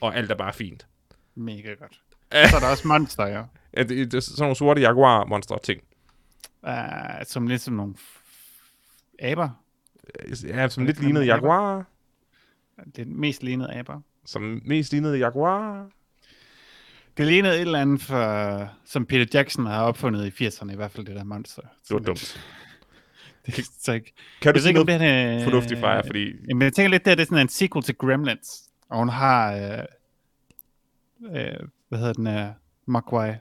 og 0.00 0.16
alt 0.16 0.30
er 0.30 0.34
bare 0.34 0.52
fint. 0.52 0.86
Mega 1.34 1.74
godt. 1.74 2.00
så 2.50 2.56
er 2.56 2.60
der 2.60 2.70
også 2.70 2.88
monster, 2.88 3.26
ja. 3.26 3.42
ja 3.76 3.82
det, 3.82 4.12
det, 4.12 4.22
sådan 4.22 4.42
nogle 4.42 4.56
sorte 4.56 4.80
jaguar-monster 4.80 5.58
ting. 5.58 5.80
Uh, 6.62 6.72
som 7.24 7.46
lidt 7.46 7.62
som 7.62 7.74
nogle 7.74 7.94
aber. 9.22 9.48
Ja, 10.44 10.68
som 10.68 10.84
lidt 10.84 11.00
lignede 11.00 11.24
jaguar. 11.24 11.86
Det 12.96 13.08
mest 13.08 13.42
lignede 13.42 13.74
aber. 13.74 14.00
Som 14.24 14.60
mest 14.64 14.92
lignede 14.92 15.18
jaguar. 15.18 15.88
Det 17.16 17.26
lignede 17.26 17.54
et 17.54 17.60
eller 17.60 17.80
andet, 17.80 18.02
for, 18.02 18.68
som 18.84 19.06
Peter 19.06 19.26
Jackson 19.34 19.66
har 19.66 19.82
opfundet 19.82 20.40
i 20.40 20.46
80'erne, 20.46 20.72
i 20.72 20.76
hvert 20.76 20.90
fald 20.90 21.06
det 21.06 21.16
der 21.16 21.24
monster. 21.24 21.62
Det 21.62 21.90
var 21.90 21.98
dumt. 21.98 22.40
Det 23.46 23.58
er 23.58 23.62
så 23.80 23.92
ikke... 23.92 24.12
Kan 24.40 24.54
du 24.54 24.60
sige 24.60 24.72
noget 24.72 24.88
det, 24.88 25.34
øh, 25.40 25.44
fornuftigt 25.44 25.80
fra 25.80 25.90
jer, 25.90 26.02
fordi... 26.06 26.32
Jamen, 26.48 26.62
jeg 26.62 26.72
tænker 26.72 26.90
lidt, 26.90 27.04
det 27.04 27.20
er 27.20 27.24
sådan 27.24 27.38
en 27.38 27.48
sequel 27.48 27.84
til 27.84 27.94
Gremlins, 27.94 28.70
og 28.88 28.98
hun 28.98 29.08
har... 29.08 29.54
Øh, 29.54 29.84
øh, 31.36 31.58
hvad 31.88 31.98
hedder 31.98 32.12
den? 32.12 32.26
Øh, 32.26 32.46
Mogwai. 32.86 33.34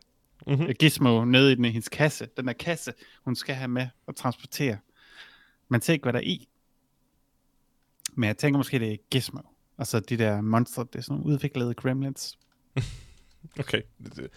Mm-hmm. 0.48 0.74
Gizmo 0.80 1.26
nede 1.26 1.52
i 1.52 1.56
den, 1.56 1.66
i 1.66 1.70
hendes 1.70 1.90
kasse. 1.90 2.28
Den 2.38 2.48
der 2.48 2.54
kasse, 2.54 2.94
hun 3.24 3.36
skal 3.36 3.56
have 3.56 3.68
med 3.68 3.88
og 4.08 4.16
transportere. 4.16 4.78
Man 5.70 5.82
ser 5.82 5.94
ikke, 5.94 6.04
hvad 6.04 6.14
der 6.14 6.20
er 6.20 6.24
i. 6.24 6.48
Men 8.14 8.28
jeg 8.28 8.38
tænker 8.38 8.58
måske, 8.58 8.80
det 8.80 8.94
er 8.94 8.98
Gizmo. 9.12 9.42
Altså 9.78 10.00
de 10.00 10.18
der 10.18 10.42
monster, 10.42 10.84
det 10.84 10.96
er 10.96 11.04
sådan 11.04 11.18
nogle 11.18 11.34
udviklede 11.34 11.74
gremlins. 11.74 12.38
okay. 13.60 13.82
Det, 14.04 14.16
det, 14.16 14.28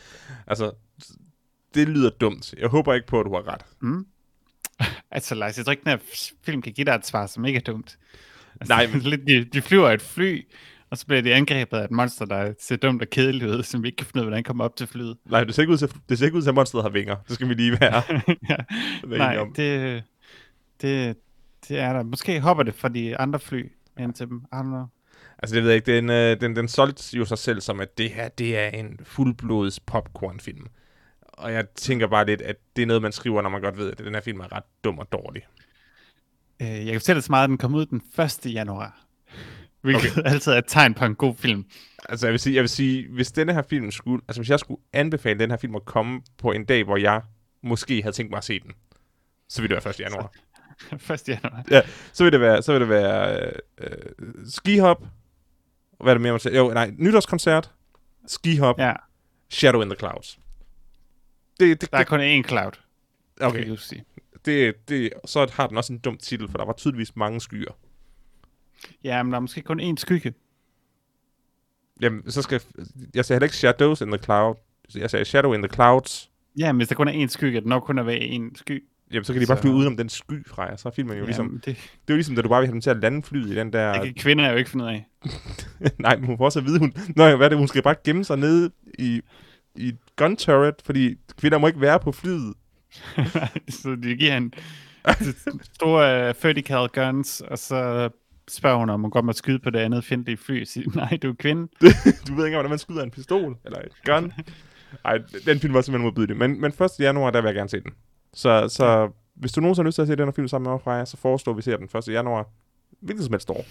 altså, 0.47 0.73
det 1.75 1.89
lyder 1.89 2.11
dumt. 2.11 2.55
Jeg 2.59 2.69
håber 2.69 2.95
ikke 2.95 3.07
på, 3.07 3.21
at 3.21 3.27
du 3.27 3.35
har 3.35 3.53
ret. 3.53 3.65
Mm. 3.81 4.07
altså, 5.11 5.35
Lars, 5.35 5.57
jeg 5.57 5.65
tror 5.65 5.71
ikke, 5.71 5.91
at 5.91 6.33
film 6.43 6.63
kan 6.63 6.73
give 6.73 6.85
dig 6.85 6.95
et 6.95 7.07
svar, 7.07 7.27
som 7.27 7.45
ikke 7.45 7.57
er 7.57 7.61
dumt. 7.61 7.99
Altså, 8.61 8.75
Nej, 8.75 8.87
men... 8.87 9.01
lidt, 9.11 9.27
de, 9.27 9.45
de 9.45 9.63
flyver 9.63 9.91
et 9.91 10.03
fly, 10.03 10.47
og 10.91 10.99
så 10.99 11.07
bliver 11.07 11.23
de 11.23 11.35
angrebet 11.35 11.79
af 11.79 11.85
et 11.85 11.91
monster, 11.91 12.25
der 12.25 12.55
ser 12.61 12.77
dumt 12.77 13.03
og 13.03 13.11
kedeligt 13.11 13.51
ud, 13.51 13.63
som 13.63 13.83
vi 13.83 13.89
ikke 13.89 13.97
kan 13.97 14.07
finde 14.07 14.19
ud 14.19 14.27
af, 14.27 14.29
hvordan 14.29 14.45
kommer 14.45 14.65
op 14.65 14.77
til 14.77 14.87
flyet. 14.87 15.17
Nej, 15.25 15.45
det 15.45 15.55
ser 15.55 15.63
ikke 15.63 15.73
ud 15.73 15.79
til, 15.79 15.93
det 16.09 16.19
ser 16.19 16.25
ikke 16.25 16.37
ud 16.37 16.43
til, 16.43 16.49
at 16.49 16.55
monsteret 16.55 16.85
har 16.85 16.91
vinger. 16.91 17.17
Det 17.29 17.35
skal 17.35 17.49
vi 17.49 17.55
lige 17.55 17.81
være. 17.81 18.03
ja. 18.51 18.57
Nej, 19.17 19.39
om. 19.39 19.53
det, 19.53 20.03
det, 20.83 21.17
det 21.69 21.79
er 21.79 21.93
der. 21.93 22.03
Måske 22.03 22.41
hopper 22.41 22.63
det 22.63 22.75
fra 22.75 22.89
de 22.89 23.17
andre 23.17 23.41
fly 23.41 23.73
ind 24.01 24.15
til 24.15 24.29
dem. 24.29 24.43
Andre. 24.53 24.89
Altså, 25.39 25.57
det 25.57 25.63
ved 25.63 25.71
jeg 25.71 25.77
ikke. 25.77 25.97
Den, 25.97 26.11
øh, 26.11 26.41
den, 26.41 26.57
den 26.57 26.69
solgte 26.69 27.17
jo 27.17 27.25
sig 27.25 27.39
selv 27.39 27.61
som, 27.61 27.81
at 27.81 27.99
det 27.99 28.11
her, 28.11 28.29
det 28.29 28.59
er 28.59 28.69
en 28.69 29.01
fuldblods 29.03 29.81
popcornfilm. 29.81 30.67
Og 31.21 31.53
jeg 31.53 31.69
tænker 31.69 32.07
bare 32.07 32.27
lidt, 32.27 32.43
at 32.43 32.57
det 32.77 32.83
er 32.83 32.87
noget, 32.87 33.03
man 33.03 33.13
skriver, 33.13 33.43
når 33.43 33.51
man 33.51 33.61
godt 33.61 33.77
ved, 33.77 33.91
at 33.91 33.99
den 33.99 34.15
her 34.15 34.21
film 34.21 34.41
er 34.41 34.57
ret 34.57 34.65
dum 34.85 34.99
og 34.99 35.13
dårlig. 35.13 35.43
Øh, 36.63 36.69
jeg 36.69 36.87
kan 36.87 37.01
fortælle 37.01 37.23
så 37.23 37.33
meget, 37.33 37.45
at 37.45 37.49
den 37.49 37.59
kom 37.59 37.75
ud 37.75 37.87
den 37.87 38.03
1. 38.47 38.55
januar. 38.55 39.01
Hvilket 39.83 40.13
okay. 40.19 40.31
altid 40.31 40.53
er 40.53 40.59
et 40.59 40.65
tegn 40.67 40.95
på 40.95 41.05
en 41.05 41.15
god 41.15 41.35
film. 41.35 41.65
Altså, 42.09 42.27
jeg 42.27 42.33
vil 42.33 42.41
sige, 42.41 42.55
jeg 42.55 42.61
vil 42.63 42.69
sige 42.69 43.09
hvis 43.11 43.33
denne 43.33 43.53
her 43.55 43.63
film 43.63 43.91
skulle... 43.91 44.23
Altså, 44.29 44.41
hvis 44.41 44.51
jeg 44.51 44.59
skulle 44.59 44.81
anbefale 44.93 45.39
den 45.39 45.51
her 45.51 45.57
film 45.57 45.77
at 45.77 45.85
komme 45.85 46.23
på 46.39 46.53
en 46.53 46.65
dag, 46.65 46.85
hvor 46.85 46.97
jeg 46.97 47.23
måske 47.63 48.03
havde 48.03 48.17
tænkt 48.17 48.31
mig 48.31 48.39
at 48.39 48.45
se 48.45 48.61
den, 48.61 48.73
så 49.49 49.63
ville 49.63 49.77
det 49.77 49.85
være 49.85 49.95
1. 49.95 50.01
januar. 50.01 50.33
1. 51.13 51.29
januar. 51.29 51.65
Ja, 51.71 51.81
så 52.13 52.25
vil 52.25 52.33
det 52.33 52.41
være, 52.41 52.63
så 52.63 52.73
vil 52.73 52.81
det 52.81 52.89
være 52.89 53.41
øh, 53.41 53.53
øh, 53.81 53.91
skihop. 54.47 55.05
Hvad 56.05 56.13
er 56.13 56.15
det 56.15 56.23
mere, 56.23 56.33
man 56.33 56.41
siger? 56.41 56.57
Jo, 56.59 56.71
nej, 56.71 56.93
nytårskoncert, 56.99 57.75
skihop, 58.27 58.79
ja. 58.79 58.93
Shadow 59.51 59.83
in 59.83 59.89
the 59.89 59.99
Clouds. 59.99 60.39
Det, 61.61 61.81
det, 61.81 61.91
der 61.91 61.99
er 61.99 62.03
det, 62.03 62.09
kun 62.09 62.21
én 62.21 62.49
cloud. 62.49 62.73
Okay. 63.41 63.65
Kan 63.65 63.77
sige. 63.77 64.05
Det, 64.45 64.89
det, 64.89 65.13
så 65.25 65.51
har 65.53 65.67
den 65.67 65.77
også 65.77 65.93
en 65.93 65.99
dum 65.99 66.17
titel, 66.17 66.49
for 66.49 66.59
der 66.59 66.65
var 66.65 66.73
tydeligvis 66.73 67.17
mange 67.17 67.41
skyer. 67.41 67.73
Ja, 69.05 69.23
men 69.23 69.33
der 69.33 69.37
er 69.37 69.41
måske 69.41 69.63
kun 69.63 69.81
én 69.81 69.95
skygge. 69.97 70.35
Jamen, 72.01 72.31
så 72.31 72.43
skal... 72.43 72.61
Jeg 73.15 73.25
sagde 73.25 73.37
heller 73.37 73.47
ikke 73.47 73.57
Shadows 73.57 74.01
in 74.01 74.09
the 74.09 74.19
Cloud. 74.19 74.55
Jeg 74.95 75.11
sagde 75.11 75.25
Shadow 75.25 75.53
in 75.53 75.63
the 75.63 75.75
Clouds. 75.75 76.31
Ja, 76.59 76.73
men 76.73 76.77
hvis 76.77 76.89
der 76.89 76.95
kun 76.95 77.09
er 77.09 77.25
én 77.25 77.29
sky, 77.29 77.51
kan 77.51 77.55
det 77.63 77.67
nok 77.67 77.83
kun 77.83 77.99
er 77.99 78.03
være 78.03 78.19
én 78.19 78.55
sky. 78.55 78.85
Jamen, 79.13 79.25
så 79.25 79.33
kan 79.33 79.43
de 79.43 79.47
bare 79.47 79.57
Så- 79.57 79.61
flyve 79.63 79.75
udenom 79.75 79.97
den 79.97 80.09
sky 80.09 80.47
fra 80.49 80.63
jer. 80.65 80.77
Så 80.77 80.89
er 80.89 80.93
filmen 80.93 81.11
jo 81.13 81.17
Jamen, 81.17 81.27
ligesom... 81.27 81.51
det, 81.51 81.65
Det 81.67 81.75
er 82.09 82.15
jo 82.15 82.15
ligesom, 82.15 82.35
da 82.37 82.43
du 82.43 82.49
bare 82.49 82.61
vil 82.61 82.67
have 82.67 82.73
dem 82.73 82.81
til 82.81 82.91
at 82.91 82.97
lande 82.97 83.23
flyet 83.23 83.51
i 83.51 83.55
den 83.55 83.73
der... 83.73 83.93
det 83.93 84.03
kan 84.03 84.15
kvinder 84.15 84.51
jo 84.51 84.57
ikke 84.57 84.71
finde 84.71 84.85
ud 84.85 84.91
af. 84.91 85.07
Nej, 85.99 86.17
men 86.17 86.25
hun 86.27 86.37
får 86.39 86.45
også 86.45 86.59
at 86.59 86.65
vide, 86.67 86.79
hun... 86.79 86.93
Nå, 87.17 87.37
hvad 87.37 87.47
er 87.47 87.49
det? 87.49 87.59
Hun 87.59 87.69
skal 87.69 87.83
bare 87.83 87.95
gemme 88.05 88.25
sig 88.25 88.37
nede 88.39 88.71
i, 88.99 89.21
i 89.77 89.93
gun 90.17 90.37
turret, 90.37 90.75
fordi 90.85 91.15
kvinder 91.41 91.59
må 91.59 91.67
ikke 91.67 91.81
være 91.81 92.01
på 92.01 92.13
flyet. 92.13 92.55
så 93.83 93.97
de 94.03 94.17
giver 94.17 94.37
en 94.37 94.53
store 95.75 96.29
uh, 96.29 96.35
30 96.35 96.61
cal 96.63 96.89
guns, 96.89 97.41
og 97.41 97.59
så 97.59 98.09
spørger 98.51 98.79
hun, 98.79 98.91
om 98.91 99.01
hun 99.01 99.11
godt 99.11 99.25
må 99.25 99.33
skyde 99.33 99.59
på 99.59 99.71
det 99.71 99.79
andet 99.79 100.05
fjendtlige 100.05 100.37
fly, 100.37 100.61
og 100.63 100.67
siger, 100.67 100.91
nej, 101.11 101.19
du 101.23 101.31
er 101.31 101.35
kvinde. 101.39 101.63
Du 101.81 101.87
ved 101.87 101.91
ikke 102.07 102.31
engang, 102.31 102.55
hvordan 102.55 102.71
man 102.71 102.79
skyder 102.79 103.03
en 103.03 103.11
pistol 103.11 103.57
eller 103.65 103.79
et 103.79 103.93
gun. 104.05 104.33
Ej, 105.05 105.19
den 105.47 105.61
film 105.61 105.75
var 105.75 105.81
simpelthen 105.81 106.03
modbydelig. 106.03 106.37
Men, 106.37 106.61
men 106.61 106.73
1. 106.73 106.89
januar, 107.01 107.31
der 107.31 107.41
vil 107.41 107.49
jeg 107.49 107.55
gerne 107.55 107.71
se 107.71 107.81
den. 107.81 107.91
Så, 108.35 108.69
så 108.69 109.11
hvis 109.35 109.53
du 109.53 109.61
nogensinde 109.61 109.85
har 109.85 109.89
lyst 109.89 109.95
til 109.95 110.03
at 110.03 110.09
se 110.09 110.17
den 110.17 110.25
her 110.25 110.33
film 110.33 110.49
sammen 110.49 110.65
med 110.65 110.73
mig, 110.73 110.81
Freja, 110.81 111.05
så 111.05 111.17
foreslår 111.17 111.53
vi 111.53 111.63
ser 111.63 111.77
den 111.77 111.89
1. 111.99 112.09
januar. 112.09 112.49
Hvilket 113.01 113.25
som 113.25 113.33
helst 113.33 113.51
år. 113.51 113.65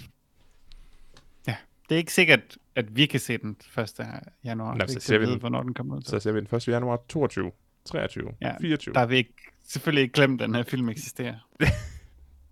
Det 1.89 1.95
er 1.95 1.99
ikke 1.99 2.13
sikkert, 2.13 2.57
at 2.75 2.95
vi 2.95 3.05
kan 3.05 3.19
se 3.19 3.37
den 3.37 3.57
1. 3.77 4.05
januar. 4.43 4.73
Er 4.73 4.87
så 4.87 4.93
ikke 4.93 5.01
ser 5.01 5.17
vi 5.17 5.25
den. 5.25 5.39
hvornår 5.39 5.63
den 5.63 5.73
kommer 5.73 5.95
ud. 5.95 6.01
Så 6.01 6.19
ser 6.19 6.31
vi 6.31 6.39
den 6.39 6.55
1. 6.55 6.67
januar 6.67 6.99
22, 7.09 7.51
23, 7.85 8.31
Ja, 8.41 8.55
24. 8.61 8.93
Der 8.93 8.99
har 8.99 9.07
vi 9.07 9.17
ikke, 9.17 9.33
selvfølgelig 9.63 10.01
ikke 10.01 10.13
glemt, 10.13 10.41
at 10.41 10.47
den 10.47 10.55
her 10.55 10.63
film 10.63 10.89
eksisterer. 10.89 11.35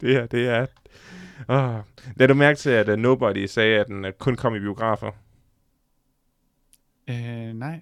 Det 0.02 0.14
her, 0.14 0.26
det 0.26 0.48
er... 0.48 0.66
Oh. 1.48 1.80
Lad 2.16 2.28
du 2.28 2.34
mærke 2.34 2.58
til, 2.58 2.70
at 2.70 2.90
uh, 2.90 2.96
Nobody 2.96 3.46
sagde, 3.46 3.80
at 3.80 3.88
den 3.88 4.06
uh, 4.06 4.12
kun 4.12 4.36
kom 4.36 4.56
i 4.56 4.60
biografer. 4.60 5.12
Øh, 7.10 7.16
nej. 7.54 7.82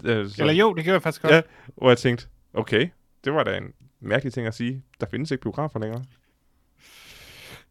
Uh, 0.00 0.04
så, 0.04 0.34
Eller 0.38 0.52
jo, 0.52 0.74
det 0.74 0.84
gjorde 0.84 0.94
jeg 0.94 1.02
faktisk 1.02 1.22
godt. 1.22 1.34
Ja. 1.34 1.40
Hvor 1.76 1.90
jeg 1.90 1.98
tænkte, 1.98 2.26
okay, 2.54 2.88
det 3.28 3.36
var 3.36 3.44
da 3.44 3.56
en 3.56 3.72
mærkelig 4.00 4.32
ting 4.32 4.46
at 4.46 4.54
sige. 4.54 4.82
Der 5.00 5.06
findes 5.10 5.30
ikke 5.30 5.42
biografer 5.42 5.78
længere. 5.78 6.04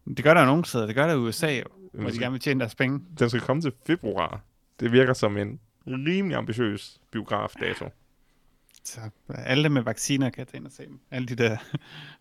Det 0.07 0.23
gør 0.23 0.33
der 0.33 0.45
nogen 0.45 0.63
steder. 0.63 0.85
Det 0.85 0.95
gør 0.95 1.07
der 1.07 1.13
i 1.13 1.17
USA, 1.17 1.55
jo, 1.55 1.63
hvor 1.91 2.01
Jamen, 2.01 2.13
de 2.13 2.19
gerne 2.19 2.31
vil 2.31 2.41
tjene 2.41 2.59
deres 2.59 2.75
penge. 2.75 3.05
Den 3.19 3.29
skal 3.29 3.41
komme 3.41 3.61
til 3.61 3.71
februar. 3.87 4.41
Det 4.79 4.91
virker 4.91 5.13
som 5.13 5.37
en 5.37 5.59
rimelig 5.87 6.37
ambitiøs 6.37 7.01
biografdato. 7.11 7.89
Så 8.83 8.99
alle 9.29 9.69
med 9.69 9.81
vacciner 9.81 10.29
kan 10.29 10.45
tage 10.45 10.57
ind 10.57 10.65
og 10.65 10.71
se 10.71 10.85
dem. 10.85 10.99
Alle 11.11 11.27
de 11.27 11.35
der, 11.35 11.57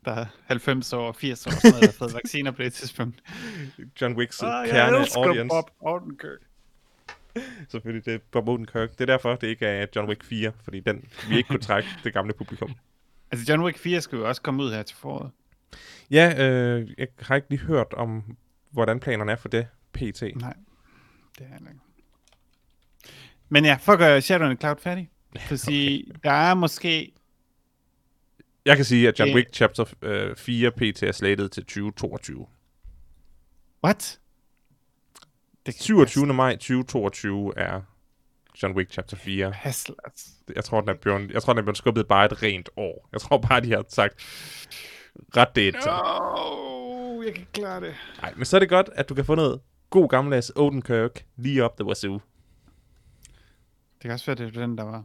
der 0.05 0.13
er 0.13 0.27
90 0.47 0.93
år 0.93 1.07
og 1.07 1.17
80 1.17 1.47
år, 1.47 1.51
sådan 1.51 1.71
noget, 1.71 1.81
der 1.83 1.89
har 1.89 1.93
fået 1.93 2.15
vacciner 2.15 2.51
på 2.51 2.63
det 2.63 2.73
tidspunkt. 2.73 3.23
John 4.01 4.17
Wicks 4.17 4.43
Ah, 4.43 4.69
jeg 4.69 4.75
kerne 4.75 4.99
elsker 4.99 5.21
audience. 5.21 5.49
Bob 5.49 5.71
Odenkirk. 5.81 6.41
Selvfølgelig, 7.69 8.05
det 8.05 8.15
er 8.15 8.19
Bob 8.31 8.49
Odenkirk. 8.49 8.91
Det 8.93 9.01
er 9.01 9.07
derfor, 9.07 9.37
det 9.37 9.47
ikke 9.47 9.67
er 9.67 9.87
John 9.97 10.09
Wick 10.09 10.25
4, 10.25 10.53
fordi 10.63 10.81
den 10.81 11.05
vi 11.29 11.37
ikke 11.37 11.49
kunne 11.49 11.61
trække 11.61 11.89
det 12.05 12.13
gamle 12.13 12.33
publikum. 12.33 12.75
Altså 13.31 13.53
John 13.53 13.63
Wick 13.63 13.79
4 13.79 14.01
skal 14.01 14.17
jo 14.17 14.29
også 14.29 14.43
komme 14.43 14.63
ud 14.63 14.73
her 14.73 14.83
til 14.83 14.97
foråret. 14.97 15.31
Ja, 16.11 16.49
øh, 16.49 16.91
jeg 16.99 17.09
har 17.19 17.37
ikke 17.37 17.51
lige 17.51 17.61
hørt 17.61 17.95
om, 17.95 18.37
hvordan 18.71 19.01
planerne 19.01 19.33
er 19.33 19.37
for 19.37 19.49
det, 19.49 19.67
PT. 19.93 20.23
Nej, 20.23 20.55
det 21.39 21.47
er 21.51 21.59
ikke. 21.59 21.81
Men 23.49 23.65
ja, 23.65 23.79
for 23.81 23.93
at 23.93 23.99
gøre 23.99 24.21
Shadow 24.21 24.47
the 24.49 24.57
Cloud 24.57 24.77
færdig. 24.79 25.11
At 25.51 25.61
sige, 25.61 26.05
der 26.25 26.31
er 26.31 26.55
måske... 26.55 27.13
Jeg 28.65 28.77
kan 28.77 28.85
sige, 28.85 29.09
at 29.09 29.19
John 29.19 29.35
Wick 29.35 29.55
Chapter 29.55 29.95
øh, 30.03 30.37
4 30.37 30.71
PT 30.71 31.03
er 31.03 31.13
slated 31.13 31.49
til 31.49 31.63
2022. 31.63 32.47
What? 33.85 34.21
Det 35.67 35.75
kan 35.75 35.83
27. 35.83 36.27
maj 36.27 36.53
2022 36.53 37.53
er 37.59 37.81
John 38.63 38.77
Wick 38.77 38.93
Chapter 38.93 39.17
4. 39.17 39.53
Passe, 39.63 39.95
altså. 40.05 40.29
Jeg 40.55 40.65
tror, 40.65 40.81
den 40.81 40.89
er 40.89 40.95
blevet, 40.95 41.31
jeg 41.31 41.43
tror, 41.43 41.53
den 41.53 41.59
er 41.59 41.63
blevet 41.63 41.77
skubbet 41.77 42.09
bare 42.09 42.25
et 42.25 42.43
rent 42.43 42.69
år. 42.77 43.09
Jeg 43.13 43.21
tror 43.21 43.39
bare, 43.39 43.61
de 43.61 43.71
har 43.73 43.85
sagt, 43.89 44.15
ret 45.37 45.55
det 45.55 45.69
et. 45.69 45.77
Oh, 45.89 47.25
jeg 47.25 47.35
kan 47.35 47.41
ikke 47.43 47.53
klare 47.53 47.81
det. 47.81 47.95
Nej, 48.23 48.35
men 48.37 48.45
så 48.45 48.57
er 48.57 48.61
det 48.61 48.69
godt, 48.69 48.89
at 48.93 49.09
du 49.09 49.15
kan 49.15 49.25
få 49.25 49.35
noget 49.35 49.61
god 49.91 50.09
gammeldags 50.09 50.53
Odenkirk 50.57 51.27
lige 51.37 51.65
op 51.65 51.77
the 51.77 51.85
wazoo. 51.85 52.13
Det 53.95 54.03
kan 54.03 54.11
også 54.11 54.27
være, 54.27 54.37
det 54.37 54.57
er 54.57 54.61
den, 54.61 54.79
der 54.79 54.85
var 54.85 55.05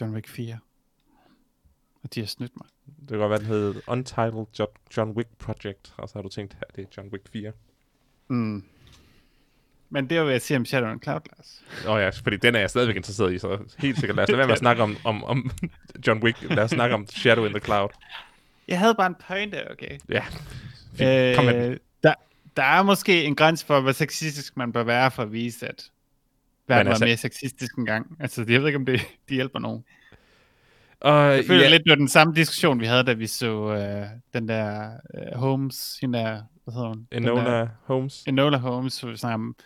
John 0.00 0.14
Wick 0.14 0.28
4. 0.28 0.58
Og 2.02 2.14
de 2.14 2.20
har 2.20 2.26
snydt 2.26 2.52
mig. 2.56 2.66
Det 3.00 3.08
kan 3.08 3.18
godt 3.18 3.30
være, 3.30 3.38
den 3.38 3.46
hed 3.46 3.82
Untitled 3.88 4.46
Jo- 4.58 4.66
John 4.96 5.10
Wick 5.10 5.28
Project, 5.38 5.94
og 5.96 6.08
så 6.08 6.14
har 6.14 6.22
du 6.22 6.28
tænkt, 6.28 6.54
her 6.54 6.60
det 6.76 6.82
er 6.84 6.88
John 6.96 7.08
Wick 7.12 7.28
4. 7.28 7.52
Mm. 8.28 8.64
Men 9.92 10.10
det 10.10 10.18
er 10.18 10.22
hvad 10.22 10.32
jeg 10.32 10.42
siger 10.42 10.58
om 10.58 10.64
Shadow 10.64 10.90
and 10.90 11.00
Cloud, 11.02 11.20
Lars. 11.36 11.62
Åh 11.86 11.92
oh 11.94 12.00
ja, 12.00 12.08
fordi 12.08 12.36
den 12.36 12.54
er 12.54 12.60
jeg 12.60 12.70
stadigvæk 12.70 12.96
interesseret 12.96 13.32
i, 13.34 13.38
så 13.38 13.58
helt 13.78 13.98
sikkert. 13.98 14.16
Lad 14.16 14.22
os 14.24 14.28
lade 14.28 14.38
være 14.38 14.46
med 14.46 14.52
at 14.52 14.58
snakke 14.66 14.82
om, 14.82 14.96
om, 15.04 15.24
om 15.24 15.50
John 16.06 16.22
Wick. 16.22 16.42
Lad 16.42 16.64
os 16.64 16.70
snakke 16.70 16.94
om 16.94 17.06
Shadow 17.06 17.44
in 17.44 17.50
the 17.52 17.60
Cloud. 17.60 17.88
Jeg 18.68 18.78
havde 18.78 18.94
bare 18.94 19.06
en 19.06 19.16
pointe, 19.28 19.70
okay? 19.70 19.98
Ja, 20.08 20.24
fint. 20.94 21.36
Kom 21.36 21.44
med. 21.44 21.68
Øh, 21.70 21.76
der, 22.02 22.14
der 22.56 22.62
er 22.62 22.82
måske 22.82 23.24
en 23.24 23.34
grænse 23.34 23.66
for, 23.66 23.80
hvor 23.80 23.92
sexistisk 23.92 24.56
man 24.56 24.72
bør 24.72 24.82
være 24.84 25.10
for 25.10 25.22
at 25.22 25.32
vise, 25.32 25.66
at 25.68 25.90
verden 26.68 26.86
altså- 26.88 27.04
var 27.04 27.08
mere 27.08 27.16
sexistisk 27.16 27.74
engang. 27.78 28.16
Altså, 28.20 28.44
jeg 28.48 28.60
ved 28.60 28.66
ikke, 28.68 28.78
om 28.78 28.86
det, 28.86 29.00
de 29.28 29.34
hjælper 29.34 29.58
nogen. 29.58 29.84
Og, 31.00 31.36
Jeg 31.36 31.44
føler 31.44 31.62
ja, 31.62 31.68
lidt, 31.68 31.82
det 31.84 31.90
var 31.90 31.96
den 31.96 32.08
samme 32.08 32.34
diskussion, 32.34 32.80
vi 32.80 32.86
havde, 32.86 33.04
da 33.04 33.12
vi 33.12 33.26
så 33.26 33.72
øh, 33.74 34.06
den 34.32 34.48
der 34.48 34.90
øh, 35.14 35.38
Holmes, 35.38 35.98
hende 36.00 36.18
der, 36.18 36.42
hvad 36.64 36.74
hedder 36.74 36.88
hun? 36.88 37.06
Den 37.12 37.22
der- 37.24 37.32
Enola 37.32 37.68
Holmes. 37.84 38.24
Enola 38.26 38.56
Holmes, 38.56 39.00
hvor 39.00 39.10
vi 39.10 39.16
snakker 39.16 39.34
om, 39.34 39.56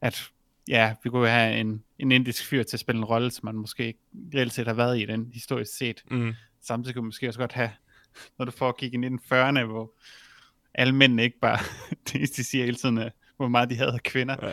at 0.00 0.30
ja, 0.68 0.94
vi 1.04 1.10
kunne 1.10 1.28
have 1.28 1.56
en, 1.56 1.84
en 1.98 2.12
indisk 2.12 2.46
fyr 2.46 2.62
til 2.62 2.76
at 2.76 2.80
spille 2.80 2.98
en 2.98 3.04
rolle, 3.04 3.30
som 3.30 3.44
man 3.44 3.54
måske 3.54 3.86
ikke 3.86 4.00
reelt 4.34 4.52
set 4.52 4.66
har 4.66 4.74
været 4.74 4.98
i 5.00 5.04
den 5.04 5.30
historisk 5.32 5.76
set. 5.78 6.04
Mm. 6.10 6.34
Samtidig 6.62 6.94
kunne 6.94 7.02
man 7.02 7.08
måske 7.08 7.28
også 7.28 7.40
godt 7.40 7.52
have, 7.52 7.70
når 8.38 8.44
du 8.44 8.50
foregik 8.50 8.94
i 8.94 8.96
1940'erne, 8.96 9.64
hvor 9.64 9.92
alle 10.74 10.94
mændene 10.94 11.24
ikke 11.24 11.38
bare, 11.40 11.58
det 12.12 12.36
de 12.36 12.44
siger 12.44 12.64
hele 12.64 12.76
tiden 12.76 12.98
er, 12.98 13.10
hvor 13.36 13.48
meget 13.48 13.70
de 13.70 13.76
havde 13.76 13.92
af 13.92 14.02
kvinder. 14.02 14.36
Ja. 14.42 14.52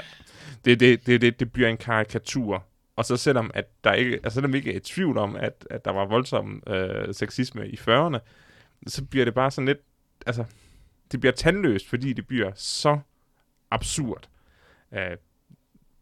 Det, 0.66 0.80
det, 0.80 1.06
det, 1.06 1.22
det, 1.22 1.40
det 1.40 1.52
bliver 1.52 1.70
en 1.70 1.78
karikatur. 1.78 2.66
Og 2.96 3.06
så 3.06 3.18
selvom, 3.18 3.52
at 3.54 3.84
der 3.84 3.94
ikke, 3.94 4.14
altså 4.14 4.34
selvom 4.34 4.54
vi 4.54 4.58
ikke 4.58 4.72
er 4.72 4.78
i 4.78 4.80
tvivl 4.80 5.18
om, 5.18 5.36
at, 5.36 5.68
at 5.70 5.86
der 5.86 5.92
var 5.92 6.06
voldsom 6.06 6.64
øh, 6.68 7.14
sexisme 7.14 7.70
i 7.70 7.76
40'erne, 7.76 8.18
så 8.88 9.06
bliver 9.06 9.26
det 9.26 9.34
bare 9.34 9.52
sådan 9.52 9.68
lidt, 9.68 9.78
altså, 10.26 10.46
det 11.12 11.20
bliver 11.20 11.34
tandløst, 11.34 11.90
fordi 11.90 12.14
det 12.14 12.28
bliver 12.28 12.52
så 12.56 13.00
absurd. 13.72 14.30
Uh, 14.92 14.98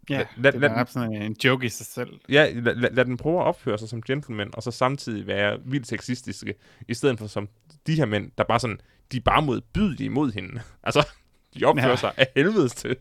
Ja, 0.09 0.17
lad- 0.17 0.25
lad, 0.37 0.51
det 0.51 0.61
lad 0.61 0.69
er 0.69 0.75
den- 0.83 0.87
sådan 0.87 1.21
en 1.21 1.35
joke 1.43 1.65
i 1.65 1.69
sig 1.69 1.85
selv. 1.85 2.09
ja, 2.29 2.51
lad, 2.53 2.75
lad, 2.75 2.91
lad 2.91 3.05
den 3.05 3.17
prøve 3.17 3.39
at 3.39 3.45
opføre 3.45 3.77
sig 3.77 3.89
som 3.89 4.01
gentleman, 4.01 4.49
og 4.53 4.63
så 4.63 4.71
samtidig 4.71 5.27
være 5.27 5.59
vildt 5.65 5.87
sexistiske, 5.87 6.53
i 6.87 6.93
stedet 6.93 7.19
for 7.19 7.27
som 7.27 7.49
de 7.87 7.95
her 7.95 8.05
mænd, 8.05 8.31
der 8.37 8.43
bare 8.43 8.59
sådan, 8.59 8.79
de 9.11 9.17
er 9.17 9.21
bare 9.21 9.41
modbydelige 9.41 10.09
mod 10.09 10.31
hende. 10.31 10.61
Altså, 10.83 11.07
de 11.59 11.65
opfører 11.65 11.89
ja. 11.89 11.95
Sig 11.95 12.11
af 12.17 12.27
helvedes 12.35 12.75
til. 12.75 12.95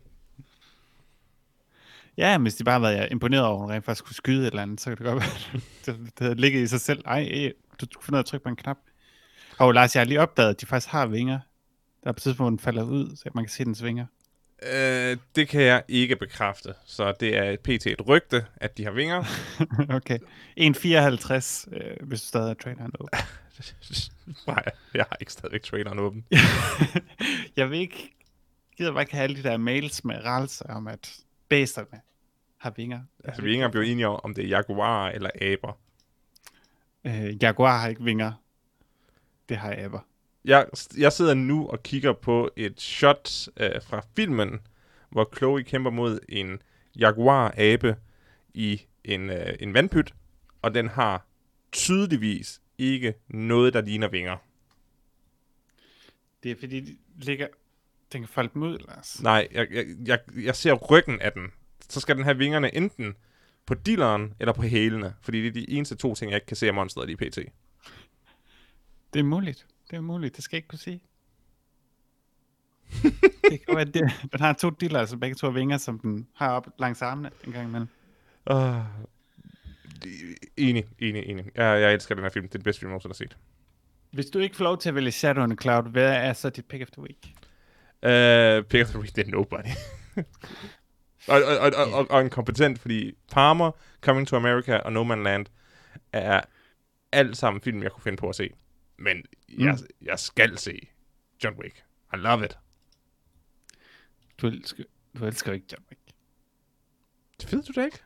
Ja, 2.17 2.37
hvis 2.37 2.55
de 2.55 2.63
bare 2.63 2.79
havde 2.79 2.95
været 2.97 3.11
imponeret 3.11 3.45
over, 3.45 3.55
at 3.57 3.61
hun 3.61 3.71
rent 3.71 3.85
faktisk 3.85 4.05
kunne 4.05 4.15
skyde 4.15 4.41
et 4.41 4.45
eller 4.47 4.61
andet, 4.61 4.81
så 4.81 4.89
kan 4.89 4.97
det 4.97 5.05
godt 5.05 5.15
være, 5.23 5.61
det, 5.85 5.99
det 6.05 6.19
havde 6.19 6.35
ligget 6.35 6.61
i 6.63 6.67
sig 6.67 6.81
selv. 6.81 7.01
Ej, 7.05 7.19
ej 7.19 7.51
du 7.81 7.85
skulle 7.91 8.05
finde 8.05 8.15
ud 8.15 8.19
af 8.19 8.23
at 8.23 8.25
trykke 8.25 8.43
på 8.43 8.49
en 8.49 8.55
knap. 8.55 8.77
Og 9.59 9.73
Lars, 9.73 9.95
jeg 9.95 10.01
har 10.01 10.05
lige 10.05 10.21
opdaget, 10.21 10.49
at 10.49 10.61
de 10.61 10.65
faktisk 10.65 10.91
har 10.91 11.05
vinger. 11.05 11.39
Der 12.03 12.09
er 12.09 12.11
på 12.11 12.17
et 12.17 12.21
tidspunkt, 12.21 12.49
den 12.51 12.59
falder 12.59 12.83
ud, 12.83 13.15
så 13.15 13.29
man 13.35 13.43
kan 13.43 13.51
se 13.51 13.65
dens 13.65 13.83
vinger. 13.83 14.05
Øh, 14.73 15.17
det 15.35 15.47
kan 15.47 15.61
jeg 15.61 15.83
ikke 15.87 16.15
bekræfte. 16.15 16.73
Så 16.85 17.13
det 17.19 17.37
er 17.37 17.43
et 17.43 17.59
pt. 17.59 17.87
et 17.87 18.07
rygte, 18.07 18.45
at 18.55 18.77
de 18.77 18.83
har 18.83 18.91
vinger. 18.91 19.23
okay. 19.97 20.19
1,54, 20.59 21.75
øh, 21.75 22.07
hvis 22.07 22.21
du 22.21 22.27
stadig 22.27 22.47
har 22.47 22.53
traileren 22.53 22.91
åben. 22.99 23.19
Nej, 24.47 24.63
jeg 24.93 25.05
har 25.09 25.17
ikke 25.19 25.31
stadigvæk 25.31 25.63
traileren 25.63 25.99
åben. 25.99 26.25
jeg 27.57 27.69
vil 27.69 27.79
ikke, 27.79 28.15
gider 28.77 28.91
bare 28.91 29.01
ikke 29.01 29.13
have 29.13 29.23
alle 29.23 29.35
de 29.35 29.43
der 29.43 29.57
mails 29.57 30.03
med 30.03 30.25
ralser 30.25 30.65
om, 30.65 30.87
at 30.87 31.15
bæsterne 31.49 32.01
har 32.57 32.73
vinger. 32.75 33.01
Altså, 33.23 33.41
vi 33.41 33.47
er 33.47 33.51
ikke 33.51 33.57
engang 33.57 33.71
blevet 33.71 33.91
enige 33.91 34.07
om, 34.07 34.19
om 34.23 34.33
det 34.33 34.43
er 34.43 34.47
jaguar 34.47 35.09
eller 35.09 35.29
aber. 35.41 35.77
Øh, 37.05 37.43
Jaguar 37.43 37.79
har 37.79 37.87
ikke 37.87 38.03
vinger. 38.03 38.33
Det 39.49 39.57
har 39.57 39.75
aber. 39.77 39.99
Jeg, 40.45 40.67
jeg 40.97 41.13
sidder 41.13 41.33
nu 41.33 41.67
og 41.67 41.83
kigger 41.83 42.13
på 42.13 42.49
et 42.55 42.81
shot 42.81 43.47
øh, 43.57 43.81
fra 43.81 44.05
filmen, 44.15 44.59
hvor 45.09 45.29
Chloe 45.37 45.63
kæmper 45.63 45.91
mod 45.91 46.19
en 46.29 46.61
jaguar-abe 46.99 47.95
i 48.53 48.81
en, 49.03 49.29
øh, 49.29 49.53
en 49.59 49.73
vandpyt, 49.73 50.13
og 50.61 50.73
den 50.73 50.87
har 50.87 51.25
tydeligvis 51.71 52.61
ikke 52.77 53.13
noget, 53.27 53.73
der 53.73 53.81
ligner 53.81 54.07
vinger. 54.07 54.37
Det 56.43 56.51
er 56.51 56.55
fordi, 56.59 56.79
de 56.79 56.97
ligger... 57.15 57.47
Den 58.13 58.21
kan 58.21 58.27
folde 58.27 58.49
dem 58.53 58.63
ud, 58.63 58.79
Lars. 58.87 59.21
Nej, 59.23 59.47
jeg, 59.51 59.67
jeg, 59.71 59.85
jeg, 60.05 60.19
jeg 60.35 60.55
ser 60.55 60.73
ryggen 60.73 61.21
af 61.21 61.31
den. 61.31 61.51
Så 61.89 61.99
skal 61.99 62.15
den 62.15 62.23
have 62.23 62.37
vingerne 62.37 62.75
enten 62.75 63.15
på 63.65 63.73
dilleren 63.73 64.33
eller 64.39 64.53
på 64.53 64.61
hælene, 64.61 65.13
fordi 65.21 65.41
det 65.41 65.47
er 65.47 65.51
de 65.51 65.69
eneste 65.69 65.95
to 65.95 66.15
ting, 66.15 66.31
jeg 66.31 66.37
ikke 66.37 66.47
kan 66.47 66.57
se 66.57 66.67
af 66.67 66.73
monsteret 66.73 67.09
i 67.09 67.15
PT. 67.15 67.39
Det 69.13 69.19
er 69.19 69.23
muligt. 69.23 69.67
Det 69.89 69.97
er 69.97 70.01
muligt. 70.01 70.35
Det 70.35 70.43
skal 70.43 70.55
jeg 70.55 70.59
ikke 70.59 70.67
kunne 70.67 70.79
sige. 70.79 71.01
det 73.51 73.65
kan 73.65 73.75
være, 73.75 73.85
det, 73.85 74.11
den 74.31 74.39
har 74.39 74.53
to 74.53 74.69
diller, 74.69 74.99
altså 74.99 75.17
begge 75.17 75.35
to 75.35 75.49
vinger, 75.49 75.77
som 75.77 75.99
den 75.99 76.27
har 76.33 76.51
op 76.51 76.67
langs 76.79 77.01
armene 77.01 77.31
en 77.45 77.51
gang 77.51 77.67
imellem. 77.67 77.87
Uh, 78.51 78.75
Enig, 80.57 80.85
enig, 80.99 81.23
enig. 81.25 81.45
Jeg, 81.55 81.81
jeg 81.81 81.93
elsker 81.93 82.15
den 82.15 82.23
her 82.23 82.29
film. 82.29 82.45
Det 82.47 82.55
er 82.55 82.57
den 82.57 82.63
bedste 82.63 82.79
film, 82.79 82.89
jeg 82.89 82.91
nogensinde 82.91 83.13
har 83.13 83.15
set. 83.15 83.37
Hvis 84.11 84.25
du 84.25 84.39
ikke 84.39 84.55
får 84.55 84.63
lov 84.63 84.77
til 84.77 84.89
at 84.89 84.95
vælge 84.95 85.11
Shadow 85.11 85.43
on 85.43 85.49
the 85.49 85.57
Cloud, 85.61 85.91
hvad 85.91 86.13
er 86.13 86.33
så 86.33 86.49
dit 86.49 86.65
pick 86.65 86.81
of 86.81 86.87
the 86.87 87.01
week? 87.01 87.25
Uh, 88.03 88.65
pick 88.69 88.83
of 88.83 88.89
the 88.89 88.99
week, 88.99 89.15
det 89.15 89.27
er 89.27 89.31
nobody. 89.31 89.69
og, 91.27 91.43
og, 91.43 91.57
og, 91.59 91.71
og, 91.75 91.93
og, 91.93 92.11
og 92.11 92.21
en 92.21 92.29
kompetent, 92.29 92.79
fordi 92.79 93.13
Palmer, 93.31 93.71
Coming 94.01 94.27
to 94.27 94.35
America 94.35 94.77
og 94.77 94.93
No 94.93 95.03
Man 95.03 95.23
Land 95.23 95.45
er 96.13 96.41
alt 97.11 97.37
sammen 97.37 97.61
film, 97.61 97.83
jeg 97.83 97.91
kunne 97.91 98.03
finde 98.03 98.17
på 98.17 98.29
at 98.29 98.35
se. 98.35 98.49
Men 98.97 99.23
jeg, 99.49 99.77
jeg 100.01 100.19
skal 100.19 100.57
se 100.57 100.87
John 101.43 101.59
Wick. 101.59 101.83
I 102.13 102.17
love 102.17 102.45
it. 102.45 102.57
Du 104.37 104.47
elsker, 104.47 104.83
du 105.19 105.25
elsker 105.25 105.53
ikke 105.53 105.65
John 105.71 105.83
Wick. 105.89 106.01
Det 107.41 107.51
ved 107.51 107.63
du 107.63 107.73
da 107.75 107.85
ikke. 107.85 107.99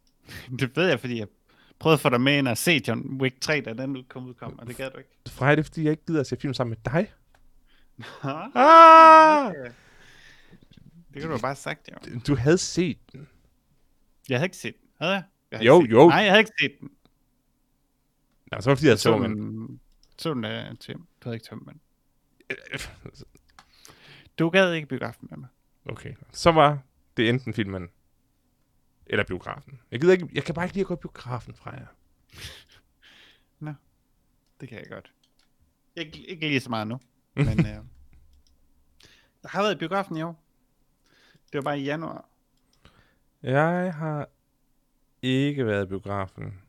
Det 0.58 0.76
ved 0.76 0.88
jeg, 0.88 1.00
fordi 1.00 1.18
jeg 1.18 1.28
prøvede 1.78 1.94
at 1.94 2.00
få 2.00 2.08
dig 2.08 2.20
med 2.20 2.38
ind 2.38 2.48
og 2.48 2.58
se 2.58 2.82
John 2.88 3.20
Wick 3.20 3.40
3, 3.40 3.60
da 3.60 3.72
den 3.72 3.96
udkom, 3.96 4.26
udkom 4.26 4.58
og 4.58 4.66
det 4.66 4.76
gad 4.76 4.90
du 4.90 4.98
ikke. 4.98 5.10
Frej, 5.28 5.54
det 5.54 5.60
er, 5.60 5.64
fordi 5.64 5.82
jeg 5.84 5.90
ikke 5.90 6.04
gider 6.06 6.20
at 6.20 6.26
se 6.26 6.36
film 6.36 6.54
sammen 6.54 6.76
med 6.84 6.92
dig. 6.92 7.12
Ah, 8.22 8.50
Ah! 8.54 9.50
okay. 9.50 9.70
Det 11.14 11.22
kunne 11.22 11.22
du 11.22 11.28
have 11.28 11.40
bare 11.40 11.56
sagt, 11.56 11.88
jo. 11.92 12.20
Du 12.26 12.36
havde 12.36 12.58
set 12.58 12.98
den. 13.12 13.28
Jeg 14.28 14.38
havde 14.38 14.46
ikke 14.46 14.56
set 14.56 14.74
den. 14.80 14.88
Havde 14.98 15.12
jeg? 15.12 15.22
jeg 15.50 15.58
havde 15.58 15.66
Jo, 15.66 15.80
ikke 15.80 15.86
set 15.88 15.92
jo. 15.92 16.00
Den. 16.00 16.08
Nej, 16.08 16.18
jeg 16.18 16.30
havde 16.30 16.40
ikke 16.40 16.52
set 16.60 16.72
den. 16.80 16.90
Nå, 18.52 18.60
så 18.60 18.70
var 18.70 18.74
det, 18.74 18.78
fordi 18.78 18.88
jeg 18.88 18.98
så, 18.98 19.02
så 19.02 19.16
men... 19.16 19.80
så 20.18 20.34
den 20.34 20.44
af 20.44 20.76
Tim. 20.76 20.98
Du 20.98 21.04
havde 21.22 21.36
ikke 21.36 21.46
tømt 21.46 21.68
den. 21.68 21.80
Du 24.38 24.50
gad 24.50 24.72
ikke 24.72 24.86
biografen 24.86 25.28
med 25.30 25.38
mig. 25.38 25.48
Okay, 25.86 26.14
så 26.32 26.52
var 26.52 26.82
det 27.16 27.28
enten 27.28 27.54
filmen 27.54 27.88
eller 29.06 29.24
biografen. 29.24 29.80
Jeg, 29.90 30.00
gider 30.00 30.12
ikke, 30.12 30.28
jeg 30.32 30.44
kan 30.44 30.54
bare 30.54 30.64
ikke 30.64 30.74
lide 30.74 30.82
at 30.82 30.86
gå 30.86 30.94
i 30.94 30.96
biografen 30.96 31.54
fra 31.54 31.70
jer. 31.70 31.86
Det 34.60 34.68
kan 34.68 34.78
jeg 34.78 34.86
godt. 34.90 35.12
Ikke, 35.96 36.26
ikke 36.26 36.48
lige 36.48 36.60
så 36.60 36.70
meget 36.70 36.88
nu. 36.88 37.00
Men 37.34 37.60
øh, 37.60 37.66
jeg 39.42 39.50
har 39.50 39.62
været 39.62 39.74
i 39.74 39.78
biografen 39.78 40.16
i 40.16 40.22
år. 40.22 40.44
Det 41.52 41.54
var 41.54 41.62
bare 41.62 41.80
i 41.80 41.84
januar. 41.84 42.28
Jeg 43.42 43.94
har 43.94 44.28
ikke 45.22 45.66
været 45.66 45.84
i 45.84 45.88
biografen 45.88 46.62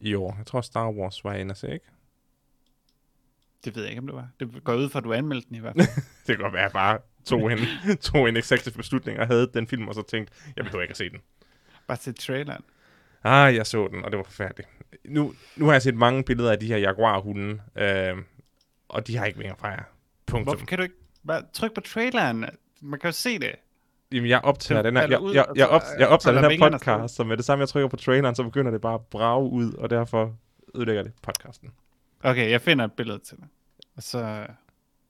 i 0.00 0.14
år. 0.14 0.34
Jeg 0.38 0.46
tror, 0.46 0.60
Star 0.60 0.90
Wars 0.90 1.24
var 1.24 1.34
inde 1.34 1.50
at 1.50 1.56
se, 1.56 1.72
ikke? 1.72 1.86
Det 3.64 3.74
ved 3.76 3.82
jeg 3.82 3.90
ikke, 3.90 4.00
om 4.00 4.06
det 4.06 4.16
var. 4.16 4.28
Det 4.40 4.64
går 4.64 4.74
ud 4.74 4.88
fra, 4.88 4.98
at 4.98 5.04
du 5.04 5.12
anmeldte 5.12 5.48
den 5.48 5.56
i 5.56 5.58
hvert 5.60 5.74
fald. 5.78 5.86
Det 6.26 6.36
kan 6.36 6.38
godt 6.38 6.52
være, 6.52 6.62
at 6.62 6.64
jeg 6.64 6.72
bare 6.72 6.98
tog 7.24 7.52
en, 7.52 7.58
tog 8.12 8.28
en 8.28 8.36
executive 8.36 8.74
beslutning 8.74 9.18
og 9.18 9.26
havde 9.26 9.50
den 9.54 9.66
film, 9.66 9.88
og 9.88 9.94
så 9.94 10.02
tænkte, 10.02 10.32
jeg 10.56 10.64
behøver 10.64 10.82
ikke 10.82 10.92
at 10.92 10.96
se 10.96 11.10
den. 11.10 11.18
bare 11.86 11.96
til 11.98 12.14
traileren. 12.14 12.62
Ah, 13.24 13.54
jeg 13.54 13.66
så 13.66 13.88
den, 13.88 14.04
og 14.04 14.10
det 14.10 14.16
var 14.16 14.24
forfærdeligt. 14.24 14.68
Nu, 15.04 15.34
nu 15.56 15.64
har 15.64 15.72
jeg 15.72 15.82
set 15.82 15.94
mange 15.94 16.24
billeder 16.24 16.52
af 16.52 16.58
de 16.58 16.66
her 16.66 16.76
jaguar-hunde, 16.78 17.60
øh, 17.76 18.16
og 18.88 19.06
de 19.06 19.16
har 19.16 19.26
ikke 19.26 19.38
mere 19.38 19.54
fra 19.58 19.68
jer. 19.68 19.82
Punktum. 20.26 20.44
Hvorfor 20.54 20.66
kan 20.66 20.78
du 20.78 20.82
ikke 20.82 20.94
bare 21.26 21.42
trykke 21.52 21.74
på 21.74 21.80
traileren? 21.80 22.44
Man 22.80 23.00
kan 23.00 23.08
jo 23.08 23.12
se 23.12 23.38
det. 23.38 23.52
Jamen, 24.12 24.30
jeg 24.30 24.40
optager 24.40 24.82
Den 24.82 24.94
den 24.96 25.02
her, 25.02 25.08
jeg, 25.08 25.34
jeg, 25.34 25.46
og 25.46 25.56
jeg, 25.56 25.68
op, 25.68 25.82
jeg 25.98 26.06
øh, 26.06 26.12
optager 26.12 26.40
den 26.42 26.50
her 26.60 26.70
podcast, 26.70 27.14
så 27.14 27.24
med 27.24 27.36
det 27.36 27.44
samme, 27.44 27.60
jeg 27.62 27.68
trykker 27.68 27.88
på 27.88 27.96
traileren, 27.96 28.34
så 28.34 28.42
begynder 28.42 28.70
det 28.70 28.80
bare 28.80 28.94
at 28.94 29.00
brage 29.10 29.50
ud, 29.50 29.72
og 29.72 29.90
derfor 29.90 30.36
ødelægger 30.74 31.02
det 31.02 31.12
podcasten. 31.22 31.70
Okay, 32.22 32.50
jeg 32.50 32.60
finder 32.60 32.84
et 32.84 32.92
billede 32.92 33.18
til. 33.18 33.36
Og 33.96 34.02
så... 34.02 34.46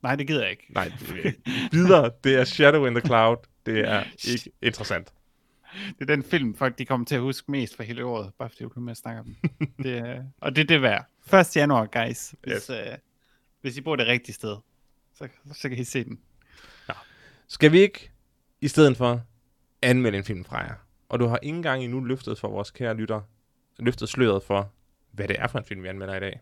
Nej, 0.02 0.16
det 0.16 0.26
gider 0.26 0.40
jeg 0.42 0.50
ikke. 0.50 0.66
Nej, 0.70 0.92
det- 1.00 1.34
videre, 1.72 2.10
det 2.24 2.34
er 2.40 2.44
Shadow 2.44 2.84
in 2.86 2.94
the 2.94 3.06
Cloud. 3.06 3.36
Det 3.66 3.88
er 3.88 4.02
ikke 4.32 4.50
interessant. 4.62 5.12
Det 5.98 6.10
er 6.10 6.14
den 6.14 6.22
film, 6.22 6.54
folk 6.54 6.78
de 6.78 6.84
kommer 6.86 7.06
til 7.06 7.14
at 7.14 7.20
huske 7.20 7.50
mest 7.50 7.76
for 7.76 7.82
hele 7.82 8.04
året, 8.04 8.32
bare 8.38 8.48
fordi 8.48 8.62
du 8.64 8.68
kommer 8.68 8.84
med 8.84 8.90
at 8.90 8.96
snakke 8.96 9.20
om 9.20 9.26
den. 9.26 9.68
det, 9.84 9.98
er- 9.98 10.22
og 10.40 10.56
det 10.56 10.62
er 10.62 10.66
det 10.66 10.82
værd. 10.82 11.04
1. 11.40 11.56
januar, 11.56 11.86
guys. 11.86 12.34
Hvis, 12.42 12.52
Yes. 12.54 12.70
øh, 12.70 12.76
hvis 13.60 13.76
I 13.76 13.80
bor 13.80 13.96
det 13.96 14.06
rigtige 14.06 14.34
sted, 14.34 14.56
så, 15.14 15.28
så 15.52 15.68
kan 15.68 15.78
I 15.78 15.84
se 15.84 16.04
den. 16.04 16.18
Skal 17.48 17.72
vi 17.72 17.78
ikke, 17.80 18.10
i 18.60 18.68
stedet 18.68 18.96
for, 18.96 19.22
anmelde 19.82 20.18
en 20.18 20.24
film 20.24 20.44
fra 20.44 20.58
jer? 20.58 20.74
Og 21.08 21.20
du 21.20 21.26
har 21.26 21.38
ikke 21.38 21.56
engang 21.56 21.84
endnu 21.84 22.00
løftet 22.00 22.38
for 22.38 22.48
vores 22.48 22.70
kære 22.70 22.94
lytter, 22.94 23.20
løftet 23.78 24.08
sløret 24.08 24.42
for, 24.42 24.72
hvad 25.10 25.28
det 25.28 25.40
er 25.40 25.46
for 25.46 25.58
en 25.58 25.64
film, 25.64 25.82
vi 25.82 25.88
anmelder 25.88 26.16
i 26.16 26.20
dag. 26.20 26.40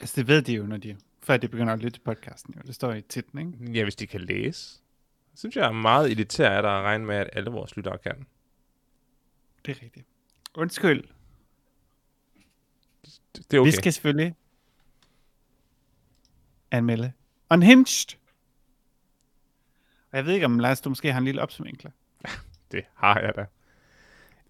Altså, 0.00 0.14
det 0.16 0.28
ved 0.28 0.42
de 0.42 0.52
jo, 0.52 0.66
når 0.66 0.76
de, 0.76 0.96
før 1.22 1.36
de 1.36 1.48
begynder 1.48 1.72
at 1.72 1.78
lytte 1.78 1.98
til 1.98 2.02
podcasten. 2.04 2.54
Jo. 2.56 2.60
Det 2.66 2.74
står 2.74 2.92
i 2.92 3.02
titlen, 3.02 3.54
ikke? 3.62 3.72
Ja, 3.72 3.82
hvis 3.82 3.96
de 3.96 4.06
kan 4.06 4.20
læse. 4.20 4.80
Synes 5.34 5.56
jeg 5.56 5.66
er 5.66 5.72
meget 5.72 6.10
elitært 6.10 6.64
at 6.64 6.70
regne 6.70 7.04
med, 7.04 7.14
at 7.14 7.30
alle 7.32 7.50
vores 7.50 7.76
lyttere 7.76 7.98
kan. 7.98 8.26
Det 9.66 9.76
er 9.76 9.82
rigtigt. 9.82 10.06
Undskyld. 10.54 11.04
Det, 13.06 13.50
det 13.50 13.56
er 13.56 13.60
okay. 13.60 13.68
Vi 13.68 13.72
skal 13.72 13.92
selvfølgelig 13.92 14.34
anmelde 16.70 17.12
Unhinged. 17.50 18.16
Og 20.12 20.18
jeg 20.18 20.26
ved 20.26 20.34
ikke, 20.34 20.46
om 20.46 20.58
Lars, 20.58 20.80
du 20.80 20.88
måske 20.88 21.12
har 21.12 21.18
en 21.18 21.24
lille 21.24 21.42
opsummering 21.42 21.78
klar. 21.78 21.92
Det 22.72 22.84
har 22.94 23.20
jeg 23.20 23.32
da. 23.36 23.46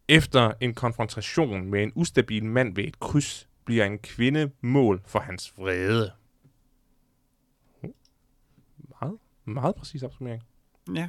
Efter 0.08 0.52
en 0.60 0.74
konfrontation 0.74 1.66
med 1.70 1.82
en 1.82 1.92
ustabil 1.94 2.44
mand 2.44 2.74
ved 2.74 2.84
et 2.84 3.00
kryds, 3.00 3.48
bliver 3.64 3.84
en 3.84 3.98
kvinde 3.98 4.50
mål 4.60 5.02
for 5.06 5.18
hans 5.18 5.52
vrede. 5.58 6.12
Meget, 9.00 9.18
meget 9.44 9.74
præcis 9.74 10.02
opsummering. 10.02 10.42
Ja. 10.94 11.08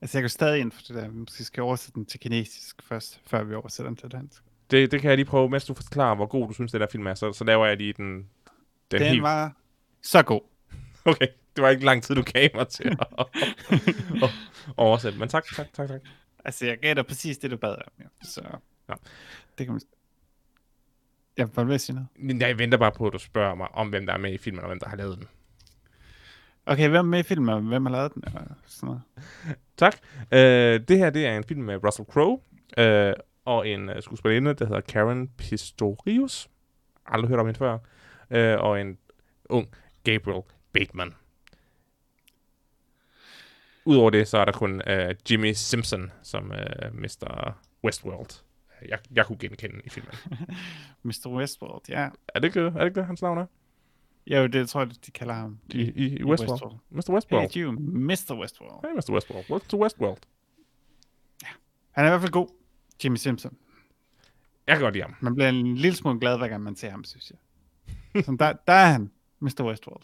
Altså, 0.00 0.18
jeg 0.18 0.22
går 0.22 0.28
stadig 0.28 0.60
ind 0.60 0.72
for 0.72 0.82
det 0.88 0.96
der. 0.96 1.08
Vi 1.08 1.18
måske 1.18 1.44
skal 1.44 1.62
oversætte 1.62 1.94
den 1.94 2.06
til 2.06 2.20
kinesisk 2.20 2.82
først, 2.82 3.20
før 3.26 3.42
vi 3.42 3.54
oversætter 3.54 3.90
den 3.90 3.96
til 3.96 4.10
dansk. 4.10 4.42
Det, 4.70 4.90
det 4.90 5.00
kan 5.00 5.08
jeg 5.08 5.16
lige 5.16 5.26
prøve, 5.26 5.48
mens 5.50 5.64
du 5.64 5.74
forklarer, 5.74 6.14
hvor 6.14 6.26
god 6.26 6.48
du 6.48 6.52
synes, 6.52 6.72
det 6.72 6.80
der 6.80 6.86
film 6.92 7.06
er. 7.06 7.14
Så, 7.14 7.32
så 7.32 7.44
laver 7.44 7.66
jeg 7.66 7.76
lige 7.76 7.92
den, 7.92 8.14
den, 8.90 9.00
Den 9.00 9.02
helt... 9.02 9.22
var 9.22 9.56
så 10.02 10.22
god. 10.22 10.40
Okay, 11.04 11.26
det 11.56 11.62
var 11.62 11.68
ikke 11.68 11.84
lang 11.84 12.02
tid, 12.02 12.14
du 12.14 12.22
gav 12.22 12.48
mig 12.54 12.68
til 12.68 12.96
at, 14.22 14.30
oversætte. 14.76 15.18
Men 15.18 15.28
tak, 15.28 15.44
tak, 15.56 15.72
tak, 15.72 15.88
tak. 15.88 16.00
Altså, 16.44 16.66
jeg 16.66 16.78
gav 16.78 16.94
dig 16.94 17.06
præcis 17.06 17.38
det, 17.38 17.50
du 17.50 17.56
bad 17.56 17.70
om. 17.74 17.92
Jo. 18.00 18.04
Så 18.22 18.40
Ja. 18.88 18.94
det 19.58 19.66
kan 19.66 19.72
man... 19.72 19.80
Jeg 21.36 21.48
var 21.56 21.64
ved 21.64 21.74
at 21.74 21.80
sige 21.80 22.06
noget. 22.18 22.40
Jeg 22.40 22.58
venter 22.58 22.78
bare 22.78 22.92
på, 22.92 23.06
at 23.06 23.12
du 23.12 23.18
spørger 23.18 23.54
mig 23.54 23.68
om, 23.74 23.88
hvem 23.88 24.06
der 24.06 24.12
er 24.12 24.18
med 24.18 24.32
i 24.32 24.38
filmen, 24.38 24.60
og 24.60 24.66
hvem 24.66 24.80
der 24.80 24.88
har 24.88 24.96
lavet 24.96 25.18
den. 25.18 25.26
Okay, 26.66 26.88
hvem 26.88 26.98
er 27.06 27.10
med 27.10 27.18
i 27.18 27.22
filmen, 27.22 27.48
og 27.48 27.60
hvem 27.60 27.86
har 27.86 27.92
lavet 27.92 28.14
den? 28.14 28.24
Og 28.24 28.32
sådan 28.66 28.86
noget. 28.86 29.02
Tak. 29.76 29.96
Øh, 30.32 30.80
det 30.88 30.98
her 30.98 31.10
det 31.10 31.26
er 31.26 31.36
en 31.36 31.44
film 31.44 31.60
med 31.62 31.84
Russell 31.84 32.06
Crowe 32.10 32.40
øh, 32.78 33.12
og 33.44 33.68
en 33.68 33.88
uh, 33.88 33.94
skuespillerinde, 34.00 34.54
der 34.54 34.64
hedder 34.66 34.80
Karen 34.80 35.28
Pistorius. 35.28 36.48
Aldrig 37.06 37.28
hørt 37.28 37.38
om 37.38 37.46
hende 37.46 37.58
før. 37.58 37.78
Øh, 38.30 38.60
og 38.60 38.80
en 38.80 38.98
ung 39.44 39.68
Gabriel 40.04 40.42
Bateman. 40.72 41.14
Udover 43.84 44.10
det, 44.10 44.28
så 44.28 44.38
er 44.38 44.44
der 44.44 44.52
kun 44.52 44.82
øh, 44.86 45.14
Jimmy 45.30 45.52
Simpson 45.52 46.12
som 46.22 46.52
øh, 46.52 46.94
Mr. 46.94 47.52
Westworld. 47.84 48.42
Jeg, 48.88 48.98
jeg 49.14 49.26
kunne 49.26 49.38
genkende 49.38 49.80
i 49.84 49.88
filmen. 49.88 50.12
Mr. 51.02 51.26
Westworld, 51.28 51.82
ja. 51.88 52.08
Er 52.28 52.40
det 52.40 52.44
ikke, 52.44 52.60
er 52.60 52.70
det, 52.70 52.84
ikke 52.84 52.94
det, 52.94 53.06
hans 53.06 53.22
navn 53.22 53.38
er? 53.38 53.46
Jo, 54.26 54.46
det 54.46 54.68
tror 54.68 54.80
jeg, 54.80 54.90
de 55.06 55.10
kalder 55.10 55.34
ham. 55.34 55.58
I, 55.70 55.80
i, 55.80 56.18
i 56.18 56.24
Westworld. 56.24 56.52
Westworld. 56.52 56.74
Mr. 56.90 57.10
Hey, 57.10 57.14
Westworld. 57.14 57.56
you, 57.56 57.72
Mr. 57.72 58.40
Westworld. 58.40 58.86
Hey, 58.86 58.96
Mr. 58.96 59.12
Westworld. 59.14 59.44
Welcome 59.50 59.68
to 59.68 59.82
Westworld. 59.82 60.18
Han 61.90 62.04
er 62.04 62.08
i 62.08 62.10
hvert 62.10 62.20
fald 62.20 62.32
god, 62.32 62.48
Jimmy 63.04 63.16
Simpson. 63.16 63.56
Jeg 64.66 64.76
kan 64.76 64.82
godt 64.82 64.94
lide 64.94 65.04
ham. 65.04 65.14
Man 65.20 65.34
bliver 65.34 65.48
en 65.48 65.74
lille 65.74 65.96
smule 65.96 66.20
glad, 66.20 66.38
hver 66.38 66.48
gang 66.48 66.62
man 66.62 66.76
ser 66.76 66.90
ham, 66.90 67.04
synes 67.04 67.30
jeg. 67.30 68.24
Så 68.24 68.36
der, 68.38 68.52
der 68.66 68.72
er 68.72 68.92
han, 68.92 69.10
Mr. 69.38 69.64
Westworld. 69.64 70.02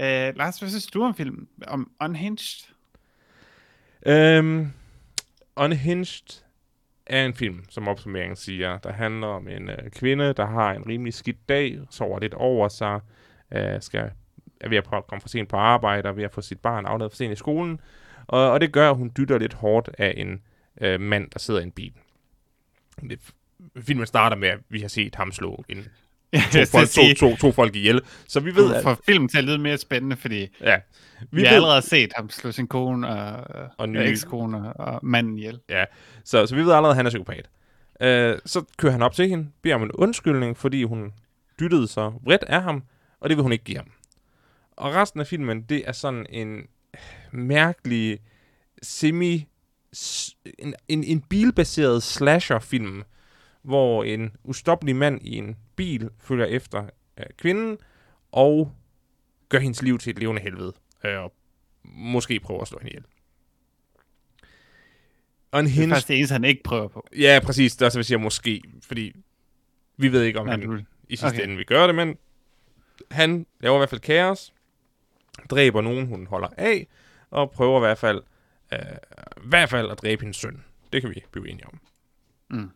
Øh, 0.00 0.36
Lars, 0.36 0.58
hvad 0.58 0.68
synes 0.68 0.86
du 0.86 1.02
om 1.02 1.14
filmen? 1.14 1.48
Om 1.66 1.90
Unhinged? 2.00 2.74
Øhm, 4.06 4.72
Unhinged 5.56 6.42
er 7.06 7.26
en 7.26 7.34
film, 7.34 7.64
som 7.68 7.88
opsummeringen 7.88 8.36
siger, 8.36 8.78
der 8.78 8.92
handler 8.92 9.26
om 9.26 9.48
en 9.48 9.70
øh, 9.70 9.90
kvinde, 9.90 10.32
der 10.32 10.46
har 10.46 10.72
en 10.72 10.86
rimelig 10.86 11.14
skidt 11.14 11.48
dag, 11.48 11.78
sover 11.90 12.18
lidt 12.18 12.34
over 12.34 12.68
sig, 12.68 13.00
øh, 13.52 13.82
skal, 13.82 14.10
er 14.60 14.68
ved 14.68 14.76
at 14.76 14.84
komme 14.84 15.20
for 15.20 15.28
sent 15.28 15.48
på 15.48 15.56
arbejde, 15.56 16.08
og 16.08 16.16
ved 16.16 16.24
at 16.24 16.32
få 16.32 16.40
sit 16.40 16.60
barn 16.60 16.86
afleveret 16.86 17.12
for 17.12 17.16
sent 17.16 17.32
i 17.32 17.36
skolen, 17.36 17.80
og, 18.26 18.50
og 18.50 18.60
det 18.60 18.72
gør, 18.72 18.90
at 18.90 18.96
hun 18.96 19.12
dytter 19.16 19.38
lidt 19.38 19.54
hårdt 19.54 19.90
af 19.98 20.14
en 20.16 20.42
øh, 20.80 21.00
mand, 21.00 21.30
der 21.30 21.38
sidder 21.38 21.60
i 21.60 21.64
en 21.64 21.72
bil. 21.72 21.92
Det, 23.00 23.32
filmen 23.80 24.06
starter 24.06 24.36
med, 24.36 24.48
at 24.48 24.58
vi 24.68 24.80
har 24.80 24.88
set 24.88 25.14
ham 25.14 25.32
slå 25.32 25.64
en, 25.68 25.86
to, 26.52 26.64
folk, 26.70 26.88
to, 26.88 27.00
to, 27.30 27.36
to 27.36 27.52
folk 27.52 27.76
ihjel, 27.76 28.00
så 28.28 28.40
vi 28.40 28.54
ved, 28.54 28.74
at 28.74 28.82
får 28.82 28.98
filmen 29.06 29.28
til 29.28 29.38
at 29.38 29.44
lyde 29.44 29.58
mere 29.58 29.78
spændende, 29.78 30.16
fordi 30.16 30.48
ja, 30.60 30.76
vi, 30.76 31.26
vi 31.30 31.40
vi 31.40 31.42
har 31.42 31.48
ved, 31.50 31.54
allerede 31.56 31.82
set 31.82 32.12
ham 32.16 32.30
slå 32.30 32.52
sin 32.52 32.66
kone 32.66 33.08
og, 33.08 33.32
Og 33.54 33.70
og 33.78 33.88
nye- 33.88 34.00
ekskone 34.00 34.72
og 34.72 35.00
manden 35.02 35.38
ihjel. 35.38 35.60
Så, 36.24 36.46
så 36.46 36.54
vi 36.54 36.60
ved 36.64 36.72
allerede, 36.72 36.90
at 36.90 36.96
han 36.96 37.06
er 37.06 37.10
psykopat. 37.10 37.48
Øh, 38.00 38.38
så 38.46 38.64
kører 38.78 38.92
han 38.92 39.02
op 39.02 39.14
til 39.14 39.28
hende, 39.28 39.48
beder 39.62 39.74
om 39.74 39.82
en 39.82 39.92
undskyldning, 39.92 40.56
fordi 40.58 40.82
hun 40.82 41.12
dyttede 41.60 41.88
så 41.88 42.12
vredt 42.24 42.42
af 42.44 42.62
ham, 42.62 42.82
og 43.20 43.28
det 43.28 43.36
vil 43.36 43.42
hun 43.42 43.52
ikke 43.52 43.64
give 43.64 43.76
ham. 43.78 43.90
Og 44.76 44.94
resten 44.94 45.20
af 45.20 45.26
filmen, 45.26 45.62
det 45.62 45.82
er 45.86 45.92
sådan 45.92 46.26
en 46.30 46.62
mærkelig, 47.32 48.18
semi 48.82 49.46
en, 50.58 50.74
en, 50.88 51.04
en 51.04 51.20
bilbaseret 51.20 52.02
slasher-film, 52.02 53.02
hvor 53.62 54.04
en 54.04 54.32
ustoppelig 54.44 54.96
mand 54.96 55.20
i 55.22 55.36
en 55.36 55.56
bil 55.80 56.10
følger 56.18 56.46
efter 56.46 56.88
øh, 57.18 57.24
kvinden, 57.38 57.78
og 58.32 58.72
gør 59.48 59.58
hendes 59.58 59.82
liv 59.82 59.98
til 59.98 60.10
et 60.10 60.18
levende 60.18 60.42
helvede, 60.42 60.72
øh, 61.04 61.18
og 61.18 61.32
måske 61.84 62.40
prøver 62.40 62.60
at 62.62 62.68
slå 62.68 62.78
hende 62.78 62.90
ihjel. 62.90 63.04
Og 65.50 65.60
en 65.60 65.66
Det 65.66 65.72
er 65.72 65.80
hendes... 65.80 65.94
faktisk 65.96 66.08
det 66.08 66.16
eneste, 66.16 66.32
han 66.32 66.44
ikke 66.44 66.62
prøver 66.62 66.88
på. 66.88 67.06
Ja, 67.18 67.40
præcis. 67.42 67.76
Det 67.76 67.82
er 67.82 67.86
også, 67.86 67.98
jeg 67.98 68.04
siger 68.04 68.18
måske, 68.18 68.62
fordi 68.82 69.12
vi 69.96 70.12
ved 70.12 70.22
ikke, 70.22 70.40
om 70.40 70.46
Nej, 70.46 70.56
han 70.56 70.68
du- 70.68 70.82
i 71.08 71.16
sidste 71.16 71.26
okay. 71.36 71.44
ende 71.44 71.56
vil 71.56 71.66
gøre 71.66 71.86
det, 71.86 71.94
men 71.94 72.16
han 73.10 73.46
laver 73.60 73.76
i 73.76 73.78
hvert 73.78 73.90
fald 73.90 74.00
kaos, 74.00 74.52
dræber 75.50 75.80
nogen, 75.80 76.06
hun 76.06 76.26
holder 76.26 76.48
af, 76.56 76.86
og 77.30 77.50
prøver 77.50 77.78
i 77.78 77.80
hvert 77.80 77.98
fald, 77.98 78.22
øh, 78.72 78.78
i 79.36 79.48
hvert 79.48 79.70
fald 79.70 79.90
at 79.90 79.98
dræbe 80.02 80.20
hendes 80.22 80.36
søn. 80.36 80.64
Det 80.92 81.02
kan 81.02 81.10
vi 81.10 81.24
blive 81.32 81.48
enige 81.50 81.66
om. 81.66 81.80
Mm. 82.50 82.70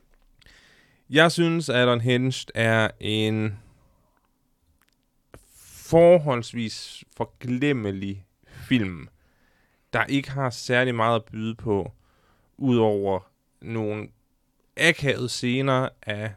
Jeg 1.10 1.32
synes, 1.32 1.68
at 1.68 1.88
Unhinged 1.88 2.46
er 2.54 2.88
en 3.00 3.58
forholdsvis 5.66 7.04
forglemmelig 7.16 8.26
film, 8.46 9.08
der 9.92 10.04
ikke 10.04 10.30
har 10.30 10.50
særlig 10.50 10.94
meget 10.94 11.16
at 11.16 11.24
byde 11.24 11.54
på, 11.54 11.92
udover 12.56 13.20
nogle 13.60 14.08
akavede 14.76 15.28
scener 15.28 15.88
af 16.02 16.32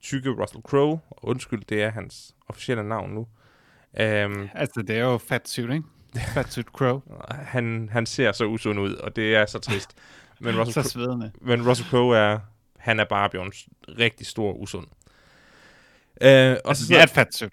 tykke 0.00 0.30
Russell 0.30 0.62
Crowe. 0.62 1.00
Og 1.10 1.24
Undskyld, 1.28 1.62
det 1.68 1.82
er 1.82 1.90
hans 1.90 2.34
officielle 2.48 2.84
navn 2.88 3.10
nu. 3.10 3.20
Um, 3.20 4.48
Altså, 4.54 4.82
det 4.86 4.90
er 4.96 5.04
jo 5.04 5.18
Fat 5.18 5.48
Suit, 5.48 5.70
ikke? 5.70 5.84
Fat 6.34 6.52
Suit 6.52 6.66
Crow. 6.66 7.00
han, 7.30 7.88
han 7.92 8.06
ser 8.06 8.32
så 8.32 8.44
usund 8.44 8.80
ud, 8.80 8.94
og 8.94 9.16
det 9.16 9.34
er 9.36 9.46
så 9.46 9.58
trist. 9.58 9.94
Men 10.40 10.56
Russell, 10.60 10.72
Så 10.84 10.92
Crowe, 10.92 11.04
svedende. 11.04 11.32
men 11.40 11.68
Russell 11.68 11.88
Crowe 11.88 12.16
er, 12.16 12.38
han 12.80 13.00
er 13.00 13.04
bare 13.04 13.30
Bjørns 13.30 13.68
rigtig 13.98 14.26
stor 14.26 14.52
usund. 14.52 14.86
Uh, 14.86 16.26
og 16.26 16.30
Altså, 16.68 16.86
så, 16.86 16.92
det 16.94 16.98
er 17.00 17.02
et 17.02 17.10
Fat 17.10 17.34
Suit. 17.34 17.52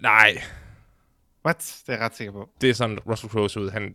nej, 0.00 0.42
What? 1.44 1.82
Det 1.86 1.92
er 1.92 1.96
jeg 1.96 2.04
ret 2.04 2.16
sikker 2.16 2.32
på. 2.32 2.50
det 2.60 2.70
er 2.70 2.74
sådan, 2.74 2.98
Russell 2.98 3.30
Crowe 3.32 3.50
ser 3.50 3.60
ud. 3.60 3.70
Han, 3.70 3.94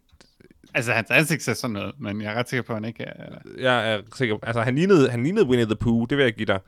Altså, 0.74 0.94
hans 0.94 1.12
ansigt 1.12 1.44
ser 1.44 1.54
sådan 1.54 1.74
noget, 1.74 2.00
men 2.00 2.22
jeg 2.22 2.34
er 2.34 2.40
ret 2.40 2.50
sikker 2.50 2.62
på, 2.64 2.74
at 2.74 2.78
han 2.78 2.86
ikke 2.86 3.04
er... 3.04 3.38
jeg 3.58 3.94
er 3.94 4.02
sikker 4.16 4.38
Altså, 4.44 4.62
han 4.62 4.76
lignede, 4.76 5.10
han 5.10 5.24
lignede 5.24 5.46
Winnie 5.46 5.66
the 5.66 5.76
Pooh, 5.76 6.06
det 6.10 6.18
vil 6.18 6.24
jeg 6.24 6.34
give 6.34 6.46
dig. 6.46 6.60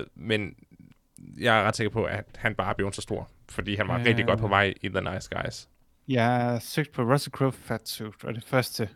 Uh, 0.00 0.06
men 0.14 0.54
jeg 1.38 1.58
er 1.58 1.62
ret 1.62 1.76
sikker 1.76 1.90
på, 1.90 2.04
at 2.04 2.24
han 2.36 2.54
bare 2.54 2.74
blev 2.74 2.92
så 2.92 3.02
stor. 3.02 3.28
Fordi 3.48 3.74
han 3.76 3.88
var 3.88 3.98
Ja. 3.98 4.04
rigtig 4.04 4.26
godt 4.26 4.40
på 4.40 4.48
vej 4.48 4.74
i 4.82 4.88
The 4.88 5.00
Nice 5.14 5.28
Guys. 5.36 5.68
Jeg 6.08 6.58
søgte 6.62 6.92
på 6.92 7.02
Russell 7.02 7.32
Crowe 7.32 7.52
Fat 7.52 7.88
Suit, 7.88 8.24
og 8.24 8.34
det 8.34 8.44
første 8.44 8.88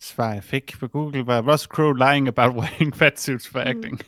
svar, 0.00 0.32
jeg 0.32 0.44
fik 0.44 0.76
på 0.78 0.88
Google, 0.88 1.26
var 1.26 1.52
Russell 1.52 1.68
Crowe 1.68 1.98
lying 1.98 2.28
about 2.28 2.54
wearing 2.60 2.96
fat 2.96 3.20
suits 3.20 3.48
for 3.48 3.60
acting. 3.60 4.00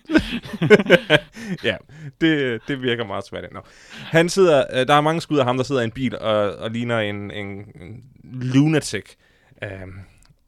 ja, 1.68 1.76
det, 2.20 2.60
det 2.68 2.82
virker 2.82 3.04
meget 3.04 3.24
svært. 3.24 3.52
No. 3.52 3.60
Han 3.94 4.28
sidder, 4.28 4.64
øh, 4.72 4.86
der 4.86 4.94
er 4.94 5.00
mange 5.00 5.20
skud 5.20 5.38
af 5.38 5.44
ham, 5.44 5.56
der 5.56 5.64
sidder 5.64 5.80
i 5.80 5.84
en 5.84 5.90
bil 5.90 6.18
og, 6.18 6.56
og 6.56 6.70
ligner 6.70 6.98
en, 6.98 7.30
en, 7.30 7.46
en 7.80 8.04
lunatic. 8.24 9.14
Um, 9.62 10.00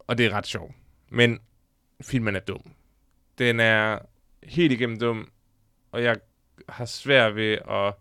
og 0.07 0.19
det 0.19 0.27
er 0.27 0.31
ret 0.31 0.47
sjovt. 0.47 0.75
Men 1.09 1.39
filmen 2.03 2.37
er 2.37 2.41
dum. 2.41 2.63
Den 3.39 3.61
er 3.61 3.99
helt 4.43 4.73
igennem 4.73 4.99
dum, 4.99 5.31
og 5.93 6.03
jeg 6.03 6.17
har 6.69 6.85
svært 6.85 7.37
ved 7.37 7.59
at... 7.71 7.95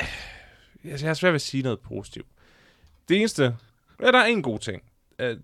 Jeg 0.84 1.08
har 1.08 1.14
svært 1.14 1.32
ved 1.32 1.34
at 1.36 1.42
sige 1.42 1.62
noget 1.62 1.80
positivt. 1.80 2.26
Det 3.08 3.16
eneste... 3.16 3.56
Ja, 4.00 4.06
der 4.06 4.18
er 4.18 4.24
en 4.24 4.42
god 4.42 4.58
ting. 4.58 4.82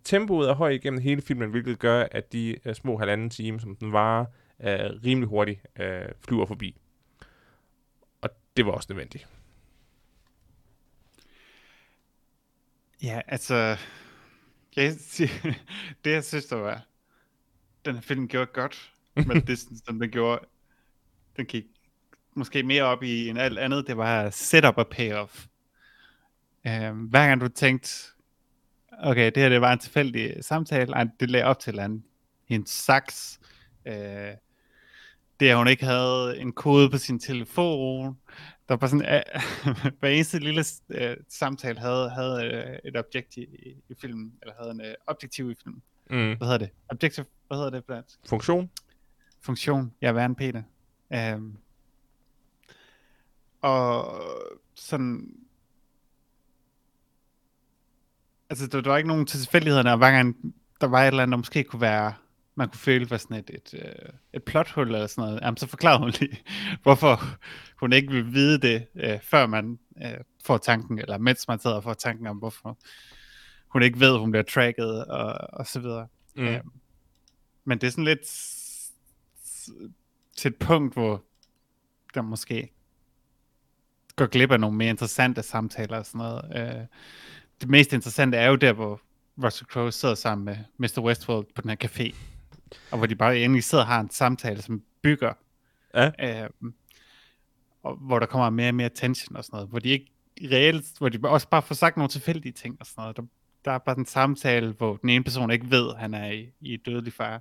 Tempoet 0.04 0.48
er 0.48 0.54
højt 0.54 0.74
igennem 0.74 1.00
hele 1.00 1.22
filmen, 1.22 1.50
hvilket 1.50 1.78
gør, 1.78 2.06
at 2.10 2.32
de 2.32 2.56
uh, 2.66 2.72
små 2.72 2.96
halvanden 2.96 3.30
time, 3.30 3.60
som 3.60 3.76
den 3.76 3.92
varer, 3.92 4.24
uh, 4.58 5.04
rimelig 5.04 5.28
hurtigt 5.28 5.60
uh, 5.80 5.84
flyver 6.24 6.46
forbi. 6.46 6.76
Og 8.22 8.30
det 8.56 8.66
var 8.66 8.72
også 8.72 8.86
nødvendigt. 8.90 9.28
ja, 13.02 13.20
altså... 13.26 13.76
Jeg 14.76 14.94
siger, 14.98 15.30
det, 16.04 16.10
jeg 16.10 16.24
synes, 16.24 16.46
der 16.46 16.56
var... 16.56 16.86
Den 17.84 17.94
her 17.94 18.02
film 18.02 18.28
gjorde 18.28 18.50
godt 18.52 18.92
med 19.14 19.42
distance, 19.46 19.84
som 19.84 20.00
den 20.00 20.10
gjorde. 20.10 20.46
Den 21.36 21.46
gik 21.46 21.64
måske 22.34 22.62
mere 22.62 22.82
op 22.82 23.02
i 23.02 23.28
end 23.28 23.38
alt 23.38 23.58
andet. 23.58 23.86
Det 23.86 23.96
var 23.96 24.30
setup 24.30 24.78
og 24.78 24.88
payoff. 24.88 25.46
Um, 26.64 26.98
hver 26.98 27.28
gang 27.28 27.40
du 27.40 27.48
tænkte, 27.48 28.12
okay, 28.98 29.26
det 29.26 29.36
her 29.36 29.48
det 29.48 29.60
var 29.60 29.72
en 29.72 29.78
tilfældig 29.78 30.44
samtale, 30.44 30.92
ej, 30.92 31.06
det 31.20 31.30
lagde 31.30 31.46
op 31.46 31.58
til 31.58 31.78
en 31.78 32.04
hendes 32.48 32.70
saks, 32.70 33.40
uh, 33.86 33.92
det 35.40 35.48
at 35.48 35.56
hun 35.56 35.68
ikke 35.68 35.84
havde 35.84 36.38
en 36.38 36.52
kode 36.52 36.90
på 36.90 36.98
sin 36.98 37.18
telefon, 37.18 38.18
der 38.68 38.76
var 38.76 38.86
sådan, 38.86 39.22
uh, 39.66 39.76
hver 40.00 40.08
eneste 40.08 40.38
lille 40.38 40.64
uh, 40.88 41.24
samtale 41.28 41.78
havde, 41.78 42.10
havde 42.10 42.64
uh, 42.66 42.88
et 42.88 42.96
objektiv 42.96 43.48
i, 43.58 43.68
i 43.88 43.94
filmen, 44.00 44.32
eller 44.42 44.54
havde 44.58 44.70
en 44.70 44.80
uh, 44.80 44.94
objektiv 45.06 45.50
i 45.50 45.54
filmen. 45.62 45.82
Mm. 46.10 46.36
Hvad 46.36 46.46
hedder 46.46 46.58
det? 46.58 46.70
Objective, 46.88 47.26
hvad 47.48 47.58
hedder 47.58 47.70
det 47.70 47.84
på 47.84 47.94
dansk? 47.94 48.18
Funktion? 48.28 48.70
funktion. 49.40 49.92
Jeg 50.00 50.14
værre 50.14 50.26
end 50.26 50.36
Peter. 50.36 50.62
Um, 51.34 51.58
og 53.60 54.22
sådan... 54.74 55.34
Altså, 58.50 58.66
der, 58.66 58.80
der 58.80 58.90
var 58.90 58.96
ikke 58.96 59.08
nogen 59.08 59.26
tilfældigheder, 59.26 59.90
og 59.90 59.98
hver 59.98 60.10
gang 60.10 60.36
der 60.80 60.86
var 60.86 61.02
et 61.02 61.06
eller 61.06 61.22
andet, 61.22 61.32
der 61.32 61.36
måske 61.36 61.64
kunne 61.64 61.80
være, 61.80 62.14
man 62.54 62.68
kunne 62.68 62.78
føle 62.78 63.10
var 63.10 63.16
sådan 63.16 63.36
et, 63.36 63.50
et, 63.50 63.74
et, 63.74 64.10
et 64.32 64.42
plothul 64.42 64.86
eller 64.86 65.06
sådan 65.06 65.24
noget, 65.24 65.40
jamen, 65.42 65.56
så 65.56 65.66
forklarede 65.66 65.98
hun 65.98 66.10
lige, 66.20 66.38
hvorfor 66.82 67.20
hun 67.80 67.92
ikke 67.92 68.12
vil 68.12 68.32
vide 68.32 68.58
det, 68.58 68.86
øh, 68.94 69.20
før 69.22 69.46
man 69.46 69.78
øh, 70.04 70.18
får 70.44 70.58
tanken, 70.58 70.98
eller 70.98 71.18
mens 71.18 71.48
man 71.48 71.58
sidder 71.58 71.76
og 71.76 71.82
får 71.82 71.94
tanken 71.94 72.26
om, 72.26 72.36
hvorfor 72.36 72.78
hun 73.68 73.82
ikke 73.82 74.00
ved, 74.00 74.18
hun 74.18 74.30
bliver 74.30 74.44
tracket, 74.44 75.04
og, 75.04 75.34
og 75.52 75.66
så 75.66 75.80
videre. 75.80 76.06
Mm. 76.36 76.44
Ja. 76.44 76.60
Men 77.64 77.78
det 77.78 77.86
er 77.86 77.90
sådan 77.90 78.04
lidt 78.04 78.26
til 80.36 80.48
et 80.48 80.56
punkt, 80.56 80.94
hvor 80.94 81.24
der 82.14 82.22
måske 82.22 82.72
går 84.16 84.26
glip 84.26 84.50
af 84.50 84.60
nogle 84.60 84.76
mere 84.76 84.90
interessante 84.90 85.42
samtaler 85.42 85.98
og 85.98 86.06
sådan 86.06 86.18
noget. 86.18 86.78
Øh, 86.78 86.86
det 87.60 87.68
mest 87.68 87.92
interessante 87.92 88.36
er 88.36 88.48
jo 88.48 88.56
der, 88.56 88.72
hvor 88.72 89.00
Russell 89.44 89.66
Crowe 89.70 89.92
sidder 89.92 90.14
sammen 90.14 90.44
med 90.44 90.56
Mr. 90.78 91.00
Westworld 91.02 91.46
på 91.54 91.62
den 91.62 91.70
her 91.70 91.76
café, 91.84 92.14
og 92.90 92.98
hvor 92.98 93.06
de 93.06 93.16
bare 93.16 93.36
egentlig 93.36 93.64
sidder 93.64 93.84
og 93.84 93.88
har 93.88 94.00
en 94.00 94.10
samtale, 94.10 94.62
som 94.62 94.82
bygger, 95.02 95.32
Ja. 95.94 96.42
øh, 96.44 96.50
og 97.82 97.96
hvor 97.96 98.18
der 98.18 98.26
kommer 98.26 98.50
mere 98.50 98.68
og 98.68 98.74
mere 98.74 98.88
tension 98.88 99.36
og 99.36 99.44
sådan 99.44 99.56
noget, 99.56 99.68
hvor 99.68 99.78
de 99.78 99.88
ikke 99.88 100.12
reelt, 100.42 100.98
hvor 100.98 101.08
de 101.08 101.28
også 101.28 101.48
bare 101.48 101.62
får 101.62 101.74
sagt 101.74 101.96
nogle 101.96 102.08
tilfældige 102.10 102.52
ting 102.52 102.76
og 102.80 102.86
sådan 102.86 103.02
noget. 103.02 103.16
Der, 103.16 103.22
der 103.64 103.70
er 103.72 103.78
bare 103.78 103.98
en 103.98 104.06
samtale, 104.06 104.72
hvor 104.72 104.96
den 104.96 105.08
ene 105.08 105.24
person 105.24 105.50
ikke 105.50 105.70
ved, 105.70 105.90
at 105.90 105.98
han 106.00 106.14
er 106.14 106.30
i, 106.30 106.48
i 106.60 106.76
dødelig 106.76 107.12
fare. 107.12 107.40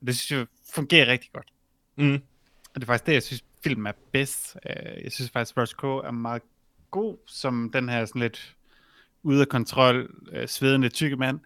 Og 0.00 0.06
det 0.06 0.18
synes 0.18 0.38
jeg 0.38 0.46
fungerer 0.74 1.06
rigtig 1.06 1.30
godt. 1.32 1.48
Mm. 1.96 2.14
Og 2.14 2.74
det 2.74 2.82
er 2.82 2.86
faktisk 2.86 3.06
det, 3.06 3.12
jeg 3.12 3.22
synes, 3.22 3.44
filmen 3.64 3.86
er 3.86 3.92
bedst. 4.12 4.56
Øh, 4.66 5.04
Jeg 5.04 5.12
synes 5.12 5.30
faktisk, 5.30 5.56
Rush 5.56 5.74
Crowe 5.74 6.06
er 6.06 6.10
meget 6.10 6.42
god, 6.90 7.16
som 7.26 7.70
den 7.72 7.88
her 7.88 8.04
sådan 8.04 8.22
lidt 8.22 8.56
ude 9.28 9.40
af 9.40 9.48
kontrol, 9.48 10.10
øh, 10.32 10.48
svedende 10.48 10.88
tykke 10.88 11.16
mand. 11.16 11.40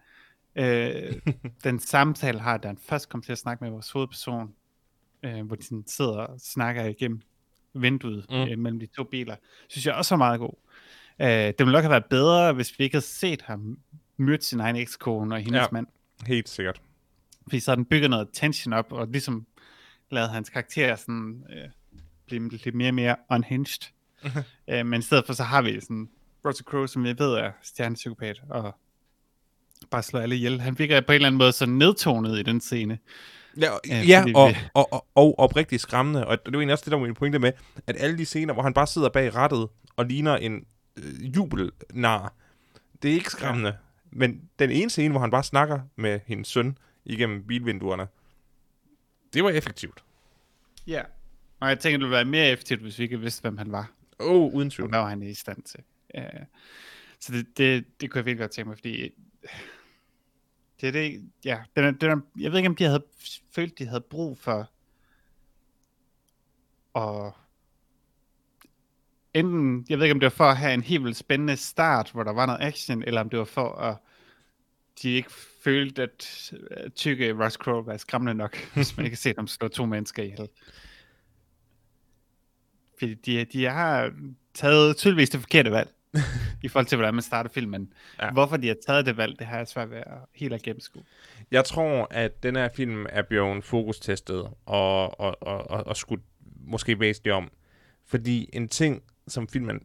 Øh, 0.55 1.13
den 1.63 1.79
samtale 1.79 2.39
har, 2.39 2.57
da 2.57 2.67
han 2.67 2.77
først 2.77 3.09
kom 3.09 3.21
til 3.21 3.31
at 3.31 3.37
snakke 3.37 3.63
med 3.63 3.71
vores 3.71 3.91
hovedperson, 3.91 4.53
øh, 5.23 5.45
hvor 5.45 5.55
de 5.55 5.63
sådan 5.63 5.83
sidder 5.87 6.17
og 6.17 6.39
snakker 6.39 6.83
igennem 6.83 7.21
vinduet 7.73 8.25
Mm. 8.29 8.35
øh, 8.35 8.59
mellem 8.59 8.79
de 8.79 8.85
to 8.85 9.03
biler, 9.03 9.35
synes 9.67 9.85
jeg 9.85 9.93
også 9.93 10.15
er 10.15 10.17
meget 10.17 10.39
god. 10.39 10.53
Øh, 11.21 11.27
det 11.27 11.59
ville 11.59 11.71
nok 11.71 11.83
have 11.83 11.91
været 11.91 12.05
bedre, 12.05 12.53
hvis 12.53 12.79
vi 12.79 12.83
ikke 12.83 12.95
havde 12.95 13.05
set 13.05 13.41
ham 13.41 13.77
myrde 14.17 14.43
sin 14.43 14.59
egen 14.59 14.75
ekskone 14.75 15.35
og 15.35 15.41
hendes 15.41 15.61
ja. 15.61 15.67
mand. 15.71 15.87
Helt 16.25 16.49
sikkert. 16.49 16.81
Fordi 17.43 17.59
så 17.59 17.71
har 17.71 17.75
den 17.75 17.85
bygget 17.85 18.09
noget 18.09 18.27
tension 18.33 18.73
op, 18.73 18.91
og 18.91 19.07
ligesom 19.07 19.45
lavet 20.11 20.29
hans 20.29 20.49
karakter 20.49 20.95
sådan, 20.95 21.43
øh, 21.49 21.69
blive 22.25 22.49
lidt 22.49 22.75
mere 22.75 22.89
og 22.89 22.93
mere 22.93 23.15
unhinged. 23.31 23.91
øh, 24.69 24.85
men 24.85 24.99
i 24.99 25.01
stedet 25.01 25.25
for, 25.25 25.33
så 25.33 25.43
har 25.43 25.61
vi 25.61 25.81
sådan 25.81 26.09
Russell 26.45 26.65
Crowe, 26.65 26.87
som 26.87 27.05
jeg 27.05 27.19
ved 27.19 27.33
er 27.33 27.51
stjernepsykopat, 27.61 28.41
og 28.49 28.75
bare 29.91 30.03
slår 30.03 30.19
alle 30.19 30.35
ihjel. 30.35 30.61
Han 30.61 30.79
virker 30.79 31.01
på 31.01 31.11
en 31.11 31.15
eller 31.15 31.27
anden 31.27 31.37
måde 31.37 31.51
så 31.51 31.65
nedtonet 31.65 32.39
i 32.39 32.43
den 32.43 32.61
scene. 32.61 32.99
Ja, 33.57 33.71
og, 33.71 33.79
Ja, 34.07 34.19
og, 34.35 34.49
vi- 34.49 34.55
og, 34.73 34.93
og, 34.93 35.05
og 35.15 35.39
oprigtigt 35.39 35.81
skræmmende. 35.81 36.27
Og 36.27 36.37
det 36.45 36.53
var 36.53 36.59
egentlig 36.59 36.73
også 36.73 36.85
det, 36.85 36.91
der 36.91 36.97
var 36.97 37.05
min 37.05 37.13
pointe 37.15 37.39
med, 37.39 37.51
at 37.87 37.95
alle 37.99 38.17
de 38.17 38.25
scener, 38.25 38.53
hvor 38.53 38.63
han 38.63 38.73
bare 38.73 38.87
sidder 38.87 39.09
bag 39.09 39.35
rattet 39.35 39.67
og 39.95 40.05
ligner 40.05 40.37
en 40.37 40.65
øh, 40.97 41.35
jubelnar, 41.35 42.33
det 43.01 43.09
er 43.11 43.13
ikke 43.15 43.29
skræmmende. 43.29 43.69
Ja. 43.69 43.75
Men 44.11 44.41
den 44.59 44.69
ene 44.71 44.89
scene, 44.89 45.11
hvor 45.11 45.19
han 45.21 45.31
bare 45.31 45.43
snakker 45.43 45.79
med 45.95 46.19
hendes 46.25 46.47
søn 46.47 46.77
igennem 47.05 47.47
bilvinduerne, 47.47 48.07
det 49.33 49.43
var 49.43 49.49
effektivt. 49.49 50.03
Ja. 50.87 51.01
Og 51.59 51.69
jeg 51.69 51.79
tænker, 51.79 51.97
det 51.97 52.03
ville 52.05 52.15
være 52.15 52.25
mere 52.25 52.49
effektivt, 52.49 52.81
hvis 52.81 52.99
vi 52.99 53.03
ikke 53.03 53.19
vidste, 53.19 53.41
hvem 53.41 53.57
han 53.57 53.71
var. 53.71 53.91
Åh, 54.19 54.31
oh, 54.35 54.53
uden 54.53 54.67
Og 54.67 54.71
tvivl. 54.71 54.89
hvad 54.89 54.99
var 54.99 55.09
han 55.09 55.23
i 55.23 55.33
stand 55.33 55.63
til. 55.63 55.79
Øh, 56.15 56.45
så 57.19 57.33
det, 57.33 57.57
det, 57.57 58.01
det 58.01 58.11
kunne 58.11 58.19
jeg 58.19 58.25
virkelig 58.25 58.43
godt 58.43 58.51
tænke 58.51 58.69
mig, 58.69 58.77
fordi 58.77 59.01
øh, 59.01 59.09
Det 60.81 60.87
er 60.87 60.91
det, 60.91 61.31
ja. 61.45 61.63
Den 61.75 61.83
er, 61.85 61.91
den 61.91 62.11
er, 62.11 62.17
jeg 62.39 62.51
ved 62.51 62.59
ikke, 62.59 62.69
om 62.69 62.75
de 62.75 62.83
havde 62.83 63.03
følt, 63.55 63.79
de 63.79 63.85
havde 63.85 64.01
brug 64.01 64.37
for 64.37 64.69
at 66.95 67.33
enten, 69.33 69.85
jeg 69.89 69.97
ved 69.97 70.05
ikke, 70.05 70.13
om 70.13 70.19
det 70.19 70.25
var 70.25 70.29
for 70.29 70.43
at 70.45 70.57
have 70.57 70.73
en 70.73 70.83
helt 70.83 71.03
vildt 71.03 71.17
spændende 71.17 71.57
start, 71.57 72.11
hvor 72.11 72.23
der 72.23 72.33
var 72.33 72.45
noget 72.45 72.61
action, 72.61 73.03
eller 73.03 73.21
om 73.21 73.29
det 73.29 73.39
var 73.39 73.45
for 73.45 73.69
at 73.75 73.97
de 75.01 75.09
ikke 75.09 75.31
følte, 75.63 76.03
at 76.03 76.53
øh, 76.53 76.89
tykke 76.91 77.33
Russ 77.45 77.55
Crowe 77.55 77.85
var 77.85 77.97
skræmmende 77.97 78.33
nok, 78.33 78.57
hvis 78.73 78.97
man 78.97 79.05
ikke 79.05 79.15
kan 79.15 79.21
se 79.21 79.33
dem 79.33 79.47
slå 79.47 79.67
to 79.67 79.85
mennesker 79.85 80.23
ihjel. 80.23 80.49
Fordi 82.99 83.13
de, 83.13 83.45
de 83.45 83.65
har 83.65 84.13
taget 84.53 84.97
tydeligvis 84.97 85.29
det 85.29 85.39
forkerte 85.39 85.71
valg, 85.71 85.89
i 86.63 86.67
forhold 86.67 86.85
til, 86.85 86.95
hvordan 86.95 87.13
man 87.13 87.23
starter 87.23 87.49
filmen. 87.49 87.93
Ja. 88.21 88.31
Hvorfor 88.31 88.57
de 88.57 88.67
har 88.67 88.77
taget 88.87 89.05
det 89.05 89.17
valg, 89.17 89.39
det 89.39 89.47
har 89.47 89.57
jeg 89.57 89.67
svært 89.67 89.89
ved 89.89 89.97
at 89.97 90.17
helt 90.35 90.53
at 90.53 90.61
gennemskue. 90.61 91.03
Jeg 91.51 91.65
tror, 91.65 92.07
at 92.11 92.43
den 92.43 92.55
her 92.55 92.69
film 92.75 93.05
er 93.09 93.21
blevet 93.21 93.63
fokustestet 93.63 94.47
og, 94.65 95.19
og, 95.19 95.43
og, 95.43 95.71
og, 95.71 95.87
og 95.87 95.97
skudt 95.97 96.21
måske 96.65 96.99
væsentligt 96.99 97.33
om. 97.35 97.51
Fordi 98.05 98.49
en 98.53 98.67
ting, 98.67 99.03
som 99.27 99.47
filmen 99.47 99.79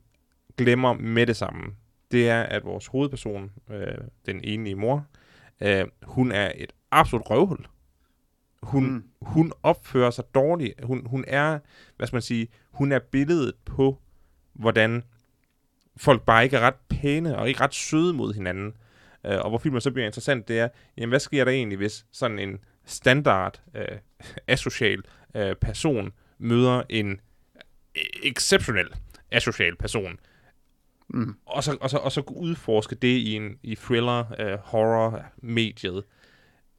glemmer 0.57 0.93
med 0.93 1.26
det 1.26 1.37
samme, 1.37 1.74
det 2.11 2.29
er, 2.29 2.43
at 2.43 2.64
vores 2.64 2.87
hovedperson, 2.87 3.51
øh, 3.70 3.95
den 4.26 4.41
enlige 4.45 4.74
mor, 4.74 5.07
øh, 5.61 5.85
hun 6.03 6.33
er 6.33 6.53
et 6.55 6.72
absolut 6.91 7.31
røvhul. 7.31 7.66
Hun, 8.62 8.91
mm. 8.91 9.05
hun 9.22 9.53
opfører 9.62 10.11
sig 10.11 10.24
dårligt. 10.35 10.85
Hun, 10.85 11.07
hun 11.07 11.24
er, 11.26 11.59
hvad 11.97 12.07
skal 12.07 12.14
man 12.14 12.22
sige, 12.22 12.49
hun 12.70 12.93
er 12.93 12.99
billedet 12.99 13.55
på, 13.64 13.99
hvordan 14.53 15.03
folk 15.99 16.22
bare 16.22 16.44
ikke 16.44 16.57
er 16.57 16.61
ret 16.61 16.74
pæne 16.88 17.38
og 17.38 17.49
ikke 17.49 17.61
ret 17.61 17.74
søde 17.74 18.12
mod 18.12 18.34
hinanden. 18.34 18.74
Øh, 19.26 19.38
og 19.38 19.49
hvor 19.49 19.59
filmen 19.59 19.80
så 19.80 19.90
bliver 19.90 20.07
interessant, 20.07 20.49
det 20.49 20.59
er, 20.59 20.68
jamen 20.96 21.09
hvad 21.09 21.20
sker 21.20 21.44
der 21.44 21.53
egentlig, 21.53 21.78
hvis 21.78 22.07
sådan 22.12 22.38
en 22.38 22.59
standard 22.84 23.61
øh, 23.74 23.99
asocial 24.49 25.03
øh, 25.34 25.57
person 25.57 26.12
møder 26.38 26.82
en 26.88 27.20
exceptionel 28.22 28.88
asocial 29.30 29.76
person, 29.76 30.18
Mm. 31.09 31.34
Og, 31.46 31.64
så, 31.64 31.76
og, 31.80 31.90
så, 31.90 31.96
og 31.96 32.12
så 32.12 32.20
udforske 32.20 32.94
det 32.94 33.09
i 33.09 33.34
en 33.34 33.59
i 33.62 33.74
thriller, 33.74 34.20
uh, 34.20 34.61
horror, 34.64 35.24
mediet. 35.36 36.05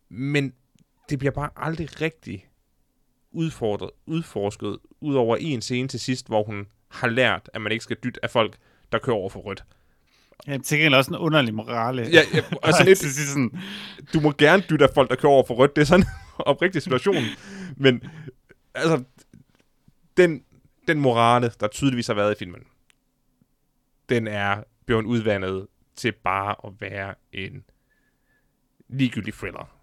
Men 0.09 0.53
det 1.09 1.19
bliver 1.19 1.31
bare 1.31 1.49
aldrig 1.55 2.01
rigtig 2.01 2.47
udfordret, 3.31 3.89
udforsket, 4.05 4.77
ud 5.01 5.15
over 5.15 5.37
en 5.39 5.61
scene 5.61 5.87
til 5.87 5.99
sidst, 5.99 6.27
hvor 6.27 6.43
hun 6.43 6.67
har 6.87 7.07
lært, 7.07 7.49
at 7.53 7.61
man 7.61 7.71
ikke 7.71 7.83
skal 7.83 7.97
dytte 8.03 8.19
af 8.23 8.29
folk, 8.29 8.57
der 8.91 8.99
kører 8.99 9.15
over 9.15 9.29
for 9.29 9.39
rødt. 9.39 9.63
Ja, 10.47 10.57
det 10.57 10.85
er 10.85 10.97
også 10.97 11.11
en 11.11 11.17
underlig 11.17 11.53
morale. 11.53 12.01
Ja, 12.01 12.21
ja 12.33 12.41
altså 12.63 12.83
lidt, 12.83 12.97
sådan... 12.97 13.59
du 14.13 14.19
må 14.19 14.33
gerne 14.37 14.63
dytte 14.69 14.85
af 14.85 14.91
folk, 14.93 15.09
der 15.09 15.15
kører 15.15 15.31
over 15.31 15.43
for 15.47 15.53
rødt. 15.53 15.75
Det 15.75 15.81
er 15.81 15.85
sådan 15.85 16.05
en 16.05 16.11
oprigtig 16.51 16.81
situation. 16.81 17.23
Men 17.77 18.03
altså, 18.73 19.03
den, 20.17 20.43
den 20.87 20.99
morale, 20.99 21.51
der 21.59 21.67
tydeligvis 21.67 22.07
har 22.07 22.13
været 22.13 22.35
i 22.35 22.39
filmen, 22.39 22.61
den 24.09 24.27
er 24.27 24.63
blevet 24.85 25.05
udvandet 25.05 25.67
til 25.95 26.11
bare 26.11 26.55
at 26.67 26.73
være 26.79 27.15
en 27.31 27.63
ligegyldig 28.87 29.33
thriller. 29.33 29.75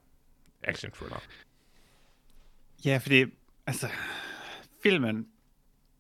Action 0.65 0.93
thriller. 0.93 1.23
Ja, 2.85 2.99
fordi 3.03 3.25
altså, 3.67 3.89
filmen 4.83 5.27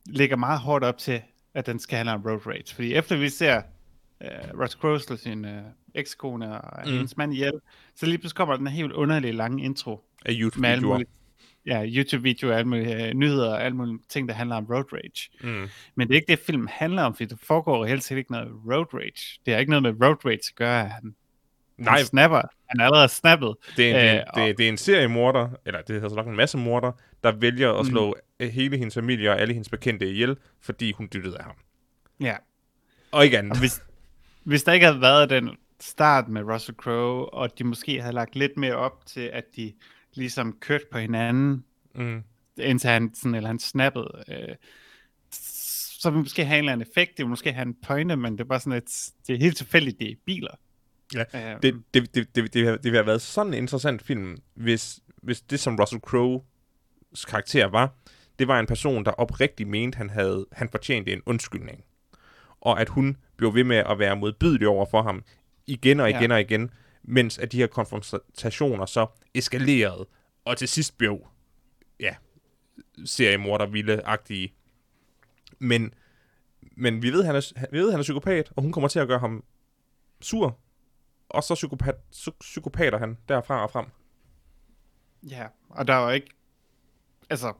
ligger 0.06 0.36
meget 0.36 0.60
hårdt 0.60 0.84
op 0.84 0.98
til, 0.98 1.22
at 1.56 1.66
den 1.66 1.78
skal 1.78 1.96
handle 1.96 2.14
om 2.14 2.22
road 2.26 2.46
rage. 2.46 2.74
Fordi 2.74 2.94
efter 2.94 3.16
vi 3.16 3.28
ser 3.28 3.62
uh, 4.20 4.60
Russ 4.60 4.74
Crowe 4.74 5.18
sin 5.18 5.44
uh, 5.44 5.50
ekskone 5.94 6.60
og 6.60 6.82
mm. 6.86 6.92
hendes 6.92 7.16
mand 7.16 7.32
ihjel, 7.32 7.60
så 7.94 8.06
lige 8.06 8.18
pludselig 8.18 8.36
kommer 8.36 8.56
den 8.56 8.66
helt 8.66 8.92
underlige 8.92 9.32
lange 9.32 9.64
intro. 9.64 10.04
Af 10.26 10.32
YouTube-videoer 10.32 11.02
ja, 11.66 11.86
YouTube-videoer, 11.86 12.56
alle 12.56 12.68
mulige 12.68 13.08
uh, 13.08 13.14
nyheder 13.14 13.50
og 13.50 13.64
alle 13.64 13.76
mulige 13.76 13.98
ting, 14.08 14.28
der 14.28 14.34
handler 14.34 14.56
om 14.56 14.64
road 14.64 14.92
rage. 14.92 15.30
Mm. 15.40 15.68
Men 15.94 16.08
det 16.08 16.14
er 16.14 16.20
ikke 16.20 16.30
det, 16.30 16.38
film 16.38 16.68
handler 16.70 17.02
om, 17.02 17.14
fordi 17.14 17.24
det 17.24 17.38
foregår 17.42 17.86
helt 17.86 18.04
sikkert 18.04 18.18
ikke 18.18 18.32
noget 18.32 18.48
road 18.66 18.94
rage. 18.94 19.40
Det 19.46 19.54
har 19.54 19.60
ikke 19.60 19.70
noget 19.70 19.82
med 19.82 20.06
road 20.06 20.24
rage 20.24 20.34
at 20.34 20.56
gøre, 20.56 20.84
at 20.84 20.90
han, 20.90 21.14
Nej. 21.78 21.96
han 21.96 22.06
snapper. 22.06 22.42
Han 22.68 22.80
er 22.80 22.84
allerede 22.84 23.08
snappet. 23.08 23.54
Det 23.76 23.94
er, 23.94 24.12
en, 24.12 24.24
uh, 24.36 24.42
det, 24.42 24.48
det, 24.48 24.58
det 24.58 24.64
er 24.64 24.68
en 24.68 24.76
seriemorder, 24.76 25.48
eller 25.66 25.82
det 25.82 26.04
er 26.04 26.08
så 26.08 26.14
nok 26.14 26.26
en 26.26 26.36
masse 26.36 26.58
morder, 26.58 26.92
der 27.22 27.32
vælger 27.32 27.72
at 27.72 27.86
slå 27.86 28.16
mm. 28.40 28.48
hele 28.50 28.76
hendes 28.76 28.94
familie 28.94 29.30
og 29.30 29.40
alle 29.40 29.54
hendes 29.54 29.68
bekendte 29.68 30.10
ihjel, 30.10 30.36
fordi 30.60 30.92
hun 30.92 31.08
dyttede 31.14 31.38
af 31.38 31.44
ham. 31.44 31.54
Ja. 32.20 32.36
Og 33.12 33.24
ikke 33.24 33.38
andet. 33.38 33.52
Og 33.52 33.58
hvis, 33.58 33.82
hvis 34.44 34.62
der 34.62 34.72
ikke 34.72 34.86
havde 34.86 35.00
været 35.00 35.30
den 35.30 35.50
start 35.80 36.28
med 36.28 36.42
Russell 36.42 36.76
Crowe, 36.76 37.34
og 37.34 37.58
de 37.58 37.64
måske 37.64 38.00
havde 38.00 38.14
lagt 38.14 38.36
lidt 38.36 38.56
mere 38.56 38.74
op 38.74 39.06
til, 39.06 39.30
at 39.32 39.44
de 39.56 39.72
ligesom 40.14 40.56
kørt 40.60 40.82
på 40.92 40.98
hinanden, 40.98 41.64
mm. 41.94 42.22
indtil 42.56 42.90
han, 42.90 43.14
sådan, 43.14 43.34
eller 43.34 43.48
han 43.48 43.58
snappede. 43.58 44.24
Øh, 44.28 44.54
så 46.00 46.10
vil 46.10 46.18
måske 46.18 46.44
have 46.44 46.58
en 46.58 46.64
eller 46.64 46.72
anden 46.72 46.88
effekt, 46.90 47.16
det 47.16 47.24
vil 47.24 47.30
måske 47.30 47.52
have 47.52 47.66
en 47.66 47.76
pointe, 47.82 48.16
men 48.16 48.32
det 48.32 48.40
er 48.40 48.44
bare 48.44 48.60
sådan, 48.60 48.72
at 48.72 49.10
det 49.26 49.34
er 49.34 49.38
helt 49.38 49.56
tilfældigt, 49.56 50.00
det 50.00 50.10
er 50.10 50.14
biler. 50.26 50.56
Ja, 51.14 51.54
um, 51.54 51.60
det, 51.60 51.82
det, 51.94 52.14
det, 52.14 52.34
det, 52.34 52.34
det, 52.34 52.54
det 52.54 52.84
ville 52.84 52.98
have 52.98 53.06
været 53.06 53.22
sådan 53.22 53.54
en 53.54 53.58
interessant 53.58 54.02
film, 54.02 54.36
hvis, 54.54 55.00
hvis 55.22 55.40
det, 55.40 55.60
som 55.60 55.76
Russell 55.80 56.02
Crowe's 56.06 57.24
karakter 57.28 57.66
var, 57.66 57.94
det 58.38 58.48
var 58.48 58.60
en 58.60 58.66
person, 58.66 59.04
der 59.04 59.10
oprigtigt 59.10 59.68
mente, 59.68 59.96
han 59.96 60.10
havde 60.10 60.46
han 60.52 60.68
fortjente 60.68 61.12
en 61.12 61.22
undskyldning. 61.26 61.84
Og 62.60 62.80
at 62.80 62.88
hun 62.88 63.16
blev 63.36 63.54
ved 63.54 63.64
med 63.64 63.76
at 63.76 63.98
være 63.98 64.16
modbydelig 64.16 64.68
over 64.68 64.86
for 64.86 65.02
ham 65.02 65.24
igen 65.66 66.00
og 66.00 66.10
igen 66.10 66.30
ja. 66.30 66.34
og 66.34 66.40
igen, 66.40 66.70
mens 67.02 67.38
at 67.38 67.52
de 67.52 67.56
her 67.56 67.66
konfrontationer 67.66 68.86
så 68.86 69.06
eskalerede, 69.34 70.06
og 70.44 70.56
til 70.56 70.68
sidst 70.68 70.98
blev, 70.98 71.26
ja, 72.00 72.14
seriemorder 73.04 73.66
vilde-agtige. 73.66 74.54
Men, 75.58 75.94
men 76.76 77.02
vi 77.02 77.10
ved, 77.10 77.24
han 77.24 77.36
er, 77.36 77.66
vi 77.72 77.78
ved, 77.78 77.90
han 77.90 78.00
er 78.00 78.02
psykopat, 78.02 78.52
og 78.56 78.62
hun 78.62 78.72
kommer 78.72 78.88
til 78.88 78.98
at 78.98 79.08
gøre 79.08 79.18
ham 79.18 79.44
sur, 80.20 80.58
og 81.36 81.42
så 81.42 81.54
psykopat, 81.54 81.94
psykopater 82.40 82.98
han 82.98 83.18
derfra 83.28 83.62
og 83.62 83.70
frem. 83.70 83.86
Ja, 85.22 85.46
og 85.68 85.88
der 85.88 85.94
var 85.94 86.12
ikke, 86.12 86.30
altså, 87.30 87.52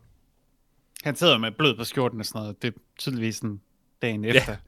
han 1.05 1.17
sidder 1.17 1.39
med 1.39 1.51
blød 1.51 1.77
på 1.77 1.85
skjorten 1.85 2.21
og 2.21 2.27
sådan 2.27 2.41
noget, 2.41 2.63
det 2.63 2.75
er 2.75 2.79
tydeligvis 2.99 3.41
en 3.41 3.63
dagen 4.03 4.25
efter. 4.25 4.53
Ja 4.53 4.59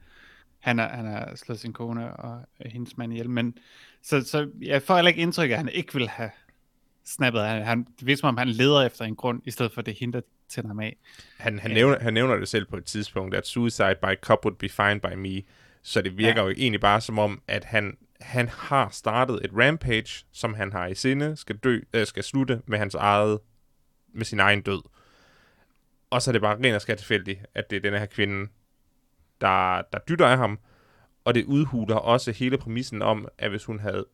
han 0.58 0.78
har, 0.78 0.88
han 0.88 1.06
har 1.06 1.36
slået 1.36 1.60
sin 1.60 1.72
kone 1.72 2.16
og 2.16 2.44
hendes 2.66 2.96
mand 2.96 3.12
ihjel, 3.12 3.30
men 3.30 3.58
så, 4.02 4.20
så 4.20 4.50
jeg 4.60 4.82
får 4.82 4.94
heller 4.94 5.08
ikke 5.08 5.22
indtryk 5.22 5.50
af, 5.50 5.52
at 5.52 5.58
han 5.58 5.68
ikke 5.68 5.94
vil 5.94 6.08
have 6.08 6.30
snappet. 7.04 7.42
Han, 7.42 7.62
han, 7.62 7.86
det 7.98 8.06
virker 8.06 8.18
som 8.18 8.28
om, 8.28 8.36
han 8.36 8.48
leder 8.48 8.82
efter 8.82 9.04
en 9.04 9.16
grund, 9.16 9.42
i 9.44 9.50
stedet 9.50 9.72
for 9.72 9.82
det 9.82 9.94
hindrer 9.94 10.20
til 10.48 10.66
ham 10.66 10.80
af. 10.80 10.96
Han, 11.36 11.58
han, 11.58 11.70
ja. 11.70 11.74
nævner, 11.74 11.98
han 12.00 12.14
nævner 12.14 12.36
det 12.36 12.48
selv 12.48 12.66
på 12.66 12.76
et 12.76 12.84
tidspunkt, 12.84 13.34
at 13.34 13.46
suicide 13.46 13.96
by 14.02 14.14
cop 14.20 14.44
would 14.44 14.56
be 14.56 14.68
fine 14.68 15.00
by 15.00 15.14
me, 15.16 15.42
så 15.82 16.02
det 16.02 16.18
virker 16.18 16.40
ja. 16.40 16.48
jo 16.48 16.54
egentlig 16.56 16.80
bare 16.80 17.00
som 17.00 17.18
om, 17.18 17.42
at 17.48 17.64
han, 17.64 17.96
han 18.20 18.48
har 18.48 18.88
startet 18.88 19.44
et 19.44 19.50
rampage, 19.54 20.26
som 20.32 20.54
han 20.54 20.72
har 20.72 20.86
i 20.86 20.94
sinde, 20.94 21.36
skal, 21.36 21.56
dø, 21.56 21.80
øh, 21.92 22.06
skal 22.06 22.24
slutte 22.24 22.62
med 22.66 22.78
hans 22.78 22.94
eget, 22.94 23.40
med 24.14 24.24
sin 24.24 24.40
egen 24.40 24.62
død. 24.62 24.82
Og 26.10 26.22
så 26.22 26.30
er 26.30 26.32
det 26.32 26.42
bare 26.42 26.56
ren 26.56 26.74
og 26.74 26.82
tilfældigt, 26.82 27.40
at 27.54 27.70
det 27.70 27.76
er 27.76 27.80
den 27.80 27.92
her 27.92 28.06
kvinde, 28.06 28.50
der, 29.40 29.82
der 29.92 29.98
dytter 30.08 30.26
af 30.26 30.38
ham, 30.38 30.58
og 31.24 31.34
det 31.34 31.44
udhuler 31.44 31.96
også 31.96 32.32
hele 32.32 32.58
præmissen 32.58 33.02
om, 33.02 33.28
at 33.38 33.50
hvis 33.50 33.64
hun 33.64 33.80
havde 33.80 34.06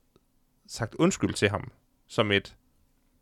sagt 0.67 0.95
undskyld 0.95 1.35
til 1.35 1.49
ham, 1.49 1.73
som 2.07 2.33
et, 2.33 2.57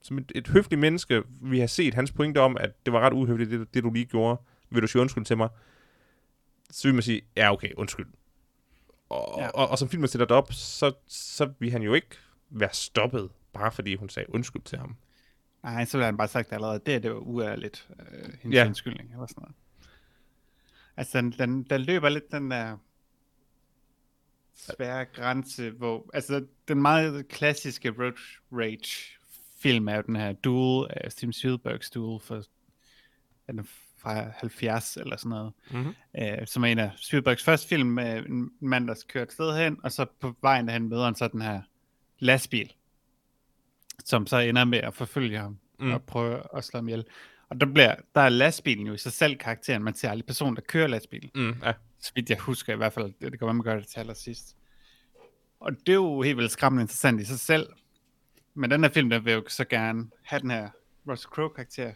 som 0.03 0.18
et, 0.18 0.33
et 0.35 0.49
høfligt 0.49 0.80
menneske, 0.80 1.22
vi 1.41 1.61
har 1.61 1.66
set 1.66 1.95
hans 1.95 2.12
pointe 2.12 2.39
om, 2.39 2.57
at 2.61 2.87
det 2.87 2.93
var 2.93 3.01
ret 3.01 3.12
uhøfligt, 3.12 3.51
det, 3.51 3.74
det 3.74 3.83
du 3.83 3.91
lige 3.91 4.05
gjorde, 4.05 4.41
vil 4.70 4.83
du 4.83 4.87
sige 4.87 5.03
undskyld 5.03 5.24
til 5.24 5.37
mig, 5.37 5.49
så 6.70 6.89
vil 6.89 6.95
man 6.95 7.03
sige, 7.03 7.22
ja 7.37 7.53
okay, 7.53 7.72
undskyld. 7.76 8.07
Og, 9.13 9.41
ja. 9.41 9.49
og, 9.49 9.69
og, 9.69 9.79
som 9.79 9.89
filmen 9.89 10.09
sætter 10.09 10.27
det 10.27 10.37
op, 10.37 10.53
så, 10.53 10.93
så 11.07 11.53
vil 11.59 11.71
han 11.71 11.83
jo 11.83 11.95
ikke 11.95 12.17
være 12.51 12.73
stoppet, 12.73 13.31
bare 13.53 13.73
fordi 13.73 13.95
hun 13.95 14.09
sagde 14.09 14.35
undskyld 14.35 14.63
til 14.63 14.79
ham. 14.79 14.97
Nej, 15.63 15.85
så 15.85 15.97
ville 15.97 16.05
han 16.05 16.17
bare 16.17 16.29
sagt 16.29 16.53
allerede, 16.53 16.81
det, 16.87 17.03
det 17.03 17.11
var 17.11 17.19
uærligt, 17.19 17.89
øh, 18.01 18.33
hendes 18.41 18.57
ja. 18.57 18.67
undskyldning, 18.67 19.13
eller 19.13 19.27
sådan 19.27 19.41
noget. 19.43 19.55
Altså, 20.97 21.19
den, 21.19 21.33
den, 21.33 21.63
den 21.63 21.81
løber 21.81 22.09
lidt 22.09 22.33
den 22.33 22.51
der 22.51 22.77
svære 24.55 25.05
grænse, 25.05 25.71
hvor, 25.71 26.11
altså, 26.15 26.47
den 26.69 26.83
meget 26.83 27.29
klassiske 27.29 27.91
Road 27.91 28.19
Rage 28.53 29.19
film 29.59 29.89
er 29.89 29.97
jo 29.97 30.03
den 30.03 30.17
her 30.17 30.33
Duel 30.33 30.91
af 30.91 31.13
Steven 31.13 31.33
Spielbergs 31.33 31.91
Duel 31.91 32.21
for, 32.21 32.43
den 33.47 33.69
fra 34.03 34.31
70 34.37 34.97
eller 34.97 35.17
sådan 35.17 35.31
noget, 35.31 35.53
mm-hmm. 35.71 35.95
uh, 36.21 36.47
som 36.47 36.65
er 36.65 36.69
en 36.69 36.79
af 36.79 36.91
Spielbergs 36.97 37.45
første 37.45 37.69
film 37.69 37.89
med 37.89 38.27
en 38.27 38.51
mand, 38.61 38.89
der 38.89 38.95
kører 39.09 39.25
et 39.25 39.33
sted 39.33 39.57
hen, 39.57 39.77
og 39.83 39.93
så 39.93 40.07
på 40.21 40.35
vejen 40.43 40.67
derhen 40.67 40.89
møder 40.89 41.05
han 41.05 41.15
så 41.15 41.29
den 41.29 41.43
her 41.43 41.61
lastbil, 42.19 42.73
som 44.05 44.27
så 44.27 44.39
ender 44.39 44.65
med 44.65 44.79
at 44.79 44.95
forfølge 44.95 45.39
ham 45.39 45.59
mm. 45.79 45.93
og 45.93 46.03
prøve 46.03 46.43
at 46.57 46.65
slå 46.65 46.79
ham 46.79 46.89
ihjel. 46.89 47.05
Og 47.49 47.61
der, 47.61 47.67
bliver, 47.67 47.95
der 48.15 48.21
er 48.21 48.29
lastbilen 48.29 48.87
jo 48.87 48.93
i 48.93 48.99
sig 48.99 49.13
selv 49.13 49.37
karakteren. 49.37 49.83
Man 49.83 49.95
ser 49.95 50.11
aldrig 50.11 50.27
personen, 50.27 50.57
der 50.57 50.63
kører 50.63 50.87
lastbilen. 50.87 51.31
Mm, 51.35 51.55
ja. 51.63 51.73
Så 52.01 52.13
vidt 52.15 52.31
jeg 52.31 52.39
husker 52.39 52.73
i 52.73 52.77
hvert 52.77 52.93
fald. 52.93 53.05
Det, 53.05 53.33
det 53.33 53.39
kan 53.39 53.47
være, 53.47 53.55
man 53.55 53.65
gør 53.65 53.77
det 53.77 53.87
til 53.87 54.01
allersidst. 54.01 54.57
Og 55.61 55.73
det 55.73 55.89
er 55.89 55.95
jo 55.95 56.23
helt 56.23 56.37
vildt 56.37 56.53
skræmmende 56.53 56.83
interessant 56.83 57.21
i 57.21 57.25
sig 57.25 57.39
selv. 57.39 57.67
Men 58.55 58.71
den 58.71 58.83
her 58.83 58.91
film, 58.91 59.11
der 59.11 59.19
vil 59.19 59.33
jo 59.33 59.45
så 59.49 59.65
gerne 59.65 60.11
have 60.23 60.41
den 60.43 60.51
her 60.51 60.69
Russell 61.09 61.31
Crowe-karakter, 61.31 61.93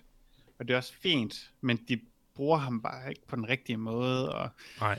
og 0.59 0.69
det 0.69 0.75
er 0.75 0.79
også 0.79 0.93
fint, 1.03 1.51
men 1.61 1.77
de 1.89 2.01
bruger 2.35 2.59
ham 2.59 2.83
bare 2.83 3.09
ikke 3.09 3.27
på 3.29 3.37
den 3.37 3.49
rigtige 3.49 3.77
måde, 3.77 4.33
og 4.35 4.49
Nej. 4.81 4.99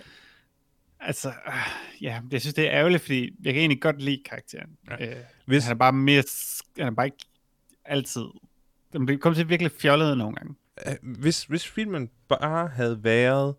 altså, 0.99 1.29
øh, 1.29 1.53
ja, 2.01 2.21
jeg 2.31 2.41
synes, 2.41 2.53
det 2.53 2.67
er 2.67 2.71
ærgerligt, 2.71 3.01
fordi 3.01 3.23
jeg 3.43 3.53
kan 3.53 3.59
egentlig 3.59 3.81
godt 3.81 4.01
lide 4.01 4.23
karakteren. 4.25 4.77
Ja. 4.89 5.09
Øh, 5.17 5.23
Hvis, 5.45 5.63
han 5.63 5.71
er 5.73 5.77
bare 5.77 5.93
mere, 5.93 6.23
han 6.77 6.87
er 6.87 6.91
bare 6.91 7.05
ikke 7.05 7.25
altid, 7.85 8.25
det 8.93 9.21
kommer 9.21 9.35
til 9.35 9.49
virkelig 9.49 9.71
fjollet 9.71 10.17
nogle 10.17 10.35
gange. 10.35 10.55
øh, 10.87 10.95
hvis, 11.01 11.43
hvis 11.43 11.67
filmen 11.67 12.09
bare 12.27 12.67
havde 12.67 13.03
været, 13.03 13.55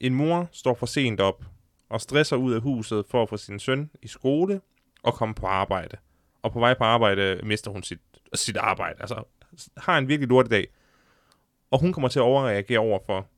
en 0.00 0.14
mor 0.14 0.48
står 0.52 0.74
for 0.74 0.86
sent 0.86 1.20
op 1.20 1.44
og 1.88 2.00
stresser 2.00 2.36
ud 2.36 2.52
af 2.52 2.60
huset 2.60 3.04
for 3.10 3.22
at 3.22 3.28
få 3.28 3.36
sin 3.36 3.58
søn 3.58 3.90
i 4.02 4.08
skole 4.08 4.60
og 5.02 5.14
komme 5.14 5.34
på 5.34 5.46
arbejde. 5.46 5.96
Og 6.42 6.52
på 6.52 6.58
vej 6.58 6.74
på 6.74 6.84
arbejde 6.84 7.40
mister 7.42 7.70
hun 7.70 7.82
sit, 7.82 8.00
sit 8.34 8.56
arbejde. 8.56 8.96
Altså 9.00 9.24
har 9.76 9.98
en 9.98 10.08
virkelig 10.08 10.28
lortedag. 10.28 10.66
Og 11.72 11.80
hun 11.80 11.92
kommer 11.92 12.08
til 12.08 12.18
at 12.18 12.22
overreagere 12.22 12.78
over 12.78 12.98
for 13.06 13.28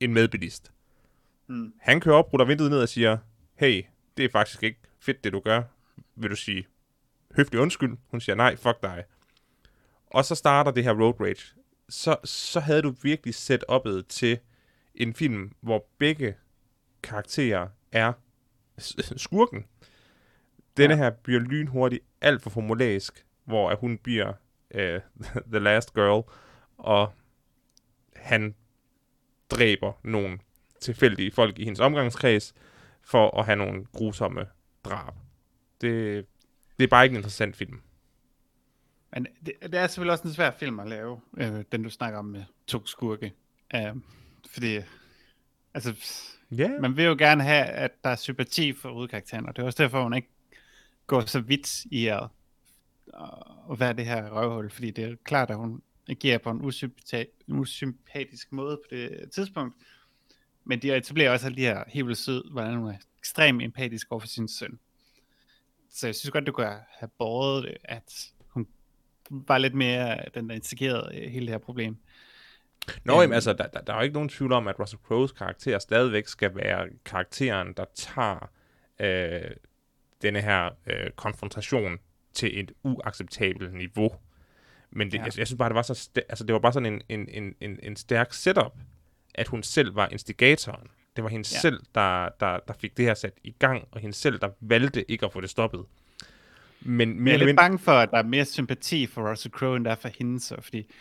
en 0.00 0.12
medbilist. 0.14 0.72
Mm. 1.46 1.72
Han 1.80 2.00
kører 2.00 2.16
op, 2.16 2.32
ruller 2.32 2.44
vinduet 2.46 2.70
ned 2.70 2.82
og 2.82 2.88
siger, 2.88 3.18
hey, 3.54 3.82
det 4.16 4.24
er 4.24 4.28
faktisk 4.32 4.62
ikke 4.62 4.80
fedt, 5.00 5.24
det 5.24 5.32
du 5.32 5.40
gør. 5.40 5.62
Vil 6.16 6.30
du 6.30 6.36
sige 6.36 6.66
høflig 7.36 7.60
undskyld? 7.60 7.96
Hun 8.10 8.20
siger, 8.20 8.36
nej, 8.36 8.56
fuck 8.56 8.82
dig. 8.82 9.04
Og 10.06 10.24
så 10.24 10.34
starter 10.34 10.70
det 10.70 10.84
her 10.84 10.92
road 10.92 11.20
rage. 11.20 11.54
Så, 11.88 12.16
så 12.24 12.60
havde 12.60 12.82
du 12.82 12.94
virkelig 13.02 13.34
set 13.34 13.64
oppet 13.68 14.06
til 14.06 14.38
en 14.94 15.14
film, 15.14 15.52
hvor 15.60 15.86
begge 15.98 16.36
karakterer 17.02 17.68
er 17.92 18.12
skurken. 19.16 19.64
Denne 20.76 20.94
Ja. 20.94 20.98
her 20.98 21.10
bliver 21.10 21.40
lynhurtigt 21.40 22.04
alt 22.20 22.42
for 22.42 22.50
formulaisk, 22.50 23.26
hvor 23.44 23.70
at 23.70 23.78
hun 23.78 23.98
bliver 23.98 24.32
uh, 24.74 24.80
the 25.52 25.58
last 25.58 25.94
girl, 25.94 26.22
og 26.78 27.12
han 28.20 28.54
dræber 29.50 29.92
nogle 30.04 30.38
tilfældige 30.80 31.32
folk 31.32 31.58
i 31.58 31.64
hendes 31.64 31.80
omgangskreds 31.80 32.54
for 33.02 33.38
at 33.38 33.46
have 33.46 33.56
nogle 33.56 33.84
grusomme 33.92 34.46
drab. 34.84 35.14
Det, 35.80 36.26
det 36.78 36.84
er 36.84 36.88
bare 36.88 37.04
ikke 37.04 37.14
en 37.14 37.18
interessant 37.18 37.56
film. 37.56 37.80
Men 39.12 39.26
det, 39.46 39.54
det 39.62 39.74
er 39.74 39.86
selvfølgelig 39.86 40.12
også 40.12 40.28
en 40.28 40.34
svær 40.34 40.50
film 40.50 40.80
at 40.80 40.88
lave, 40.88 41.20
øh, 41.36 41.64
den 41.72 41.82
du 41.82 41.90
snakker 41.90 42.18
om 42.18 42.24
med 42.24 42.44
to 42.66 42.86
skurke. 42.86 43.32
Øh, 43.74 43.96
fordi, 44.46 44.78
altså, 45.74 45.94
Ja, 46.50 46.68
man 46.80 46.96
vil 46.96 47.04
jo 47.04 47.16
gerne 47.18 47.42
have, 47.42 47.64
at 47.64 48.04
der 48.04 48.10
er 48.10 48.16
sympati 48.16 48.72
for 48.72 48.92
hovedkarakteren, 48.92 49.46
og 49.46 49.56
det 49.56 49.62
er 49.62 49.66
også 49.66 49.82
derfor, 49.82 50.02
hun 50.02 50.14
ikke 50.14 50.28
går 51.06 51.20
så 51.20 51.40
vidt 51.40 51.84
i 51.84 52.06
at, 52.06 52.22
at 53.70 53.80
være 53.80 53.92
det 53.92 54.06
her 54.06 54.30
røvhul, 54.30 54.70
fordi 54.70 54.90
det 54.90 55.04
er 55.04 55.16
klart, 55.24 55.50
at 55.50 55.56
hun 55.56 55.82
agerer 56.10 56.38
på 56.38 56.50
en 56.50 56.72
en 57.48 57.58
usympatisk 57.58 58.52
måde 58.52 58.76
på 58.76 58.96
det 58.96 59.30
tidspunkt, 59.34 59.74
men 60.64 60.82
de 60.82 60.96
etablerer 60.96 61.30
også 61.32 61.46
alle 61.46 61.56
de 61.56 61.62
her 61.62 61.84
helt 61.88 62.06
vildt 62.06 62.18
sød, 62.18 62.50
hvordan 62.52 62.76
hun 62.76 62.88
er 62.88 62.96
ekstremt 63.18 63.62
empatisk 63.62 64.06
over 64.10 64.20
for 64.20 64.28
sin 64.28 64.48
søn. 64.48 64.78
Så 65.90 66.06
jeg 66.06 66.14
synes 66.14 66.30
godt, 66.30 66.46
du 66.46 66.52
kunne 66.52 66.66
have 66.98 67.10
båret 67.18 67.64
det, 67.64 67.76
at 67.84 68.32
hun 68.48 68.66
var 69.30 69.58
lidt 69.58 69.74
mere 69.74 70.24
den, 70.34 70.48
der 70.48 70.54
instigerede 70.54 71.16
øh, 71.18 71.30
hele 71.30 71.46
det 71.46 71.52
her 71.52 71.58
problem. 71.58 71.96
Nå, 73.04 73.12
Øhm. 73.12 73.20
jamen, 73.20 73.34
altså, 73.34 73.52
der, 73.52 73.66
der, 73.66 73.80
der 73.80 73.92
er 73.92 73.96
jo 73.96 74.02
ikke 74.02 74.14
nogen 74.14 74.28
tvivl 74.28 74.52
om, 74.52 74.68
at 74.68 74.80
Russell 74.80 75.00
Crowe's 75.10 75.38
karakter 75.38 75.78
stadigvæk 75.78 76.26
skal 76.26 76.56
være 76.56 76.88
karakteren, 77.04 77.72
der 77.76 77.84
tager 77.94 78.50
øh, 79.00 79.50
denne 80.22 80.40
her 80.40 80.70
øh, 80.86 81.10
konfrontation 81.10 81.98
til 82.32 82.60
et 82.60 82.72
uacceptabelt 82.82 83.74
niveau. 83.74 84.10
Men 84.92 85.06
det, 85.10 85.14
Ja. 85.14 85.18
ja. 85.18 85.24
jeg, 85.24 85.38
jeg 85.38 85.46
synes 85.46 85.58
bare, 85.58 85.68
det 85.68 85.74
var, 85.76 85.82
så 85.82 86.10
altså, 86.28 86.44
det 86.44 86.52
var 86.52 86.58
bare 86.58 86.72
sådan 86.72 86.92
en, 86.92 87.02
en, 87.08 87.28
en, 87.30 87.54
en, 87.60 87.78
en 87.82 87.96
stærk 87.96 88.32
setup, 88.32 88.72
at 89.34 89.48
hun 89.48 89.62
selv 89.62 89.96
var 89.96 90.08
instigatoren. 90.08 90.86
Det 91.16 91.24
var 91.24 91.30
hende 91.30 91.48
Ja. 91.52 91.56
ja. 91.56 91.60
selv, 91.60 91.80
der, 91.94 92.28
der, 92.40 92.58
der 92.68 92.74
fik 92.80 92.96
det 92.96 93.04
her 93.04 93.14
sat 93.14 93.32
i 93.44 93.54
gang, 93.58 93.84
og 93.90 94.00
hende 94.00 94.16
selv, 94.16 94.38
der 94.38 94.48
valgte 94.60 95.10
ikke 95.10 95.26
at 95.26 95.32
få 95.32 95.40
det 95.40 95.50
stoppet. 95.50 95.84
Men 96.82 97.08
Jeg 97.08 97.16
mere 97.16 97.30
er 97.30 97.34
eller 97.34 97.46
lidt 97.46 97.48
mindre... 97.48 97.62
bange 97.62 97.78
for, 97.78 97.92
at 97.92 98.10
der 98.10 98.18
er 98.18 98.22
mere 98.22 98.44
sympati 98.44 99.06
for 99.06 99.30
Russell 99.30 99.52
Crowe, 99.52 99.76
end 99.76 99.84
der 99.84 99.90
er 99.90 99.94
for 99.96 100.10
hende, 100.18 100.40
så, 100.40 100.56
fordi 100.60 100.92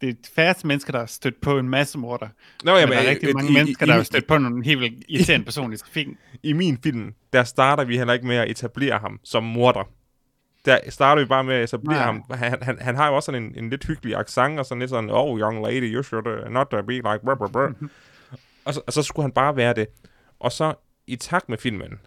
det 0.00 0.08
er 0.08 0.14
færreste 0.34 0.66
mennesker, 0.66 0.92
der 0.92 0.98
har 0.98 1.06
stødt 1.06 1.40
på 1.40 1.58
en 1.58 1.68
masse 1.68 1.98
morder. 1.98 2.28
Nå, 2.64 2.72
Men 2.72 2.80
jamen, 2.80 2.92
der 2.92 3.02
er 3.02 3.10
rigtig 3.10 3.28
øh, 3.28 3.34
mange 3.34 3.50
i- 3.50 3.54
mennesker, 3.54 3.86
i- 3.86 3.88
der 3.88 3.94
har 3.94 4.02
stødt 4.02 4.26
på 4.26 4.38
nogle 4.38 4.64
helt 4.64 4.80
vildt 4.80 5.04
irriterende 5.08 5.44
personer 5.50 5.74
i 5.74 5.76
trafikken. 5.76 6.18
i 6.42 6.52
min 6.52 6.78
film, 6.82 7.14
der 7.32 7.44
starter 7.44 7.84
vi 7.84 7.96
heller 7.98 8.12
ikke 8.12 8.26
med 8.26 8.36
at 8.36 8.50
etablere 8.50 8.98
ham 8.98 9.20
som 9.24 9.42
morder. 9.44 9.88
Der 10.64 10.78
starter 10.88 11.22
vi 11.22 11.28
bare 11.28 11.44
med 11.44 11.54
at 11.54 11.64
etablere 11.64 11.96
Nej. 11.96 12.04
ham. 12.04 12.24
Han, 12.30 12.62
han, 12.62 12.78
han 12.80 12.96
har 12.96 13.08
jo 13.08 13.16
også 13.16 13.26
sådan 13.26 13.42
en, 13.42 13.64
en 13.64 13.70
lidt 13.70 13.84
hyggelig 13.84 14.16
accent, 14.16 14.58
og 14.58 14.66
sådan 14.66 14.80
lidt 14.80 14.90
sådan, 14.90 15.10
oh, 15.10 15.40
young 15.40 15.66
lady, 15.66 15.94
you 15.94 16.02
should 16.02 16.26
uh, 16.26 16.52
not 16.52 16.74
uh, 16.74 16.86
be 16.86 16.92
like 16.92 17.18
blah, 17.24 17.36
blah, 17.36 17.50
blah. 17.50 17.70
og, 18.64 18.74
så, 18.74 18.80
og 18.86 18.92
så 18.92 19.02
skulle 19.02 19.24
han 19.24 19.32
bare 19.32 19.56
være 19.56 19.74
det. 19.74 19.86
Og 20.40 20.52
så 20.52 20.74
i 21.06 21.16
takt 21.16 21.48
med 21.48 21.58
filmen, 21.58 22.00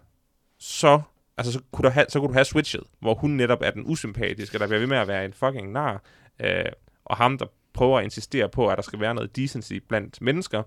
så, 0.58 1.00
altså, 1.36 1.52
så, 1.52 1.60
kunne, 1.72 1.82
der 1.82 1.90
have, 1.90 2.06
så 2.08 2.20
kunne 2.20 2.28
du 2.28 2.32
have 2.32 2.44
switchet, 2.44 2.82
hvor 3.00 3.14
hun 3.14 3.30
netop 3.30 3.58
er 3.62 3.70
den 3.70 3.82
usympatiske, 3.86 4.58
der 4.58 4.66
bliver 4.66 4.78
ved 4.78 4.86
med 4.86 4.98
at 4.98 5.08
være 5.08 5.24
en 5.24 5.32
fucking 5.32 5.72
nar, 5.72 6.02
øh, 6.40 6.64
og 7.04 7.16
ham, 7.16 7.38
der 7.38 7.46
prøver 7.74 7.98
at 7.98 8.04
insistere 8.04 8.48
på, 8.48 8.68
at 8.68 8.76
der 8.76 8.82
skal 8.82 9.00
være 9.00 9.14
noget 9.14 9.36
decency 9.36 9.74
blandt 9.88 10.20
mennesker, 10.20 10.62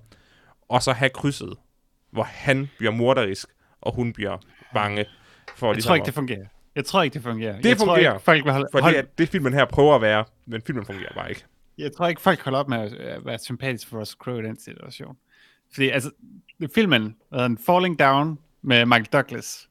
og 0.70 0.84
så 0.84 0.92
have 0.92 1.10
krydset, 1.10 1.54
hvor 2.12 2.24
han 2.24 2.70
bliver 2.78 2.92
morderisk, 2.92 3.50
og 3.82 3.96
hun 3.96 4.14
bliver 4.14 4.38
bange 4.74 5.06
for 5.56 5.68
Jeg 5.68 5.76
ligesom 5.76 5.90
tror 5.90 5.96
ikke, 5.96 6.06
det 6.06 6.14
fungerer. 6.14 6.46
Jeg 6.80 6.86
tror 6.86 7.04
ikke, 7.04 7.14
det 7.14 7.24
fungerer. 7.24 7.62
Det 7.62 7.70
jeg 7.70 7.78
Tror 7.78 7.86
fungerer. 7.86 8.14
ikke, 8.14 8.24
folk 8.24 8.46
vil 8.46 8.54
holde, 8.54 8.68
For 8.72 8.82
hold, 8.82 8.94
det 8.94 9.00
er 9.00 9.06
det, 9.18 9.30
filmen 9.30 9.54
her 9.54 9.66
prøver 9.66 9.96
at 9.96 10.02
være, 10.02 10.26
men 10.46 10.62
filmen 10.62 10.86
fungerer 10.86 11.14
bare 11.14 11.30
ikke. 11.30 11.44
Jeg 11.78 11.92
tror 11.92 12.08
ikke, 12.08 12.22
folk 12.22 12.42
holder 12.42 12.60
op 12.60 12.70
med 12.70 12.78
at 12.78 13.26
være 13.26 13.40
sympatisk 13.40 13.88
for 13.88 14.00
Russell 14.00 14.18
Crowe 14.18 14.40
i 14.40 14.44
den 14.44 14.60
situation. 14.60 15.18
Fordi 15.74 15.90
altså, 15.90 16.12
filmen, 16.76 17.16
den, 17.34 17.58
Falling 17.58 18.00
Down 18.00 18.40
med 18.62 18.86
Michael 18.86 19.06
Douglas, 19.06 19.70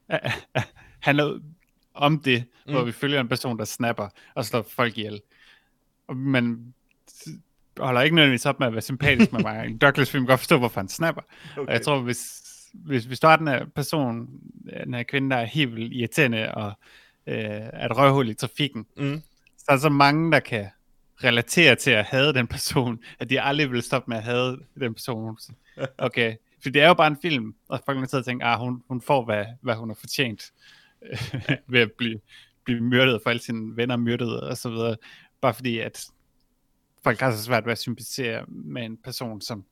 handler 1.07 1.39
om 1.93 2.19
det, 2.19 2.43
mm. 2.65 2.73
hvor 2.73 2.83
vi 2.83 2.91
følger 2.91 3.19
en 3.19 3.27
person, 3.27 3.59
der 3.59 3.65
snapper 3.65 4.07
og 4.35 4.45
slår 4.45 4.61
folk 4.61 4.97
ihjel. 4.97 5.21
Man 6.15 6.73
holder 7.77 8.01
ikke 8.01 8.15
nødvendigvis 8.15 8.45
op 8.45 8.59
med 8.59 8.67
at 8.67 8.73
være 8.73 8.81
sympatisk 8.81 9.31
med 9.31 9.39
Michael 9.47 9.77
Douglas, 9.77 10.09
fordi 10.09 10.19
man 10.19 10.25
kan 10.25 10.31
godt 10.31 10.39
forstå, 10.39 10.57
hvorfor 10.57 10.79
han 10.79 10.89
snapper. 10.89 11.21
Okay. 11.51 11.67
Og 11.67 11.73
jeg 11.73 11.81
tror, 11.81 11.99
hvis, 11.99 12.41
hvis, 12.73 13.05
hvis 13.05 13.19
du 13.19 13.27
har 13.27 13.35
den 13.35 13.47
her 13.47 13.65
person, 13.65 14.29
den 14.85 14.93
her 14.93 15.03
kvinde, 15.03 15.29
der 15.29 15.35
er 15.37 15.45
helt 15.45 15.75
vildt 15.75 15.93
irriterende 15.93 16.55
og 16.55 16.67
øh, 17.27 17.35
er 17.73 17.85
et 17.85 17.97
røvhul 17.97 18.29
i 18.29 18.33
trafikken, 18.33 18.85
Mm. 18.97 19.21
så 19.57 19.65
er 19.69 19.73
der 19.73 19.79
så 19.79 19.89
mange, 19.89 20.31
der 20.31 20.39
kan 20.39 20.67
relatere 21.23 21.75
til 21.75 21.91
at 21.91 22.05
have 22.05 22.33
den 22.33 22.47
person, 22.47 22.99
at 23.19 23.29
de 23.29 23.41
aldrig 23.41 23.71
vil 23.71 23.81
stoppe 23.81 24.09
med 24.09 24.17
at 24.17 24.23
have 24.23 24.59
den 24.79 24.93
person. 24.93 25.37
Okay, 25.97 26.35
for 26.63 26.69
det 26.69 26.81
er 26.81 26.87
jo 26.87 26.93
bare 26.93 27.07
en 27.07 27.17
film, 27.21 27.55
og 27.69 27.81
folk 27.85 27.95
er 27.95 27.99
nødt 27.99 28.09
til 28.09 28.17
at 28.17 28.25
tænke, 28.25 28.45
ah, 28.45 28.59
hun, 28.59 28.83
hun 28.87 29.01
får, 29.01 29.25
hvad, 29.25 29.45
hvad 29.61 29.75
hun 29.75 29.89
har 29.89 29.95
fortjent 29.95 30.43
ved 31.67 31.79
at 31.79 31.91
blive, 31.97 32.19
blive 32.63 32.81
myrdet, 32.81 33.19
for 33.23 33.29
alle 33.29 33.41
sine 33.41 33.77
venner 33.77 33.97
myrdet 33.97 34.41
og 34.41 34.57
så 34.57 34.69
videre. 34.69 34.95
Bare 35.41 35.53
fordi, 35.53 35.79
at 35.79 36.05
folk 37.03 37.19
har 37.19 37.31
så 37.31 37.43
svært 37.43 37.65
ved 37.65 37.71
at 37.71 37.77
sympatisere 37.77 38.45
med 38.47 38.85
en 38.85 38.97
person, 38.97 39.41
som 39.41 39.65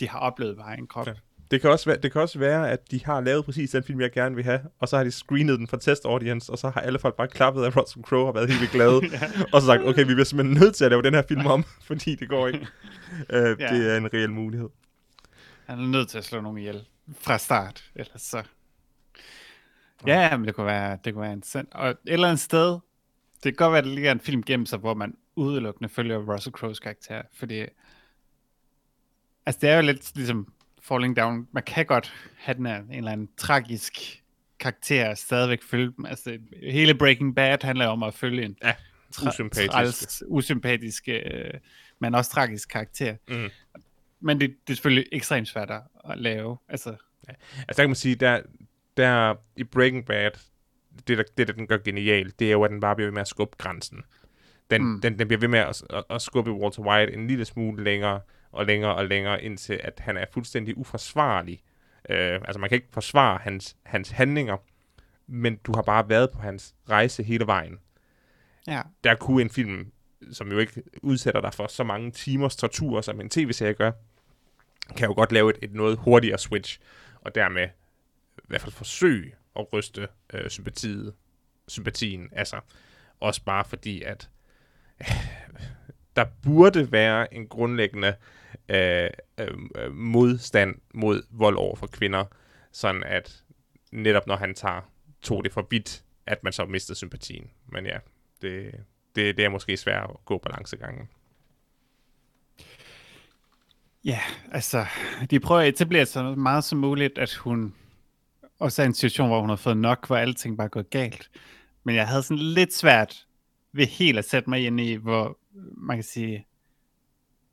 de 0.00 0.08
har 0.08 0.18
oplevet 0.18 0.56
ved 0.56 0.64
egen 0.64 0.86
krop. 0.86 1.06
Ja. 1.06 1.12
Det 1.50 1.60
kan, 1.60 1.70
også 1.70 1.90
være, 1.90 1.98
det 2.02 2.12
kan 2.12 2.20
også 2.20 2.38
være, 2.38 2.70
at 2.70 2.90
de 2.90 3.04
har 3.04 3.20
lavet 3.20 3.44
præcis 3.44 3.70
den 3.70 3.82
film, 3.84 4.00
jeg 4.00 4.12
gerne 4.12 4.34
vil 4.34 4.44
have, 4.44 4.60
og 4.78 4.88
så 4.88 4.96
har 4.96 5.04
de 5.04 5.10
screenet 5.10 5.58
den 5.58 5.66
for 5.66 5.76
test 5.76 6.04
audience, 6.04 6.52
og 6.52 6.58
så 6.58 6.70
har 6.70 6.80
alle 6.80 6.98
folk 6.98 7.16
bare 7.16 7.28
klappet 7.28 7.64
af 7.64 7.76
Russell 7.76 8.04
Crowe 8.04 8.26
og 8.28 8.34
været 8.34 8.50
helt 8.50 8.70
glade, 8.70 9.00
og 9.52 9.60
så 9.60 9.66
sagt, 9.66 9.82
okay, 9.82 10.00
vi 10.00 10.14
bliver 10.14 10.24
simpelthen 10.24 10.60
nødt 10.60 10.74
til 10.74 10.84
at 10.84 10.90
lave 10.90 11.02
den 11.02 11.14
her 11.14 11.22
film 11.28 11.46
om, 11.46 11.64
fordi 11.88 12.14
det 12.14 12.28
går 12.28 12.46
ikke. 12.46 12.66
Uh, 13.12 13.36
Ja. 13.36 13.52
Det 13.52 13.92
er 13.92 13.96
en 13.96 14.14
reel 14.14 14.30
mulighed. 14.30 14.68
Han 15.66 15.78
er 15.78 15.86
nødt 15.86 16.08
til 16.08 16.18
at 16.18 16.24
slå 16.24 16.40
nogen 16.40 16.58
ihjel 16.58 16.84
fra 17.18 17.38
start, 17.38 17.90
ellers 17.94 18.22
så... 18.22 18.42
Ja, 20.06 20.36
men 20.36 20.46
det 20.46 20.54
kunne 20.54 20.66
være, 20.66 20.98
det 21.04 21.12
kunne 21.14 21.22
være 21.22 21.32
interessant. 21.32 21.68
Og 21.74 21.90
et 21.90 21.96
eller 22.04 22.28
andet 22.28 22.40
sted, 22.40 22.78
det 23.34 23.42
kan 23.42 23.54
godt 23.54 23.72
være, 23.72 23.78
at 23.78 23.84
der 23.84 23.90
ligger 23.90 24.12
en 24.12 24.20
film 24.20 24.42
gennem 24.42 24.66
sig, 24.66 24.78
hvor 24.78 24.94
man 24.94 25.14
udelukkende 25.36 25.88
følger 25.88 26.34
Russell 26.34 26.54
Crowe's 26.58 26.78
karakter, 26.78 27.22
fordi... 27.34 27.64
Altså, 29.46 29.58
det 29.60 29.70
er 29.70 29.76
jo 29.76 29.82
lidt 29.82 30.16
ligesom 30.16 30.52
Falling 30.88 31.16
Down. 31.16 31.48
Man 31.52 31.62
kan 31.62 31.86
godt 31.86 32.14
have 32.36 32.54
den 32.54 32.66
her, 32.66 32.78
en 32.78 32.94
eller 32.94 33.12
anden 33.12 33.28
tragisk 33.36 34.22
karakter 34.60 35.14
stadigvæk 35.14 35.62
følge 35.62 35.92
dem. 35.96 36.04
Altså, 36.04 36.38
hele 36.62 36.94
Breaking 36.94 37.34
Bad 37.34 37.58
handler 37.62 37.86
om 37.86 38.02
at 38.02 38.14
følge 38.14 38.44
en 38.44 38.56
Ja, 38.64 38.74
usympatisk. 39.28 39.70
træls, 39.72 40.22
usympatisk, 40.26 41.08
øh, 41.08 41.50
men 41.98 42.14
også 42.14 42.30
tragisk 42.30 42.68
karakter. 42.68 43.16
Mm. 43.28 43.50
Men 44.20 44.40
det, 44.40 44.50
det 44.66 44.72
er 44.72 44.76
selvfølgelig 44.76 45.06
ekstremt 45.12 45.48
svært 45.48 45.70
at, 45.70 46.18
lave. 46.18 46.56
Altså, 46.68 46.96
Altså, 47.28 47.64
der 47.68 47.82
kan 47.82 47.88
man 47.88 47.94
sige, 47.96 48.14
der, 48.14 48.40
der 48.96 49.34
i 49.56 49.64
Breaking 49.64 50.06
Bad, 50.06 50.30
det 51.08 51.18
der, 51.18 51.24
det, 51.36 51.48
der 51.48 51.54
den 51.54 51.66
gør 51.66 51.78
genialt, 51.78 52.38
det 52.38 52.48
er 52.48 52.52
jo, 52.52 52.62
at 52.62 52.70
den 52.70 52.80
bare 52.80 52.96
bliver 52.96 53.06
ved 53.06 53.12
med 53.12 53.20
at 53.20 53.28
skubbe 53.28 53.56
grænsen. 53.58 54.02
Den, 54.70 54.82
mm. 54.82 55.00
den, 55.00 55.18
den 55.18 55.28
bliver 55.28 55.40
ved 55.40 55.48
med 55.48 55.58
at, 55.58 55.82
at, 55.90 56.04
at 56.10 56.22
skubbe 56.22 56.52
Walter 56.52 56.82
White 56.82 57.12
en 57.12 57.26
lille 57.26 57.44
smule 57.44 57.84
længere 57.84 58.20
og 58.50 58.66
længere 58.66 58.94
og 58.94 59.06
længere, 59.06 59.42
indtil 59.42 59.80
at 59.84 60.00
han 60.00 60.16
er 60.16 60.24
fuldstændig 60.32 60.78
uforsvarlig. 60.78 61.62
Øh, 62.10 62.34
altså, 62.44 62.58
man 62.58 62.68
kan 62.68 62.76
ikke 62.76 62.88
forsvare 62.90 63.38
hans, 63.42 63.76
hans 63.82 64.10
handlinger, 64.10 64.56
men 65.26 65.56
du 65.56 65.72
har 65.74 65.82
bare 65.82 66.08
været 66.08 66.30
på 66.30 66.38
hans 66.38 66.74
rejse 66.88 67.22
hele 67.22 67.46
vejen. 67.46 67.78
Ja. 68.66 68.82
Der 69.04 69.14
kunne 69.14 69.42
en 69.42 69.50
film, 69.50 69.92
som 70.32 70.52
jo 70.52 70.58
ikke 70.58 70.82
udsætter 71.02 71.40
dig 71.40 71.54
for 71.54 71.66
så 71.66 71.84
mange 71.84 72.10
timers 72.10 72.56
tortur, 72.56 73.00
som 73.00 73.20
en 73.20 73.30
tv-serie 73.30 73.74
gør, 73.74 73.92
kan 74.96 75.08
jo 75.08 75.14
godt 75.14 75.32
lave 75.32 75.50
et, 75.50 75.58
et 75.62 75.72
noget 75.72 75.98
hurtigere 75.98 76.38
switch, 76.38 76.80
og 77.20 77.34
dermed 77.34 77.68
i 78.38 78.46
hvert 78.46 78.60
fald 78.60 78.72
forsøge 78.72 79.34
at 79.56 79.72
ryste 79.72 80.08
øh, 80.32 80.50
sympatiet, 80.50 81.14
sympatien 81.68 82.28
af 82.32 82.46
sig. 82.46 82.60
Også 83.20 83.44
bare 83.44 83.64
fordi, 83.64 84.02
at 84.02 84.30
øh, 85.00 85.06
der 86.16 86.24
burde 86.42 86.92
være 86.92 87.34
en 87.34 87.46
grundlæggende 87.46 88.14
øh, 88.68 89.10
øh, 89.40 89.48
øh, 89.76 89.94
modstand 89.94 90.74
mod 90.94 91.22
vold 91.30 91.56
over 91.56 91.76
for 91.76 91.86
kvinder, 91.86 92.24
sådan 92.72 93.04
at 93.04 93.42
netop 93.92 94.26
når 94.26 94.36
han 94.36 94.54
tager, 94.54 94.90
tog 95.22 95.44
det 95.44 95.52
for 95.52 95.66
vidt, 95.70 96.02
at 96.26 96.44
man 96.44 96.52
så 96.52 96.64
mistede 96.64 96.98
sympatien. 96.98 97.50
Men 97.66 97.86
ja, 97.86 97.98
det, 98.42 98.74
det, 99.16 99.36
det 99.36 99.44
er 99.44 99.48
måske 99.48 99.76
svært 99.76 100.10
at 100.10 100.16
gå 100.24 100.38
balancegangen. 100.38 101.08
Ja, 104.04 104.20
altså, 104.52 104.86
de 105.30 105.40
prøver 105.40 105.60
at 105.60 105.68
etablere 105.68 106.06
så 106.06 106.22
meget 106.22 106.64
som 106.64 106.78
muligt, 106.78 107.18
at 107.18 107.34
hun 107.34 107.74
også 108.58 108.82
er 108.82 108.84
i 108.84 108.86
en 108.86 108.94
situation, 108.94 109.28
hvor 109.28 109.40
hun 109.40 109.48
har 109.48 109.56
fået 109.56 109.76
nok, 109.76 110.06
hvor 110.06 110.16
alting 110.16 110.56
bare 110.56 110.68
går 110.68 110.82
galt. 110.82 111.30
Men 111.84 111.94
jeg 111.94 112.08
havde 112.08 112.22
sådan 112.22 112.42
lidt 112.42 112.74
svært 112.74 113.25
ved 113.76 113.86
helt 113.86 114.18
at 114.18 114.24
sætte 114.24 114.50
mig 114.50 114.66
ind 114.66 114.80
i, 114.80 114.94
hvor 114.94 115.38
man 115.76 115.96
kan 115.96 116.04
sige, 116.04 116.46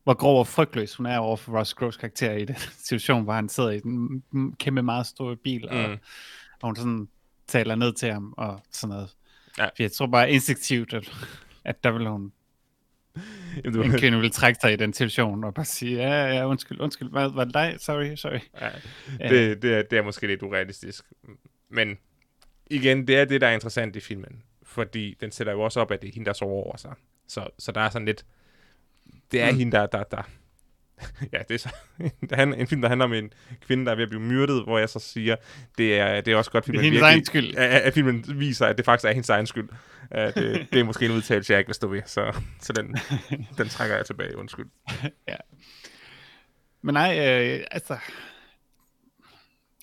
hvor 0.04 0.14
grov 0.14 0.40
og 0.40 0.48
frygtløs 0.48 0.96
hun 0.96 1.06
er 1.06 1.18
over 1.18 1.38
for 1.38 1.58
Ross 1.60 1.74
Groves 1.74 1.98
karakter 1.98 2.32
i 2.32 2.46
den 2.46 2.56
situation, 2.86 3.24
hvor 3.24 3.34
han 3.34 3.50
sidder 3.50 3.70
i 3.72 3.80
den 3.80 4.24
kæmpe 4.60 4.82
meget 4.84 5.06
store 5.06 5.36
bil, 5.36 5.70
og, 5.70 5.90
Mm. 5.90 5.98
og 6.62 6.68
hun 6.68 6.76
sådan 6.76 7.08
taler 7.48 7.76
ned 7.76 7.94
til 7.94 8.12
ham 8.12 8.34
og 8.38 8.62
sådan 8.72 8.94
noget. 8.94 9.10
Ja. 9.58 9.66
For 9.66 9.72
jeg 9.80 9.92
tror 9.92 10.08
bare 10.08 10.32
instinktivt, 10.32 10.94
at, 10.94 11.12
at 11.64 11.84
der 11.84 11.92
vil 11.92 12.08
hun, 12.08 12.32
Jamen, 13.64 13.74
du, 13.74 13.82
en 13.82 13.92
kvinde 14.00 14.20
vil 14.20 14.32
trække 14.32 14.60
sig 14.62 14.74
i 14.74 14.76
den 14.76 14.94
situation 14.94 15.44
og 15.44 15.54
bare 15.54 15.66
sige, 15.66 15.96
ja, 15.98 16.26
ja, 16.36 16.48
undskyld, 16.48 16.80
undskyld, 16.82 17.10
hvad 17.10 17.30
var 17.30 17.44
det 17.44 17.54
dig? 17.54 17.76
Sorry, 17.80 18.16
sorry. 18.16 18.40
ja, 19.20 19.30
det, 19.30 19.62
det, 19.62 19.74
er, 19.74 19.82
det 19.82 19.98
er 19.98 20.04
måske 20.04 20.28
lidt 20.28 20.44
urealistisk. 20.44 21.06
Men 21.70 21.98
igen, 22.70 23.08
det 23.08 23.18
er 23.18 23.26
det, 23.26 23.42
der 23.42 23.48
er 23.48 23.54
interessant 23.54 23.96
i 23.96 24.00
filmen. 24.00 24.44
Fordi 24.74 25.18
den 25.22 25.32
sætter 25.32 25.54
jo 25.54 25.62
også 25.62 25.80
op, 25.80 25.92
at 25.92 26.02
det 26.02 26.08
er 26.10 26.14
hende, 26.14 26.26
der 26.26 26.34
sover 26.34 26.64
over 26.66 26.78
sig. 26.78 26.94
Så, 27.28 27.48
så 27.60 27.72
der 27.72 27.82
er 27.82 27.90
sådan 27.90 28.06
lidt... 28.06 28.26
Det 29.32 29.42
er 29.42 29.52
Mm. 29.52 29.58
hende, 29.58 29.72
der... 29.78 29.86
der, 29.86 30.04
der 30.04 30.22
ja, 31.34 31.38
det 31.48 31.54
er 31.54 31.58
så, 31.58 31.70
der 32.30 32.36
handler, 32.36 32.58
en 32.58 32.68
film, 32.68 32.82
der 32.82 32.90
handler 32.90 33.06
om 33.06 33.14
en 33.14 33.34
kvinde, 33.62 33.86
der 33.86 33.92
er 33.92 33.96
ved 33.96 34.04
at 34.04 34.10
blive 34.10 34.22
myrdet, 34.22 34.64
hvor 34.64 34.78
jeg 34.80 34.90
så 34.90 35.00
siger, 35.00 35.36
det 35.78 36.00
er, 36.00 36.22
det 36.22 36.34
er 36.34 36.38
også 36.38 36.52
godt, 36.52 36.66
Det 36.66 36.70
er 36.70 36.74
filmen 36.74 36.92
virkelig- 36.92 37.02
egen 37.02 37.26
skyld. 37.26 37.56
at, 37.56 37.70
at 37.82 37.94
filmen 37.94 38.26
viser, 38.40 38.66
at 38.66 38.78
det 38.78 38.86
faktisk 38.86 39.06
er 39.06 39.12
hendes 39.12 39.30
egen 39.30 39.46
skyld. 39.48 39.70
Uh, 40.12 40.18
det, 40.18 40.68
det 40.74 40.80
er 40.80 40.84
måske 40.84 41.06
en 41.06 41.12
udtalelse, 41.12 41.54
jeg 41.54 41.60
ikke 41.60 41.68
vil 41.70 41.76
stå 41.76 41.88
ved, 41.88 42.02
så, 42.06 42.42
så 42.62 42.74
den, 42.74 42.96
den 43.58 43.70
trækker 43.70 43.96
jeg 43.96 44.06
tilbage, 44.06 44.38
undskyld. 44.38 44.68
Men 46.82 46.94
nej, 46.94 47.20
øh, 47.20 47.66
altså... 47.72 47.98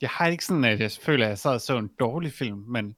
Jeg 0.01 0.11
har 0.11 0.27
ikke 0.27 0.45
sådan, 0.45 0.65
at 0.65 0.81
jeg 0.81 0.91
føler, 1.03 1.25
at 1.27 1.31
jeg 1.31 1.39
sad 1.39 1.51
og 1.51 1.61
så 1.61 1.79
en 1.79 1.91
dårlig 2.01 2.33
film, 2.33 2.59
men 2.69 2.97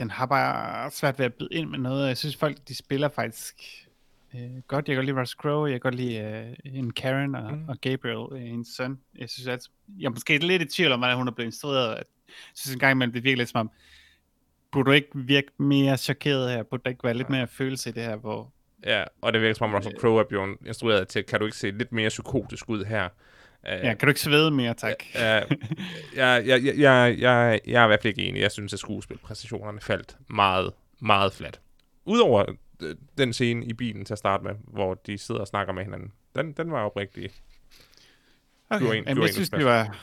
den 0.00 0.10
har 0.10 0.26
bare 0.26 0.90
svært 0.90 1.18
ved 1.18 1.26
at 1.26 1.34
byde 1.34 1.48
ind 1.52 1.70
med 1.70 1.78
noget. 1.78 2.08
Jeg 2.08 2.16
synes, 2.16 2.36
folk 2.36 2.56
de 2.68 2.74
spiller 2.74 3.08
faktisk 3.08 3.54
øh, 4.34 4.40
godt. 4.68 4.88
Jeg 4.88 4.94
kan 4.94 4.96
godt 4.96 5.06
lide 5.06 5.20
Russ 5.20 5.32
Crowe, 5.32 5.64
jeg 5.70 5.72
kan 5.72 5.80
godt 5.80 5.94
lide 5.94 6.18
øh, 6.64 6.74
en 6.74 6.92
Karen 6.92 7.34
og, 7.34 7.52
Mm. 7.52 7.68
og 7.68 7.76
Gabriel, 7.80 8.42
øh, 8.42 8.48
hendes 8.48 8.68
søn. 8.68 8.98
Jeg 9.18 9.30
synes, 9.30 9.46
at 9.48 9.68
jeg 9.98 10.06
er 10.06 10.10
måske 10.10 10.38
lidt 10.38 10.62
i 10.62 10.64
tvivl 10.64 10.92
om, 10.92 11.00
hvordan 11.00 11.16
hun 11.16 11.28
er 11.28 11.32
blevet 11.32 11.48
instrueret. 11.48 11.96
Jeg 11.96 12.04
synes 12.54 12.74
en 12.74 12.78
gang 12.80 12.92
imellem, 12.92 13.12
det 13.12 13.24
virker 13.24 13.36
lidt 13.36 13.48
som 13.48 13.60
om, 13.60 13.70
burde 14.72 14.86
du 14.86 14.92
ikke 14.92 15.08
virke 15.14 15.48
mere 15.58 15.96
chokeret 15.96 16.50
her? 16.50 16.62
Burde 16.62 16.82
der 16.84 16.90
ikke 16.90 17.04
være 17.04 17.14
lidt 17.14 17.30
mere 17.30 17.46
følelse 17.46 17.90
i 17.90 17.92
det 17.92 18.02
her, 18.02 18.16
hvor 18.16 18.52
Ja, 18.86 19.04
og 19.20 19.32
det 19.32 19.40
virker 19.40 19.54
som 19.54 19.64
om 19.70 19.74
Russell 19.76 19.98
Crowe 19.98 20.20
er 20.20 20.24
blevet 20.28 20.56
instrueret 20.66 21.08
til, 21.08 21.24
kan 21.24 21.40
du 21.40 21.44
ikke 21.46 21.56
se 21.58 21.70
lidt 21.70 21.92
mere 21.92 22.08
psykotisk 22.08 22.68
ud 22.68 22.84
her? 22.84 23.08
Uh, 23.62 23.70
Ja, 23.70 23.94
kan 23.94 23.98
du 23.98 24.08
ikke 24.08 24.20
svede 24.20 24.50
mere, 24.50 24.74
tak? 24.74 24.96
Uh, 25.14 25.20
jeg, 25.20 25.46
jeg, 26.16 26.46
jeg, 26.46 26.64
jeg, 26.64 27.16
jeg, 27.18 27.60
jeg 27.66 27.80
er 27.80 27.84
i 27.84 27.86
hvert 27.86 28.02
fald 28.02 28.18
ikke 28.18 28.28
enig. 28.28 28.40
Jeg 28.40 28.50
synes, 28.52 28.72
at 28.72 28.78
skuespilpræstationerne 28.78 29.80
faldt 29.80 30.16
meget, 30.28 30.72
meget 31.00 31.32
fladt. 31.32 31.60
Udover 32.04 32.44
øh, 32.82 32.96
den 33.18 33.32
scene 33.32 33.66
i 33.66 33.72
bilen 33.72 34.04
til 34.04 34.14
at 34.14 34.18
starte 34.18 34.44
med, 34.44 34.54
hvor 34.64 34.94
de 34.94 35.18
sidder 35.18 35.40
og 35.40 35.46
snakker 35.46 35.72
med 35.72 35.84
hinanden. 35.84 36.12
Den, 36.36 36.52
den 36.52 36.70
var 36.72 36.84
oprigtig. 36.84 37.30
Okay, 38.70 38.84
Du 38.84 38.88
er 38.90 38.92
en- 38.92 39.04
Jamen, 39.04 39.16
du 39.16 39.22
er 39.22 39.26
jeg 39.26 39.34
synes, 39.34 39.50
det 39.50 39.64
var, 39.64 39.98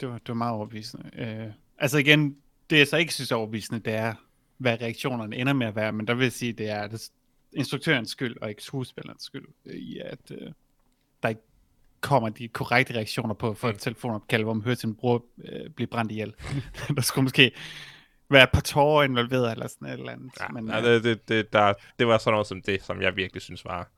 det, 0.00 0.08
var, 0.08 0.18
det 0.18 0.28
var 0.28 0.34
meget 0.34 0.54
overbevisende. 0.54 1.10
Øh, 1.18 1.46
altså 1.78 1.98
igen, 1.98 2.36
det 2.70 2.78
jeg 2.78 2.86
så 2.88 2.96
ikke 2.96 3.14
synes 3.14 3.30
er 3.32 3.36
overbevisende, 3.36 3.80
det 3.80 3.92
er, 3.94 4.14
hvad 4.58 4.80
reaktionerne 4.80 5.36
ender 5.36 5.52
med 5.52 5.66
at 5.66 5.76
være, 5.76 5.92
men 5.92 6.06
der 6.06 6.14
vil 6.14 6.22
jeg 6.24 6.32
sige, 6.32 6.52
det 6.52 6.68
er 6.70 6.86
det, 6.86 7.10
instruktørens 7.52 8.10
skyld, 8.10 8.36
og 8.42 8.48
ikke 8.50 8.62
skuespillerens 8.62 9.22
skyld, 9.22 9.46
øh, 9.66 9.74
i 9.74 9.98
at 9.98 10.18
øh, 10.30 10.52
der 11.22 11.28
ikke 11.28 11.40
kommer 12.02 12.28
de 12.28 12.48
korrekte 12.48 12.94
reaktioner 12.94 13.34
på, 13.34 13.54
for 13.54 13.68
et 13.68 13.74
Mm. 13.74 13.78
telefonopkald, 13.78 14.42
hvor 14.42 14.54
man 14.54 14.62
hører 14.64 14.76
sin 14.76 14.94
bror 14.94 15.24
øh, 15.44 15.70
blive 15.70 15.86
brændt 15.86 16.12
ihjel. 16.12 16.34
der 16.96 17.02
skulle 17.02 17.22
måske 17.22 17.52
være 18.30 18.42
et 18.42 18.50
par 18.52 18.60
tårer 18.60 19.04
involveret, 19.04 19.52
eller 19.52 19.66
sådan 19.66 19.88
et 19.88 19.92
eller 19.92 20.12
andet. 20.12 20.32
Ja, 20.40 20.48
men, 20.48 20.64
men, 20.64 20.74
øh, 20.74 20.82
det, 20.84 21.04
det, 21.04 21.28
det, 21.28 21.52
der, 21.52 21.74
det 21.98 22.06
var 22.06 22.18
sådan 22.18 22.32
noget 22.32 22.46
som 22.46 22.62
det, 22.62 22.82
som 22.82 23.02
jeg 23.02 23.16
virkelig 23.16 23.42
synes 23.42 23.64
var... 23.64 23.88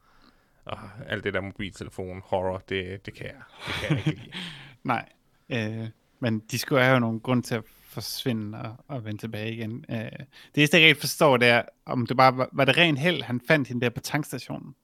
Oh, 0.67 0.79
alt 1.07 1.25
det 1.25 1.35
der 1.35 1.41
mobiltelefon, 1.41 2.23
horror, 2.25 2.63
det, 2.69 3.07
det 3.07 3.15
kan 3.15 3.27
jeg, 3.27 3.35
det 3.67 3.75
kan 3.75 3.91
jeg 3.97 4.07
ikke 4.07 4.21
lide. 4.21 4.33
Nej, 4.85 5.09
øh, 5.49 5.89
men 6.21 6.39
de 6.51 6.59
skulle 6.59 6.83
have 6.83 6.95
jo 6.95 7.01
nogle 7.01 7.21
grund 7.21 7.43
til 7.43 7.55
at 7.55 7.65
forsvinde 7.89 8.59
og, 8.59 8.77
og 8.89 9.05
vende 9.05 9.19
tilbage 9.21 9.53
igen. 9.53 9.85
Øh, 9.91 9.97
det 9.97 10.19
eneste, 10.57 10.79
jeg 10.81 10.89
ikke 10.89 11.01
forstår, 11.01 11.37
det 11.37 11.49
er, 11.49 11.63
om 11.87 12.07
det 12.07 12.17
bare 12.17 12.37
var, 12.37 12.49
var 12.53 12.65
det 12.65 12.77
rent 12.77 12.99
held, 12.99 13.23
han 13.23 13.41
fandt 13.49 13.69
hende 13.69 13.85
der 13.85 13.91
på 13.91 14.01
tankstationen. 14.01 14.75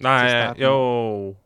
Nej, 0.00 0.54
jo... 0.58 1.36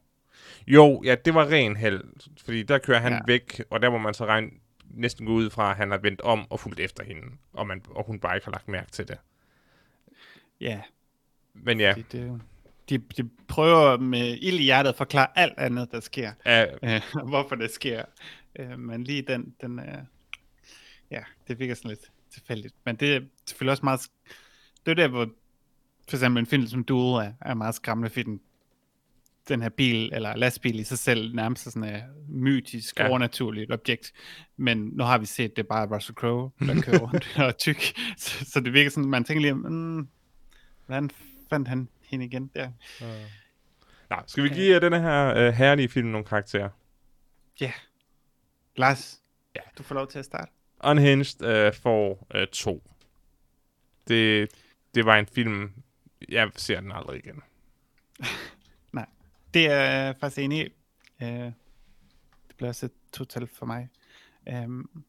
Jo, 0.66 1.02
ja, 1.04 1.14
det 1.24 1.34
var 1.34 1.46
ren 1.50 1.76
held, 1.76 2.04
fordi 2.44 2.62
der 2.62 2.78
kører 2.78 2.98
han 2.98 3.12
Ja. 3.12 3.16
ja. 3.16 3.22
væk, 3.26 3.62
og 3.70 3.82
der 3.82 3.90
må 3.90 3.98
man 3.98 4.14
så 4.14 4.26
regne, 4.26 4.50
næsten 4.90 5.26
gå 5.26 5.32
ud 5.32 5.50
fra, 5.50 5.70
at 5.70 5.76
han 5.76 5.90
har 5.90 5.98
vendt 5.98 6.20
om 6.20 6.50
og 6.50 6.60
fulgt 6.60 6.80
efter 6.80 7.04
hende, 7.04 7.22
og, 7.52 7.66
man, 7.66 7.82
og 7.90 8.04
hun 8.06 8.20
bare 8.20 8.36
ikke 8.36 8.44
har 8.44 8.52
lagt 8.52 8.68
mærke 8.68 8.90
til 8.90 9.08
det. 9.08 9.18
Ja, 10.60 10.80
Men 11.54 11.80
ja, 11.80 11.92
det, 11.96 12.12
det, 12.12 12.40
de, 12.88 12.98
de 12.98 13.28
prøver 13.48 13.96
med 13.98 14.38
ild 14.40 14.58
i 14.60 14.62
hjertet 14.62 14.90
at 14.90 14.96
forklare 14.96 15.38
alt 15.38 15.58
andet, 15.58 15.92
der 15.92 16.00
sker. 16.00 16.32
uh, 16.82 16.90
Øh, 16.90 17.28
hvorfor 17.28 17.54
det 17.54 17.70
sker. 17.70 18.04
Øh, 18.58 18.78
men 18.78 19.04
lige 19.04 19.22
den, 19.22 19.54
den 19.60 19.78
øh, 19.78 19.98
ja, 21.10 21.22
det 21.48 21.58
virker 21.58 21.74
sådan 21.74 21.88
lidt 21.88 22.10
tilfældigt. 22.30 22.74
Men 22.84 22.96
det 22.96 23.16
er 23.16 23.20
selvfølgelig 23.46 23.70
også 23.70 23.84
meget, 23.84 24.00
det 24.86 24.90
er 24.90 24.94
der, 24.94 25.08
hvor 25.08 25.28
for 26.08 26.16
eksempel 26.16 26.40
en 26.40 26.46
film 26.46 26.66
som 26.66 26.84
Duel 26.84 27.26
er, 27.26 27.32
er 27.40 27.54
meget 27.54 27.74
skræmmende, 27.74 28.10
fordi 28.10 28.22
den, 28.22 28.40
den 29.48 29.62
her 29.62 29.68
bil, 29.68 30.10
eller 30.12 30.36
lastbil 30.36 30.80
i 30.80 30.84
sig 30.84 30.98
selv, 30.98 31.34
nærmest 31.34 31.64
sådan 31.64 31.84
et 31.94 32.02
mytisk, 32.28 32.98
Ja. 32.98 33.08
overnaturligt 33.08 33.72
objekt. 33.72 34.12
Men 34.56 34.78
nu 34.78 35.04
har 35.04 35.18
vi 35.18 35.26
set, 35.26 35.56
det 35.56 35.62
er 35.62 35.66
bare 35.68 35.94
Russell 35.94 36.14
Crowe, 36.14 36.50
der 36.60 36.80
kører 36.82 36.98
rundt 36.98 37.34
og 37.38 37.44
er 37.44 37.52
tyk. 37.52 37.82
Så, 38.16 38.44
så 38.44 38.60
det 38.60 38.72
virker 38.72 38.90
sådan, 38.90 39.10
man 39.10 39.24
tænker 39.24 39.40
lige, 39.40 39.54
mm, 39.54 40.08
hvordan 40.86 41.10
fandt 41.50 41.68
han 41.68 41.88
hende 42.02 42.24
igen 42.24 42.50
der? 42.54 42.70
Nå, 44.10 44.16
skal 44.26 44.44
vi 44.44 44.48
give 44.48 44.76
uh, 44.76 44.82
denne 44.82 45.00
her 45.00 45.48
uh, 45.48 45.54
herlige 45.54 45.88
film 45.88 46.08
nogle 46.08 46.26
karakterer? 46.26 46.68
Ja. 47.60 47.72
Lars, 48.76 49.20
Ja. 49.56 49.60
du 49.78 49.82
får 49.82 49.94
lov 49.94 50.06
til 50.08 50.18
at 50.18 50.24
starte. 50.24 50.52
Unhinged 50.84 51.66
uh, 51.68 51.74
får 51.82 52.26
uh, 52.34 52.40
to. 52.52 52.90
Det, 54.08 54.48
det 54.94 55.04
var 55.06 55.16
en 55.16 55.26
film, 55.26 55.72
jeg 56.28 56.50
ser 56.56 56.80
den 56.80 56.92
aldrig 56.92 57.18
igen. 57.24 57.42
Det 59.56 59.70
er 59.70 59.80
jeg 59.80 60.16
faktisk 60.20 60.38
enig 60.38 60.66
i. 60.66 60.68
Øh, 61.22 61.28
det 62.48 62.56
bliver 62.56 62.68
også 62.68 62.86
et 62.86 62.92
total 63.12 63.46
for 63.46 63.66
mig. 63.66 63.88
Um, 64.52 65.04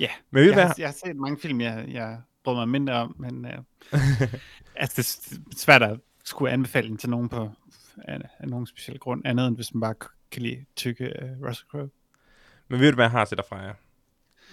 ja, 0.00 0.10
Men 0.30 0.42
ved 0.42 0.52
du 0.52 0.58
jeg, 0.58 0.66
har, 0.66 0.74
jeg 0.78 0.88
har 0.88 0.92
set 1.06 1.16
mange 1.16 1.38
film, 1.40 1.60
jeg, 1.60 1.84
jeg 1.88 2.20
bryder 2.44 2.58
mig 2.58 2.68
mindre 2.68 2.94
om, 2.94 3.16
men 3.18 3.44
uh, 3.44 3.50
altså, 4.82 5.20
det 5.30 5.38
er 5.38 5.56
svært 5.56 5.82
at 5.82 6.00
skulle 6.24 6.52
anbefale 6.52 6.88
den 6.88 6.96
til 6.96 7.10
nogen 7.10 7.28
på 7.28 7.50
af, 7.98 8.20
af 8.38 8.48
nogen 8.48 8.66
speciel 8.66 8.98
grund, 8.98 9.22
andet 9.26 9.46
end 9.46 9.54
hvis 9.54 9.74
man 9.74 9.80
bare 9.80 9.94
kan 10.30 10.42
lide 10.42 10.64
tykke 10.76 11.12
uh, 11.22 11.48
Russell 11.48 11.68
Crowe. 11.70 11.90
Men 12.68 12.80
ved 12.80 12.90
du, 12.90 12.94
hvad 12.94 13.04
jeg 13.04 13.10
har 13.10 13.24
til 13.24 13.36
dig 13.36 13.44
fra 13.48 13.56
jer? 13.56 13.74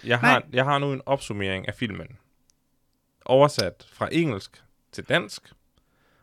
Jeg 0.04 0.20
har, 0.20 0.39
Nej. 0.39 0.50
jeg 0.54 0.66
har 0.66 0.80
nu 0.80 0.93
en 0.93 1.02
opsummering 1.06 1.68
af 1.68 1.76
filmen. 1.76 2.18
Oversat 3.26 3.88
fra 3.91 4.10
engelsk 4.12 4.64
til 4.91 5.04
dansk, 5.04 5.54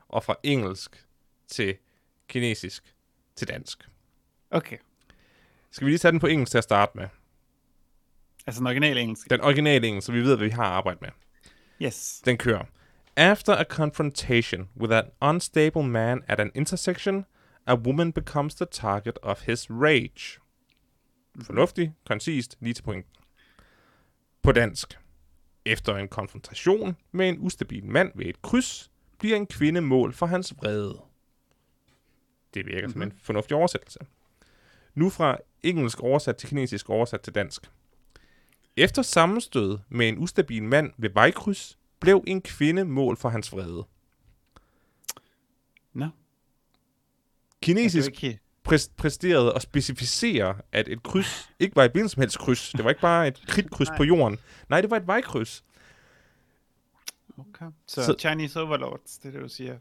og 0.08 0.24
fra 0.24 0.36
engelsk 0.42 1.06
til 1.46 1.76
kinesisk 2.28 2.94
til 3.36 3.48
dansk. 3.48 3.88
Okay, 4.50 4.76
Skal 5.70 5.84
vi 5.84 5.90
lige 5.90 5.98
tage 5.98 6.12
den 6.12 6.20
på 6.20 6.26
engelsk 6.26 6.50
til 6.50 6.58
at 6.58 6.64
starte 6.64 6.92
med? 6.94 7.08
altså 8.46 8.58
den 8.58 8.66
originale 8.66 9.00
engelsk. 9.00 9.30
Den 9.30 9.40
originale 9.40 9.86
engelsk, 9.86 10.06
så 10.06 10.12
vi 10.12 10.20
ved, 10.20 10.36
hvad 10.36 10.46
vi 10.46 10.50
har 10.50 10.64
arbejdet 10.64 11.02
med. 11.02 11.10
Yes. 11.82 12.22
Den 12.24 12.36
kører. 12.38 12.64
After 13.16 13.56
a 13.56 13.64
confrontation 13.64 14.68
with 14.76 14.94
an 14.94 15.04
unstable 15.20 15.82
man 15.82 16.22
at 16.28 16.40
an 16.40 16.50
intersection, 16.54 17.24
a 17.66 17.74
woman 17.74 18.12
becomes 18.12 18.54
the 18.54 18.66
target 18.70 19.18
of 19.22 19.40
his 19.42 19.70
rage. 19.70 20.40
Fornuftig, 21.42 21.94
koncist, 22.06 22.56
lige 22.60 22.74
til 22.74 22.82
point. 22.82 23.06
På 24.42 24.52
dansk. 24.52 24.98
Efter 25.64 25.96
en 25.96 26.08
konfrontation 26.08 26.96
med 27.12 27.28
en 27.28 27.38
ustabil 27.38 27.84
mand 27.84 28.12
ved 28.14 28.26
et 28.26 28.42
kryds, 28.42 28.90
bliver 29.18 29.36
en 29.36 29.46
kvinde 29.46 29.80
mål 29.80 30.12
for 30.12 30.26
hans 30.26 30.54
vrede. 30.56 31.00
Det 32.54 32.66
virker 32.66 32.80
mm-hmm. 32.80 32.92
som 32.92 33.02
en 33.02 33.12
fornuftig 33.22 33.56
oversættelse. 33.56 33.98
Nu 34.94 35.10
fra 35.10 35.38
engelsk 35.62 36.00
oversat 36.00 36.36
til 36.36 36.48
kinesisk 36.48 36.90
oversat 36.90 37.20
til 37.20 37.34
dansk. 37.34 37.70
Efter 38.76 39.02
sammenstød 39.02 39.78
med 39.88 40.08
en 40.08 40.18
ustabil 40.18 40.62
mand 40.62 40.92
ved 40.96 41.10
vejkryds, 41.10 41.78
blev 42.00 42.24
en 42.26 42.42
kvinde 42.42 42.84
mål 42.84 43.16
for 43.16 43.28
hans 43.28 43.52
vrede. 43.52 43.84
Nå. 45.92 46.08
Kinesisk 47.62 48.24
ikke... 48.24 48.40
præs- 48.68 48.92
præsterede 48.96 49.52
at 49.54 49.62
specificere, 49.62 50.58
at 50.72 50.88
et 50.88 51.02
kryds 51.02 51.50
ikke 51.58 51.76
var 51.76 51.84
et 51.84 51.92
hvilket 51.92 52.10
som 52.10 52.20
helst 52.20 52.38
kryds. 52.38 52.72
Det 52.72 52.84
var 52.84 52.90
ikke 52.90 53.00
bare 53.00 53.28
et 53.28 53.40
kridtkryds 53.48 53.88
på 53.96 54.04
jorden. 54.04 54.38
Nej, 54.68 54.80
det 54.80 54.90
var 54.90 54.96
et 54.96 55.06
vejkryds. 55.06 55.64
Okay. 57.38 57.66
Så, 57.86 58.04
Så- 58.04 58.16
Chinese 58.18 58.60
Overlords, 58.60 59.18
det 59.18 59.28
er 59.28 59.32
det, 59.32 59.40
du 59.42 59.48
siger. 59.48 59.78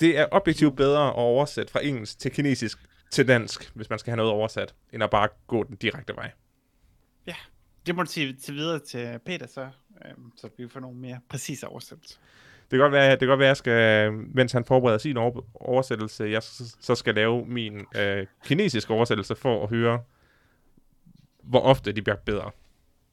Det 0.00 0.18
er 0.18 0.26
objektivt 0.30 0.76
bedre 0.76 1.06
at 1.08 1.14
oversætte 1.14 1.72
fra 1.72 1.84
engelsk 1.84 2.18
til 2.18 2.30
kinesisk 2.30 2.78
til 3.10 3.28
dansk, 3.28 3.70
hvis 3.74 3.90
man 3.90 3.98
skal 3.98 4.10
have 4.10 4.16
noget 4.16 4.32
oversat, 4.32 4.74
end 4.92 5.02
at 5.02 5.10
bare 5.10 5.28
gå 5.46 5.62
den 5.62 5.76
direkte 5.76 6.16
vej. 6.16 6.30
Det 7.86 7.94
må 7.94 8.02
du 8.02 8.10
sige 8.10 8.32
til 8.32 8.54
videre 8.54 8.78
til 8.78 9.18
Peter 9.26 9.46
så, 9.46 9.68
øhm, 10.04 10.32
så 10.36 10.48
vi 10.58 10.68
får 10.68 10.80
nogle 10.80 10.96
mere 10.98 11.20
præcise 11.28 11.68
oversættelser. 11.68 12.18
Det 12.60 12.70
kan 12.70 12.78
godt 12.78 12.92
være, 12.92 13.10
det 13.10 13.18
kan 13.18 13.28
godt 13.28 13.38
være, 13.38 13.46
at 13.46 13.48
jeg 13.48 13.56
skal, 13.56 14.12
mens 14.12 14.52
han 14.52 14.64
forbereder 14.64 14.98
sin 14.98 15.16
over- 15.16 15.42
oversættelse, 15.54 16.24
jeg 16.24 16.42
så 16.80 16.94
skal 16.94 17.14
lave 17.14 17.46
min 17.46 17.84
øh, 17.96 18.26
kinesiske 18.44 18.92
oversættelse 18.94 19.34
for 19.34 19.62
at 19.62 19.68
høre, 19.68 20.02
hvor 21.42 21.60
ofte 21.60 21.92
de 21.92 22.02
bliver 22.02 22.16
bedre. 22.16 22.50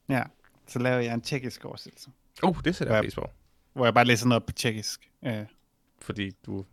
Ja, 0.08 0.22
så 0.66 0.78
laver 0.78 0.98
jeg 0.98 1.14
en 1.14 1.20
tjekkisk 1.20 1.64
oversættelse, 1.64 2.10
Oh, 2.42 2.56
det 2.64 2.76
sætter 2.76 2.94
jeg 2.94 3.02
Ja. 3.02 3.06
pris 3.06 3.14
på. 3.14 3.30
Hvor 3.72 3.84
jeg 3.86 3.94
bare 3.94 4.04
læser 4.04 4.26
noget 4.26 4.46
på 4.46 4.52
tjekkisk. 4.52 5.10
Øh, 5.24 5.46
Fordi 6.00 6.30
du... 6.46 6.66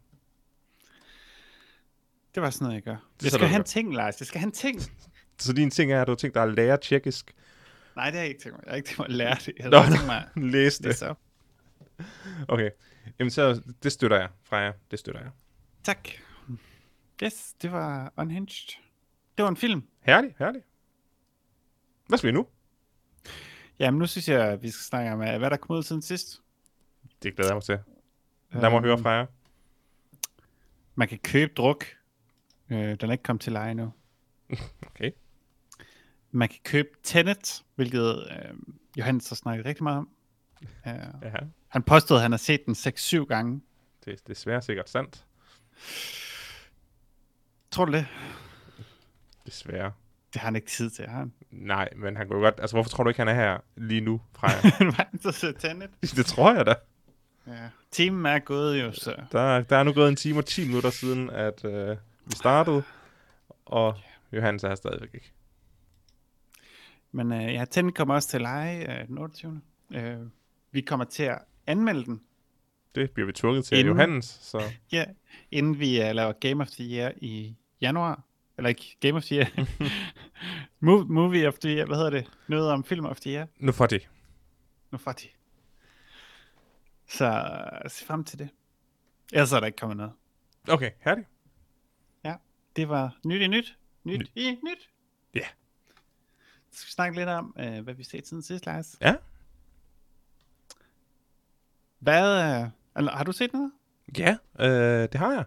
det 2.35 2.43
var 2.43 2.49
sådan 2.49 2.65
noget, 2.65 2.75
jeg 2.75 2.83
gør. 2.83 2.93
er 2.93 2.97
Jeg 3.23 3.31
skal 3.31 3.47
have 3.47 3.59
en 3.59 3.63
ting, 3.63 3.93
Lars. 3.95 4.19
Jeg 4.19 4.27
skal 4.27 4.39
have 4.39 4.47
en 4.47 4.51
ting. 4.51 4.81
Så 5.37 5.53
din 5.53 5.71
ting 5.71 5.91
er, 5.91 6.01
at 6.01 6.07
du 6.07 6.11
har 6.11 6.15
tænkt 6.17 6.33
dig 6.35 6.43
at 6.43 6.53
lære 6.53 6.77
tjekkisk. 6.77 7.33
Nej, 7.95 8.05
det 8.05 8.13
har 8.13 8.19
jeg 8.21 8.29
ikke 8.29 8.41
tænkt 8.41 8.57
mig. 8.57 8.63
Jeg 8.65 8.71
har 8.71 8.75
ikke 8.75 8.87
tænkt 8.87 8.97
mig 8.99 9.05
at 9.05 9.11
lære 9.11 9.35
det. 9.45 9.53
Jeg 9.59 9.81
har 9.81 9.89
tænkt 9.91 10.05
mig 10.05 10.27
at 10.35 10.43
Læs 10.53 10.77
det. 10.77 10.85
læse. 10.85 11.15
Okay. 12.47 12.69
Jamen 13.19 13.31
så, 13.31 13.61
det 13.83 13.91
støtter 13.91 14.17
jeg, 14.17 14.29
Freja. 14.43 14.71
Det 14.91 14.99
støtter 14.99 15.21
jeg. 15.21 15.31
Tak. 15.83 16.07
Yes, 17.23 17.53
det 17.61 17.71
var 17.71 18.13
Unhinged. 18.17 18.77
Det 19.37 19.43
var 19.43 19.49
en 19.49 19.57
film. 19.57 19.83
Herlig, 20.01 20.35
herlig. 20.39 20.61
Hvad 22.07 22.17
skal 22.17 22.27
vi 22.27 22.31
nu? 22.31 22.47
Jamen, 23.79 23.99
nu 23.99 24.07
synes 24.07 24.29
jeg, 24.29 24.47
at 24.47 24.63
vi 24.63 24.71
skal 24.71 24.83
snakke 24.83 25.11
om, 25.11 25.21
øh, 25.21 25.37
hvad 25.37 25.49
der 25.49 25.57
kom 25.57 25.75
ud 25.75 25.83
siden 25.83 26.01
sidst. 26.01 26.41
Det 27.23 27.35
glæder 27.35 27.49
jeg 27.49 27.55
mig 27.55 27.63
til. 27.63 27.79
Lad 28.51 28.69
mig 28.69 28.81
høre 28.81 28.97
fra 28.97 29.09
jer. 29.09 29.25
Man 30.95 31.07
kan 31.07 31.17
købe 31.19 31.53
druk. 31.57 31.85
Øh, 32.69 32.77
den 32.77 33.09
er 33.09 33.11
ikke 33.11 33.23
kommet 33.23 33.41
til 33.41 33.53
leje 33.53 33.73
nu. 33.73 33.93
Okay. 34.87 35.11
Man 36.31 36.49
kan 36.49 36.59
købe 36.63 36.89
Tenet, 37.03 37.63
hvilket 37.75 38.27
øh, 38.31 38.53
Johannes 38.97 39.29
har 39.29 39.35
snakket 39.35 39.65
rigtig 39.65 39.83
meget 39.83 39.97
om. 39.97 40.09
Uh, 40.61 40.91
Ja, 41.23 41.31
han 41.67 41.83
påstod, 41.83 42.17
at 42.17 42.21
han 42.21 42.31
har 42.31 42.37
set 42.37 42.65
den 42.65 42.73
6-7 42.73 43.25
gange. 43.25 43.61
det 44.05 44.13
er 44.13 44.17
desværre 44.27 44.61
sikkert 44.61 44.89
sandt. 44.89 45.25
Tror 47.71 47.85
du 47.85 47.91
det? 47.91 48.07
Desværre. 49.45 49.91
Det 50.33 50.41
har 50.41 50.47
han 50.47 50.55
ikke 50.55 50.67
tid 50.67 50.89
til, 50.89 51.07
har 51.07 51.17
han? 51.17 51.33
Nej, 51.51 51.89
men 51.95 52.17
han 52.17 52.27
kunne 52.27 52.41
godt... 52.41 52.55
Altså, 52.59 52.75
hvorfor 52.75 52.89
tror 52.89 53.03
du 53.03 53.09
ikke, 53.09 53.19
han 53.21 53.27
er 53.27 53.33
her 53.33 53.57
lige 53.75 54.01
nu, 54.01 54.21
Freja? 54.33 54.91
Han 55.11 55.19
så 55.21 55.53
Tenet. 55.59 55.89
det 56.17 56.25
tror 56.25 56.53
jeg 56.53 56.65
da. 56.65 56.75
Ja. 57.47 57.69
Timen 57.91 58.25
er 58.25 58.39
gået 58.39 58.81
jo, 58.81 58.91
så... 58.91 59.15
Der, 59.31 59.61
der 59.61 59.77
er 59.77 59.83
nu 59.83 59.93
gået 59.93 60.09
en 60.09 60.15
time 60.15 60.37
og 60.39 60.45
10 60.45 60.67
minutter 60.67 60.89
siden, 60.89 61.29
at 61.29 61.65
øh, 61.65 61.97
vi 62.25 62.35
startede. 62.35 62.83
Og 63.65 63.95
Johannes 64.33 64.63
er 64.63 64.75
stadigvæk 64.75 65.09
ikke. 65.13 65.31
Men 67.11 67.31
øh, 67.33 67.53
ja, 67.53 67.65
Tenet 67.71 67.95
kommer 67.95 68.15
også 68.15 68.29
til 68.29 68.41
leje 68.41 69.01
øh, 69.01 69.07
den 69.07 69.17
28. 69.17 69.61
Øh, 69.93 70.17
vi 70.71 70.81
kommer 70.81 71.05
til 71.05 71.23
at 71.23 71.37
anmelde 71.67 72.05
den, 72.05 72.21
Det 72.95 73.11
bliver 73.11 73.27
vi 73.27 73.31
tvunget 73.33 73.65
til 73.65 73.75
af 73.75 73.79
Inden- 73.79 73.93
Johannes, 73.93 74.25
så 74.25 74.61
ja, 74.91 75.05
inden 75.51 75.79
vi 75.79 75.99
uh, 76.09 76.15
laver 76.15 76.31
Game 76.31 76.61
of 76.63 76.69
the 76.69 76.83
Year 76.83 77.11
i 77.17 77.55
januar. 77.81 78.23
Eller 78.57 78.69
ikke 78.69 78.97
Game 78.99 79.17
of 79.17 79.23
the 79.23 79.35
Year. 79.35 79.47
Mo- 80.85 81.05
movie 81.13 81.47
of 81.47 81.53
the 81.53 81.69
Year, 81.75 81.85
hvad 81.85 81.97
hedder 81.97 82.09
det? 82.09 82.29
Noget 82.47 82.71
om 82.71 82.83
film 82.83 83.05
of 83.05 83.19
the 83.19 83.31
Year. 83.33 83.47
nu 83.59 83.71
får 83.71 83.85
det. 83.85 84.07
Nu 84.91 84.97
får 84.97 85.11
de. 85.11 85.27
Så 87.09 87.25
øh, 87.83 87.89
se 87.89 88.05
frem 88.05 88.23
til 88.23 88.39
det. 88.39 88.49
Ellers 89.33 89.51
er 89.51 89.59
der 89.59 89.67
ikke 89.67 89.77
kommet 89.77 89.97
noget. 89.97 90.13
Okay, 90.69 90.91
herligt. 90.99 91.27
Det 92.75 92.89
var 92.89 93.17
nyt 93.25 93.41
i 93.41 93.47
nyt. 93.47 93.77
Nyt 94.03 94.19
Nyt. 94.19 94.31
i 94.35 94.51
nyt. 94.51 94.89
Ja. 95.35 95.45
Så 96.71 96.79
skal 96.79 96.87
vi 96.87 96.91
snakke 96.91 97.17
lidt 97.17 97.29
om, 97.29 97.55
øh, 97.59 97.83
hvad 97.83 97.93
vi 97.93 98.03
set 98.03 98.27
siden 98.27 98.43
sidst, 98.43 98.65
Lars. 98.65 98.97
Ja. 99.01 99.15
Hvad, 101.99 102.43
øh, 102.63 102.69
eller, 102.97 103.11
har 103.11 103.23
du 103.23 103.31
set 103.31 103.53
noget? 103.53 103.71
Ja, 104.17 104.37
øh, 104.59 105.01
det 105.01 105.15
har 105.15 105.31
jeg. 105.33 105.45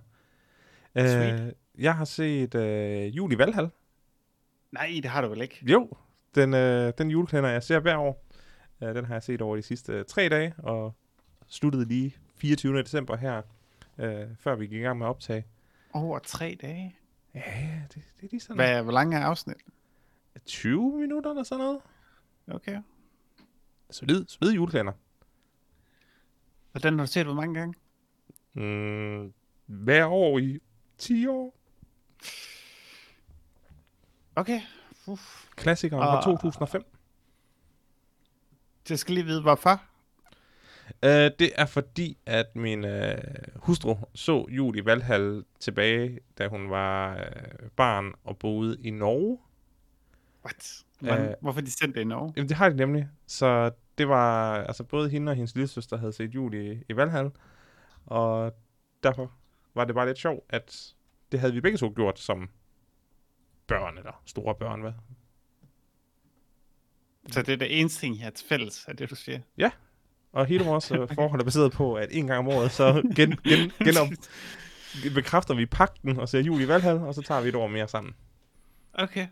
Øh, 0.94 1.08
Sweet. 1.10 1.54
jeg 1.78 1.94
har 1.94 2.04
set 2.04 2.54
øh, 2.54 3.16
Jul 3.16 3.32
i 3.32 3.38
Valhall. 3.38 3.70
Nej, 4.72 4.90
det 5.02 5.04
har 5.10 5.20
du 5.20 5.28
vel 5.28 5.40
ikke. 5.42 5.58
Jo, 5.62 5.90
den, 6.34 6.54
øh, 6.54 6.92
den 6.98 7.10
julekalender, 7.10 7.50
jeg 7.50 7.62
ser 7.62 7.80
hver 7.80 7.96
år, 7.96 8.26
øh, 8.82 8.94
den 8.94 9.04
har 9.04 9.14
jeg 9.14 9.22
set 9.22 9.42
over 9.42 9.56
de 9.56 9.62
sidste 9.62 9.92
øh, 9.92 10.04
tre 10.04 10.28
dage, 10.28 10.54
og 10.58 10.94
sluttede 11.53 11.84
lige 11.84 12.16
24. 12.36 12.82
december 12.82 13.16
her, 13.16 13.42
øh, 13.98 14.26
før 14.38 14.55
vi 14.55 14.66
gik 14.66 14.80
i 14.80 14.82
gang 14.82 14.98
med 14.98 15.07
at 15.07 15.11
optage. 15.11 15.44
Over 15.92 16.18
tre 16.18 16.59
dage. 16.62 16.96
Ja, 17.34 17.82
det, 17.94 17.94
det 18.20 18.24
er 18.26 18.28
lige 18.30 18.40
sådan 18.40 18.57
Hvad, 18.57 18.82
hvor 18.82 18.92
lang 18.92 19.14
er 19.14 19.20
afsnit? 19.20 19.57
20 20.46 20.98
minutter 21.00 21.30
eller 21.30 21.42
sådan 21.42 21.64
noget. 21.64 21.80
Okay. 22.48 22.82
Solid, 23.90 24.24
solid 24.28 24.53
julekalender. 24.53 24.92
Og 26.74 26.82
den 26.82 26.98
har 26.98 27.07
du 27.07 27.12
set 27.12 27.24
hvor 27.24 27.34
mange 27.34 27.55
gange? 27.61 27.74
Mm, 28.55 29.32
hver 29.66 30.07
år 30.07 30.38
i 30.38 30.59
10 30.98 31.26
år. 31.26 31.55
Okay. 34.36 34.61
Uff. 35.07 35.48
Klassikeren 35.57 36.03
fra 36.03 36.16
Ah. 36.18 36.24
2005. 36.24 36.84
Jeg 38.90 38.98
skal 38.98 39.14
lige 39.14 39.24
vide, 39.24 39.42
hvorfor. 39.42 39.82
Uh, 40.91 41.09
det 41.39 41.51
er 41.55 41.66
fordi, 41.66 42.18
at 42.26 42.47
min 42.57 42.85
uh, 42.85 42.91
hustru 43.57 43.96
så 44.14 44.46
jul 44.49 44.79
i 44.79 44.84
Valhall 44.84 45.45
tilbage, 45.61 46.21
da 46.38 46.49
hun 46.49 46.71
var 46.71 47.14
uh, 47.17 47.68
barn 47.76 48.13
og 48.25 48.38
boede 48.38 48.76
i 48.80 48.91
Norge. 48.91 49.38
What? 50.45 50.84
Hvordan, 51.00 51.29
Øh. 51.29 51.34
hvorfor 51.41 51.61
de 51.61 51.71
sendte 51.71 51.99
det 51.99 52.04
i 52.04 52.09
Norge? 52.09 52.33
Jamen, 52.37 52.49
det 52.49 52.57
har 52.57 52.68
de 52.68 52.76
nemlig. 52.76 53.09
Så 53.26 53.71
det 53.99 54.09
var, 54.09 54.54
altså 54.64 54.84
både 54.84 55.11
hende 55.11 55.30
og 55.30 55.37
hendes 55.37 55.54
lillesøster 55.54 55.96
havde 55.96 56.13
set 56.13 56.34
jul 56.34 56.54
i, 56.54 56.83
i 56.88 56.96
Valhall. 56.96 57.30
Og 58.07 58.53
derfor 59.03 59.33
var 59.75 59.84
det 59.84 59.95
bare 59.95 60.07
lidt 60.07 60.18
sjovt, 60.18 60.45
at 60.49 60.95
det 61.33 61.41
havde 61.41 61.53
vi 61.53 61.61
begge 61.61 61.79
to 61.79 61.92
gjort 61.96 62.18
som 62.18 62.50
børn, 63.67 63.99
eller 63.99 64.22
store 64.26 64.54
børn, 64.54 64.80
hvad? 64.80 64.92
Så 67.30 67.42
det 67.42 67.53
er 67.53 67.57
det 67.57 67.80
eneste 67.80 68.00
ting, 68.00 68.17
jeg 68.17 68.25
har 68.25 68.30
til 68.30 68.46
fælles, 68.46 68.84
er 68.88 68.92
det, 68.92 69.11
du 69.11 69.14
siger. 69.14 69.41
Og 70.33 70.46
hele 70.46 70.64
vores 70.64 70.91
øh, 70.91 71.09
forhold 71.14 71.41
er 71.41 71.45
baseret 71.45 71.72
på, 71.72 71.95
at 71.95 72.09
en 72.13 72.26
gang 72.26 72.38
om 72.38 72.49
året, 72.49 72.71
så 72.71 73.03
gen, 73.17 73.37
gen, 73.37 73.72
genop, 73.84 74.09
bekræfter 75.14 75.54
vi 75.54 75.67
pakten 75.67 76.18
og 76.18 76.29
ser 76.29 76.41
jul 76.41 76.61
i 76.61 76.68
Valhall, 76.68 76.99
og 76.99 77.14
så 77.14 77.22
tager 77.22 77.41
vi 77.41 77.49
et 77.49 77.54
år 77.54 77.67
mere 77.67 77.88
sammen. 77.88 78.14
Okay. 78.95 79.26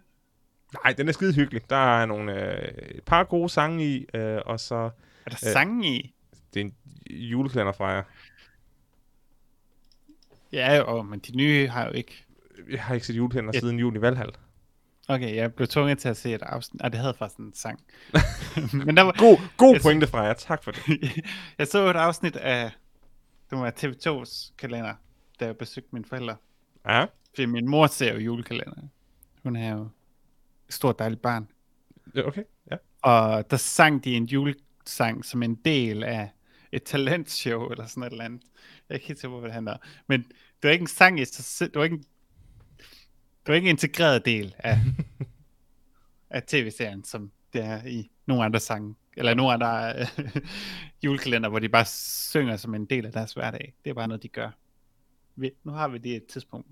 Nej, 0.84 0.92
den 0.92 1.08
er 1.08 1.12
skide 1.12 1.34
hyggelig. 1.34 1.62
Der 1.70 2.00
er 2.00 2.06
nogle, 2.06 2.52
øh, 2.54 2.68
et 2.88 3.02
par 3.04 3.24
gode 3.24 3.48
sange 3.48 3.84
i, 3.86 4.06
øh, 4.14 4.38
og 4.46 4.60
så 4.60 4.74
Er 4.74 4.90
der 5.30 5.38
Øh. 5.46 5.52
sange 5.52 5.88
i? 5.96 6.14
det 6.54 6.60
er 6.60 6.64
en 6.64 6.74
julekalender 7.10 7.72
fra 7.72 7.86
jer. 7.88 8.02
Ja, 10.52 10.76
jo, 10.76 11.02
men 11.02 11.18
de 11.18 11.36
nye 11.36 11.68
har 11.68 11.86
jo 11.86 11.92
ikke. 11.92 12.24
Jeg 12.70 12.82
har 12.82 12.94
ikke 12.94 13.06
set 13.06 13.16
julekalender 13.16 13.50
Ja. 13.54 13.60
siden 13.60 13.78
jul 13.78 13.96
i 13.96 14.00
Valhall. 14.00 14.30
Okay, 15.14 15.34
jeg 15.36 15.54
blev 15.54 15.68
tvunget 15.68 15.98
til 15.98 16.08
at 16.08 16.16
se 16.16 16.34
et 16.34 16.42
afsnit. 16.42 16.82
Ah, 16.84 16.92
det 16.92 17.00
havde 17.00 17.14
faktisk 17.14 17.38
en 17.38 17.54
sang. 17.54 17.80
men 18.86 18.96
der 18.96 19.02
var, 19.02 19.14
God, 19.18 19.38
god 19.56 19.72
Jeg- 19.72 19.82
pointe 19.82 20.06
fra 20.06 20.20
jer. 20.22 20.32
Tak 20.32 20.64
for 20.64 20.70
det. 20.70 20.80
jeg 21.58 21.66
så 21.66 21.90
et 21.90 21.96
afsnit 21.96 22.36
af, 22.36 22.70
det 23.50 23.58
var 23.58 23.70
TV2's 23.70 24.52
kalender, 24.58 24.94
da 25.40 25.44
jeg 25.44 25.56
besøgte 25.56 25.88
mine 25.92 26.04
forældre. 26.04 26.36
Ja, 26.86 27.04
Fordi 27.34 27.46
min 27.46 27.68
mor 27.68 27.86
ser 27.86 28.12
jo 28.14 28.18
julekalender. 28.18 28.82
Hun 29.42 29.56
er 29.56 29.72
jo 29.74 29.88
et 30.68 30.74
stort 30.74 30.98
dejligt 30.98 31.22
barn. 31.22 31.48
Ja, 32.14 32.26
okay. 32.26 32.42
Ja. 32.70 32.76
Og 33.02 33.50
der 33.50 33.56
sang 33.56 34.04
de 34.04 34.14
en 34.14 34.24
julesang 34.24 35.24
som 35.24 35.42
en 35.42 35.54
del 35.54 36.02
af 36.04 36.30
et 36.72 36.82
talentshow 36.82 37.68
eller 37.68 37.86
sådan 37.86 38.02
et 38.02 38.10
eller 38.10 38.24
andet. 38.24 38.42
Jeg 38.88 38.94
er 38.94 39.10
ikke 39.10 39.28
på, 39.28 39.38
hvad 39.38 39.48
det 39.48 39.54
handler. 39.54 39.76
Men 40.06 40.22
det 40.22 40.62
var 40.62 40.70
ikke 40.70 40.82
en 40.82 40.86
sang 40.86 41.20
i 41.20 41.24
sig 41.24 41.44
selv. 41.44 41.70
Det 41.70 41.78
var 41.78 41.84
ikke 41.84 41.94
en, 41.96 42.04
det 43.40 43.48
var 43.48 43.54
ikke 43.54 43.70
en 43.70 43.74
integreret 43.74 44.24
del 44.24 44.54
af, 44.58 44.78
af 46.30 46.42
tv-serien, 46.42 47.04
som 47.04 47.30
det 47.52 47.64
er 47.64 47.84
i 47.84 48.10
nogle 48.26 48.44
andre 48.44 48.60
sange, 48.60 48.94
eller 49.16 49.34
nogle 49.34 49.52
andre 49.52 50.00
øh, 50.00 50.36
julekalender, 51.04 51.48
hvor 51.48 51.58
de 51.58 51.68
bare 51.68 51.84
synger 51.84 52.56
som 52.56 52.74
en 52.74 52.86
del 52.86 53.06
af 53.06 53.12
deres 53.12 53.32
hverdag. 53.32 53.74
Det 53.84 53.90
er 53.90 53.94
bare 53.94 54.08
noget, 54.08 54.22
de 54.22 54.28
gør. 54.28 54.50
Vi, 55.36 55.50
nu 55.64 55.72
har 55.72 55.88
vi 55.88 55.98
det 55.98 56.16
et 56.16 56.26
tidspunkt, 56.26 56.66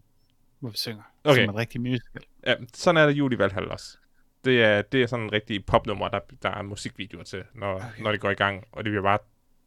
hvor 0.59 0.71
vi 0.71 0.77
synger 0.77 1.03
Okay. 1.25 1.45
som 1.45 1.55
en 1.55 1.57
rigtig 1.57 1.81
musical. 1.81 2.23
Ja, 2.47 2.55
sådan 2.75 3.03
er 3.03 3.07
det 3.07 3.13
jul 3.13 3.33
i 3.33 3.39
Valhall 3.39 3.69
også. 3.69 3.99
Det 4.45 4.65
er, 4.65 4.83
det 4.83 5.03
er 5.03 5.07
sådan 5.07 5.25
en 5.25 5.33
rigtig 5.33 5.65
popnummer, 5.67 6.09
der, 6.09 6.21
der 6.43 6.51
er 6.51 6.63
musikvideoer 6.63 7.25
til, 7.25 7.43
når, 7.55 7.75
okay. 7.75 8.03
Når 8.03 8.13
det 8.13 8.21
går 8.21 8.31
i 8.31 8.35
gang, 8.35 8.65
og 8.73 8.85
det 8.85 8.91
bliver 8.91 9.03
bare 9.03 9.19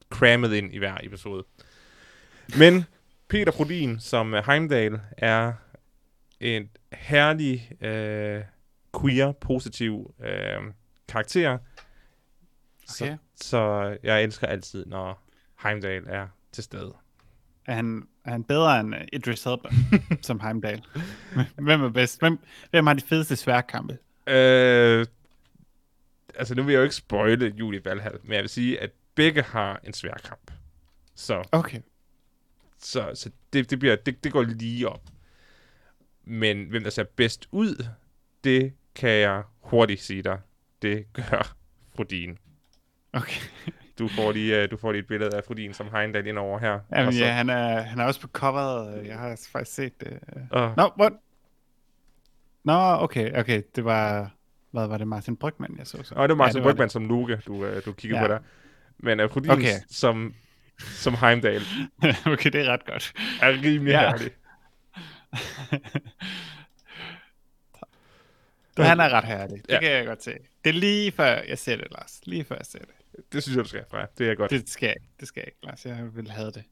crammet 0.10 0.54
ind 0.54 0.74
i 0.74 0.78
hver 0.78 0.98
episode. 1.04 1.44
Men 2.58 2.86
Peter 3.28 3.52
Brodin 3.52 4.00
som 4.00 4.36
Heimdall 4.46 5.00
er 5.18 5.54
en 6.42 6.70
herlig, 6.94 7.72
øh, 7.82 8.44
queer, 9.02 9.32
positiv 9.32 10.14
øh, 10.24 10.62
karakter. 11.08 11.58
Så, 12.88 13.04
Okay. 13.06 13.18
så 13.36 13.98
jeg 14.04 14.24
elsker 14.24 14.48
altid, 14.48 14.86
når 14.86 15.24
Heimdall 15.64 16.06
er 16.08 16.28
til 16.52 16.64
stede. 16.64 16.94
Er 17.66 17.74
han, 17.74 18.08
er 18.26 18.32
han 18.32 18.44
bedre 18.44 18.80
end 18.80 18.96
øh, 18.96 19.02
Idris 19.14 19.46
Elba 19.46 19.70
som 20.28 20.40
Heimdall? 20.40 20.84
Hvem 21.56 21.82
er 21.84 21.90
bedst? 21.90 22.20
Hvem, 22.20 22.40
hvem 22.70 22.88
har 22.88 22.94
de 22.94 23.02
fedeste 23.02 23.36
sværkampe? 23.36 23.98
Øh, 24.28 25.06
altså, 26.36 26.56
nu 26.56 26.64
vil 26.64 26.74
jeg 26.74 26.80
jo 26.80 26.84
ikke 26.84 26.96
spoile 26.96 27.54
Julie 27.58 27.86
Valhall, 27.86 28.18
men 28.24 28.34
jeg 28.34 28.42
vil 28.42 28.50
sige, 28.50 28.80
at 28.82 28.92
begge 29.16 29.42
har 29.42 29.80
en 29.84 29.94
svær 29.94 30.14
kamp. 30.14 30.52
Så, 31.16 31.44
Okay. 31.52 31.80
så, 32.80 33.12
så 33.14 33.30
det, 33.54 33.70
det, 33.70 33.80
bliver, 33.80 33.96
det, 33.96 34.24
det 34.24 34.32
går 34.32 34.44
lige 34.44 34.90
op. 34.90 35.02
Men 36.24 36.66
hvem 36.70 36.84
der 36.84 36.90
ser 36.90 37.04
bedst 37.04 37.48
ud, 37.52 37.86
det 38.44 38.74
kan 38.96 39.10
jeg 39.10 39.44
hurtigt 39.60 40.02
sige 40.02 40.22
dig. 40.22 40.40
Det 40.82 41.06
gør 41.14 41.54
Frodin. 41.96 42.38
Okay. 43.14 43.42
Du 44.00 44.08
får 44.08 44.32
lige, 44.32 44.64
uh, 44.64 44.72
du 44.72 44.78
får 44.78 44.92
lige 44.92 45.00
et 45.02 45.08
billede 45.08 45.38
af 45.38 45.44
Frodin 45.44 45.74
som 45.74 45.88
Heimdall 45.94 46.28
ind 46.28 46.38
over 46.38 46.60
her. 46.60 46.80
Jamen, 46.92 47.08
og 47.08 47.14
så, 47.14 47.20
ja, 47.20 47.32
han 47.32 47.50
er, 47.50 47.82
han 47.82 48.00
er 48.00 48.04
også 48.06 48.22
på 48.22 48.28
coveret. 48.28 49.08
Jeg 49.08 49.18
har 49.18 49.40
faktisk 49.52 49.76
set 49.76 50.02
det. 50.02 50.20
uh, 50.56 50.78
Nå, 50.78 50.92
what? 51.00 51.14
Nå, 52.64 52.74
okay, 53.04 53.40
okay. 53.40 53.62
Det 53.76 53.86
var, 53.86 54.32
hvad 54.72 54.88
var 54.88 54.98
det, 54.98 55.08
Martin 55.08 55.36
Brygman, 55.38 55.76
jeg 55.78 55.88
så 55.88 56.04
så? 56.04 56.16
og 56.16 56.30
det 56.30 56.38
var 56.38 56.44
Martin 56.44 56.62
ja, 56.62 56.68
ja, 56.68 56.72
Brygman 56.72 56.90
som 56.90 57.08
Luke, 57.08 57.42
du, 57.48 57.54
uh, 57.54 57.86
du 57.86 57.94
kiggede 57.94 58.22
Ja. 58.22 58.28
på 58.28 58.34
der. 58.34 58.40
Men 59.00 59.20
uh, 59.20 59.30
Frodin 59.32 59.52
Okay. 59.52 59.74
som, 59.90 60.34
som 60.80 61.14
Heimdall 61.16 61.62
det. 62.02 62.16
okay, 62.26 62.50
det 62.50 62.62
er 62.62 62.72
ret 62.74 62.86
godt. 62.86 63.14
er 63.42 63.50
rimelig 63.52 63.92
Ja. 63.92 64.00
herlig. 64.10 64.32
Du, 68.78 68.82
han 68.82 69.00
er 69.00 69.10
ret 69.10 69.26
herlig. 69.26 69.62
Det 69.66 69.70
Ja. 69.74 69.80
kan 69.80 69.92
jeg 69.92 70.06
godt 70.06 70.24
se. 70.24 70.32
Det 70.64 70.70
er 70.70 70.74
lige 70.74 71.12
før 71.12 71.42
jeg 71.48 71.60
ser 71.60 71.76
det, 71.76 71.88
Lars. 71.92 72.22
Lige 72.26 72.44
før 72.44 72.56
jeg 72.56 72.66
ser 72.66 72.80
det. 72.80 73.34
Det 73.34 73.44
synes 73.44 73.56
jeg, 73.56 73.64
du 73.64 73.70
skal. 73.70 73.86
Freja. 73.92 74.06
Det 74.18 74.30
er 74.30 74.36
godt. 74.36 74.52
Det 74.52 74.70
skal 74.70 74.88
jeg 74.88 74.96
ikke. 74.96 75.08
Det 75.20 75.28
skal 75.28 75.42
jeg 75.42 75.48
ikke, 75.48 75.58
Lars. 75.66 75.86
Jeg 75.86 76.16
vil 76.16 76.32
have 76.32 76.52
det. 76.52 76.64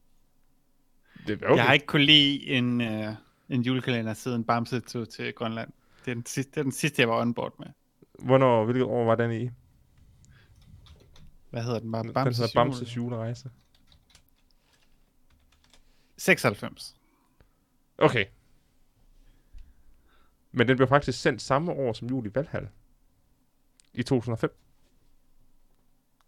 det 1.26 1.42
er 1.42 1.46
Okay. 1.46 1.56
Jeg 1.56 1.64
har 1.66 1.72
ikke 1.72 1.86
kunne 1.86 2.04
lide 2.04 2.46
en, 2.46 2.80
uh, 2.80 3.14
en 3.48 3.62
julekalender 3.62 4.14
siden 4.14 4.44
Bamse 4.44 4.80
tog 4.80 5.08
til 5.08 5.32
Grønland. 5.34 5.72
Det 6.04 6.10
er, 6.10 6.14
den 6.14 6.26
sidste, 6.26 6.50
det 6.50 6.58
er 6.58 6.62
den 6.62 6.72
sidste, 6.72 7.00
jeg 7.02 7.08
var 7.08 7.20
on 7.20 7.34
board 7.34 7.54
med. 7.58 7.66
Hvornår, 8.18 8.64
hvilket 8.64 8.84
år 8.84 9.04
var 9.04 9.14
den 9.14 9.32
i? 9.42 9.50
Hvad 11.50 11.62
hedder 11.62 11.78
den 11.78 11.92
bare? 11.92 12.02
Den 12.02 12.12
Bamses 12.12 12.38
hedder 12.38 12.60
jule? 12.60 12.70
Bamses 12.70 12.96
julerejse. 12.96 13.50
96. 16.16 16.96
Okay. 17.98 18.24
Men 20.52 20.68
den 20.68 20.76
blev 20.76 20.88
faktisk 20.88 21.20
sendt 21.20 21.42
samme 21.42 21.72
år 21.72 21.92
som 21.92 22.08
jul 22.08 22.26
i 22.26 22.30
Valhall. 22.34 22.68
I 23.94 24.02
2005. 24.02 24.56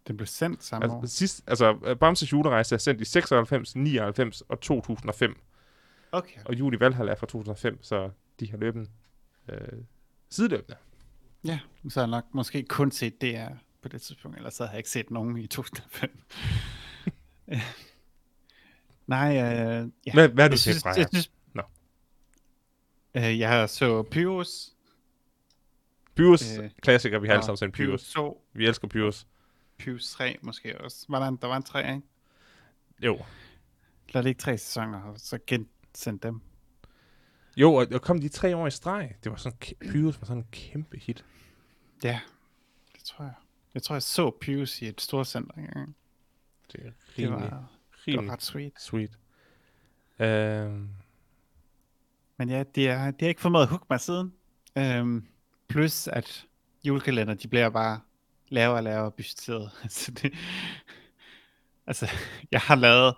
Den 0.07 0.17
blev 0.17 0.27
sendt 0.27 0.63
samme 0.63 0.91
år. 0.91 1.01
Altså, 1.01 1.17
sidst, 1.17 1.43
altså 1.47 1.77
øh, 1.85 1.97
Bamses 1.97 2.31
julerejse 2.31 2.75
er 2.75 2.79
sendt 2.79 3.01
i 3.01 3.05
96, 3.05 3.75
99 3.75 4.41
og 4.41 4.61
2005. 4.61 5.35
Okay. 6.11 6.39
Og 6.45 6.55
jul 6.55 6.73
i 6.73 6.79
Valhall 6.79 7.09
er 7.09 7.15
fra 7.15 7.27
2005, 7.27 7.83
så 7.83 8.09
de 8.39 8.51
har 8.51 8.57
løbet 8.57 8.89
øh, 9.49 9.57
sideløbende. 10.29 10.77
Ja, 11.45 11.59
så 11.89 11.99
har 11.99 12.07
jeg 12.07 12.11
nok 12.11 12.25
måske 12.33 12.63
kun 12.63 12.91
set 12.91 13.21
det 13.21 13.31
her 13.31 13.55
på 13.81 13.87
det 13.89 14.01
tidspunkt, 14.01 14.37
ellers 14.37 14.53
så 14.53 14.63
havde 14.63 14.71
jeg 14.71 14.79
ikke 14.79 14.89
set 14.89 15.11
nogen 15.11 15.37
i 15.37 15.47
2005. 15.47 16.23
Nej, 19.07 19.29
øh, 19.29 19.87
ja. 20.05 20.13
Hvad, 20.13 20.29
hvad 20.29 20.45
er 20.45 20.49
du 20.49 20.57
set 20.57 20.81
fra 20.81 20.89
jeg 20.89 21.07
synes. 21.13 21.31
Øh, 23.15 23.39
jeg 23.39 23.49
har 23.49 23.67
så 23.67 24.03
Pyrus. 24.03 24.69
Pyrus, 26.15 26.57
øh, 26.57 26.69
klassiker, 26.81 27.19
vi 27.19 27.27
har 27.27 27.33
alle 27.33 27.45
sammen 27.45 27.57
sendt 27.57 27.75
Pyrus. 27.75 28.11
2, 28.13 28.47
Vi 28.53 28.67
elsker 28.67 28.87
Pyrus. 28.87 29.27
Pyrus 29.77 30.11
3 30.11 30.37
måske 30.41 30.81
også. 30.81 31.05
Var 31.09 31.19
der, 31.19 31.27
en, 31.27 31.35
der 31.37 31.47
var 31.47 31.57
en 31.57 31.63
3, 31.63 31.79
ikke? 31.95 32.01
Jo. 33.01 33.19
Der 34.13 34.21
er 34.21 34.25
ikke 34.25 34.39
tre 34.41 34.57
sæsoner, 34.57 35.01
og 35.01 35.19
så 35.19 35.39
gensendt 35.47 36.23
dem. 36.23 36.41
Jo, 37.57 37.73
og, 37.73 37.87
og 37.93 38.01
kom 38.01 38.21
de 38.21 38.29
tre 38.29 38.55
år 38.55 38.67
i 38.67 38.71
streg. 38.71 39.15
Det 39.23 39.31
var 39.31 39.37
sådan, 39.37 39.57
Pyrus 39.79 40.21
var 40.21 40.25
sådan 40.25 40.43
en 40.43 40.47
kæmpe 40.51 40.97
hit. 40.97 41.25
Ja, 42.03 42.19
det 42.95 43.03
tror 43.03 43.25
jeg. 43.25 43.33
Jeg 43.73 43.83
tror, 43.83 43.95
jeg 43.95 44.03
så 44.03 44.31
Pyrus 44.41 44.81
i 44.81 44.87
et 44.87 45.01
storcenter 45.01 45.53
engang. 45.53 45.95
Det 46.71 46.79
er 46.79 46.83
Det 46.83 46.95
rimelig, 47.17 47.41
var, 47.41 47.47
det 47.49 47.51
var 47.51 47.67
rimelig 48.07 48.31
ret 48.31 48.43
sweet. 48.43 48.73
sweet. 48.79 49.17
Øhm, 50.19 50.89
men 52.37 52.49
ja, 52.49 52.63
det 52.75 52.89
er, 52.89 53.11
det 53.11 53.25
er 53.25 53.29
ikke 53.29 53.41
formået 53.41 53.61
at 53.63 53.69
hugge 53.69 53.85
mig 53.89 53.99
siden. 54.01 54.33
Øhm, 54.77 55.27
plus 55.67 56.07
at 56.07 56.45
julekalender, 56.83 57.33
de 57.33 57.47
bliver 57.47 57.69
bare 57.69 57.99
lavere 58.49 58.77
og 58.77 58.83
lavere 58.83 59.11
budgetteret. 59.11 59.71
altså, 59.83 60.11
det, 60.11 60.33
altså, 61.87 62.07
jeg 62.51 62.59
har 62.61 62.75
lavet 62.75 63.15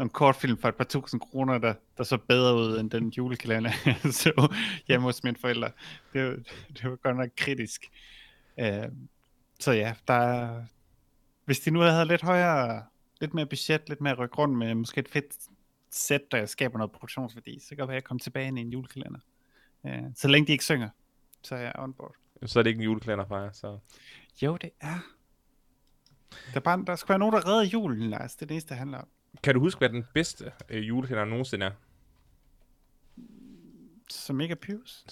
en 0.00 0.08
kortfilm 0.08 0.58
for 0.58 0.68
et 0.68 0.74
par 0.76 0.84
tusind 0.84 1.20
kroner, 1.20 1.58
der, 1.58 1.74
der 1.98 2.04
så 2.04 2.16
bedre 2.18 2.54
ud 2.56 2.78
end 2.80 2.90
den 2.90 3.08
julekalender, 3.08 3.70
jeg 3.86 3.96
så 4.12 4.54
hjemme 4.88 5.04
hos 5.06 5.24
mine 5.24 5.36
forældre. 5.40 5.70
Det, 6.12 6.24
var- 6.24 6.36
det 6.68 6.90
var 6.90 6.96
godt 6.96 7.16
nok 7.16 7.28
kritisk. 7.36 7.86
Øh, 8.60 8.84
så 9.60 9.72
ja, 9.72 9.94
der 10.08 10.48
hvis 11.44 11.60
de 11.60 11.70
nu 11.70 11.80
havde 11.80 12.04
lidt 12.04 12.22
højere, 12.22 12.84
lidt 13.20 13.34
mere 13.34 13.46
budget, 13.46 13.88
lidt 13.88 14.00
mere 14.00 14.14
ryk 14.14 14.38
rundt 14.38 14.58
med 14.58 14.74
måske 14.74 14.98
et 14.98 15.08
fedt 15.08 15.34
sæt, 15.90 16.20
der 16.30 16.46
skaber 16.46 16.78
noget 16.78 16.92
produktionsværdi, 16.92 17.58
så 17.60 17.68
kan 17.68 17.78
det 17.78 17.88
være, 17.88 17.96
at 17.96 18.02
jeg 18.02 18.04
kommer 18.04 18.20
tilbage 18.20 18.48
ind 18.48 18.58
i 18.58 18.62
en 18.62 18.70
julekalender. 18.70 19.20
Ja, 19.84 20.00
så 20.14 20.28
længe 20.28 20.46
de 20.46 20.52
ikke 20.52 20.64
synger, 20.64 20.88
så 21.42 21.54
er 21.54 21.60
jeg 21.60 21.72
on 21.78 21.94
board. 21.94 22.14
så 22.46 22.58
er 22.58 22.62
det 22.62 22.70
ikke 22.70 22.78
en 22.78 22.84
julekalender 22.84 23.24
fra 23.24 23.36
jer, 23.36 23.52
så... 23.52 23.78
Jo, 24.42 24.56
det 24.56 24.70
er. 24.80 24.98
Der, 26.30 26.56
er 26.56 26.60
bare, 26.60 26.84
der 26.86 26.96
skal 26.96 27.08
være 27.08 27.18
nogen, 27.18 27.32
der 27.32 27.48
redder 27.48 27.62
julen, 27.62 28.10
Lars. 28.10 28.34
Det 28.34 28.42
er 28.42 28.46
det 28.46 28.54
eneste, 28.54 28.68
det 28.68 28.78
handler 28.78 28.98
om. 28.98 29.08
Kan 29.42 29.54
du 29.54 29.60
huske, 29.60 29.78
hvad 29.78 29.88
den 29.88 30.04
bedste 30.14 30.52
øh, 30.68 30.88
julekalender 30.88 31.30
nogensinde 31.30 31.66
er? 31.66 31.70
Som 34.10 34.40
ikke 34.40 34.52
er 34.52 34.56
Pius. 34.56 35.04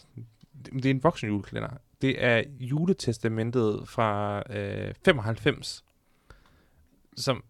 Det, 0.65 0.73
det 0.73 0.87
er 0.87 0.91
en 0.91 1.03
voksen 1.03 1.29
julekalender. 1.29 1.77
Det 2.03 2.25
er 2.25 2.43
juletestamentet 2.61 3.89
fra 3.89 4.43
øh, 4.53 4.95
95, 5.05 5.85
som 7.17 7.45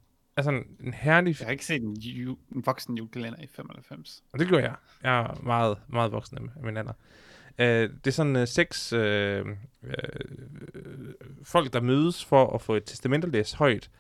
sådan 0.44 0.66
en 0.80 0.94
herlig... 0.94 1.36
Jeg 1.40 1.46
har 1.46 1.52
ikke 1.52 1.66
set 1.66 1.82
en, 1.82 1.96
ju, 1.96 2.36
en 2.54 2.66
voksen 2.66 2.96
julekalender 2.96 3.42
i 3.42 3.46
95. 3.46 4.22
Og 4.32 4.38
det 4.38 4.48
gjorde 4.48 4.64
jeg. 4.64 4.74
Jeg 5.02 5.20
er 5.20 5.40
meget, 5.42 5.78
meget 5.88 6.12
voksen 6.12 6.50
af 6.56 6.62
min 6.62 6.76
alder. 6.76 6.92
Øh, 7.58 7.90
det 7.90 8.06
er 8.06 8.10
sådan 8.10 8.36
øh, 8.36 8.48
seks 8.48 8.92
øh, 8.92 9.46
øh, 9.82 9.94
folk, 11.42 11.72
der 11.72 11.80
mødes 11.80 12.24
for 12.24 12.54
at 12.54 12.60
få 12.60 12.74
et 12.74 12.84
testament 12.84 13.24
at 13.24 13.30
læse 13.30 13.56
højt. 13.56 13.90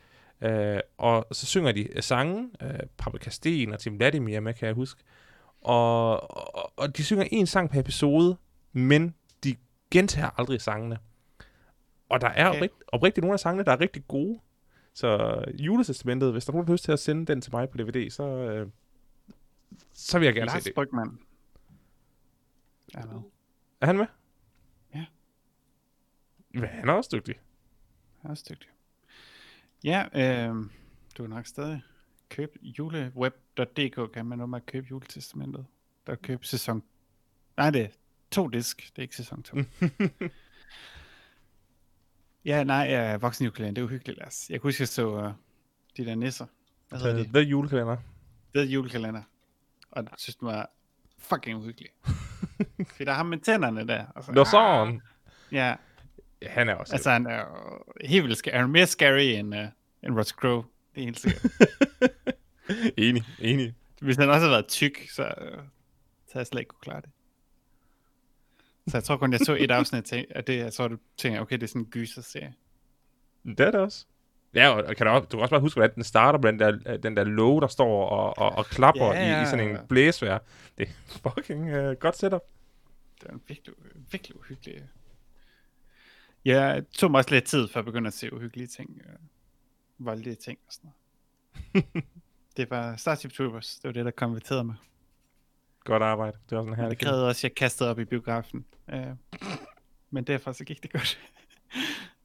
Øh, 0.40 0.80
og 0.98 1.26
så 1.32 1.46
synger 1.46 1.72
de 1.72 1.96
øh, 1.96 2.02
sange, 2.02 2.50
øh, 2.62 2.80
Paprika 2.98 3.30
Sten 3.30 3.72
og 3.72 3.78
Tim 3.78 3.98
Vladimir 3.98 4.40
med, 4.40 4.54
kan 4.54 4.66
jeg 4.66 4.74
huske. 4.74 5.02
Og, 5.60 6.36
og, 6.56 6.72
og 6.76 6.96
de 6.96 7.04
synger 7.04 7.24
en 7.30 7.46
sang 7.46 7.70
per 7.70 7.80
episode, 7.80 8.36
men 8.72 9.14
de 9.44 9.56
gentager 9.90 10.30
aldrig 10.40 10.60
sangene. 10.60 10.98
Og 12.08 12.20
der 12.20 12.28
er 12.28 12.48
Okay. 12.48 12.56
okay. 12.56 12.62
rigt, 12.62 12.74
oprigtigt 12.88 13.22
nogle 13.22 13.32
af 13.32 13.40
sangene, 13.40 13.64
der 13.64 13.72
er 13.72 13.80
rigtig 13.80 14.02
gode. 14.08 14.38
Så 14.98 15.44
juletestamentet, 15.58 16.32
hvis 16.32 16.44
der 16.44 16.50
er 16.50 16.52
nogen, 16.52 16.66
der 16.66 16.70
har 16.70 16.74
lyst 16.74 16.84
til 16.84 16.92
at 16.92 16.98
sende 16.98 17.26
den 17.26 17.40
til 17.40 17.52
mig 17.52 17.70
på 17.70 17.78
DVD, 17.78 18.10
så, 18.10 18.22
øh, 18.22 18.68
så 19.92 20.18
vil 20.18 20.26
jeg 20.26 20.34
gerne 20.34 20.46
Lars 20.46 20.62
se 20.62 20.68
det. 20.68 20.74
Brygman. 20.74 21.18
Ja, 22.94 23.06
hvad? 23.06 23.20
Er 23.80 23.86
han 23.86 23.96
med? 23.96 24.06
Ja. 24.94 25.06
Men 26.50 26.64
han 26.64 26.88
er 26.88 26.92
også 26.92 27.10
dygtig. 27.12 27.34
Han 28.20 28.28
er 28.28 28.30
også 28.30 28.44
dygtig. 28.50 28.68
Ja, 29.84 30.04
øh, 30.14 30.70
du 31.18 31.24
er 31.24 31.28
nok 31.28 31.46
stadig 31.46 31.82
købe 32.28 32.58
juleweb.dk 32.62 34.12
kan 34.12 34.26
man 34.26 34.38
nummer 34.38 34.58
købe 34.58 34.86
juletestamentet. 34.90 35.66
Der 36.06 36.14
kan 36.14 36.22
købe 36.22 36.46
sæson... 36.46 36.82
Nej, 37.56 37.70
det 37.70 37.80
er 37.82 37.88
to 38.30 38.48
disk, 38.48 38.90
det 38.90 38.98
er 38.98 39.02
ikke 39.02 39.16
sæson 39.16 39.42
to. 39.42 39.56
ja, 42.48 42.64
nej, 42.64 42.86
ja, 42.88 43.16
voksen 43.16 43.44
julekalender, 43.44 43.74
det 43.74 43.80
er 43.80 43.84
uhyggeligt, 43.84 44.18
Lars. 44.18 44.50
Jeg 44.50 44.60
kunne 44.60 44.68
huske, 44.68 44.82
jeg 44.82 44.88
så 44.88 45.06
uh, 45.06 45.32
de 45.96 46.04
der 46.04 46.14
nisser. 46.14 46.46
Hvad 46.88 46.98
hedder 46.98 47.22
de? 47.22 47.28
The 47.28 47.40
julekalender. 47.40 47.96
Det 48.54 48.62
er 48.62 48.66
julekalender. 48.66 49.22
Og 49.90 50.02
jeg 50.02 50.10
synes, 50.18 50.36
den 50.36 50.48
var 50.48 50.70
fucking 51.18 51.58
uhyggelig. 51.58 51.90
Fordi 52.90 53.04
der 53.04 53.12
er 53.12 53.16
ham 53.16 53.26
med 53.26 53.38
tænderne 53.38 53.88
der. 53.88 54.06
Og 54.06 54.24
så, 54.24 54.32
Nå, 54.32 54.44
sådan. 54.44 55.00
Ja, 55.52 55.74
han 56.46 56.68
er 56.68 56.74
også 56.74 56.94
Altså, 56.94 57.10
han 57.10 57.26
er 57.26 57.44
helt 58.04 58.24
vildt 58.24 58.38
scary. 58.38 58.52
Han 58.52 58.62
er 58.62 58.66
mere 58.66 58.86
scary 58.86 59.20
end, 59.20 59.54
uh, 59.54 59.60
end 60.02 60.18
Russell 60.18 60.38
Crowe. 60.38 60.64
Det 60.94 61.00
er 61.00 61.04
helt 61.04 61.20
sikkert. 61.20 61.52
enig, 62.96 63.24
enig. 63.38 63.74
Hvis 64.00 64.16
han 64.16 64.28
også 64.28 64.40
havde 64.40 64.50
været 64.50 64.66
tyk, 64.66 65.08
så, 65.10 65.22
uh, 65.22 65.46
så 66.26 66.32
havde 66.32 66.40
jeg 66.40 66.46
slet 66.46 66.60
ikke 66.60 66.68
kunne 66.68 66.80
klare 66.82 67.00
det. 67.00 67.10
Så 68.88 68.96
jeg 68.96 69.04
tror 69.04 69.16
kun, 69.16 69.32
jeg 69.32 69.40
så 69.40 69.56
et 69.60 69.70
afsnit 69.70 70.12
af 70.12 70.44
det, 70.44 70.58
jeg 70.58 70.72
så 70.72 70.88
tænkte, 70.88 71.32
jeg, 71.32 71.40
okay, 71.40 71.54
det 71.54 71.62
er 71.62 71.66
sådan 71.66 71.82
en 71.82 71.90
gyser-serie. 71.90 72.54
Det 73.44 73.60
er 73.60 73.70
det 73.70 73.80
også. 73.80 74.06
Ja, 74.54 74.68
og 74.68 74.96
kan 74.96 75.06
du, 75.06 75.12
også, 75.12 75.26
du 75.26 75.36
kan 75.36 75.40
også 75.40 75.50
bare 75.50 75.60
huske, 75.60 75.78
hvordan 75.78 75.94
den 75.94 76.04
starter 76.04 76.38
på 76.38 76.48
den 76.48 76.58
der, 76.58 76.96
den 76.96 77.16
der 77.16 77.24
låge, 77.24 77.60
der 77.60 77.66
står 77.66 78.08
og, 78.08 78.38
og, 78.38 78.58
og 78.58 78.66
klapper 78.66 79.06
ja, 79.06 79.40
i, 79.40 79.42
i 79.42 79.46
sådan 79.46 79.68
en 79.68 79.78
blæsvær. 79.88 80.38
Det 80.78 80.88
er 80.88 80.92
fucking 81.30 81.76
uh, 81.76 81.92
godt 81.92 82.16
setup. 82.18 82.42
Det 83.20 83.28
er 83.28 83.32
en 83.32 83.42
virkelig, 83.48 83.74
virkelig 84.10 84.36
uhyggelig. 84.36 84.82
Jeg 86.44 86.84
tog 86.92 87.10
mig 87.10 87.18
også 87.18 87.30
lidt 87.30 87.44
tid 87.44 87.68
for 87.68 87.78
at 87.78 87.84
begynde 87.84 88.06
at 88.06 88.14
se 88.14 88.32
uhyggelige 88.32 88.66
ting. 88.66 89.00
Øh, 89.04 89.14
voldelige 89.98 90.34
ting 90.34 90.58
og 90.66 90.72
sådan 90.72 90.90
noget. 91.72 92.04
det 92.56 92.70
var 92.70 92.96
Starship 92.96 93.32
Troopers. 93.32 93.78
Det 93.82 93.88
var 93.88 93.92
det, 93.92 94.04
der 94.04 94.10
konverterede 94.10 94.64
mig. 94.64 94.76
Godt 95.88 96.02
arbejde. 96.02 96.36
Det 96.50 96.58
var 96.58 96.64
sådan 96.64 96.74
herlig 96.74 96.90
det 96.90 97.06
krævede 97.06 97.28
også, 97.28 97.38
at 97.38 97.44
jeg 97.44 97.54
kastede 97.54 97.90
op 97.90 97.98
i 97.98 98.04
biografen. 98.04 98.64
Øh, 98.92 99.06
men 100.10 100.24
derfra 100.24 100.52
så 100.52 100.64
gik 100.64 100.82
det 100.82 100.92
godt. 100.92 101.18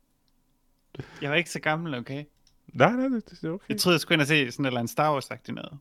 jeg 1.21 1.29
var 1.29 1.35
ikke 1.35 1.49
så 1.49 1.59
gammel, 1.59 1.95
okay? 1.95 2.23
Nej, 2.67 2.91
nej, 2.91 3.07
det, 3.07 3.29
det 3.29 3.43
er 3.43 3.49
okay. 3.49 3.65
Jeg 3.69 3.77
troede, 3.77 3.93
jeg 3.93 4.01
skulle 4.01 4.15
ind 4.15 4.21
og 4.21 4.27
se 4.27 4.51
sådan 4.51 4.65
et 4.65 4.67
eller 4.67 4.79
andet 4.79 4.91
Star 4.91 5.13
wars 5.13 5.29
noget. 5.47 5.79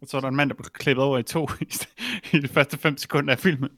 Og 0.00 0.06
så 0.06 0.16
var 0.16 0.20
der 0.20 0.28
en 0.28 0.36
mand, 0.36 0.50
der 0.50 0.54
blev 0.56 0.64
klippet 0.64 1.04
over 1.04 1.18
i 1.18 1.22
to 1.22 1.48
i 2.32 2.38
de 2.38 2.48
første 2.48 2.78
fem 2.78 2.96
sekunder 2.96 3.32
af 3.32 3.38
filmen. 3.38 3.70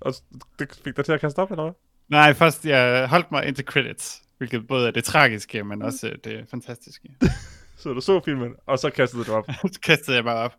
Og 0.00 0.14
det 0.58 0.80
fik 0.84 0.96
dig 0.96 1.04
til 1.04 1.12
at 1.12 1.20
kaste 1.20 1.38
op, 1.38 1.50
eller 1.50 1.62
hvad? 1.62 1.72
Nej, 2.08 2.34
først 2.34 2.66
jeg 2.66 3.08
holdt 3.08 3.32
mig 3.32 3.46
indtil 3.46 3.64
credits, 3.64 4.22
hvilket 4.38 4.66
både 4.66 4.86
er 4.86 4.90
det 4.90 5.04
tragiske, 5.04 5.64
men 5.64 5.82
også 5.82 6.08
øh, 6.08 6.18
det 6.24 6.48
fantastiske. 6.50 7.16
Så 7.84 7.92
du 7.92 8.00
så 8.00 8.20
filmen, 8.24 8.54
og 8.66 8.78
så 8.78 8.90
kastede 8.90 9.24
du 9.24 9.32
op. 9.32 9.46
så 9.72 9.80
kastede 9.80 10.16
jeg 10.16 10.24
bare 10.24 10.36
op 10.36 10.54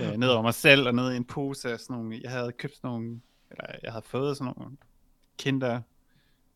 øh, 0.00 0.12
ned 0.12 0.28
over 0.28 0.42
mig 0.42 0.54
selv 0.54 0.86
og 0.86 0.94
ned 0.94 1.12
i 1.12 1.16
en 1.16 1.24
pose 1.24 1.72
af 1.72 1.80
sådan 1.80 1.96
nogle, 1.96 2.20
jeg 2.22 2.30
havde 2.30 2.52
købt 2.52 2.76
sådan 2.76 2.88
nogle, 2.88 3.20
eller 3.50 3.64
jeg 3.82 3.92
havde 3.92 4.04
fået 4.06 4.36
sådan 4.36 4.52
nogle 4.58 4.76
kinder, 5.38 5.80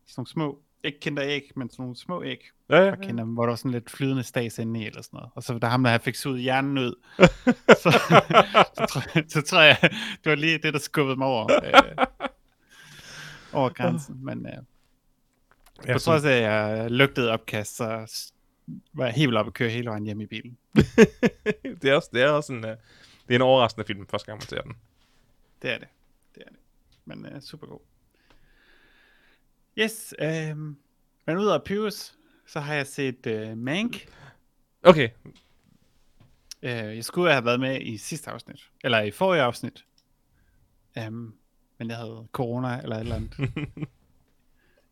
sådan 0.07 0.13
nogle 0.17 0.27
små, 0.27 0.59
ikke 0.83 0.99
kinder 0.99 1.23
æg, 1.25 1.51
men 1.55 1.69
sådan 1.69 1.83
nogle 1.83 1.95
små 1.95 2.23
æg 2.23 2.49
Ja, 2.69 2.83
ja, 2.83 2.91
fra 2.91 2.95
kinder, 2.95 3.23
hvor 3.23 3.43
der 3.43 3.49
var 3.49 3.55
sådan 3.55 3.71
lidt 3.71 3.89
flydende 3.89 4.23
stas 4.23 4.59
inde 4.59 4.79
i 4.79 4.85
eller 4.85 5.01
sådan 5.01 5.17
noget. 5.17 5.31
Og 5.35 5.43
så 5.43 5.59
der 5.59 5.67
ham, 5.67 5.83
der 5.83 5.97
fik 5.97 6.15
suget 6.15 6.41
hjernen 6.41 6.77
ud. 6.77 6.95
så, 7.83 7.91
så, 8.77 8.85
tror 8.89 9.03
jeg, 9.15 9.23
så 9.27 9.41
tror 9.41 9.61
jeg, 9.61 9.77
det 10.23 10.29
var 10.29 10.35
lige 10.35 10.57
det, 10.57 10.73
der 10.73 10.79
skubbede 10.79 11.17
mig 11.17 11.27
over, 11.27 11.63
øh, 11.63 12.05
over 13.53 13.69
grænsen. 13.69 14.25
Men 14.25 14.45
øh, 14.45 14.53
ja. 15.87 15.93
på 15.93 15.99
trods 15.99 16.25
af, 16.25 16.31
at 16.31 16.41
jeg 16.41 16.91
lugtede 16.91 17.31
opkast, 17.31 17.75
så 17.75 18.05
var 18.93 19.05
jeg 19.05 19.13
helt 19.13 19.27
vildt 19.27 19.39
op 19.39 19.47
at 19.47 19.53
køre 19.53 19.69
hele 19.69 19.89
vejen 19.89 20.03
hjem 20.03 20.21
i 20.21 20.25
bilen. 20.25 20.57
det 21.81 21.85
er 21.85 21.95
også, 21.95 22.09
det 22.13 22.21
er 22.21 22.29
også 22.29 22.53
en, 22.53 22.65
uh, 22.65 22.71
det 23.27 23.29
er 23.29 23.35
en 23.35 23.41
overraskende 23.41 23.85
film, 23.85 24.07
første 24.07 24.25
gang 24.25 24.37
man 24.37 24.47
ser 24.47 24.61
den. 24.61 24.73
Det 25.61 25.71
er 25.71 25.77
det. 25.77 25.87
Det 26.35 26.43
er 26.45 26.49
det. 26.49 26.59
Men 27.05 27.25
uh, 27.25 27.41
super 27.41 27.67
god. 27.67 27.79
Yes, 29.77 30.13
øh, 30.19 30.57
men 31.25 31.37
ud 31.37 31.47
af 31.47 31.63
Pyrus, 31.63 32.13
så 32.47 32.59
har 32.59 32.73
jeg 32.73 32.87
set 32.87 33.27
uh, 33.27 33.57
Mank. 33.57 34.07
Okay, 34.83 35.09
Uh, 36.63 36.69
jeg 36.69 37.05
skulle 37.05 37.31
have 37.31 37.45
været 37.45 37.59
med 37.59 37.81
i 37.81 37.97
sidste 37.97 38.31
afsnit, 38.31 38.69
eller 38.83 38.99
i 39.01 39.11
forrige 39.11 39.41
afsnit. 39.41 39.85
Um, 41.07 41.35
men 41.77 41.89
jeg 41.89 41.97
havde 41.97 42.27
corona 42.31 42.81
eller 42.81 42.95
et 42.95 42.99
eller 42.99 43.15
andet. 43.15 43.39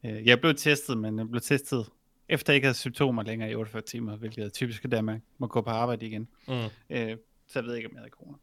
uh, 0.04 0.26
jeg 0.28 0.42
blev 0.42 0.56
testet, 0.56 0.98
men 0.98 1.20
jeg 1.20 1.30
blev 1.30 1.42
testet 1.42 1.90
efter 2.30 2.54
ikke 2.54 2.66
havde 2.66 2.78
symptomer 2.78 3.24
længere 3.24 3.52
i 3.52 3.56
48 3.56 3.82
timer, 3.82 4.16
hvilket 4.16 4.46
er 4.46 4.50
typisk 4.50 4.84
der, 4.84 5.02
man 5.02 5.22
må 5.38 5.48
gå 5.48 5.62
på 5.62 5.70
arbejde 5.70 6.06
igen. 6.06 6.28
mm. 6.48 6.54
Uh, 6.54 6.70
så 7.48 7.60
jeg 7.60 7.64
ved 7.64 7.76
ikke, 7.76 7.90
om 7.90 7.94
jeg 7.94 8.00
havde 8.00 8.12
corona. 8.12 8.38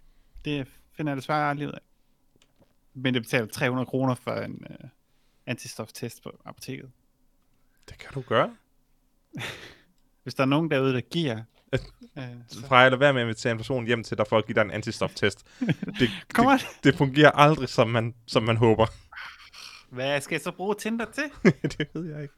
Det 0.44 0.66
finder 0.96 1.12
jeg 1.12 1.16
desværre 1.16 1.50
aldrig 1.50 1.68
ud 1.68 1.72
af. 1.72 1.80
Men 2.94 3.14
det 3.14 3.22
betaler 3.22 3.46
300 3.46 3.86
kroner 3.86 4.14
for 4.14 4.32
en 4.32 4.66
uh, 4.70 4.88
antistoftest 5.46 6.22
på 6.22 6.40
apoteket. 6.44 6.90
det 7.88 7.98
kan 7.98 8.12
du 8.14 8.20
gøre. 8.20 8.56
Hvis 10.22 10.34
der 10.34 10.42
er 10.42 10.46
nogen 10.46 10.70
derude, 10.70 10.94
der 10.94 11.00
giver... 11.00 11.42
Uh, 12.16 12.22
så 12.48 12.66
Fra 12.66 12.84
at 12.86 12.92
lade 12.92 13.00
være 13.00 13.12
med 13.12 13.22
at 13.22 13.24
invitere 13.24 13.50
en 13.50 13.56
person 13.56 13.86
hjem 13.86 14.04
til 14.04 14.18
dig 14.18 14.26
for 14.26 14.38
at 14.38 14.46
give 14.46 14.54
dig 14.54 14.62
en 14.62 14.70
antistoftest. 14.70 15.46
Det, 16.00 16.10
Kom 16.32 16.46
det, 16.46 16.84
det 16.84 16.94
fungerer 16.94 17.30
aldrig, 17.30 17.68
som 17.68 17.88
man, 17.88 18.14
som 18.26 18.42
man 18.42 18.56
håber. 18.56 18.86
Hvad 19.90 20.20
skal 20.20 20.34
jeg 20.34 20.40
så 20.40 20.50
bruge 20.50 20.74
Tinder 20.74 21.04
til? 21.04 21.24
det 21.78 21.88
ved 21.94 22.14
jeg 22.14 22.22
ikke. 22.22 22.34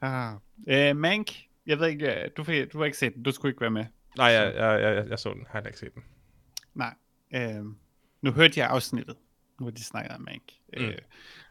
Ah. 0.00 0.34
Uh, 0.56 0.96
Mank, 0.96 1.30
jeg 1.66 1.78
ved 1.78 1.86
ikke, 1.88 2.24
øh, 2.24 2.30
du, 2.36 2.44
fik, 2.44 2.72
du 2.72 2.78
har 2.78 2.84
ikke 2.84 2.98
set 2.98 3.14
den, 3.14 3.22
du 3.22 3.32
skulle 3.32 3.50
ikke 3.50 3.60
være 3.60 3.70
med. 3.70 3.84
Nej, 4.16 4.26
jeg, 4.26 4.54
jeg, 4.54 4.80
jeg, 4.82 4.96
jeg, 4.96 5.08
jeg 5.08 5.18
så 5.18 5.32
den. 5.34 5.46
Har 5.48 5.60
ikke 5.60 5.78
set 5.78 5.94
den. 5.94 6.02
Nej. 6.74 6.94
Uh, 7.36 7.66
nu 8.22 8.30
hørte 8.30 8.60
jeg 8.60 8.68
afsnittet, 8.68 9.16
hvor 9.58 9.70
de 9.70 9.84
snakkede 9.84 10.14
om 10.14 10.20
Mank. 10.20 10.42
Mm. 10.78 10.84
Uh, 10.84 10.92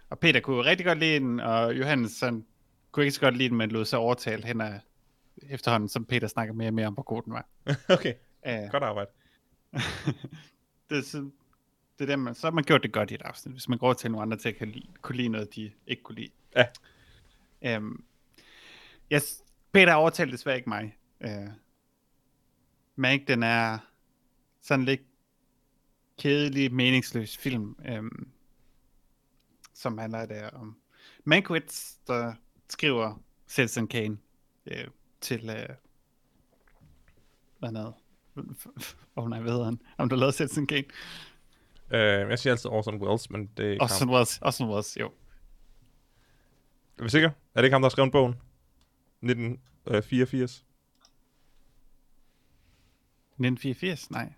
og 0.09 0.19
Peter 0.19 0.39
kunne 0.39 0.65
rigtig 0.65 0.85
godt 0.85 0.99
lide 0.99 1.19
den, 1.19 1.39
og 1.39 1.77
Johannes 1.77 2.11
sådan, 2.11 2.45
kunne 2.91 3.05
ikke 3.05 3.15
så 3.15 3.21
godt 3.21 3.37
lide 3.37 3.49
den, 3.49 3.57
men 3.57 3.71
lod 3.71 3.85
sig 3.85 3.99
overtale 3.99 4.45
hen 4.45 4.61
ad, 4.61 4.79
efterhånden, 5.49 5.89
som 5.89 6.05
Peter 6.05 6.27
snakker 6.27 6.53
mere 6.53 6.69
og 6.69 6.73
mere 6.73 6.87
om, 6.87 6.93
hvor 6.93 7.03
god 7.03 7.23
den 7.23 7.33
var. 7.33 7.45
okay, 7.95 8.13
Uh, 8.47 8.71
godt 8.71 8.83
arbejde. 8.83 9.09
det, 10.89 10.97
er 10.97 11.01
så, 11.01 11.17
det 11.99 12.01
er 12.01 12.05
der, 12.05 12.15
man, 12.15 12.35
så 12.35 12.47
har 12.47 12.51
man 12.51 12.63
gjort 12.63 12.83
det 12.83 12.91
godt 12.91 13.11
i 13.11 13.13
et 13.13 13.21
afsnit, 13.21 13.53
hvis 13.53 13.69
man 13.69 13.77
går 13.77 13.93
til 13.93 14.11
nogle 14.11 14.21
andre 14.21 14.37
til 14.37 14.49
at 14.49 14.55
kan 14.55 14.67
lide, 14.67 14.87
kunne 15.01 15.15
lide 15.15 15.29
noget, 15.29 15.55
de 15.55 15.71
ikke 15.87 16.03
kunne 16.03 16.15
lide. 16.15 16.31
Ja. 16.55 16.65
Um, 19.11 19.15
yes, 19.15 19.43
Peter 19.71 19.93
overtalte 19.93 20.31
desværre 20.31 20.57
ikke 20.57 20.69
mig. 20.69 20.97
Uh, 21.25 21.49
Mank, 22.95 23.27
den 23.27 23.43
er 23.43 23.77
sådan 24.61 24.85
lidt 24.85 25.01
kedelig, 26.17 26.73
meningsløs 26.73 27.37
film, 27.37 27.75
um, 27.99 28.27
som 29.73 29.97
handler 29.97 30.25
der 30.25 30.49
om 30.49 30.77
Mankiewicz, 31.23 31.93
der 32.07 32.33
skriver 32.69 33.21
Citizen 33.47 33.87
Kane 33.87 34.17
uh, 34.71 34.91
til, 35.21 35.49
uh, 35.49 35.75
hvad 37.59 37.71
noget? 37.71 37.93
Åh 39.15 39.23
oh, 39.23 39.29
nej, 39.29 39.39
hvad 39.39 39.51
hedder 39.51 39.65
han? 39.65 39.79
Om 39.97 40.09
du 40.09 40.15
lavede 40.15 40.35
Citizen 40.35 40.67
Kane? 40.67 40.85
Uh, 41.91 42.29
jeg 42.29 42.39
siger 42.39 42.53
altid 42.53 42.69
Orson 42.69 43.01
Welles, 43.01 43.29
men 43.29 43.49
det 43.57 43.73
er 43.73 43.77
Orson. 43.81 44.09
Welles, 44.09 44.39
Orson 44.41 44.69
Welles, 44.69 44.97
jo. 44.99 45.11
Er 46.97 47.03
vi 47.03 47.09
sikre? 47.09 47.27
Er 47.27 47.61
det 47.61 47.63
ikke 47.63 47.73
ham, 47.73 47.81
der 47.81 47.85
har 47.85 47.89
skrevet 47.89 48.11
bogen? 48.11 48.35
1984? 49.21 50.63
1984? 53.39 54.11
Nej. 54.11 54.33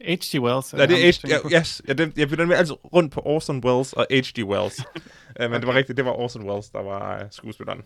H.G. 0.00 0.40
Wells. 0.40 0.72
Ja, 0.72 0.78
det 0.78 0.84
er 0.84 0.88
du 0.88 0.94
H. 0.94 1.12
tænker 1.20 1.42
på? 1.42 1.48
Ja, 1.50 1.60
yes, 1.60 1.82
jeg, 1.88 2.00
jeg, 2.00 2.30
jeg 2.30 2.48
med 2.48 2.56
altid 2.56 2.74
rundt 2.94 3.12
på 3.12 3.20
Orson 3.20 3.64
Welles 3.64 3.92
og 3.92 4.06
H.G. 4.10 4.44
Wells. 4.44 4.78
uh, 4.78 4.94
men 5.50 5.52
det 5.52 5.66
var 5.66 5.74
rigtigt, 5.74 5.96
det 5.96 6.04
var 6.04 6.12
Orson 6.12 6.48
Welles, 6.48 6.70
der 6.70 6.82
var 6.82 7.24
uh, 7.24 7.30
skuespilleren. 7.30 7.82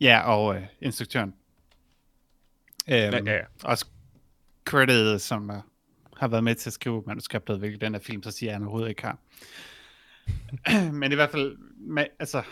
Ja, 0.00 0.20
og 0.20 0.56
øh, 0.56 0.62
instruktøren. 0.80 1.28
Øhm, 2.88 2.96
Ja, 2.96 3.10
ja, 3.10 3.32
ja. 3.32 3.44
Også 3.62 3.86
credited, 4.64 5.18
som 5.18 5.50
uh, 5.50 5.56
har 6.16 6.28
været 6.28 6.44
med 6.44 6.54
til 6.54 6.68
at 6.68 6.72
skrive 6.72 7.02
manuskriptet, 7.06 7.58
hvilket 7.58 7.80
den 7.80 7.94
her 7.94 8.00
film, 8.00 8.22
så 8.22 8.30
siger 8.30 8.50
jeg, 8.50 8.54
han 8.54 8.62
overhovedet 8.62 8.88
ikke 8.88 9.02
har. 9.02 9.18
Men 11.00 11.12
i 11.12 11.14
hvert 11.14 11.30
fald, 11.30 11.56
med, 11.76 12.06
altså, 12.18 12.42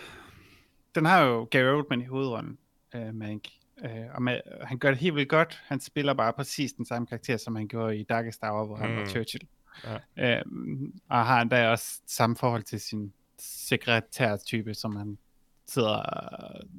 den 0.94 1.04
har 1.04 1.22
jo 1.22 1.48
Gary 1.50 1.76
Oldman 1.76 2.00
i 2.02 2.04
hovedrollen, 2.04 2.58
øh, 2.94 3.14
Mank. 3.14 3.48
Øh, 3.84 3.90
og 4.14 4.22
med, 4.22 4.40
han 4.62 4.78
gør 4.78 4.88
det 4.88 4.98
helt 4.98 5.14
vildt 5.14 5.28
godt. 5.28 5.62
Han 5.66 5.80
spiller 5.80 6.14
bare 6.14 6.32
præcis 6.32 6.72
den 6.72 6.84
samme 6.86 7.06
karakter, 7.06 7.36
som 7.36 7.56
han 7.56 7.68
gjorde 7.68 7.96
i 7.98 8.02
Darkest 8.02 8.40
Hour, 8.42 8.66
hvor 8.66 8.76
han 8.76 8.90
Mm. 8.90 8.96
var 8.96 9.06
Churchill. 9.06 9.46
Ja. 10.16 10.38
Øh, 10.38 10.44
og 11.08 11.26
har 11.26 11.40
endda 11.42 11.68
også 11.68 12.00
samme 12.06 12.36
forhold 12.36 12.62
til 12.62 12.80
sin 12.80 13.12
sekretærtype, 13.38 14.74
som 14.74 14.96
han 14.96 15.18
sidder 15.66 16.02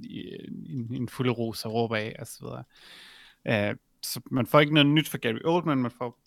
i, 0.03 0.19
i, 0.49 0.95
en 0.95 1.09
fuld 1.09 1.29
ros 1.29 1.65
og 1.65 1.73
råber 1.73 1.95
af, 1.95 2.15
og 2.19 2.27
så 2.27 2.39
videre. 2.45 2.63
Øh, 3.69 3.75
så 4.01 4.21
man 4.31 4.45
får 4.47 4.59
ikke 4.59 4.73
noget 4.73 4.87
nyt 4.87 5.09
fra 5.09 5.17
Gary 5.17 5.39
Oldman, 5.45 5.77
man 5.77 5.91
får 5.91 6.19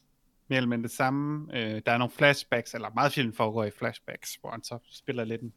mere 0.49 0.57
eller 0.57 0.69
mindre 0.69 0.83
det 0.83 0.97
samme. 0.97 1.57
Øh, 1.59 1.83
der 1.87 1.93
er 1.93 1.99
nogle 1.99 2.13
flashbacks, 2.13 2.75
eller 2.75 2.91
meget 2.95 3.13
film 3.13 3.33
foregår 3.33 3.65
i 3.65 3.71
flashbacks, 3.71 4.35
hvor 4.41 4.51
han 4.51 4.65
så 4.65 4.79
spiller 4.91 5.25
lidt 5.25 5.43
en, 5.43 5.53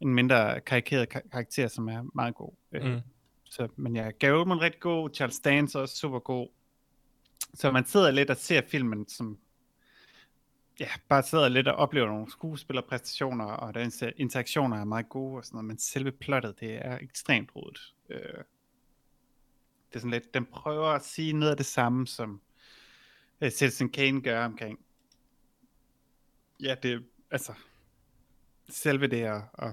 en 0.00 0.14
mindre 0.14 0.60
karikeret 0.60 1.08
kar- 1.08 1.28
karakter, 1.32 1.68
som 1.68 1.88
er 1.88 2.02
meget 2.14 2.34
god. 2.34 2.52
Øh, 2.72 2.84
Mm. 2.94 3.00
så, 3.44 3.68
men 3.76 3.96
ja, 3.96 4.10
Gary 4.10 4.32
Oldman 4.38 4.60
rigtig 4.60 4.80
god, 4.80 5.10
Charles 5.14 5.40
Dance 5.40 5.78
er 5.78 5.82
også 5.82 5.96
super 5.96 6.18
god. 6.18 6.48
Så 7.54 7.70
man 7.70 7.84
sidder 7.86 8.10
lidt 8.10 8.30
og 8.30 8.36
ser 8.36 8.62
filmen 8.68 9.08
som, 9.08 9.38
ja, 10.80 10.88
bare 11.08 11.22
sidder 11.22 11.48
lidt 11.48 11.68
og 11.68 11.74
oplever 11.74 12.06
nogle 12.06 12.30
skuespillerpræstationer, 12.30 13.44
og 13.44 13.74
der 13.74 14.10
interaktioner 14.16 14.76
er 14.76 14.84
meget 14.84 15.08
gode 15.08 15.36
og 15.36 15.44
sådan 15.44 15.56
noget, 15.56 15.64
men 15.66 15.78
selve 15.78 16.12
plottet, 16.12 16.60
det 16.60 16.86
er 16.86 16.98
ekstremt 16.98 17.50
rodet. 17.56 17.94
Øh, 18.10 18.18
det 19.88 19.94
er 19.94 19.98
sådan 19.98 20.10
lidt, 20.10 20.34
den 20.34 20.44
prøver 20.46 20.86
at 20.86 21.04
sige 21.04 21.32
noget 21.32 21.50
af 21.50 21.56
det 21.56 21.66
samme, 21.66 22.06
som 22.06 22.40
uh, 23.40 23.48
Citizen 23.48 23.88
Kane 23.88 24.22
gør 24.22 24.44
omkring 24.44 24.78
ja, 26.60 26.74
det 26.82 27.04
altså 27.30 27.52
selve 28.68 29.06
det 29.06 29.30
og, 29.30 29.42
og 29.52 29.72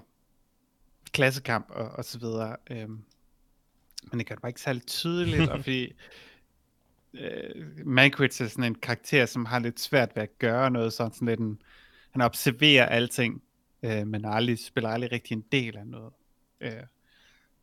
klassekamp 1.12 1.70
og, 1.70 1.90
og 1.90 2.06
så 2.06 2.20
videre. 2.20 2.58
Øhm, 2.70 3.04
men 4.12 4.20
det 4.20 4.28
gør 4.28 4.36
det 4.36 4.42
bare 4.42 4.50
ikke 4.50 4.62
særlig 4.62 4.86
tydeligt, 4.86 5.50
og 5.50 5.60
fordi 5.64 5.94
øh, 7.14 7.86
Mankiewicz 7.86 8.42
er 8.42 8.48
sådan 8.48 8.64
en 8.64 8.76
karakter, 8.76 9.26
som 9.26 9.46
har 9.46 9.60
lidt 9.60 9.80
svært 9.80 10.16
ved 10.16 10.24
at 10.24 10.40
gøre 10.40 10.72
noget 10.72 10.94
sådan, 10.94 11.14
sådan 11.14 11.28
lidt 11.28 11.40
en, 11.40 11.62
han 12.12 12.22
observerer 12.22 12.86
alting, 12.86 13.44
øh, 13.84 14.08
men 14.08 14.26
aldrig, 14.26 14.60
spiller 14.60 14.90
aldrig 14.90 15.12
rigtig 15.12 15.36
en 15.36 15.46
del 15.52 15.78
af 15.78 15.88
noget. 15.88 16.14
Øh, 16.62 16.84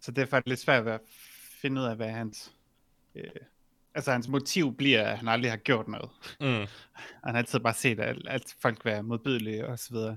så 0.00 0.10
derfor 0.10 0.36
er 0.36 0.40
det 0.40 0.48
lidt 0.48 0.60
svært 0.60 0.88
at 0.88 1.00
finde 1.60 1.80
ud 1.80 1.86
af, 1.86 1.96
hvad 1.96 2.10
hans, 2.10 2.52
øh, 3.14 3.30
altså 3.94 4.12
hans 4.12 4.28
motiv 4.28 4.76
bliver, 4.76 5.04
at 5.04 5.18
han 5.18 5.28
aldrig 5.28 5.50
har 5.52 5.56
gjort 5.56 5.88
noget. 5.88 6.10
Mm. 6.40 6.46
Han 7.24 7.34
har 7.34 7.38
altid 7.38 7.60
bare 7.60 7.74
set, 7.74 8.00
at, 8.00 8.16
at 8.26 8.56
folk 8.62 8.84
være 8.84 9.02
modbydelige 9.02 9.66
og 9.66 9.78
så 9.78 9.90
videre. 9.90 10.16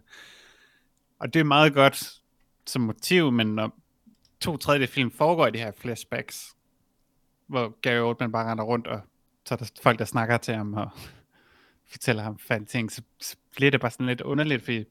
Og 1.20 1.34
det 1.34 1.40
er 1.40 1.44
meget 1.44 1.74
godt 1.74 2.22
som 2.66 2.82
motiv, 2.82 3.32
men 3.32 3.48
når 3.56 3.80
to 4.40 4.58
tredje 4.58 4.88
film 4.88 5.12
foregår 5.12 5.48
i 5.48 5.52
de 5.52 5.58
her 5.58 5.72
flashbacks, 5.78 6.56
hvor 7.48 7.80
Gary 7.82 8.00
Oldman 8.00 8.32
bare 8.32 8.52
render 8.52 8.64
rundt, 8.64 8.88
og 8.88 9.02
så 9.46 9.54
er 9.54 9.58
der 9.58 9.72
folk, 9.84 10.00
der 10.00 10.06
snakker 10.06 10.38
til 10.38 10.54
ham 10.54 10.74
og 10.74 10.90
fortæller 11.92 12.24
ham 12.24 12.40
færdige 12.40 12.68
ting, 12.68 12.92
så, 12.92 13.02
så 13.20 13.36
bliver 13.56 13.72
det 13.72 13.82
bare 13.82 13.92
sådan 13.92 14.06
lidt 14.06 14.22
underligt, 14.22 14.64
fordi 14.64 14.84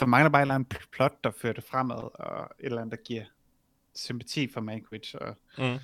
der 0.00 0.06
mangler 0.06 0.30
bare 0.30 0.42
et 0.42 0.44
eller 0.44 0.54
andet 0.54 0.78
plot, 0.92 1.24
der 1.24 1.30
fører 1.30 1.52
det 1.52 1.64
fremad, 1.64 2.20
og 2.20 2.50
et 2.60 2.66
eller 2.66 2.80
andet, 2.80 2.98
der 2.98 3.04
giver 3.04 3.24
sympati 3.94 4.52
for 4.52 4.60
Mankiewicz, 4.60 5.14
og 5.14 5.36
Mm 5.58 5.78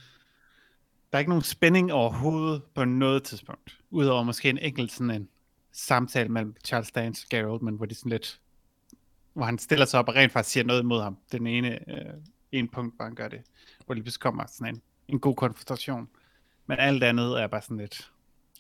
der 1.15 1.19
er 1.19 1.21
ikke 1.21 1.31
nogen 1.31 1.45
spænding 1.45 1.93
overhovedet 1.93 2.63
på 2.75 2.85
noget 2.85 3.23
tidspunkt, 3.23 3.79
udover 3.91 4.23
måske 4.23 4.51
en 4.51 4.59
enkelt 4.59 4.93
sådan 4.93 5.11
en 5.11 5.29
samtale 5.73 6.29
mellem 6.29 6.57
Charles 6.65 6.93
Dance 6.93 7.25
og 7.27 7.29
Gary 7.29 7.45
Oldman, 7.45 7.75
hvor 7.75 7.87
de 7.87 7.95
sådan 7.95 8.11
lidt, 8.11 8.41
hvor 9.33 9.45
han 9.45 9.59
stiller 9.59 9.87
sig 9.87 10.01
op 10.01 10.09
og 10.09 10.15
rent 10.15 10.33
faktisk 10.33 10.53
siger 10.53 10.65
noget 10.65 10.83
imod 10.83 11.03
ham. 11.03 11.19
Den 11.33 11.47
ene, 11.47 11.91
øh, 11.91 12.15
en 12.53 12.69
punkt, 12.69 12.97
hvor 12.97 13.05
han 13.05 13.15
gør 13.15 13.29
det, 13.29 13.43
hvor 13.87 13.95
lige 13.95 14.05
pludselig 14.05 14.21
kommer 14.21 14.47
sådan 14.47 14.75
en, 14.75 14.83
en 15.09 15.21
god 15.21 15.35
konfrontation. 15.35 16.09
Men 16.67 16.79
alt 16.79 17.05
andet 17.05 17.41
er 17.41 17.47
bare 17.47 17.63
sådan 17.63 17.77
lidt 17.77 18.13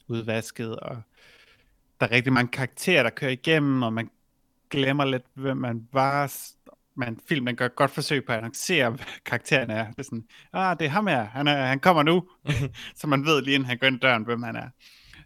udvasket, 0.09 0.76
og 0.76 1.02
der 2.01 2.06
er 2.06 2.10
rigtig 2.10 2.32
mange 2.32 2.52
karakterer, 2.52 3.02
der 3.02 3.10
kører 3.10 3.32
igennem, 3.32 3.82
og 3.82 3.93
man 3.93 4.10
glemmer 4.70 5.05
lidt, 5.05 5.24
hvem 5.35 5.56
man 5.56 5.89
var. 5.93 6.32
Man, 6.97 7.21
filmen 7.29 7.57
gør 7.57 7.66
et 7.66 7.75
godt 7.77 7.91
forsøg 7.91 8.25
på 8.25 8.33
at 8.33 8.39
annoncere, 8.39 8.91
hvad 8.91 9.07
karakteren 9.25 9.71
er. 9.71 9.91
Det 9.91 9.99
er 9.99 10.03
sådan, 10.03 10.29
ah, 10.53 10.79
det 10.79 10.85
er 10.85 10.89
ham 10.89 11.07
her, 11.07 11.25
han, 11.25 11.49
er, 11.49 11.66
han 11.66 11.81
kommer 11.81 12.03
nu. 12.03 12.29
så 12.97 13.07
man 13.07 13.25
ved 13.25 13.43
lige 13.43 13.55
inden 13.55 13.69
han 13.69 13.79
går 13.79 13.87
ind 13.87 14.01
døren, 14.01 14.25
hvem 14.25 14.43
han 14.43 14.57
er. 14.57 14.69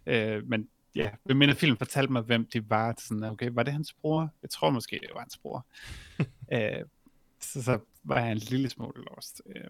Øh, 0.05 0.47
men 0.47 0.67
ja, 0.95 1.09
hvem 1.23 1.37
mindre 1.37 1.55
film 1.55 1.77
fortalte 1.77 2.11
mig, 2.11 2.21
hvem 2.21 2.45
de 2.53 2.69
var. 2.69 2.95
Sådan, 2.97 3.23
okay, 3.23 3.49
var 3.53 3.63
det 3.63 3.73
hans 3.73 3.93
bror? 3.93 4.33
Jeg 4.41 4.49
tror 4.49 4.69
måske, 4.69 4.99
det 5.01 5.09
var 5.13 5.19
hans 5.19 5.37
bror. 5.37 5.65
øh, 6.53 6.85
så, 7.39 7.63
så 7.63 7.79
var 8.03 8.19
jeg 8.19 8.31
en 8.31 8.37
lille 8.37 8.69
smule 8.69 9.03
lost. 9.03 9.41
Øh, 9.55 9.63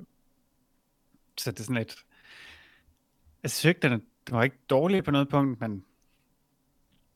så 1.38 1.52
det 1.52 1.60
er 1.60 1.64
sådan 1.64 1.76
lidt... 1.76 1.96
Jeg 3.44 3.52
synes 3.52 3.66
ikke, 3.66 3.82
den, 3.82 3.92
er, 3.92 4.00
den 4.28 4.36
var 4.36 4.44
ikke 4.44 4.60
dårlig 4.70 5.04
på 5.04 5.12
noget 5.12 5.30
punkt, 5.30 5.62
men 5.62 5.86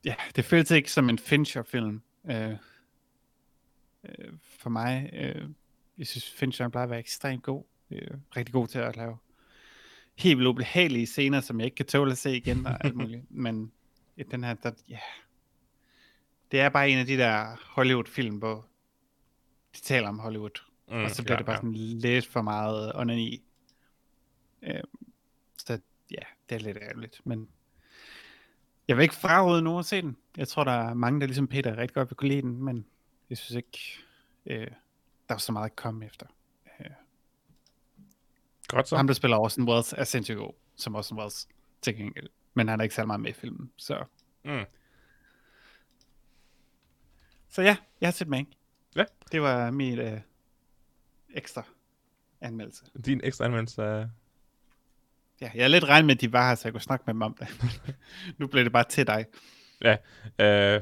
ja, 0.04 0.14
det 0.36 0.44
føltes 0.44 0.70
ikke 0.70 0.92
som 0.92 1.08
en 1.08 1.18
Fincher-film. 1.18 2.02
Øh, 2.30 2.56
øh, 4.08 4.32
for 4.58 4.70
mig, 4.70 5.10
øh, 5.12 5.48
jeg 5.98 6.06
synes, 6.06 6.30
Fincher 6.30 6.68
plejer 6.68 6.84
at 6.84 6.90
være 6.90 6.98
ekstremt 6.98 7.42
god. 7.42 7.64
Øh, 7.90 8.10
rigtig 8.36 8.52
god 8.52 8.66
til 8.66 8.78
at 8.78 8.96
lave 8.96 9.16
helt 10.14 10.38
vildt 10.38 10.48
ubehagelige 10.48 11.06
scener, 11.06 11.40
som 11.40 11.60
jeg 11.60 11.64
ikke 11.64 11.74
kan 11.74 11.86
tåle 11.86 12.12
at 12.12 12.18
se 12.18 12.36
igen 12.36 12.66
og 12.66 12.84
alt 12.84 12.96
muligt. 12.96 13.22
Men 13.46 13.72
i 14.16 14.22
den 14.22 14.44
her, 14.44 14.54
der, 14.54 14.70
ja, 14.88 14.98
det 16.50 16.60
er 16.60 16.68
bare 16.68 16.90
en 16.90 16.98
af 16.98 17.06
de 17.06 17.16
der 17.16 17.56
Hollywood-film, 17.66 18.36
hvor 18.36 18.66
de 19.76 19.80
taler 19.80 20.08
om 20.08 20.18
Hollywood, 20.18 20.60
Mm. 20.88 21.04
og 21.04 21.10
så 21.10 21.22
bliver 21.22 21.34
ja, 21.34 21.38
det 21.38 21.46
bare 21.46 21.54
ja. 21.54 21.58
sådan 21.60 21.72
lidt 21.74 22.26
for 22.26 22.42
meget 22.42 22.92
onani. 22.94 23.42
Øh, 24.62 24.80
så 25.58 25.80
ja, 26.10 26.22
det 26.48 26.54
er 26.54 26.58
lidt 26.58 26.78
ærgerligt, 26.82 27.20
men 27.24 27.48
jeg 28.88 28.96
vil 28.96 29.02
ikke 29.02 29.14
fraråde 29.14 29.62
nogen 29.62 29.78
at 29.78 29.84
se 29.86 30.02
den. 30.02 30.16
Jeg 30.36 30.48
tror, 30.48 30.64
der 30.64 30.72
er 30.72 30.94
mange, 30.94 31.20
der 31.20 31.26
ligesom 31.26 31.46
Peter 31.46 31.76
rigtig 31.76 31.94
godt 31.94 32.10
vil 32.10 32.16
kunne 32.16 32.28
lide 32.28 32.42
den, 32.42 32.64
men 32.64 32.86
jeg 33.30 33.38
synes 33.38 33.56
ikke, 33.56 33.78
øh, 34.46 34.66
der 35.28 35.34
er 35.34 35.38
så 35.38 35.52
meget 35.52 35.70
at 35.70 35.76
komme 35.76 36.06
efter. 36.06 36.26
Godt 38.68 38.88
så. 38.88 38.96
Ham, 38.96 39.06
der 39.06 39.14
spiller 39.14 39.36
Orson 39.36 39.68
Welles, 39.68 39.92
er 39.92 40.04
sindssygt 40.04 40.38
god, 40.38 40.52
som 40.76 40.94
Orson 40.94 41.18
Welles 41.18 41.48
til 41.82 41.96
gengæld. 41.96 42.28
Men 42.54 42.68
han 42.68 42.80
er 42.80 42.82
ikke 42.82 42.94
så 42.94 43.04
meget 43.04 43.20
med 43.20 43.30
i 43.30 43.32
filmen, 43.32 43.70
så... 43.76 44.04
Mm. 44.44 44.64
Så 47.48 47.62
ja, 47.62 47.76
jeg 48.00 48.06
har 48.06 48.12
set 48.12 48.28
Mank. 48.28 48.48
Ja. 48.96 49.04
Det 49.32 49.42
var 49.42 49.70
min 49.70 49.98
øh, 49.98 50.20
ekstra 51.34 51.62
anmeldelse. 52.40 52.84
Din 53.04 53.20
ekstra 53.24 53.44
anmeldelse 53.44 53.82
af... 53.82 54.06
Ja, 55.40 55.50
jeg 55.54 55.64
er 55.64 55.68
lidt 55.68 55.84
regnet 55.84 56.06
med, 56.06 56.14
at 56.14 56.20
de 56.20 56.32
var 56.32 56.48
her, 56.48 56.54
så 56.54 56.68
jeg 56.68 56.72
kunne 56.72 56.80
snakke 56.80 57.02
med 57.06 57.14
dem 57.14 57.22
om 57.22 57.34
det. 57.34 57.48
nu 58.38 58.46
blev 58.46 58.64
det 58.64 58.72
bare 58.72 58.84
til 58.84 59.06
dig. 59.06 59.26
Øh, 60.40 60.80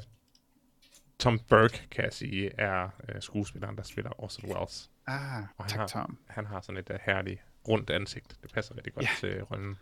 Tom 1.23 1.39
Burke, 1.39 1.83
kan 1.91 2.05
jeg 2.05 2.13
sige, 2.13 2.51
er 2.59 2.89
øh, 3.09 3.23
skuespilleren, 3.23 3.77
der 3.77 3.83
spiller 3.83 4.21
Orson 4.23 4.51
Welles. 4.51 4.91
Ah, 5.07 5.43
Og 5.57 5.65
han 5.65 5.69
tak 5.69 5.79
har- 5.81 5.87
Tom. 5.87 6.19
Han 6.29 6.47
har 6.47 6.61
sådan 6.61 6.77
et 6.77 6.91
uh, 6.91 6.97
herligt, 7.03 7.41
rundt 7.69 7.91
ansigt. 7.91 8.37
Det 8.43 8.53
passer 8.53 8.77
rigtig 8.77 8.95
godt 8.95 9.05
Ja. 9.07 9.11
til 9.21 9.43
rollen. 9.43 9.79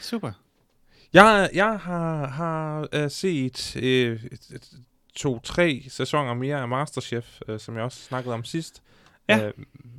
Super. 0.00 0.32
Jeg, 1.12 1.50
jeg 1.54 1.78
har, 1.78 2.26
har 2.26 2.88
uh, 3.04 3.10
set 3.10 3.76
uh, 3.76 4.20
to-tre 5.16 5.84
sæsoner 5.88 6.34
mere 6.34 6.56
af 6.60 6.68
Masterchef, 6.68 7.40
uh, 7.48 7.58
som 7.58 7.74
jeg 7.76 7.84
også 7.84 8.02
snakkede 8.02 8.34
om 8.34 8.44
sidst. 8.44 8.82
Ja. 9.28 9.46
Uh, 9.48 9.52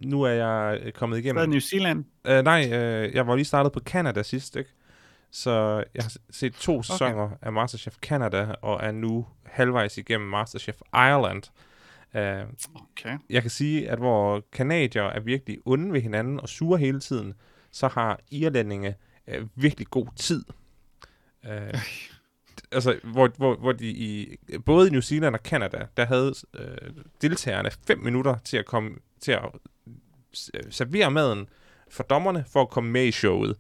nu 0.04 0.22
er 0.22 0.30
jeg 0.32 0.80
øh, 0.82 0.92
kommet 0.92 1.22
Hvad 1.22 1.32
er 1.32 1.36
igennem... 1.36 1.50
New 1.50 1.60
Zealand? 1.60 2.06
Uh, 2.30 2.32
nej, 2.44 2.62
uh, 2.66 3.16
jeg 3.16 3.28
var 3.28 3.36
lige 3.36 3.46
startet 3.46 3.72
på 3.72 3.80
Canada 3.80 4.24
sidst, 4.24 4.56
ikke? 4.56 4.70
Så 5.32 5.84
jeg 5.96 6.04
har 6.04 6.14
set 6.30 6.54
to 6.54 6.84
sæsoner 6.84 7.24
okay. 7.24 7.36
af 7.42 7.54
Masterchef 7.54 7.96
Canada, 8.02 8.56
og 8.62 8.80
er 8.84 8.92
nu 8.92 9.28
halvvejs 9.46 9.98
igennem 9.98 10.30
Masterchef 10.30 10.82
Ireland. 10.94 11.44
Uh, 12.14 12.50
Okay. 12.92 13.18
jeg 13.30 13.42
kan 13.42 13.52
sige, 13.52 13.90
at 13.90 13.98
hvor 13.98 14.44
kanadier 14.52 15.04
er 15.04 15.20
virkelig 15.20 15.58
onde 15.66 15.94
ved 15.94 16.02
hinanden 16.02 16.40
og 16.40 16.50
sure 16.50 16.78
hele 16.78 17.00
tiden, 17.00 17.34
så 17.72 17.88
har 17.88 18.20
irlændinge 18.32 18.96
øh, 19.28 19.48
virkelig 19.56 19.88
god 19.88 20.08
tid. 20.16 20.44
Øh, 21.46 21.82
altså, 22.72 23.00
hvor, 23.04 23.28
hvor, 23.38 23.56
hvor 23.56 23.72
de 23.72 23.88
i 23.88 24.38
både 24.66 24.88
i 24.88 24.92
New 24.92 25.02
Zealand 25.02 25.36
og 25.36 25.42
Canada, 25.44 25.88
der 25.98 26.06
havde 26.06 26.34
øh, 26.54 26.92
deltagerne 27.22 27.72
fem 27.88 28.00
minutter 28.00 28.38
til 28.38 28.58
at 28.58 28.66
komme 28.66 28.96
til 29.20 29.32
at 29.32 29.46
øh, 30.54 30.64
servere 30.70 31.12
maden 31.12 31.50
for 31.90 32.04
dommerne 32.04 32.46
for 32.48 32.62
at 32.62 32.70
komme 32.70 32.92
med 32.92 33.06
i 33.06 33.12
showet. 33.12 33.58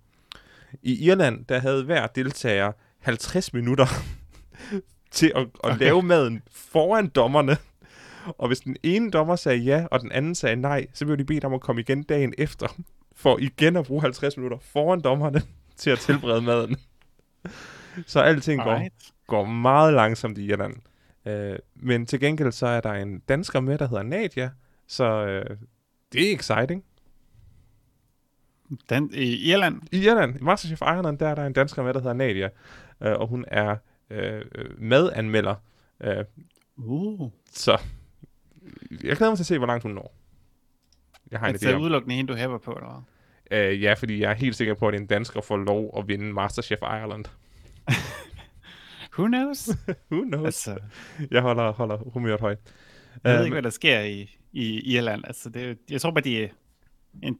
I 0.82 1.06
Irland, 1.08 1.46
der 1.46 1.60
havde 1.60 1.84
hver 1.84 2.08
deltager 2.08 2.72
50 3.00 3.54
minutter 3.54 3.86
til 5.12 5.32
at, 5.36 5.42
at 5.42 5.50
Okay. 5.64 5.80
lave 5.80 6.02
maden 6.04 6.42
foran 6.52 7.08
dommerne. 7.08 7.58
Og 8.38 8.48
hvis 8.48 8.60
den 8.60 8.76
ene 8.84 9.12
dommer 9.12 9.36
sagde 9.36 9.58
ja, 9.60 9.86
og 9.92 10.00
den 10.02 10.12
anden 10.12 10.36
sagde 10.36 10.56
nej, 10.56 10.88
så 10.94 11.06
blev 11.06 11.18
de 11.18 11.24
bedt 11.26 11.44
om 11.44 11.54
at 11.54 11.62
komme 11.62 11.82
igen 11.82 12.04
dagen 12.04 12.34
efter, 12.38 12.68
for 13.16 13.38
igen 13.38 13.76
at 13.76 13.86
bruge 13.86 14.02
50 14.02 14.38
minutter 14.38 14.58
foran 14.62 15.02
dommerne 15.02 15.42
til 15.78 15.90
at 15.90 16.00
tilberede 16.00 16.42
maden. 16.42 16.76
Så 18.08 18.20
alting 18.20 18.64
går, 18.64 18.72
Alright. 18.72 18.94
går 19.28 19.46
meget 19.46 19.94
langsomt 19.94 20.38
i 20.38 20.46
Irland. 20.46 20.76
Øh, 21.26 21.60
men 21.76 22.06
til 22.06 22.20
gengæld 22.20 22.52
så 22.52 22.68
er 22.68 22.82
der 22.82 22.94
en 22.94 23.20
dansker 23.20 23.60
med, 23.60 23.78
der 23.78 23.88
hedder 23.88 24.04
Nadia, 24.04 24.52
så 24.88 25.06
øh, 25.26 25.58
det 26.14 26.32
er 26.32 26.36
exciting. 26.36 26.84
Den, 28.90 29.10
I 29.14 29.52
Irland? 29.52 29.82
I 29.92 29.98
Irland, 30.06 30.36
i 30.40 30.44
Masterchef 30.44 30.82
Ireland, 30.82 31.18
der 31.20 31.28
er 31.28 31.36
der 31.36 31.46
en 31.46 31.54
dansker 31.54 31.84
med, 31.84 31.94
der 31.94 32.00
hedder 32.00 32.14
Nadia, 32.14 32.50
øh, 33.02 33.12
og 33.14 33.28
hun 33.28 33.46
er 33.48 33.76
øh, 34.10 34.42
madanmelder. 34.78 35.56
Øh, 36.04 36.26
Uh. 36.78 37.32
så 37.52 37.78
jeg 39.04 39.16
glæder 39.18 39.30
mig 39.30 39.38
til 39.38 39.44
at 39.44 39.48
se, 39.48 39.58
hvor 39.58 39.68
langt 39.68 39.84
hun 39.84 39.92
når. 39.92 40.16
Jeg 41.32 41.40
har 41.40 41.48
en 41.48 41.56
idé 41.56 41.68
er 41.70 41.76
om. 41.76 41.82
udelukkende 41.82 42.16
hende, 42.16 42.34
du 42.34 42.38
hæpper 42.38 42.58
på, 42.58 42.72
eller 42.72 43.06
hvad? 43.50 43.60
Øh, 43.72 43.82
ja, 43.84 43.94
fordi 43.94 44.20
jeg 44.22 44.32
er 44.32 44.36
helt 44.36 44.56
sikker 44.56 44.74
på, 44.74 44.88
at 44.88 44.96
en 44.96 45.06
dansker 45.08 45.42
får 45.42 45.58
lov 45.58 45.94
at 45.98 46.08
vinde 46.08 46.34
Masterchef 46.34 46.80
Ireland. 46.82 47.26
Who 49.18 49.28
knows? 49.28 49.70
Who 50.12 50.22
knows? 50.24 50.46
altså, 50.46 50.78
Jeg 51.32 51.42
holder, 51.42 51.72
holder 51.72 51.98
humøret 51.98 52.40
højt. 52.42 52.60
jeg 53.24 53.32
ved 53.32 53.38
Øhm, 53.40 53.46
ikke, 53.46 53.54
hvad 53.56 53.62
der 53.64 53.70
sker 53.70 54.00
i, 54.00 54.38
i 54.52 54.96
Irland. 54.96 55.24
Altså, 55.28 55.50
det, 55.50 55.70
er 55.70 55.76
jeg 55.90 56.02
tror 56.02 56.12
bare, 56.12 56.24
de 56.24 56.44
er 56.44 56.48
en, 57.24 57.40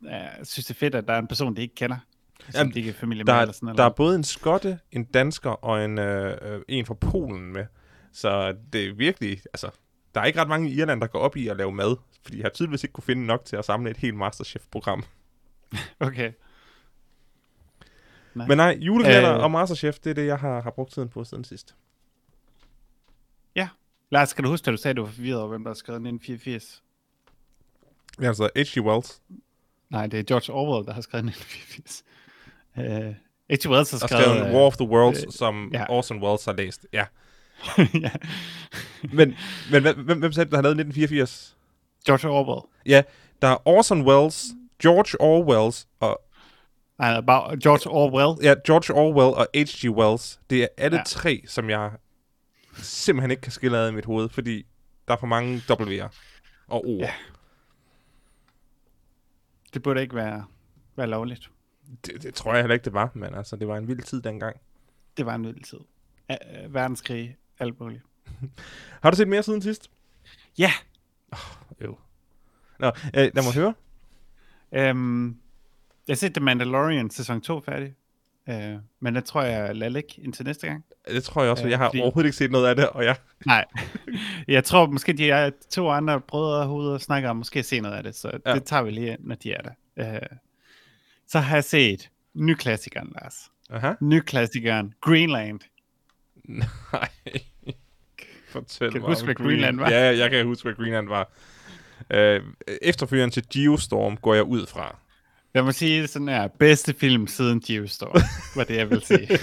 uh, 0.00 0.10
synes, 0.42 0.66
det 0.66 0.70
er 0.70 0.78
fedt, 0.78 0.94
at 0.94 1.08
der 1.08 1.14
er 1.14 1.18
en 1.18 1.26
person, 1.26 1.56
de 1.56 1.62
ikke 1.62 1.74
kender. 1.74 1.96
Som 2.40 2.58
Jamen, 2.58 2.74
de 2.74 2.78
ikke 2.78 2.90
er 2.90 2.94
familie 2.94 3.24
der, 3.24 3.32
med, 3.32 3.38
er, 3.38 3.42
eller 3.42 3.52
sådan 3.52 3.66
noget. 3.66 3.78
der 3.78 3.84
er 3.84 3.88
både 3.88 4.16
en 4.16 4.24
skotte, 4.24 4.78
en 4.92 5.04
dansker 5.04 5.50
og 5.50 5.84
en, 5.84 5.98
øh, 5.98 6.38
øh, 6.42 6.62
en 6.68 6.86
fra 6.86 6.94
Polen 6.94 7.52
med. 7.52 7.66
Så 8.12 8.56
det 8.72 8.86
er 8.88 8.92
virkelig, 8.94 9.30
altså, 9.30 9.70
der 10.14 10.20
er 10.20 10.24
ikke 10.24 10.40
ret 10.40 10.48
mange 10.48 10.70
i 10.70 10.74
Irland, 10.74 11.00
der 11.00 11.06
går 11.06 11.18
op 11.18 11.36
i 11.36 11.48
at 11.48 11.56
lave 11.56 11.72
mad, 11.72 11.96
fordi 12.22 12.36
jeg 12.36 12.44
har 12.44 12.50
tydeligvis 12.50 12.84
ikke 12.84 12.92
kunne 12.92 13.04
finde 13.04 13.26
nok 13.26 13.44
til 13.44 13.56
at 13.56 13.64
samle 13.64 13.90
et 13.90 13.96
helt 13.96 14.16
Masterchef-program. 14.16 15.04
Okay. 16.00 16.32
Men 18.34 18.56
nej, 18.56 18.78
julekalender 18.80 19.36
Øh. 19.36 19.42
og 19.42 19.50
Masterchef, 19.50 19.98
det 19.98 20.10
er 20.10 20.14
det, 20.14 20.26
jeg 20.26 20.38
har, 20.38 20.62
har 20.62 20.70
brugt 20.70 20.92
tiden 20.92 21.08
på 21.08 21.24
siden 21.24 21.44
sidst. 21.44 21.74
Lars, 24.10 24.28
skal 24.28 24.44
du 24.44 24.48
huske, 24.48 24.68
at 24.68 24.72
du 24.72 24.76
sagde, 24.76 24.90
at 24.90 24.96
du 24.96 25.02
var 25.02 25.10
forvirret 25.10 25.38
over, 25.38 25.48
hvem 25.48 25.64
der 25.64 25.70
har 25.70 25.74
skrevet 25.74 25.96
1984? 25.96 26.82
Ja, 28.20 28.26
altså 28.26 28.50
H.G. 28.56 28.84
Wells 28.84 29.22
Nej, 29.90 30.06
det 30.06 30.18
er 30.18 30.22
George 30.22 30.52
Orwell, 30.52 30.86
der 30.86 30.92
har 30.92 31.00
skrevet 31.00 31.26
1984. 31.26 32.04
Uh, 32.76 33.14
H.G. 33.50 33.70
Wells 33.70 33.90
har 33.90 33.98
skrevet... 33.98 34.24
skrevet 34.24 34.54
War 34.54 34.62
of 34.62 34.76
the 34.76 34.86
Worlds, 34.86 35.24
øh, 35.24 35.32
som 35.32 35.70
ja. 35.72 35.86
Orson 35.88 36.22
Welles 36.22 36.44
har 36.44 36.52
læst. 36.52 36.86
Ja. 36.92 37.04
ja. 38.04 38.10
Men, 39.12 39.34
men 39.70 39.82
hvem, 39.82 40.18
hvem, 40.18 40.32
sagde, 40.32 40.50
der 40.50 40.56
har 40.56 40.62
lavet 40.62 40.80
1984? 40.80 41.56
George 42.06 42.28
Orwell. 42.28 42.60
Ja, 42.86 43.02
der 43.42 43.48
er 43.48 43.68
Orson 43.68 44.02
Welles, 44.02 44.46
George 44.82 45.20
Orwells 45.20 45.86
og 46.00 46.20
Nej, 46.98 47.20
bare 47.20 47.56
George 47.56 47.90
Orwell. 47.90 48.44
ja, 48.44 48.54
George 48.66 48.94
Orwell 48.94 49.34
og 49.34 49.46
H.G. 49.54 49.90
Wells. 49.90 50.40
Det 50.50 50.62
er 50.62 50.68
alle. 50.78 50.96
Ja. 50.96 51.02
tre, 51.06 51.42
som 51.46 51.70
jeg 51.70 51.90
simpelthen 52.82 53.30
ikke 53.30 53.40
kan 53.40 53.52
skille 53.52 53.78
ad 53.78 53.88
i 53.88 53.92
mit 53.92 54.04
hoved, 54.04 54.28
fordi 54.28 54.66
der 55.08 55.14
er 55.14 55.18
for 55.18 55.26
mange 55.26 55.62
W'er 55.70 56.08
og 56.68 56.84
O'er. 56.86 56.98
Ja. 56.98 57.10
Det 59.74 59.82
burde 59.82 60.02
ikke 60.02 60.14
være, 60.14 60.44
være 60.96 61.06
lovligt. 61.06 61.50
Det, 62.06 62.22
det 62.22 62.34
tror 62.34 62.54
jeg 62.54 62.62
heller 62.62 62.74
ikke, 62.74 62.84
det 62.84 62.92
var, 62.92 63.10
men 63.14 63.34
altså, 63.34 63.56
det 63.56 63.68
var 63.68 63.76
en 63.76 63.88
vild 63.88 64.02
tid 64.02 64.22
dengang. 64.22 64.56
Det 65.16 65.26
var 65.26 65.34
en 65.34 65.44
vild 65.46 65.64
tid. 65.64 65.78
A- 66.28 66.64
øh, 66.64 66.74
verdenskrig, 66.74 67.36
alt 67.58 67.80
muligt. 67.80 68.02
Har 69.02 69.10
du 69.10 69.16
set 69.16 69.28
mere 69.28 69.42
siden 69.42 69.62
sidst? 69.62 69.90
Ja, 70.58 70.72
Jo. 71.82 71.98
Nå, 72.78 72.86
øh, 72.86 72.92
lad 73.14 73.32
mig 73.44 73.54
høre. 73.54 73.74
øhm, 74.72 75.26
jeg 76.08 76.12
har 76.12 76.16
set 76.16 76.34
The 76.34 76.44
Mandalorian 76.44 77.10
sæson 77.10 77.40
2 77.40 77.60
færdig. 77.60 77.94
Øh, 78.50 78.76
men 79.00 79.14
det 79.14 79.24
tror 79.24 79.42
jeg 79.42 79.74
ligge 79.90 80.08
indtil 80.18 80.44
næste 80.46 80.66
gang. 80.66 80.84
Det 81.08 81.24
tror 81.24 81.42
jeg 81.42 81.50
også, 81.50 81.64
Øh, 81.64 81.70
jeg 81.70 81.78
har 81.78 81.88
fordi- 81.88 82.00
overhovedet 82.00 82.26
ikke 82.28 82.36
set 82.36 82.50
noget 82.50 82.66
af 82.68 82.76
det, 82.76 82.88
og 82.88 83.04
jeg... 83.04 83.16
Nej, 83.46 83.64
jeg 84.48 84.64
tror 84.64 84.86
måske, 84.86 85.12
de 85.12 85.30
er 85.30 85.50
to 85.70 85.90
andre 85.90 86.20
brødre 86.20 86.66
hoveder 86.66 86.98
snakker 86.98 87.30
om 87.30 87.36
måske 87.36 87.58
at 87.58 87.64
se 87.64 87.80
noget 87.80 87.96
af 87.96 88.02
det, 88.02 88.14
så 88.14 88.30
Ja. 88.46 88.54
det 88.54 88.64
tager 88.64 88.82
vi 88.82 88.90
lige, 88.90 89.16
når 89.20 89.34
de 89.34 89.52
er 89.52 89.62
der. 89.62 89.70
Øh, 90.14 90.20
så 91.28 91.38
har 91.38 91.56
jeg 91.56 91.64
set 91.64 92.10
nyklassikeren, 92.34 93.12
Lars. 93.22 93.34
Aha. 93.70 93.92
Nyklassikeren 94.00 94.94
Greenland. 95.00 95.60
Nej. 96.44 97.08
Fortæl 98.48 98.90
Kan 98.92 99.00
du 99.00 99.06
mig 99.06 99.14
huske, 99.14 99.22
om 99.22 99.26
hvad 99.26 99.34
Greenland 99.34 99.76
var? 99.78 99.90
Ja, 99.90 100.16
jeg 100.18 100.30
kan 100.30 100.46
huske, 100.46 100.62
hvad 100.64 100.74
Greenland 100.74 101.08
var. 101.08 101.30
Øh, 102.10 102.42
efterfølgeren 102.82 103.30
til 103.30 103.42
Geostorm 103.54 104.16
går 104.16 104.34
jeg 104.34 104.44
ud 104.44 104.66
fra. 104.66 104.96
Jeg 105.54 105.64
må 105.64 105.72
sige 105.72 106.02
det 106.02 106.10
sådan 106.10 106.28
her, 106.28 106.48
bedste 106.48 106.94
film 106.94 107.26
siden 107.26 107.60
Geostorm, 107.60 108.20
var 108.56 108.64
det 108.64 108.76
jeg 108.76 108.90
vil 108.90 109.02
sige. 109.02 109.28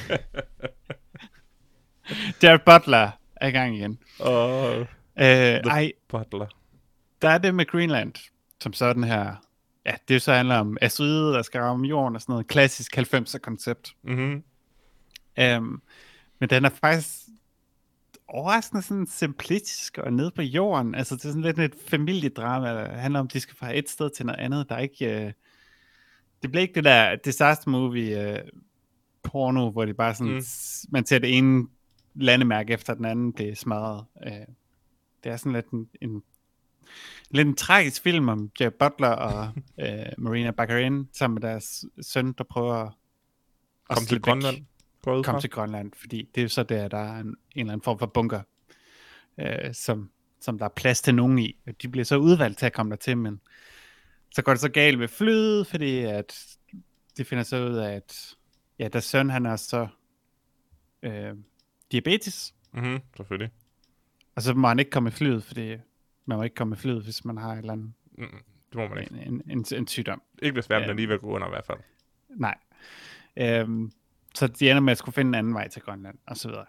Jared 2.43 2.59
Butler 2.65 3.11
er 3.35 3.47
i 3.47 3.51
gang 3.51 3.77
igen. 3.77 3.99
Åh, 4.19 4.85
Øh, 5.19 5.25
ej, 5.25 5.91
Butler. 6.09 6.45
der 7.21 7.29
er 7.29 7.37
det 7.37 7.55
med 7.55 7.65
Greenland, 7.65 8.13
som 8.61 8.73
sådan 8.73 9.03
her. 9.03 9.35
Ja, 9.85 9.93
det 10.07 10.13
jo 10.13 10.19
så 10.19 10.33
handler 10.33 10.55
om 10.55 10.77
asteroider, 10.81 11.31
der 11.33 11.41
skal 11.41 11.61
ramme 11.61 11.87
jorden 11.87 12.15
og 12.15 12.21
sådan 12.21 12.33
noget. 12.33 12.47
Klassisk 12.47 12.97
90'er 12.97 13.37
koncept. 13.37 13.93
Mm-hmm. 14.03 14.43
Um, 15.57 15.81
men 16.39 16.49
den 16.49 16.65
er 16.65 16.69
faktisk 16.69 17.09
overraskende 18.27 18.81
sådan 18.81 19.07
simplistisk 19.07 19.97
og 19.97 20.13
nede 20.13 20.31
på 20.31 20.41
jorden. 20.41 20.95
Altså 20.95 21.15
det 21.15 21.25
er 21.25 21.29
sådan 21.29 21.41
lidt 21.41 21.59
et 21.59 21.73
familiedrama, 21.87 22.73
der 22.73 22.87
handler 22.97 23.19
om, 23.19 23.25
at 23.25 23.33
de 23.33 23.39
skal 23.39 23.55
fra 23.55 23.77
et 23.77 23.89
sted 23.89 24.09
til 24.17 24.25
noget 24.25 24.39
andet. 24.39 24.69
Der 24.69 24.75
er 24.75 24.79
ikke... 24.79 25.25
Uh, 25.25 25.31
det 26.41 26.51
bliver 26.51 26.61
ikke 26.61 26.73
det 26.75 26.83
der 26.83 27.15
disaster 27.15 27.69
movie 27.69 28.33
uh, 28.33 28.49
porno, 29.23 29.69
hvor 29.69 29.85
det 29.85 29.97
bare 29.97 30.15
sådan, 30.15 30.33
Mm. 30.33 30.41
man 30.89 31.05
ser 31.05 31.19
det 31.19 31.37
ene 31.37 31.67
landemærke 32.15 32.73
efter 32.73 32.93
den 32.93 33.05
anden 33.05 33.33
blive 33.33 33.55
smadret. 33.55 34.05
Uh, 34.25 34.31
det 35.23 35.31
er 35.31 35.37
sådan 35.37 35.51
lidt 35.51 35.69
en, 35.69 35.89
en 36.01 36.23
lidt 37.29 37.47
en 37.47 37.55
tragisk 37.55 38.01
film 38.01 38.29
om 38.29 38.51
Jared 38.59 38.71
Butler 38.71 39.09
og 39.09 39.49
uh, 39.77 39.83
Marina 40.23 40.51
Baccarin 40.51 41.09
sammen 41.13 41.33
med 41.41 41.41
deres 41.49 41.85
søn, 42.01 42.31
der 42.37 42.43
prøver 42.43 42.75
at 42.75 42.91
Kom 43.89 44.05
til 44.05 44.21
Grønland. 44.21 44.65
Kom 45.03 45.23
fra. 45.23 45.41
til 45.41 45.49
Grønland, 45.49 45.91
fordi 45.95 46.29
det 46.35 46.41
er 46.41 46.43
jo 46.43 46.49
så 46.49 46.63
der, 46.63 46.87
der 46.87 46.97
er 46.97 47.19
en, 47.19 47.27
en 47.27 47.35
eller 47.55 47.73
anden 47.73 47.83
form 47.83 47.99
for 47.99 48.05
bunker, 48.05 48.41
øh, 49.39 49.73
som, 49.73 50.09
som 50.41 50.57
der 50.57 50.65
er 50.65 50.69
plads 50.69 51.01
til 51.01 51.15
nogen 51.15 51.39
i. 51.39 51.57
De 51.81 51.87
bliver 51.87 52.05
så 52.05 52.17
udvalgt 52.17 52.57
til 52.59 52.65
at 52.65 52.73
komme 52.73 52.89
der 52.89 52.95
til, 52.95 53.17
men 53.17 53.41
så 54.31 54.41
går 54.41 54.51
det 54.51 54.61
så 54.61 54.69
galt 54.69 54.99
med 54.99 55.07
flyet, 55.07 55.67
fordi 55.67 55.99
at 55.99 56.57
de 57.17 57.25
finder 57.25 57.43
så 57.43 57.65
ud 57.67 57.75
af, 57.75 57.95
at 57.95 58.35
ja, 58.79 58.87
deres 58.87 59.05
søn, 59.05 59.29
han 59.29 59.45
er 59.45 59.55
så 59.55 59.87
øh, 61.03 61.33
diabetes, 61.91 62.53
Mm-hmm, 62.73 62.99
selvfølgelig. 63.17 63.51
og 64.35 64.41
så 64.41 64.53
må 64.53 64.67
han 64.67 64.79
ikke 64.79 64.91
komme 64.91 65.09
i 65.09 65.11
flyet, 65.11 65.43
fordi 65.43 65.75
man 66.25 66.37
må 66.37 66.43
ikke 66.43 66.55
komme 66.55 66.75
i 66.75 66.77
flyet, 66.79 67.03
hvis 67.03 67.25
man 67.25 67.37
har 67.37 67.51
et 67.53 67.57
eller 67.57 67.73
andet, 67.73 67.93
Mm, 68.17 68.27
det 68.69 68.75
må 68.75 68.87
man 68.87 68.97
ikke. 68.99 69.15
en, 69.15 69.33
en, 69.33 69.41
en, 69.51 69.65
en 69.75 69.87
sygdom. 69.87 70.21
Ikke 70.41 70.53
hvis 70.53 70.69
verden 70.69 70.89
er 70.89 70.93
lige 70.93 71.07
ved 71.07 71.15
at 71.15 71.21
gå 71.21 71.27
under 71.27 71.47
i 71.47 71.49
hvert 71.49 71.65
fald. 71.65 71.77
Nej. 72.29 72.57
Øhm, 73.37 73.91
så 74.35 74.47
de 74.47 74.69
ender 74.69 74.81
med 74.81 74.91
at 74.91 74.97
skulle 74.97 75.13
finde 75.13 75.29
en 75.29 75.35
anden 75.35 75.53
vej 75.53 75.67
til 75.67 75.81
Grønland, 75.81 76.17
og 76.27 76.37
så 76.37 76.47
videre. 76.47 76.65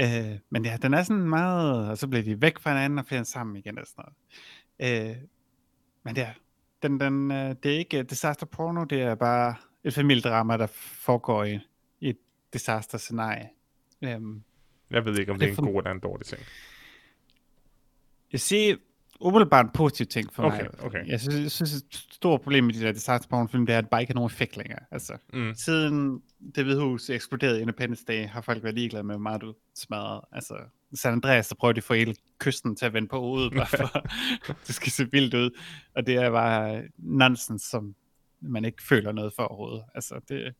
Øh, 0.00 0.38
men 0.50 0.64
ja, 0.64 0.76
den 0.82 0.94
er 0.94 1.02
sådan 1.02 1.28
meget, 1.28 1.90
og 1.90 1.98
så 1.98 2.08
bliver 2.08 2.22
de 2.22 2.40
væk 2.42 2.58
fra 2.58 2.70
hinanden 2.70 2.98
og 2.98 3.06
finder 3.06 3.24
sammen 3.24 3.56
igen 3.56 3.78
og 3.78 3.86
sådan 3.86 4.04
noget. 4.78 5.10
Øh, 5.10 5.16
men 6.04 6.16
ja, 6.16 6.32
den, 6.88 7.00
den, 7.00 7.30
øh, 7.30 7.54
det 7.62 7.74
er 7.74 7.78
ikke 7.78 8.02
disaster 8.02 8.46
porno, 8.46 8.84
det 8.84 9.02
er 9.02 9.14
bare 9.14 9.54
et 9.84 9.94
familiedrama, 9.94 10.56
der 10.56 10.66
foregår 10.74 11.44
i, 11.44 11.58
i 12.00 12.08
et 12.08 12.16
disaster 12.52 12.98
scenarie. 12.98 13.48
Øhm, 14.02 14.42
Jeg 14.90 15.04
ved 15.04 15.18
ikke, 15.18 15.32
om 15.32 15.38
Det 15.38 15.48
det 15.48 15.58
er 15.58 15.62
en 15.62 15.68
fun- 15.68 15.72
god 15.72 15.80
eller 15.82 15.90
en 15.90 16.00
dårlig 16.00 16.26
ting. 16.26 16.40
jeg 18.32 18.40
siger 18.40 18.76
umiddelbart 19.20 19.64
en 19.66 19.70
positiv 19.74 20.06
ting 20.06 20.32
for 20.32 20.42
Okay, 20.42 20.62
mig. 20.62 20.84
okay. 20.84 21.06
Jeg 21.06 21.20
synes, 21.20 21.40
jeg 21.42 21.50
synes, 21.50 21.74
et 21.74 21.84
stort 22.12 22.40
problem 22.40 22.64
med 22.64 22.74
de 22.74 22.80
der 22.80 22.92
disaster 22.92 23.28
porno 23.28 23.46
film, 23.46 23.66
det 23.66 23.72
er, 23.74 23.78
at 23.78 23.84
det 23.84 23.90
bare 23.90 24.00
ikke 24.00 24.10
har 24.10 24.14
nogen 24.14 24.26
effekt 24.30 24.56
længere. 24.56 24.78
Altså, 24.90 25.16
Mm. 25.32 25.52
Siden 25.54 26.22
det 26.54 26.64
hvide 26.64 26.80
hus 26.82 27.10
eksploderede 27.10 27.58
i 27.58 27.62
Independence 27.62 28.04
Day, 28.04 28.26
har 28.26 28.40
folk 28.40 28.62
været 28.62 28.74
ligeglade 28.74 29.04
med, 29.04 29.14
hvor 29.14 29.22
meget 29.22 29.40
du 29.40 29.54
smadrede. 29.74 30.26
Altså, 30.32 30.54
San 30.96 31.12
Andreas, 31.12 31.48
der 31.48 31.54
prøver 31.54 31.72
de 31.72 31.78
at 31.78 31.84
få 31.84 31.94
hele 31.94 32.14
kysten 32.38 32.76
til 32.76 32.86
at 32.86 32.92
vende 32.92 33.08
på 33.08 33.20
hovedet, 33.20 33.52
bare 33.52 33.66
for 33.66 34.06
det 34.66 34.74
skal 34.74 34.92
se 34.92 35.10
vildt 35.12 35.34
ud. 35.34 35.50
Og 35.94 36.06
det 36.06 36.14
er 36.14 36.30
bare 36.30 36.82
nonsens, 36.98 37.62
som 37.62 37.94
man 38.40 38.64
ikke 38.64 38.82
føler 38.82 39.12
noget 39.12 39.32
for 39.36 39.42
overhovedet. 39.42 39.84
Altså, 39.94 40.14
det, 40.28 40.54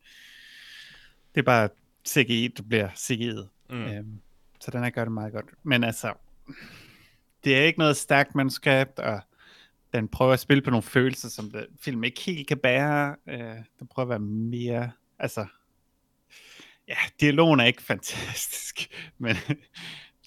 det 1.35 1.41
er 1.41 1.45
bare 1.45 1.69
CGI, 2.09 2.49
der 2.57 2.63
bliver 2.63 2.89
CGI'et. 2.89 3.49
Mm. 3.71 3.85
Øhm, 3.85 4.21
så 4.61 4.71
den 4.71 4.83
her 4.83 4.91
gør 4.91 5.05
det 5.05 5.13
meget 5.13 5.33
godt. 5.33 5.47
Men 5.63 5.85
altså, 5.85 6.13
det 7.45 7.57
er 7.57 7.63
ikke 7.63 7.79
noget 7.79 7.97
stærkt 7.97 8.35
manuskript, 8.35 8.99
og 8.99 9.21
den 9.93 10.09
prøver 10.09 10.33
at 10.33 10.41
spille 10.41 10.63
på 10.63 10.71
nogle 10.71 10.83
følelser, 10.83 11.29
som 11.29 11.51
det, 11.51 11.67
film 11.81 12.05
ikke 12.05 12.21
helt 12.21 12.49
kan 12.49 12.59
bære. 12.59 13.17
Øh, 13.29 13.57
den 13.79 13.87
prøver 13.91 14.07
at 14.07 14.09
være 14.09 14.19
mere, 14.19 14.91
altså, 15.19 15.47
ja, 16.89 16.97
dialogen 17.21 17.61
er 17.61 17.65
ikke 17.65 17.83
fantastisk, 17.93 18.89
men 19.19 19.37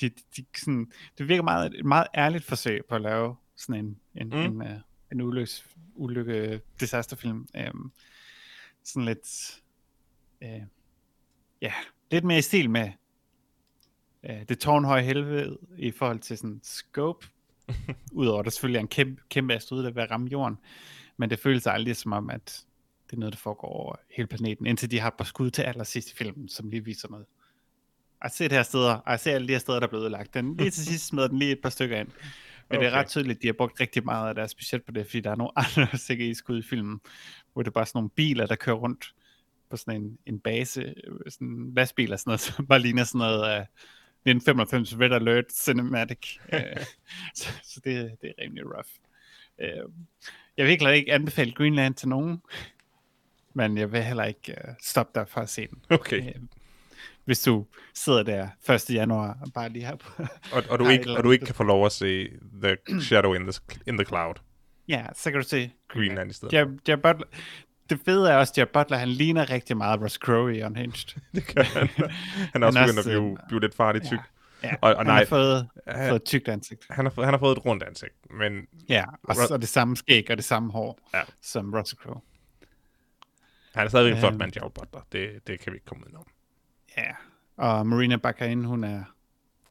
de, 0.01 0.09
de, 0.09 0.45
sådan, 0.57 0.91
det 1.17 1.27
virker 1.27 1.43
meget, 1.43 1.73
et 1.80 1.85
meget 1.85 2.07
ærligt 2.15 2.43
forsøg 2.43 2.85
på 2.89 2.95
at 2.95 3.01
lave 3.01 3.35
sådan 3.55 3.85
en, 3.85 3.99
en, 4.15 4.30
Mm. 4.30 4.61
en, 4.61 4.61
uh, 4.61 4.77
en 5.11 5.21
ulykkes, 5.21 5.65
ulykke 5.95 6.61
disasterfilm. 6.80 7.47
Um, 7.73 7.91
sådan 8.84 9.05
lidt, 9.05 9.59
uh, 10.41 10.61
ja, 11.61 11.73
lidt 12.11 12.23
mere 12.23 12.38
i 12.38 12.41
stil 12.41 12.69
med 12.69 12.91
uh, 14.23 14.41
det 14.49 14.59
tårnhøje 14.59 15.03
helvede 15.03 15.57
i 15.77 15.91
forhold 15.91 16.19
til 16.19 16.38
sådan 16.38 16.59
scope, 16.63 17.27
Udover 18.11 18.39
at 18.39 18.45
der 18.45 18.51
selvfølgelig 18.51 18.77
er 18.77 18.81
en 18.81 18.88
kæmpe, 18.88 19.21
kæmpe 19.30 19.53
asteroide, 19.53 19.85
der 19.93 19.99
er 19.99 20.03
at 20.03 20.11
ramme 20.11 20.27
jorden. 20.31 20.57
Men 21.17 21.30
det 21.30 21.39
føles 21.39 21.67
aldrig 21.67 21.95
som 21.95 22.13
om, 22.13 22.30
at 22.30 22.65
det 23.09 23.15
er 23.15 23.19
noget, 23.19 23.34
der 23.34 23.39
foregår 23.39 23.67
over 23.67 23.95
hele 24.09 24.27
planeten, 24.27 24.65
indtil 24.65 24.91
de 24.91 24.99
har 24.99 25.07
et 25.07 25.13
par 25.13 25.23
skud 25.23 25.51
til 25.51 25.61
allersidst 25.61 26.11
i 26.11 26.15
filmen, 26.15 26.49
som 26.49 26.69
lige 26.69 26.85
viser 26.85 27.07
noget. 27.09 27.26
Jeg 28.24 28.32
ser 28.32 28.48
det 28.48 28.58
her 28.58 28.64
steder, 28.64 28.94
og 28.94 29.20
ser 29.20 29.36
alle 29.36 29.48
de 29.48 29.54
her 29.54 29.60
steder, 29.60 29.80
der 29.80 29.88
er 29.88 29.90
blevet 29.90 30.04
ødelagt. 30.04 30.34
Den, 30.34 30.58
lige 30.58 30.70
til 30.70 30.86
sidst 30.86 31.08
smider 31.08 31.28
den 31.28 31.40
lige 31.40 31.52
et 31.52 31.62
par 31.62 31.70
stykker 31.70 32.00
ind. 32.00 32.08
Men 32.08 32.78
okay. 32.78 32.86
det 32.86 32.94
er 32.94 32.98
ret 33.00 33.08
tydeligt, 33.08 33.36
at 33.36 33.41
de 33.41 33.48
har 33.48 33.54
brugt 33.54 33.80
rigtig 33.80 34.06
meget 34.06 34.30
af 34.30 34.36
deres 34.36 34.56
budget 34.56 34.84
på 34.84 34.91
det, 34.91 35.06
fordi 35.06 35.20
der 35.20 35.32
er 35.32 35.36
nogle 35.36 35.52
andre 35.78 35.88
CGI-skud 35.98 36.60
i 36.60 36.62
filmen, 36.62 37.02
hvor 37.54 37.62
det 37.62 37.68
er 37.68 37.72
bare 37.72 37.86
sådan 37.86 37.98
nogle 37.98 38.10
biler, 38.10 38.46
der 38.46 38.56
kører 38.56 38.76
rundt 38.76 39.14
på 39.70 39.78
sådan 39.78 40.02
en, 40.02 40.18
en 40.26 40.40
base, 40.40 40.82
øh, 40.82 41.32
sådan 41.32 41.48
en 41.48 41.74
lastbil 41.74 42.14
og 42.14 42.20
sådan 42.20 42.30
noget, 42.30 42.41
som 42.56 42.68
bare 42.68 42.80
ligner 42.80 43.04
sådan 43.04 43.20
noget 43.20 43.44
af 43.44 43.68
1995 44.26 45.00
Red 45.00 45.12
Alert 45.12 45.52
Cinematic. 45.54 46.38
Øh, 46.54 46.86
så, 47.36 47.48
så 47.64 47.82
det, 47.84 48.12
det 48.22 48.34
er 48.38 48.44
rimelig 48.44 48.66
rough. 48.66 48.90
Øh, 49.62 49.90
jeg 50.58 50.66
vil 50.66 50.72
ikke, 50.72 50.96
ikke 50.96 51.14
anbefale 51.14 51.52
Greenland 51.52 51.96
til 51.96 52.10
nogen, 52.10 52.41
men 53.54 53.78
jeg 53.78 53.91
vil 53.91 54.04
heller 54.04 54.24
ikke 54.24 54.56
uh, 54.58 54.74
stoppe 54.82 55.20
dig 55.20 55.30
fra 55.30 55.41
at 55.41 55.50
se 55.50 55.68
den. 55.68 55.82
Okay. 55.90 56.28
Øh, 56.28 56.36
hvis 57.30 57.41
du 57.41 57.65
sidder 57.93 58.23
der 58.23 58.47
1. 58.73 58.89
januar 58.89 59.38
og 59.41 59.47
bare 59.53 59.69
lige 59.69 59.85
har 59.85 59.95
på. 59.95 60.23
Og, 60.53 60.64
og, 60.69 60.80
du 60.80 60.88
ikke, 60.88 61.18
og 61.18 61.23
du 61.23 61.31
ikke 61.31 61.45
kan 61.45 61.56
få 61.56 61.64
lov 61.64 61.85
at 61.85 61.91
se 61.91 62.27
The 62.64 62.77
Shadow 63.01 63.34
in 63.34 63.41
the, 63.41 63.53
in 63.88 63.97
the 63.97 64.06
Cloud. 64.06 64.34
ja, 64.88 65.06
så 65.15 65.31
kan 65.31 65.41
du 65.41 65.47
se 65.47 65.72
Greenland 65.88 66.31
i 66.31 66.34
stedet. 66.34 66.53
Jared, 66.53 66.77
Jared 66.88 67.01
Butler. 67.01 67.27
Det 67.89 67.99
fede 68.06 68.31
er 68.31 68.35
også, 68.38 68.51
at 68.53 68.57
Jared 68.57 68.69
Butler, 68.73 68.97
han 68.97 69.07
ligner 69.10 69.49
rigtig 69.49 69.77
meget 69.77 70.01
Ross 70.01 70.15
Crowe 70.15 70.57
i 70.57 70.64
Unhinged. 70.64 71.19
Det 71.35 71.45
kan 71.45 71.65
han. 71.76 71.89
Han 72.53 72.64
er 72.64 72.68
også 72.68 72.80
begyndt 72.80 72.99
at 72.99 73.06
blive, 73.06 73.31
øh, 73.31 73.38
blive 73.47 73.61
lidt 73.61 73.76
farlig 73.76 74.01
tyk. 74.01 74.19
Ja, 74.64 74.73
Og- 74.81 74.89
og 74.91 74.97
han 74.97 75.06
nej. 75.06 75.18
har 75.18 75.26
fået, 75.26 75.68
Han, 75.88 76.10
fået 76.10 76.19
et 76.22 76.26
tykt 76.26 76.47
ansigt. 76.47 76.85
han, 76.89 77.06
har, 77.06 77.23
han 77.23 77.34
har 77.34 77.39
fået 77.39 77.57
et 77.57 77.65
rundt 77.65 77.84
ansigt, 77.84 78.14
men 78.39 78.53
Ja, 78.89 79.06
og 79.23 79.35
så 79.35 79.57
det 79.57 79.69
samme 79.69 79.97
skæg 79.97 80.31
og 80.31 80.38
det 80.38 80.45
samme 80.45 80.72
hår, 80.72 80.99
Ja. 81.14 81.22
som 81.41 81.73
Russell 81.73 81.99
Crowe. 82.01 82.22
han 83.76 83.85
er 83.85 83.89
stadig 83.89 84.11
en 84.11 84.18
flot 84.18 84.31
Øhm. 84.31 84.39
mand, 84.39 84.51
Gerald 84.51 84.72
Butler. 84.72 85.01
Det, 85.11 85.47
det 85.47 85.60
kan 85.60 85.72
vi 85.73 85.76
ikke 85.77 85.85
komme 85.85 86.03
udenom. 86.06 86.27
Ja, 86.99 87.11
og 87.57 87.88
Marina 87.88 88.15
Baccarin, 88.15 88.63
hun 88.65 88.84
er, 88.84 89.03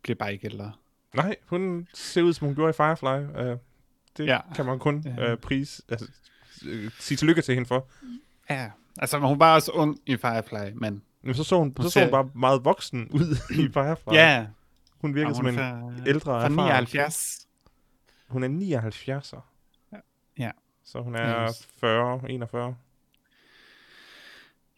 bliver 0.02 0.16
bare 0.16 0.32
ikke 0.32 0.46
ældre. 0.46 0.72
Nej, 1.14 1.36
hun 1.46 1.88
ser 1.94 2.22
ud, 2.22 2.32
som 2.32 2.46
hun 2.46 2.54
gjorde 2.54 2.70
i 2.70 2.72
Firefly. 2.72 3.06
Uh, 3.42 3.58
det 4.16 4.26
ja. 4.26 4.32
Ja. 4.34 4.40
kan 4.54 4.66
man 4.66 4.78
kun 4.78 5.02
Ja. 5.18 5.32
uh, 5.32 5.38
pris, 5.38 5.82
altså, 5.88 6.06
uh, 6.66 6.92
sige 6.98 7.16
tillykke 7.16 7.42
til 7.42 7.54
hende 7.54 7.68
for. 7.68 7.86
Ja, 8.50 8.70
altså 8.98 9.18
hun 9.18 9.38
var 9.40 9.54
også 9.54 9.72
ung 9.72 9.98
i 10.06 10.16
Firefly, 10.16 10.70
men 10.74 11.02
Men 11.22 11.34
så 11.34 11.44
så 11.44 11.58
hun, 11.58 11.74
Hun 11.76 11.84
så, 11.84 11.90
så 11.90 12.00
hun 12.02 12.10
bare 12.10 12.30
meget 12.34 12.64
voksen 12.64 13.08
ud 13.10 13.36
i 13.50 13.68
Firefly. 13.72 14.12
ja, 14.12 14.46
Hun 15.00 15.14
virkede 15.14 15.34
som 15.34 15.44
hun 15.44 15.54
en 15.54 15.60
er 15.60 15.80
fra, 15.80 16.08
ældre 16.08 16.20
fra 16.20 16.44
erfaren. 16.44 16.52
79. 16.84 17.46
Hun 18.28 18.42
er 18.44 18.48
79'er. 18.48 19.40
Ja. 20.38 20.50
Så 20.84 21.00
hun 21.00 21.14
er 21.14 21.48
Yes. 21.48 21.66
40, 21.80 22.30
41. 22.30 22.76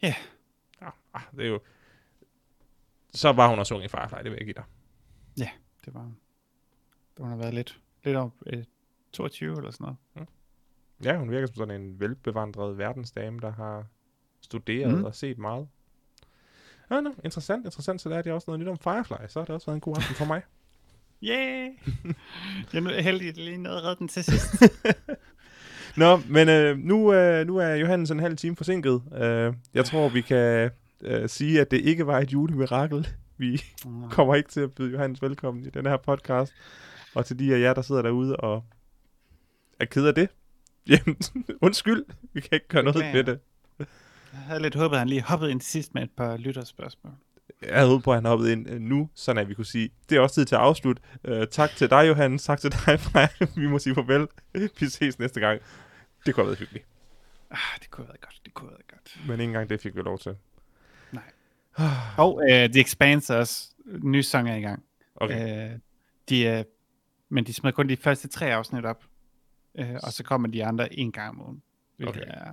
Ja. 0.02 0.14
ja. 0.82 0.88
ah, 1.14 1.22
det 1.36 1.44
er 1.44 1.48
jo... 1.48 1.60
Så 3.14 3.32
var 3.32 3.48
hun 3.48 3.58
også 3.58 3.74
ung 3.74 3.84
i 3.84 3.88
Firefly, 3.88 4.16
det 4.16 4.30
vil 4.30 4.36
jeg 4.36 4.44
give 4.44 4.54
dig. 4.54 4.64
Det 5.84 5.94
var, 5.94 6.10
hun 7.18 7.28
har 7.28 7.36
været 7.36 7.54
lidt, 7.54 7.80
lidt 8.04 8.16
op 8.16 8.32
øh, 8.46 8.64
22 9.12 9.56
eller 9.56 9.70
sådan 9.70 9.84
noget. 9.84 10.28
Ja, 11.04 11.16
hun 11.16 11.30
virker 11.30 11.46
som 11.46 11.56
sådan 11.56 11.80
en 11.80 12.00
velbevandret 12.00 12.78
verdensdame, 12.78 13.40
der 13.40 13.52
har 13.52 13.86
studeret 14.40 14.92
mm. 14.92 14.98
Mm. 14.98 15.04
og 15.04 15.14
set 15.14 15.38
meget. 15.38 15.68
Ja, 16.90 17.00
no, 17.00 17.10
interessant, 17.24 17.64
interessant. 17.64 18.00
Så 18.00 18.08
lærte 18.08 18.28
jeg 18.28 18.34
også 18.34 18.44
noget 18.48 18.60
nyt 18.60 18.68
om 18.68 18.78
Firefly. 18.78 19.26
Så 19.28 19.38
har 19.40 19.44
det 19.44 19.54
også 19.54 19.66
været 19.66 19.76
en 19.76 19.80
god 19.80 19.96
aften 19.96 20.14
for 20.14 20.24
mig. 20.24 20.42
Yeah! 21.24 21.70
jeg 22.72 22.82
er 22.82 23.00
heldig, 23.00 23.28
at 23.28 23.36
lige 23.36 23.58
nåede 23.58 23.78
at 23.78 23.84
redde 23.84 23.98
den 23.98 24.08
til 24.08 24.24
sidst. 24.24 24.54
Nå, 25.96 26.16
men 26.16 26.48
øh, 26.48 26.78
nu, 26.78 27.12
øh, 27.12 27.46
nu 27.46 27.56
er 27.56 27.74
Johannes 27.74 28.10
en 28.10 28.20
halv 28.20 28.36
time 28.36 28.56
forsinket. 28.56 29.02
Øh, 29.14 29.54
jeg 29.74 29.84
tror, 29.84 30.08
vi 30.08 30.20
kan 30.20 30.70
øh, 31.00 31.28
sige, 31.28 31.60
at 31.60 31.70
det 31.70 31.80
ikke 31.80 32.06
var 32.06 32.18
et 32.18 32.32
julemirakel. 32.32 33.08
Vi 33.36 33.62
kommer 34.10 34.34
ikke 34.34 34.48
til 34.48 34.60
at 34.60 34.74
byde 34.74 34.92
Johannes 34.92 35.22
velkommen 35.22 35.66
i 35.66 35.70
den 35.70 35.86
her 35.86 35.96
podcast. 35.96 36.54
Og 37.14 37.26
til 37.26 37.38
de 37.38 37.54
af 37.54 37.60
jer, 37.60 37.74
der 37.74 37.82
sidder 37.82 38.02
derude 38.02 38.36
og 38.36 38.64
er 39.80 39.84
ked 39.84 40.06
af 40.06 40.14
det, 40.14 40.28
jamen, 40.90 41.16
undskyld, 41.60 42.04
vi 42.32 42.40
kan 42.40 42.50
ikke 42.52 42.68
gøre 42.68 42.82
noget 42.82 42.94
Beklager. 42.94 43.14
ved 43.14 43.24
det. 43.24 43.40
Jeg 44.32 44.40
havde 44.40 44.62
lidt 44.62 44.74
håbet, 44.74 44.96
at 44.96 44.98
han 44.98 45.08
lige 45.08 45.22
hoppede 45.22 45.50
ind 45.50 45.60
til 45.60 45.70
sidst 45.70 45.94
med 45.94 46.02
et 46.02 46.10
par 46.16 46.36
lytterspørgsmål. 46.36 47.12
Jeg 47.62 47.74
havde 47.74 47.88
håbet 47.88 48.04
på, 48.04 48.10
at 48.10 48.16
han 48.16 48.24
hoppede 48.24 48.52
ind 48.52 48.70
øh, 48.70 48.80
nu, 48.80 49.10
sådan 49.14 49.38
at 49.42 49.48
vi 49.48 49.54
kunne 49.54 49.66
sige, 49.66 49.90
det 50.08 50.16
er 50.16 50.20
også 50.20 50.34
tid 50.34 50.44
til 50.44 50.54
at 50.54 50.60
afslutte. 50.60 51.02
Uh, 51.28 51.44
tak 51.50 51.70
til 51.76 51.90
dig, 51.90 52.08
Johannes. 52.08 52.42
Tak 52.42 52.60
til 52.60 52.70
dig, 52.70 53.00
Freja. 53.00 53.28
Vi 53.56 53.66
må 53.66 53.78
sige 53.78 53.94
farvel. 53.94 54.28
Vi 54.80 54.86
ses 54.86 55.18
næste 55.18 55.40
gang. 55.40 55.60
Det 56.26 56.34
kunne 56.34 56.42
have 56.42 56.46
været 56.48 56.58
hyggeligt. 56.58 56.86
Ah, 57.50 57.58
det 57.80 57.90
kunne 57.90 58.04
have 58.04 58.08
været 58.08 58.20
godt, 58.20 58.40
det 58.44 58.54
kunne 58.54 58.68
have 58.68 58.76
været 58.76 58.88
godt. 58.88 59.28
Men 59.28 59.40
ikke 59.40 59.44
engang 59.44 59.70
det 59.70 59.80
fik 59.80 59.96
vi 59.96 60.00
lov 60.00 60.18
til. 60.18 60.34
Og 62.18 62.34
uh, 62.34 62.48
The 62.48 62.80
Expanse 62.80 63.34
er 63.34 63.38
også, 63.38 63.70
en 63.86 64.10
ny 64.12 64.20
sang 64.20 64.50
er 64.50 64.54
i 64.54 64.60
gang. 64.60 64.84
Okay. 65.16 65.70
Uh, 65.72 65.78
de 66.28 66.46
er, 66.46 66.64
men 67.28 67.44
de 67.46 67.52
smed 67.54 67.72
kun 67.72 67.88
de 67.88 67.96
første 67.96 68.28
tre 68.28 68.54
afsnit 68.54 68.84
op. 68.84 69.04
Uh, 69.74 69.94
og 70.02 70.12
så 70.12 70.24
kommer 70.24 70.48
de 70.48 70.64
andre 70.64 70.94
en 70.94 71.12
gang 71.12 71.30
om 71.30 71.40
ugen. 71.46 71.62
Okay. 72.06 72.20
er, 72.26 72.44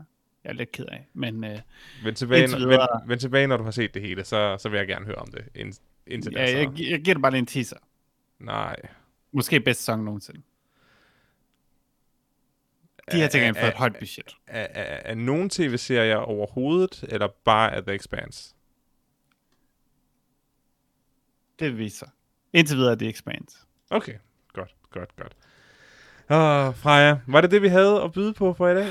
jeg 0.44 0.50
er 0.50 0.54
lidt 0.54 0.72
ked 0.72 0.86
af. 0.86 1.08
Men 1.14 1.44
uh, 1.44 1.50
Vend 2.04 2.16
tilbage, 2.16 2.42
vend, 2.42 2.56
videre- 2.56 3.08
vend 3.08 3.20
tilbage, 3.20 3.48
når 3.48 3.58
du 3.58 3.64
har 3.64 3.72
set 3.72 3.94
det 3.94 4.02
hele, 4.02 4.24
så, 4.24 4.58
så 4.60 4.70
vil 4.70 4.78
jeg 4.78 4.88
gerne 4.88 5.06
høre 5.06 5.16
om 5.16 5.28
det. 5.28 5.46
Ind, 5.56 5.74
indtil 6.08 6.34
ja, 6.34 6.42
da, 6.42 6.52
så. 6.52 6.58
jeg, 6.58 6.72
jeg 6.90 7.02
giver 7.02 7.14
dig 7.14 7.22
bare 7.22 7.32
lige 7.32 7.40
en 7.40 7.46
teaser. 7.46 7.78
Nej. 8.40 8.76
Måske 9.32 9.60
bedste 9.60 9.84
sang 9.84 10.04
nogensinde. 10.04 10.42
De 13.12 13.20
har 13.22 13.30
fået 13.30 13.68
et 13.68 13.74
højt 13.74 13.96
budget. 14.00 14.36
Er, 14.48 14.68
er, 14.70 15.00
er 15.12 15.16
nogen 15.16 15.50
tv-serier 15.50 16.16
overhovedet, 16.16 17.04
eller 17.10 17.28
bare 17.44 17.76
af 17.76 17.84
The 17.84 17.96
Expanse? 17.96 18.56
Det 21.60 21.78
viser. 21.78 22.08
Indtil 22.54 22.78
videre 22.78 22.92
er 22.92 22.96
The 22.96 23.10
Expanse. 23.10 23.58
Okay, 23.90 24.14
godt, 24.54 24.76
godt, 24.92 25.16
godt. 25.16 25.36
Åh, 26.30 26.76
Freja, 26.76 27.20
var 27.28 27.42
det 27.42 27.52
det, 27.52 27.62
vi 27.62 27.68
havde 27.68 28.02
at 28.04 28.12
byde 28.12 28.34
på 28.34 28.54
for 28.54 28.68
i 28.70 28.76
dag? 28.76 28.88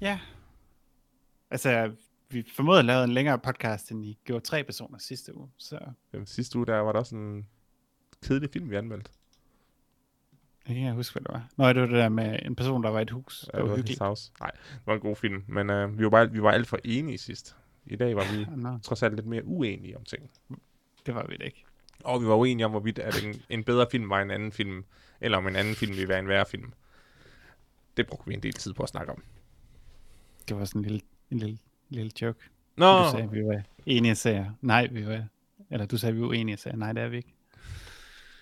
Ja. 0.00 0.20
Altså, 1.50 1.92
vi 2.28 2.44
formåede 2.56 2.78
at 2.78 2.84
lave 2.84 3.04
en 3.04 3.10
længere 3.12 3.38
podcast, 3.38 3.90
end 3.90 4.04
I 4.04 4.18
gjorde 4.24 4.44
tre 4.44 4.64
personer 4.64 4.98
sidste 4.98 5.36
uge. 5.36 5.50
Så 5.58 5.78
Jamen, 6.12 6.26
sidste 6.26 6.58
uge, 6.58 6.66
der 6.66 6.76
var 6.78 6.92
der 6.92 6.98
også 6.98 7.16
en 7.16 7.46
kedelig 8.22 8.50
film, 8.50 8.70
vi 8.70 8.76
anmeldte. 8.76 9.10
jeg 10.68 10.74
kan 10.74 10.82
ikke 10.84 10.92
huske, 10.92 11.14
hvad 11.14 11.22
det 11.22 11.32
var. 11.32 11.48
Nå, 11.56 11.72
det 11.72 11.80
var 11.80 11.86
det 11.86 11.96
der 11.96 12.08
med 12.08 12.38
en 12.42 12.56
person, 12.56 12.82
der 12.84 12.90
var 12.90 12.98
i 12.98 13.02
et 13.02 13.10
hus. 13.10 13.40
Det 13.40 13.50
Ja, 13.54 13.58
var 13.58 13.68
det 13.68 13.82
var. 13.82 13.88
His 13.88 13.98
House. 13.98 14.32
Nej, 14.40 14.50
det 14.50 14.82
var 14.86 14.94
en 14.94 15.00
god 15.00 15.16
film, 15.16 15.44
men 15.48 15.70
øh, 15.70 15.98
vi, 15.98 16.04
var 16.04 16.10
bare, 16.10 16.30
vi 16.32 16.42
var 16.42 16.50
alt 16.50 16.66
for 16.68 16.78
enige 16.84 17.18
sidst. 17.18 17.56
I 17.86 17.96
dag 17.96 18.16
var 18.16 18.36
vi 18.36 18.46
Nå, 18.56 18.78
trods 18.82 19.02
alt 19.02 19.14
lidt 19.14 19.26
mere 19.26 19.44
uenige 19.44 19.96
om 19.96 20.04
ting. 20.04 20.30
det 21.06 21.14
var 21.14 21.26
vi 21.26 21.36
da 21.36 21.44
ikke. 21.44 21.64
Og 22.04 22.22
vi 22.22 22.26
var 22.26 22.34
uenige 22.34 22.64
om, 22.64 22.70
hvorvidt 22.70 22.98
at 22.98 23.24
en, 23.24 23.42
en 23.48 23.64
bedre 23.64 23.86
film 23.90 24.10
var 24.10 24.22
en 24.22 24.30
anden 24.30 24.52
film, 24.52 24.84
eller 25.20 25.38
om 25.38 25.46
en 25.46 25.56
anden 25.56 25.74
film 25.74 25.92
ville 25.92 26.08
være 26.08 26.18
en 26.18 26.28
værre 26.28 26.46
film. 26.50 26.72
Det 27.96 28.06
brugte 28.06 28.28
vi 28.28 28.34
en 28.34 28.42
del 28.42 28.52
tid 28.52 28.72
på 28.72 28.82
at 28.82 28.88
snakke 28.88 29.12
om. 29.12 29.22
Det 30.48 30.56
var 30.56 30.64
sådan 30.64 30.80
en 30.80 30.84
lille, 30.84 31.00
en 31.30 31.38
lille, 31.38 31.58
lille 31.88 32.10
joke. 32.22 32.38
Nå, 32.76 32.98
Du 32.98 33.10
sagde, 33.10 33.24
at 33.24 33.32
vi 33.32 33.44
var 33.44 33.62
enige 33.86 34.14
sagde, 34.14 34.50
nej, 34.60 34.86
vi 34.92 35.06
var... 35.06 35.24
Eller 35.70 35.86
du 35.86 35.98
sagde, 35.98 36.10
at 36.10 36.16
vi 36.16 36.20
var 36.22 36.28
uenige 36.28 36.54
og 36.54 36.58
sagde, 36.58 36.78
nej, 36.78 36.92
det 36.92 37.02
er 37.02 37.08
vi 37.08 37.16
ikke. 37.16 37.34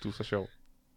du 0.03 0.09
er 0.09 0.13
så 0.13 0.25
sjov. 0.25 0.49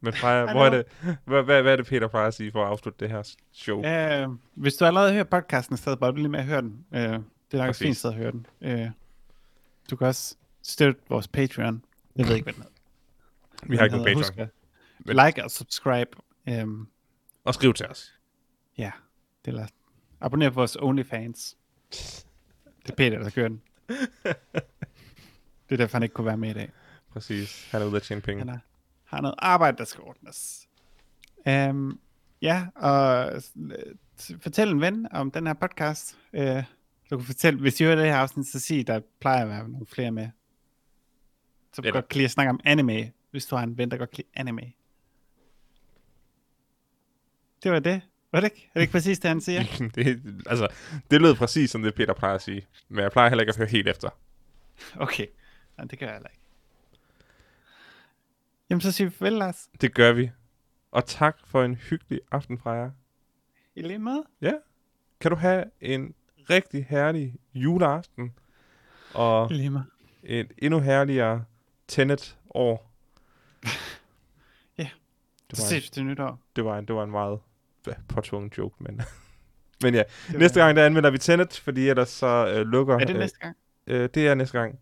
Men 0.02 0.14
Freja, 0.14 0.45
hvor 0.53 0.65
er 0.65 0.69
det, 0.69 0.86
hvad, 1.26 1.44
hvad, 1.44 1.61
hvad 1.61 1.72
er 1.72 1.76
det, 1.76 1.86
Peter 1.86 2.07
plejer 2.07 2.27
at 2.27 2.34
sige 2.34 2.52
for 2.52 2.64
at 2.64 2.69
afslutte 2.69 2.99
det 2.99 3.10
her 3.10 3.34
show? 3.52 3.77
Uh, 3.77 4.36
hvis 4.53 4.73
du 4.73 4.86
allerede 4.86 5.10
har 5.10 5.15
hørt 5.15 5.30
podcasten, 5.30 5.77
så 5.77 5.95
bare 5.95 6.15
lige 6.15 6.30
med 6.30 6.40
at 6.40 6.45
høre 6.45 6.61
den. 6.61 6.86
Uh, 6.91 6.98
det 6.99 7.14
er 7.53 7.57
nok 7.57 7.69
et 7.69 7.76
fint 7.76 7.98
sted 7.98 8.10
at 8.10 8.15
høre 8.15 8.32
den. 8.32 8.48
Uh, 8.61 8.90
du 9.91 9.95
kan 9.95 10.07
også 10.07 10.36
støtte 10.64 11.02
vores 11.10 11.27
Patreon. 11.27 11.84
Jeg 12.16 12.28
ved 12.28 12.36
ikke, 12.36 12.44
hvad 12.44 12.54
den 12.54 12.62
hedder. 12.62 12.76
vi 13.70 13.76
har 13.78 13.84
ikke 13.84 13.98
nogen 13.98 14.18
Patreon. 14.18 14.50
Husk 15.06 15.26
like 15.26 15.44
og 15.44 15.52
subscribe. 15.52 16.10
Um, 16.64 16.88
Og 17.44 17.54
skriv 17.54 17.74
til 17.74 17.88
os. 17.88 18.14
Ja, 18.78 18.92
eller 19.46 19.68
abonner 20.22 20.50
på 20.50 20.56
vores 20.56 20.78
OnlyFans. 20.80 21.58
Det 21.92 22.92
er 22.92 22.96
Peter, 22.96 23.20
der 23.20 23.30
kører 23.30 23.48
den. 23.48 23.62
Det 25.70 25.72
er 25.72 25.78
derfor, 25.78 25.98
han 25.98 26.04
ikke 26.04 26.14
kunne 26.14 26.26
være 26.28 26.38
med 26.38 26.50
i 26.50 26.54
dag. 26.54 26.72
Præcis. 27.14 27.68
Han 27.72 27.82
er 27.82 27.86
ude 27.86 27.96
at 27.96 28.04
tjene 28.04 28.22
penge. 28.22 28.40
Han 28.40 28.50
er, 28.50 28.60
har 29.04 29.22
noget 29.22 29.36
arbejde, 29.38 29.78
der 29.78 29.86
skal 29.86 30.04
ordnes. 30.04 30.68
Um, 31.46 32.00
ja, 32.42 32.66
og 32.76 33.32
øh, 33.36 34.42
fortæl 34.42 34.70
en 34.70 34.82
ven 34.82 35.08
om 35.12 35.32
den 35.32 35.48
her 35.48 35.54
podcast. 35.54 36.18
Uh, 36.34 36.64
du 37.10 37.18
kan 37.18 37.26
fortælle, 37.26 37.60
hvis 37.60 37.82
I 37.82 37.84
hører 37.84 37.96
det 37.96 38.06
her 38.06 38.16
afsnit, 38.16 38.48
så 38.48 38.60
sig, 38.60 38.88
der 38.88 39.02
plejer 39.20 39.42
at 39.42 39.50
være 39.50 39.70
nogle 39.70 39.86
flere 39.86 40.12
med. 40.12 40.30
Som 41.76 41.85
Eller- 41.85 41.93
godt 41.93 42.10
kan 42.10 42.18
lide 42.18 42.26
at 42.26 42.31
snakke 42.31 42.49
om 42.49 42.60
anime, 42.64 43.11
hvis 43.31 43.45
du 43.45 43.56
har 43.56 43.64
en 43.64 43.77
ven, 43.77 43.91
der 43.91 43.97
godt 43.97 44.10
kan 44.11 44.18
lide 44.18 44.27
anime. 44.34 44.72
Det 47.64 47.72
var 47.72 47.80
det. 47.80 48.02
Var 48.31 48.39
det 48.39 48.47
ikke? 48.47 48.65
Er 48.69 48.80
det 48.80 48.81
ikke 48.81 48.91
præcis 48.91 49.19
det, 49.19 49.27
han 49.30 49.41
siger? 49.41 49.64
det, 49.95 50.22
altså, 50.45 50.68
det 51.11 51.22
lød 51.22 51.35
præcis 51.35 51.72
som 51.72 51.81
det, 51.81 51.95
Peter 51.95 52.14
plejer 52.14 52.35
at 52.35 52.41
sige. 52.41 52.68
Men 52.89 53.03
jeg 53.03 53.11
plejer 53.11 53.30
heller 53.30 53.41
ikke 53.41 53.49
at 53.49 53.57
høre 53.57 53.68
helt 53.68 53.88
efter. 53.88 54.10
Okay. 54.95 55.26
Nej, 55.77 55.88
det 55.88 55.99
gør 55.99 56.06
jeg 56.06 56.15
heller 56.15 56.30
ikke. 56.30 56.41
Jamen, 58.69 58.81
så 58.81 58.91
siger 58.91 59.10
vi 59.10 59.15
farvel, 59.15 59.34
Lars. 59.34 59.69
Det 59.81 59.93
gør 59.93 60.11
vi. 60.14 60.31
Og 60.91 61.06
tak 61.06 61.38
for 61.45 61.64
en 61.64 61.76
hyggelig 61.76 62.22
aften 62.31 62.57
fra 62.57 62.72
jer. 62.72 62.91
I 63.76 63.81
lige 63.81 63.99
med. 63.99 64.23
Ja. 64.41 64.53
Kan 65.19 65.31
du 65.31 65.38
have 65.38 65.64
en 65.81 66.14
rigtig 66.49 66.85
herlig 66.89 67.35
juleaften. 67.53 68.34
Og 69.14 69.52
et 70.23 70.52
endnu 70.57 70.80
herligere 70.80 71.45
Tenet 71.88 72.38
år. 72.49 72.91
Ja. 74.78 74.90
Det 75.49 75.57
Så 75.57 75.64
var, 75.64 75.76
en, 75.76 75.82
ses 75.82 75.90
til 75.90 76.06
nytår. 76.06 76.40
det 76.56 76.66
var 76.66 76.78
en, 76.78 76.86
det 76.86 76.95
var 76.95 77.03
en 77.03 77.12
meget 77.12 77.40
påtvungen 78.07 78.52
joke, 78.57 78.76
men... 78.80 79.02
men 79.84 79.94
ja, 79.94 80.03
Det 80.32 80.40
næste 80.40 80.60
var- 80.60 80.66
gang 80.66 80.78
der 80.78 80.86
anmelder 80.86 81.10
vi 81.10 81.18
Tenet, 81.18 81.53
fordi 81.64 81.90
ellers 81.90 82.10
så 82.10 82.53
øh, 82.56 82.66
lukker... 82.68 82.95
Er 82.95 82.99
det 82.99 83.10
øh, 83.14 83.20
næste 83.20 83.40
gang? 83.40 83.56
Øh, 83.88 84.10
det 84.14 84.28
er 84.28 84.36
næste 84.36 84.60
gang, 84.60 84.80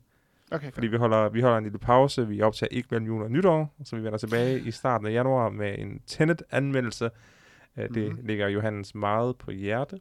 Okay, 0.51 0.71
fordi 0.71 0.87
vi 0.87 0.97
holder, 0.97 1.29
vi 1.29 1.41
holder 1.41 1.57
en 1.57 1.63
lille 1.63 1.79
pause. 1.79 2.27
Vi 2.27 2.41
optager 2.41 2.67
ikke 2.71 2.87
mellem 2.91 3.07
jul 3.07 3.23
og 3.23 3.31
nytår, 3.31 3.75
så 3.83 3.95
vi 3.95 4.03
vender 4.03 4.17
tilbage 4.17 4.59
i 4.59 4.71
starten 4.71 5.07
af 5.07 5.11
januar 5.11 5.49
med 5.49 5.75
en 5.79 6.01
Tenet-anmeldelse. 6.07 7.09
Uh, 7.77 7.83
det 7.83 8.11
Mhm. 8.13 8.25
ligger 8.25 8.47
Johannes 8.47 8.95
meget 8.95 9.37
på 9.37 9.51
hjerte. 9.51 9.99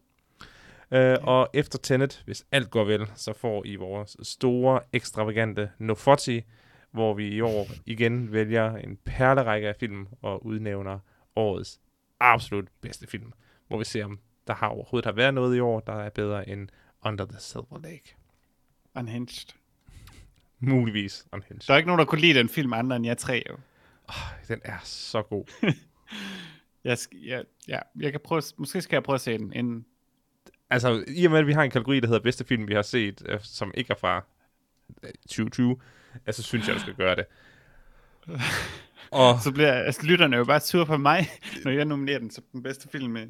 Uh, 0.90 0.98
Og 1.28 1.48
efter 1.54 1.78
Tenet, 1.78 2.22
hvis 2.24 2.44
alt 2.52 2.70
går 2.70 2.84
vel, 2.84 3.10
så 3.14 3.32
får 3.32 3.62
I 3.66 3.76
vores 3.76 4.16
store, 4.22 4.80
ekstravagante 4.92 5.70
Nofoti, 5.78 6.42
hvor 6.92 7.14
vi 7.14 7.28
i 7.28 7.40
år 7.40 7.66
igen 7.86 8.32
vælger 8.32 8.76
en 8.76 8.98
perlerække 9.04 9.68
af 9.68 9.76
film 9.76 10.06
og 10.22 10.46
udnævner 10.46 10.98
årets 11.36 11.80
absolut 12.20 12.68
bedste 12.80 13.06
film, 13.06 13.32
hvor 13.68 13.78
vi 13.78 13.84
ser, 13.84 14.04
om 14.04 14.18
der 14.46 14.54
har 14.54 14.66
overhovedet 14.66 15.06
har 15.06 15.12
været 15.12 15.34
noget 15.34 15.56
i 15.56 15.60
år, 15.60 15.80
der 15.80 15.92
er 15.92 16.10
bedre 16.10 16.48
end 16.48 16.68
Under 17.04 17.24
the 17.24 17.40
Silver 17.40 17.80
Lake. 17.82 18.16
Unhinged. 18.94 19.54
Muligvis 20.58 21.26
Unhinged. 21.32 21.60
Der 21.66 21.74
er 21.74 21.78
ikke 21.78 21.86
nogen, 21.86 21.98
der 21.98 22.04
kunne 22.04 22.20
lide 22.20 22.38
den 22.38 22.48
film 22.48 22.72
andre 22.72 22.96
end 22.96 23.06
jeg 23.06 23.18
tre, 23.18 23.42
jo. 23.50 23.54
Oh, 24.08 24.48
den 24.48 24.60
er 24.64 24.78
så 24.82 25.22
god. 25.22 25.44
jeg, 26.84 26.92
sk- 26.92 27.26
jeg, 27.26 27.44
ja, 27.68 27.78
jeg 28.00 28.10
kan 28.12 28.20
prøve, 28.24 28.42
måske 28.56 28.80
skal 28.82 28.96
jeg 28.96 29.02
prøve 29.02 29.14
at 29.14 29.20
se 29.20 29.38
den 29.38 29.52
inden. 29.52 29.86
Altså, 30.70 31.04
i 31.08 31.24
og 31.24 31.30
med, 31.30 31.38
at 31.38 31.46
vi 31.46 31.52
har 31.52 31.62
en 31.62 31.70
kategori, 31.70 32.00
der 32.00 32.06
hedder 32.06 32.22
bedste 32.22 32.44
film, 32.44 32.68
vi 32.68 32.74
har 32.74 32.82
set, 32.82 33.22
øh, 33.28 33.40
som 33.42 33.70
ikke 33.74 33.90
er 33.90 33.96
fra 34.00 34.24
øh, 35.02 35.10
2020, 35.28 35.80
at 36.26 36.34
så 36.34 36.42
synes 36.42 36.68
jeg, 36.68 36.74
du 36.74 36.80
skal 36.80 36.94
gøre 36.94 37.16
det. 37.16 37.24
Og... 39.10 39.40
Så 39.40 39.52
bliver 39.52 39.72
altså, 39.72 40.06
lytterne 40.06 40.36
jo 40.36 40.44
bare 40.44 40.60
sur 40.60 40.84
på 40.84 40.96
mig, 40.96 41.26
når 41.64 41.70
jeg 41.70 41.84
nominerer 41.84 42.18
den 42.18 42.30
som 42.30 42.44
den 42.52 42.62
bedste 42.62 42.88
film, 42.88 43.16
øh, 43.16 43.26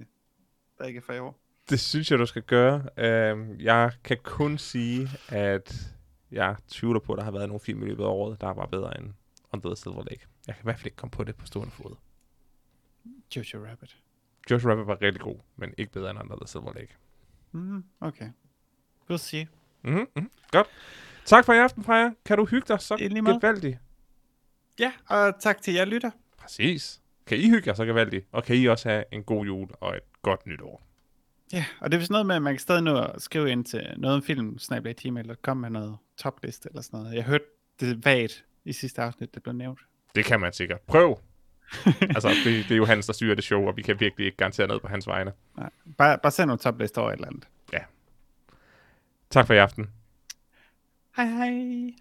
der 0.79 0.85
ikke 0.85 0.99
er 0.99 1.03
fra 1.03 1.15
i 1.15 1.19
år. 1.19 1.39
Det 1.71 1.81
synes 1.81 2.11
jeg, 2.11 2.19
du 2.19 2.27
skal 2.27 2.43
gøre. 2.43 2.77
Uh, 2.77 3.65
jeg 3.65 3.93
kan 4.05 4.19
kun 4.23 4.59
sige, 4.59 5.09
at 5.29 5.93
jeg 6.31 6.57
tvivler 6.69 7.01
på, 7.01 7.13
at 7.13 7.17
der 7.17 7.25
har 7.25 7.31
været 7.31 7.49
nogle 7.49 7.61
film 7.61 7.83
i 7.83 7.87
løbet 7.87 8.05
af 8.05 8.09
året, 8.09 8.41
der 8.41 8.55
var 8.55 8.67
bedre 8.67 8.99
end 8.99 9.13
Under 9.53 9.69
the 9.69 9.77
Silver 9.77 10.05
Lake. 10.11 10.27
Jeg 10.47 10.55
kan 10.55 10.63
i 10.63 10.67
hvert 10.67 10.77
fald 10.77 10.87
ikke 10.87 10.97
komme 10.97 11.11
på 11.11 11.25
det 11.25 11.37
på 11.37 11.47
stående 11.47 11.73
fod. 11.73 11.97
Jojo 13.37 13.67
Rabbit. 13.67 13.97
Jojo 14.51 14.71
Rabbit 14.71 14.87
var 14.87 15.03
rigtig 15.03 15.21
god, 15.21 15.37
men 15.57 15.75
ikke 15.79 15.93
bedre 15.93 16.11
end 16.11 16.21
Under 16.21 16.37
the 16.37 16.49
Silver 16.49 16.73
Lake. 16.73 16.97
Mm, 17.53 17.85
okay. 18.01 18.31
We'll 19.11 19.17
see. 19.17 19.49
Mm-hmm. 19.83 20.07
mm-hmm. 20.17 20.31
Godt. 20.51 20.67
Tak 21.25 21.45
for 21.45 21.53
i 21.53 21.59
aften, 21.59 21.85
Freja. 21.85 22.11
Kan 22.25 22.39
du 22.39 22.45
hygge 22.45 22.69
dig 22.69 22.81
så 22.81 22.97
gevaldigt? 22.97 23.79
Ja, 24.79 24.93
og 25.09 25.41
tak 25.41 25.63
til 25.63 25.75
jer 25.75 25.85
lytter. 25.85 26.11
Præcis. 26.39 27.01
Kan 27.27 27.39
I 27.39 27.49
hygge 27.49 27.69
jer 27.69 27.75
så 27.75 27.85
gevaldigt? 27.85 28.27
Og 28.33 28.45
kan 28.45 28.57
I 28.57 28.67
også 28.67 28.89
have 28.89 29.05
en 29.13 29.23
god 29.23 29.45
jul 29.45 29.69
og 29.81 29.97
et 29.97 30.03
godt 30.23 30.47
nytår? 30.47 30.83
Ja, 31.53 31.65
og 31.81 31.91
det 31.93 31.97
er 31.97 31.99
vist 31.99 32.11
noget 32.11 32.27
med, 32.27 32.37
at 32.37 32.43
man 32.43 32.53
kan 32.53 32.61
stadig 32.61 32.83
nå 32.83 33.03
at 33.03 33.23
skrive 33.23 33.51
ind 33.51 33.65
til 33.65 33.95
noget 33.97 34.17
om 34.17 34.23
film, 34.23 34.59
snablag 34.59 34.95
eller 35.05 35.35
komme 35.43 35.61
med 35.61 35.71
noget 35.71 35.97
topliste 36.17 36.69
eller 36.69 36.83
sådan 36.83 37.01
noget. 37.01 37.15
Jeg 37.15 37.25
hørte 37.25 37.45
det 37.81 38.05
vagt 38.05 38.45
i 38.65 38.73
sidste 38.73 39.03
afsnit, 39.03 39.35
det 39.35 39.43
blev 39.43 39.55
nævnt. 39.55 39.81
Det 40.15 40.25
kan 40.25 40.41
man 40.41 40.53
sikkert. 40.53 40.81
Prøv! 40.81 41.19
altså, 42.15 42.29
det, 42.45 42.65
det 42.65 42.71
er 42.71 42.77
jo 42.77 42.85
Hans, 42.85 43.07
der 43.07 43.13
styrer 43.13 43.35
det 43.35 43.45
show, 43.45 43.67
og 43.67 43.77
vi 43.77 43.83
kan 43.83 44.01
virkelig 44.01 44.27
ikke 44.27 44.37
garantere 44.37 44.67
noget 44.67 44.83
på 44.83 44.89
hans 44.89 45.07
vegne. 45.07 45.33
Nej, 45.57 45.71
bare, 45.99 46.19
bare 46.23 46.33
send 46.33 46.47
nogle 46.47 46.59
toplister 46.59 47.01
over 47.01 47.11
et 47.11 47.15
eller 47.15 47.29
andet. 47.29 47.49
Tak 49.33 49.47
for 49.47 49.55
i 49.55 49.59
aften. 49.59 49.91
Hej 51.17 51.29
hej. 51.29 51.95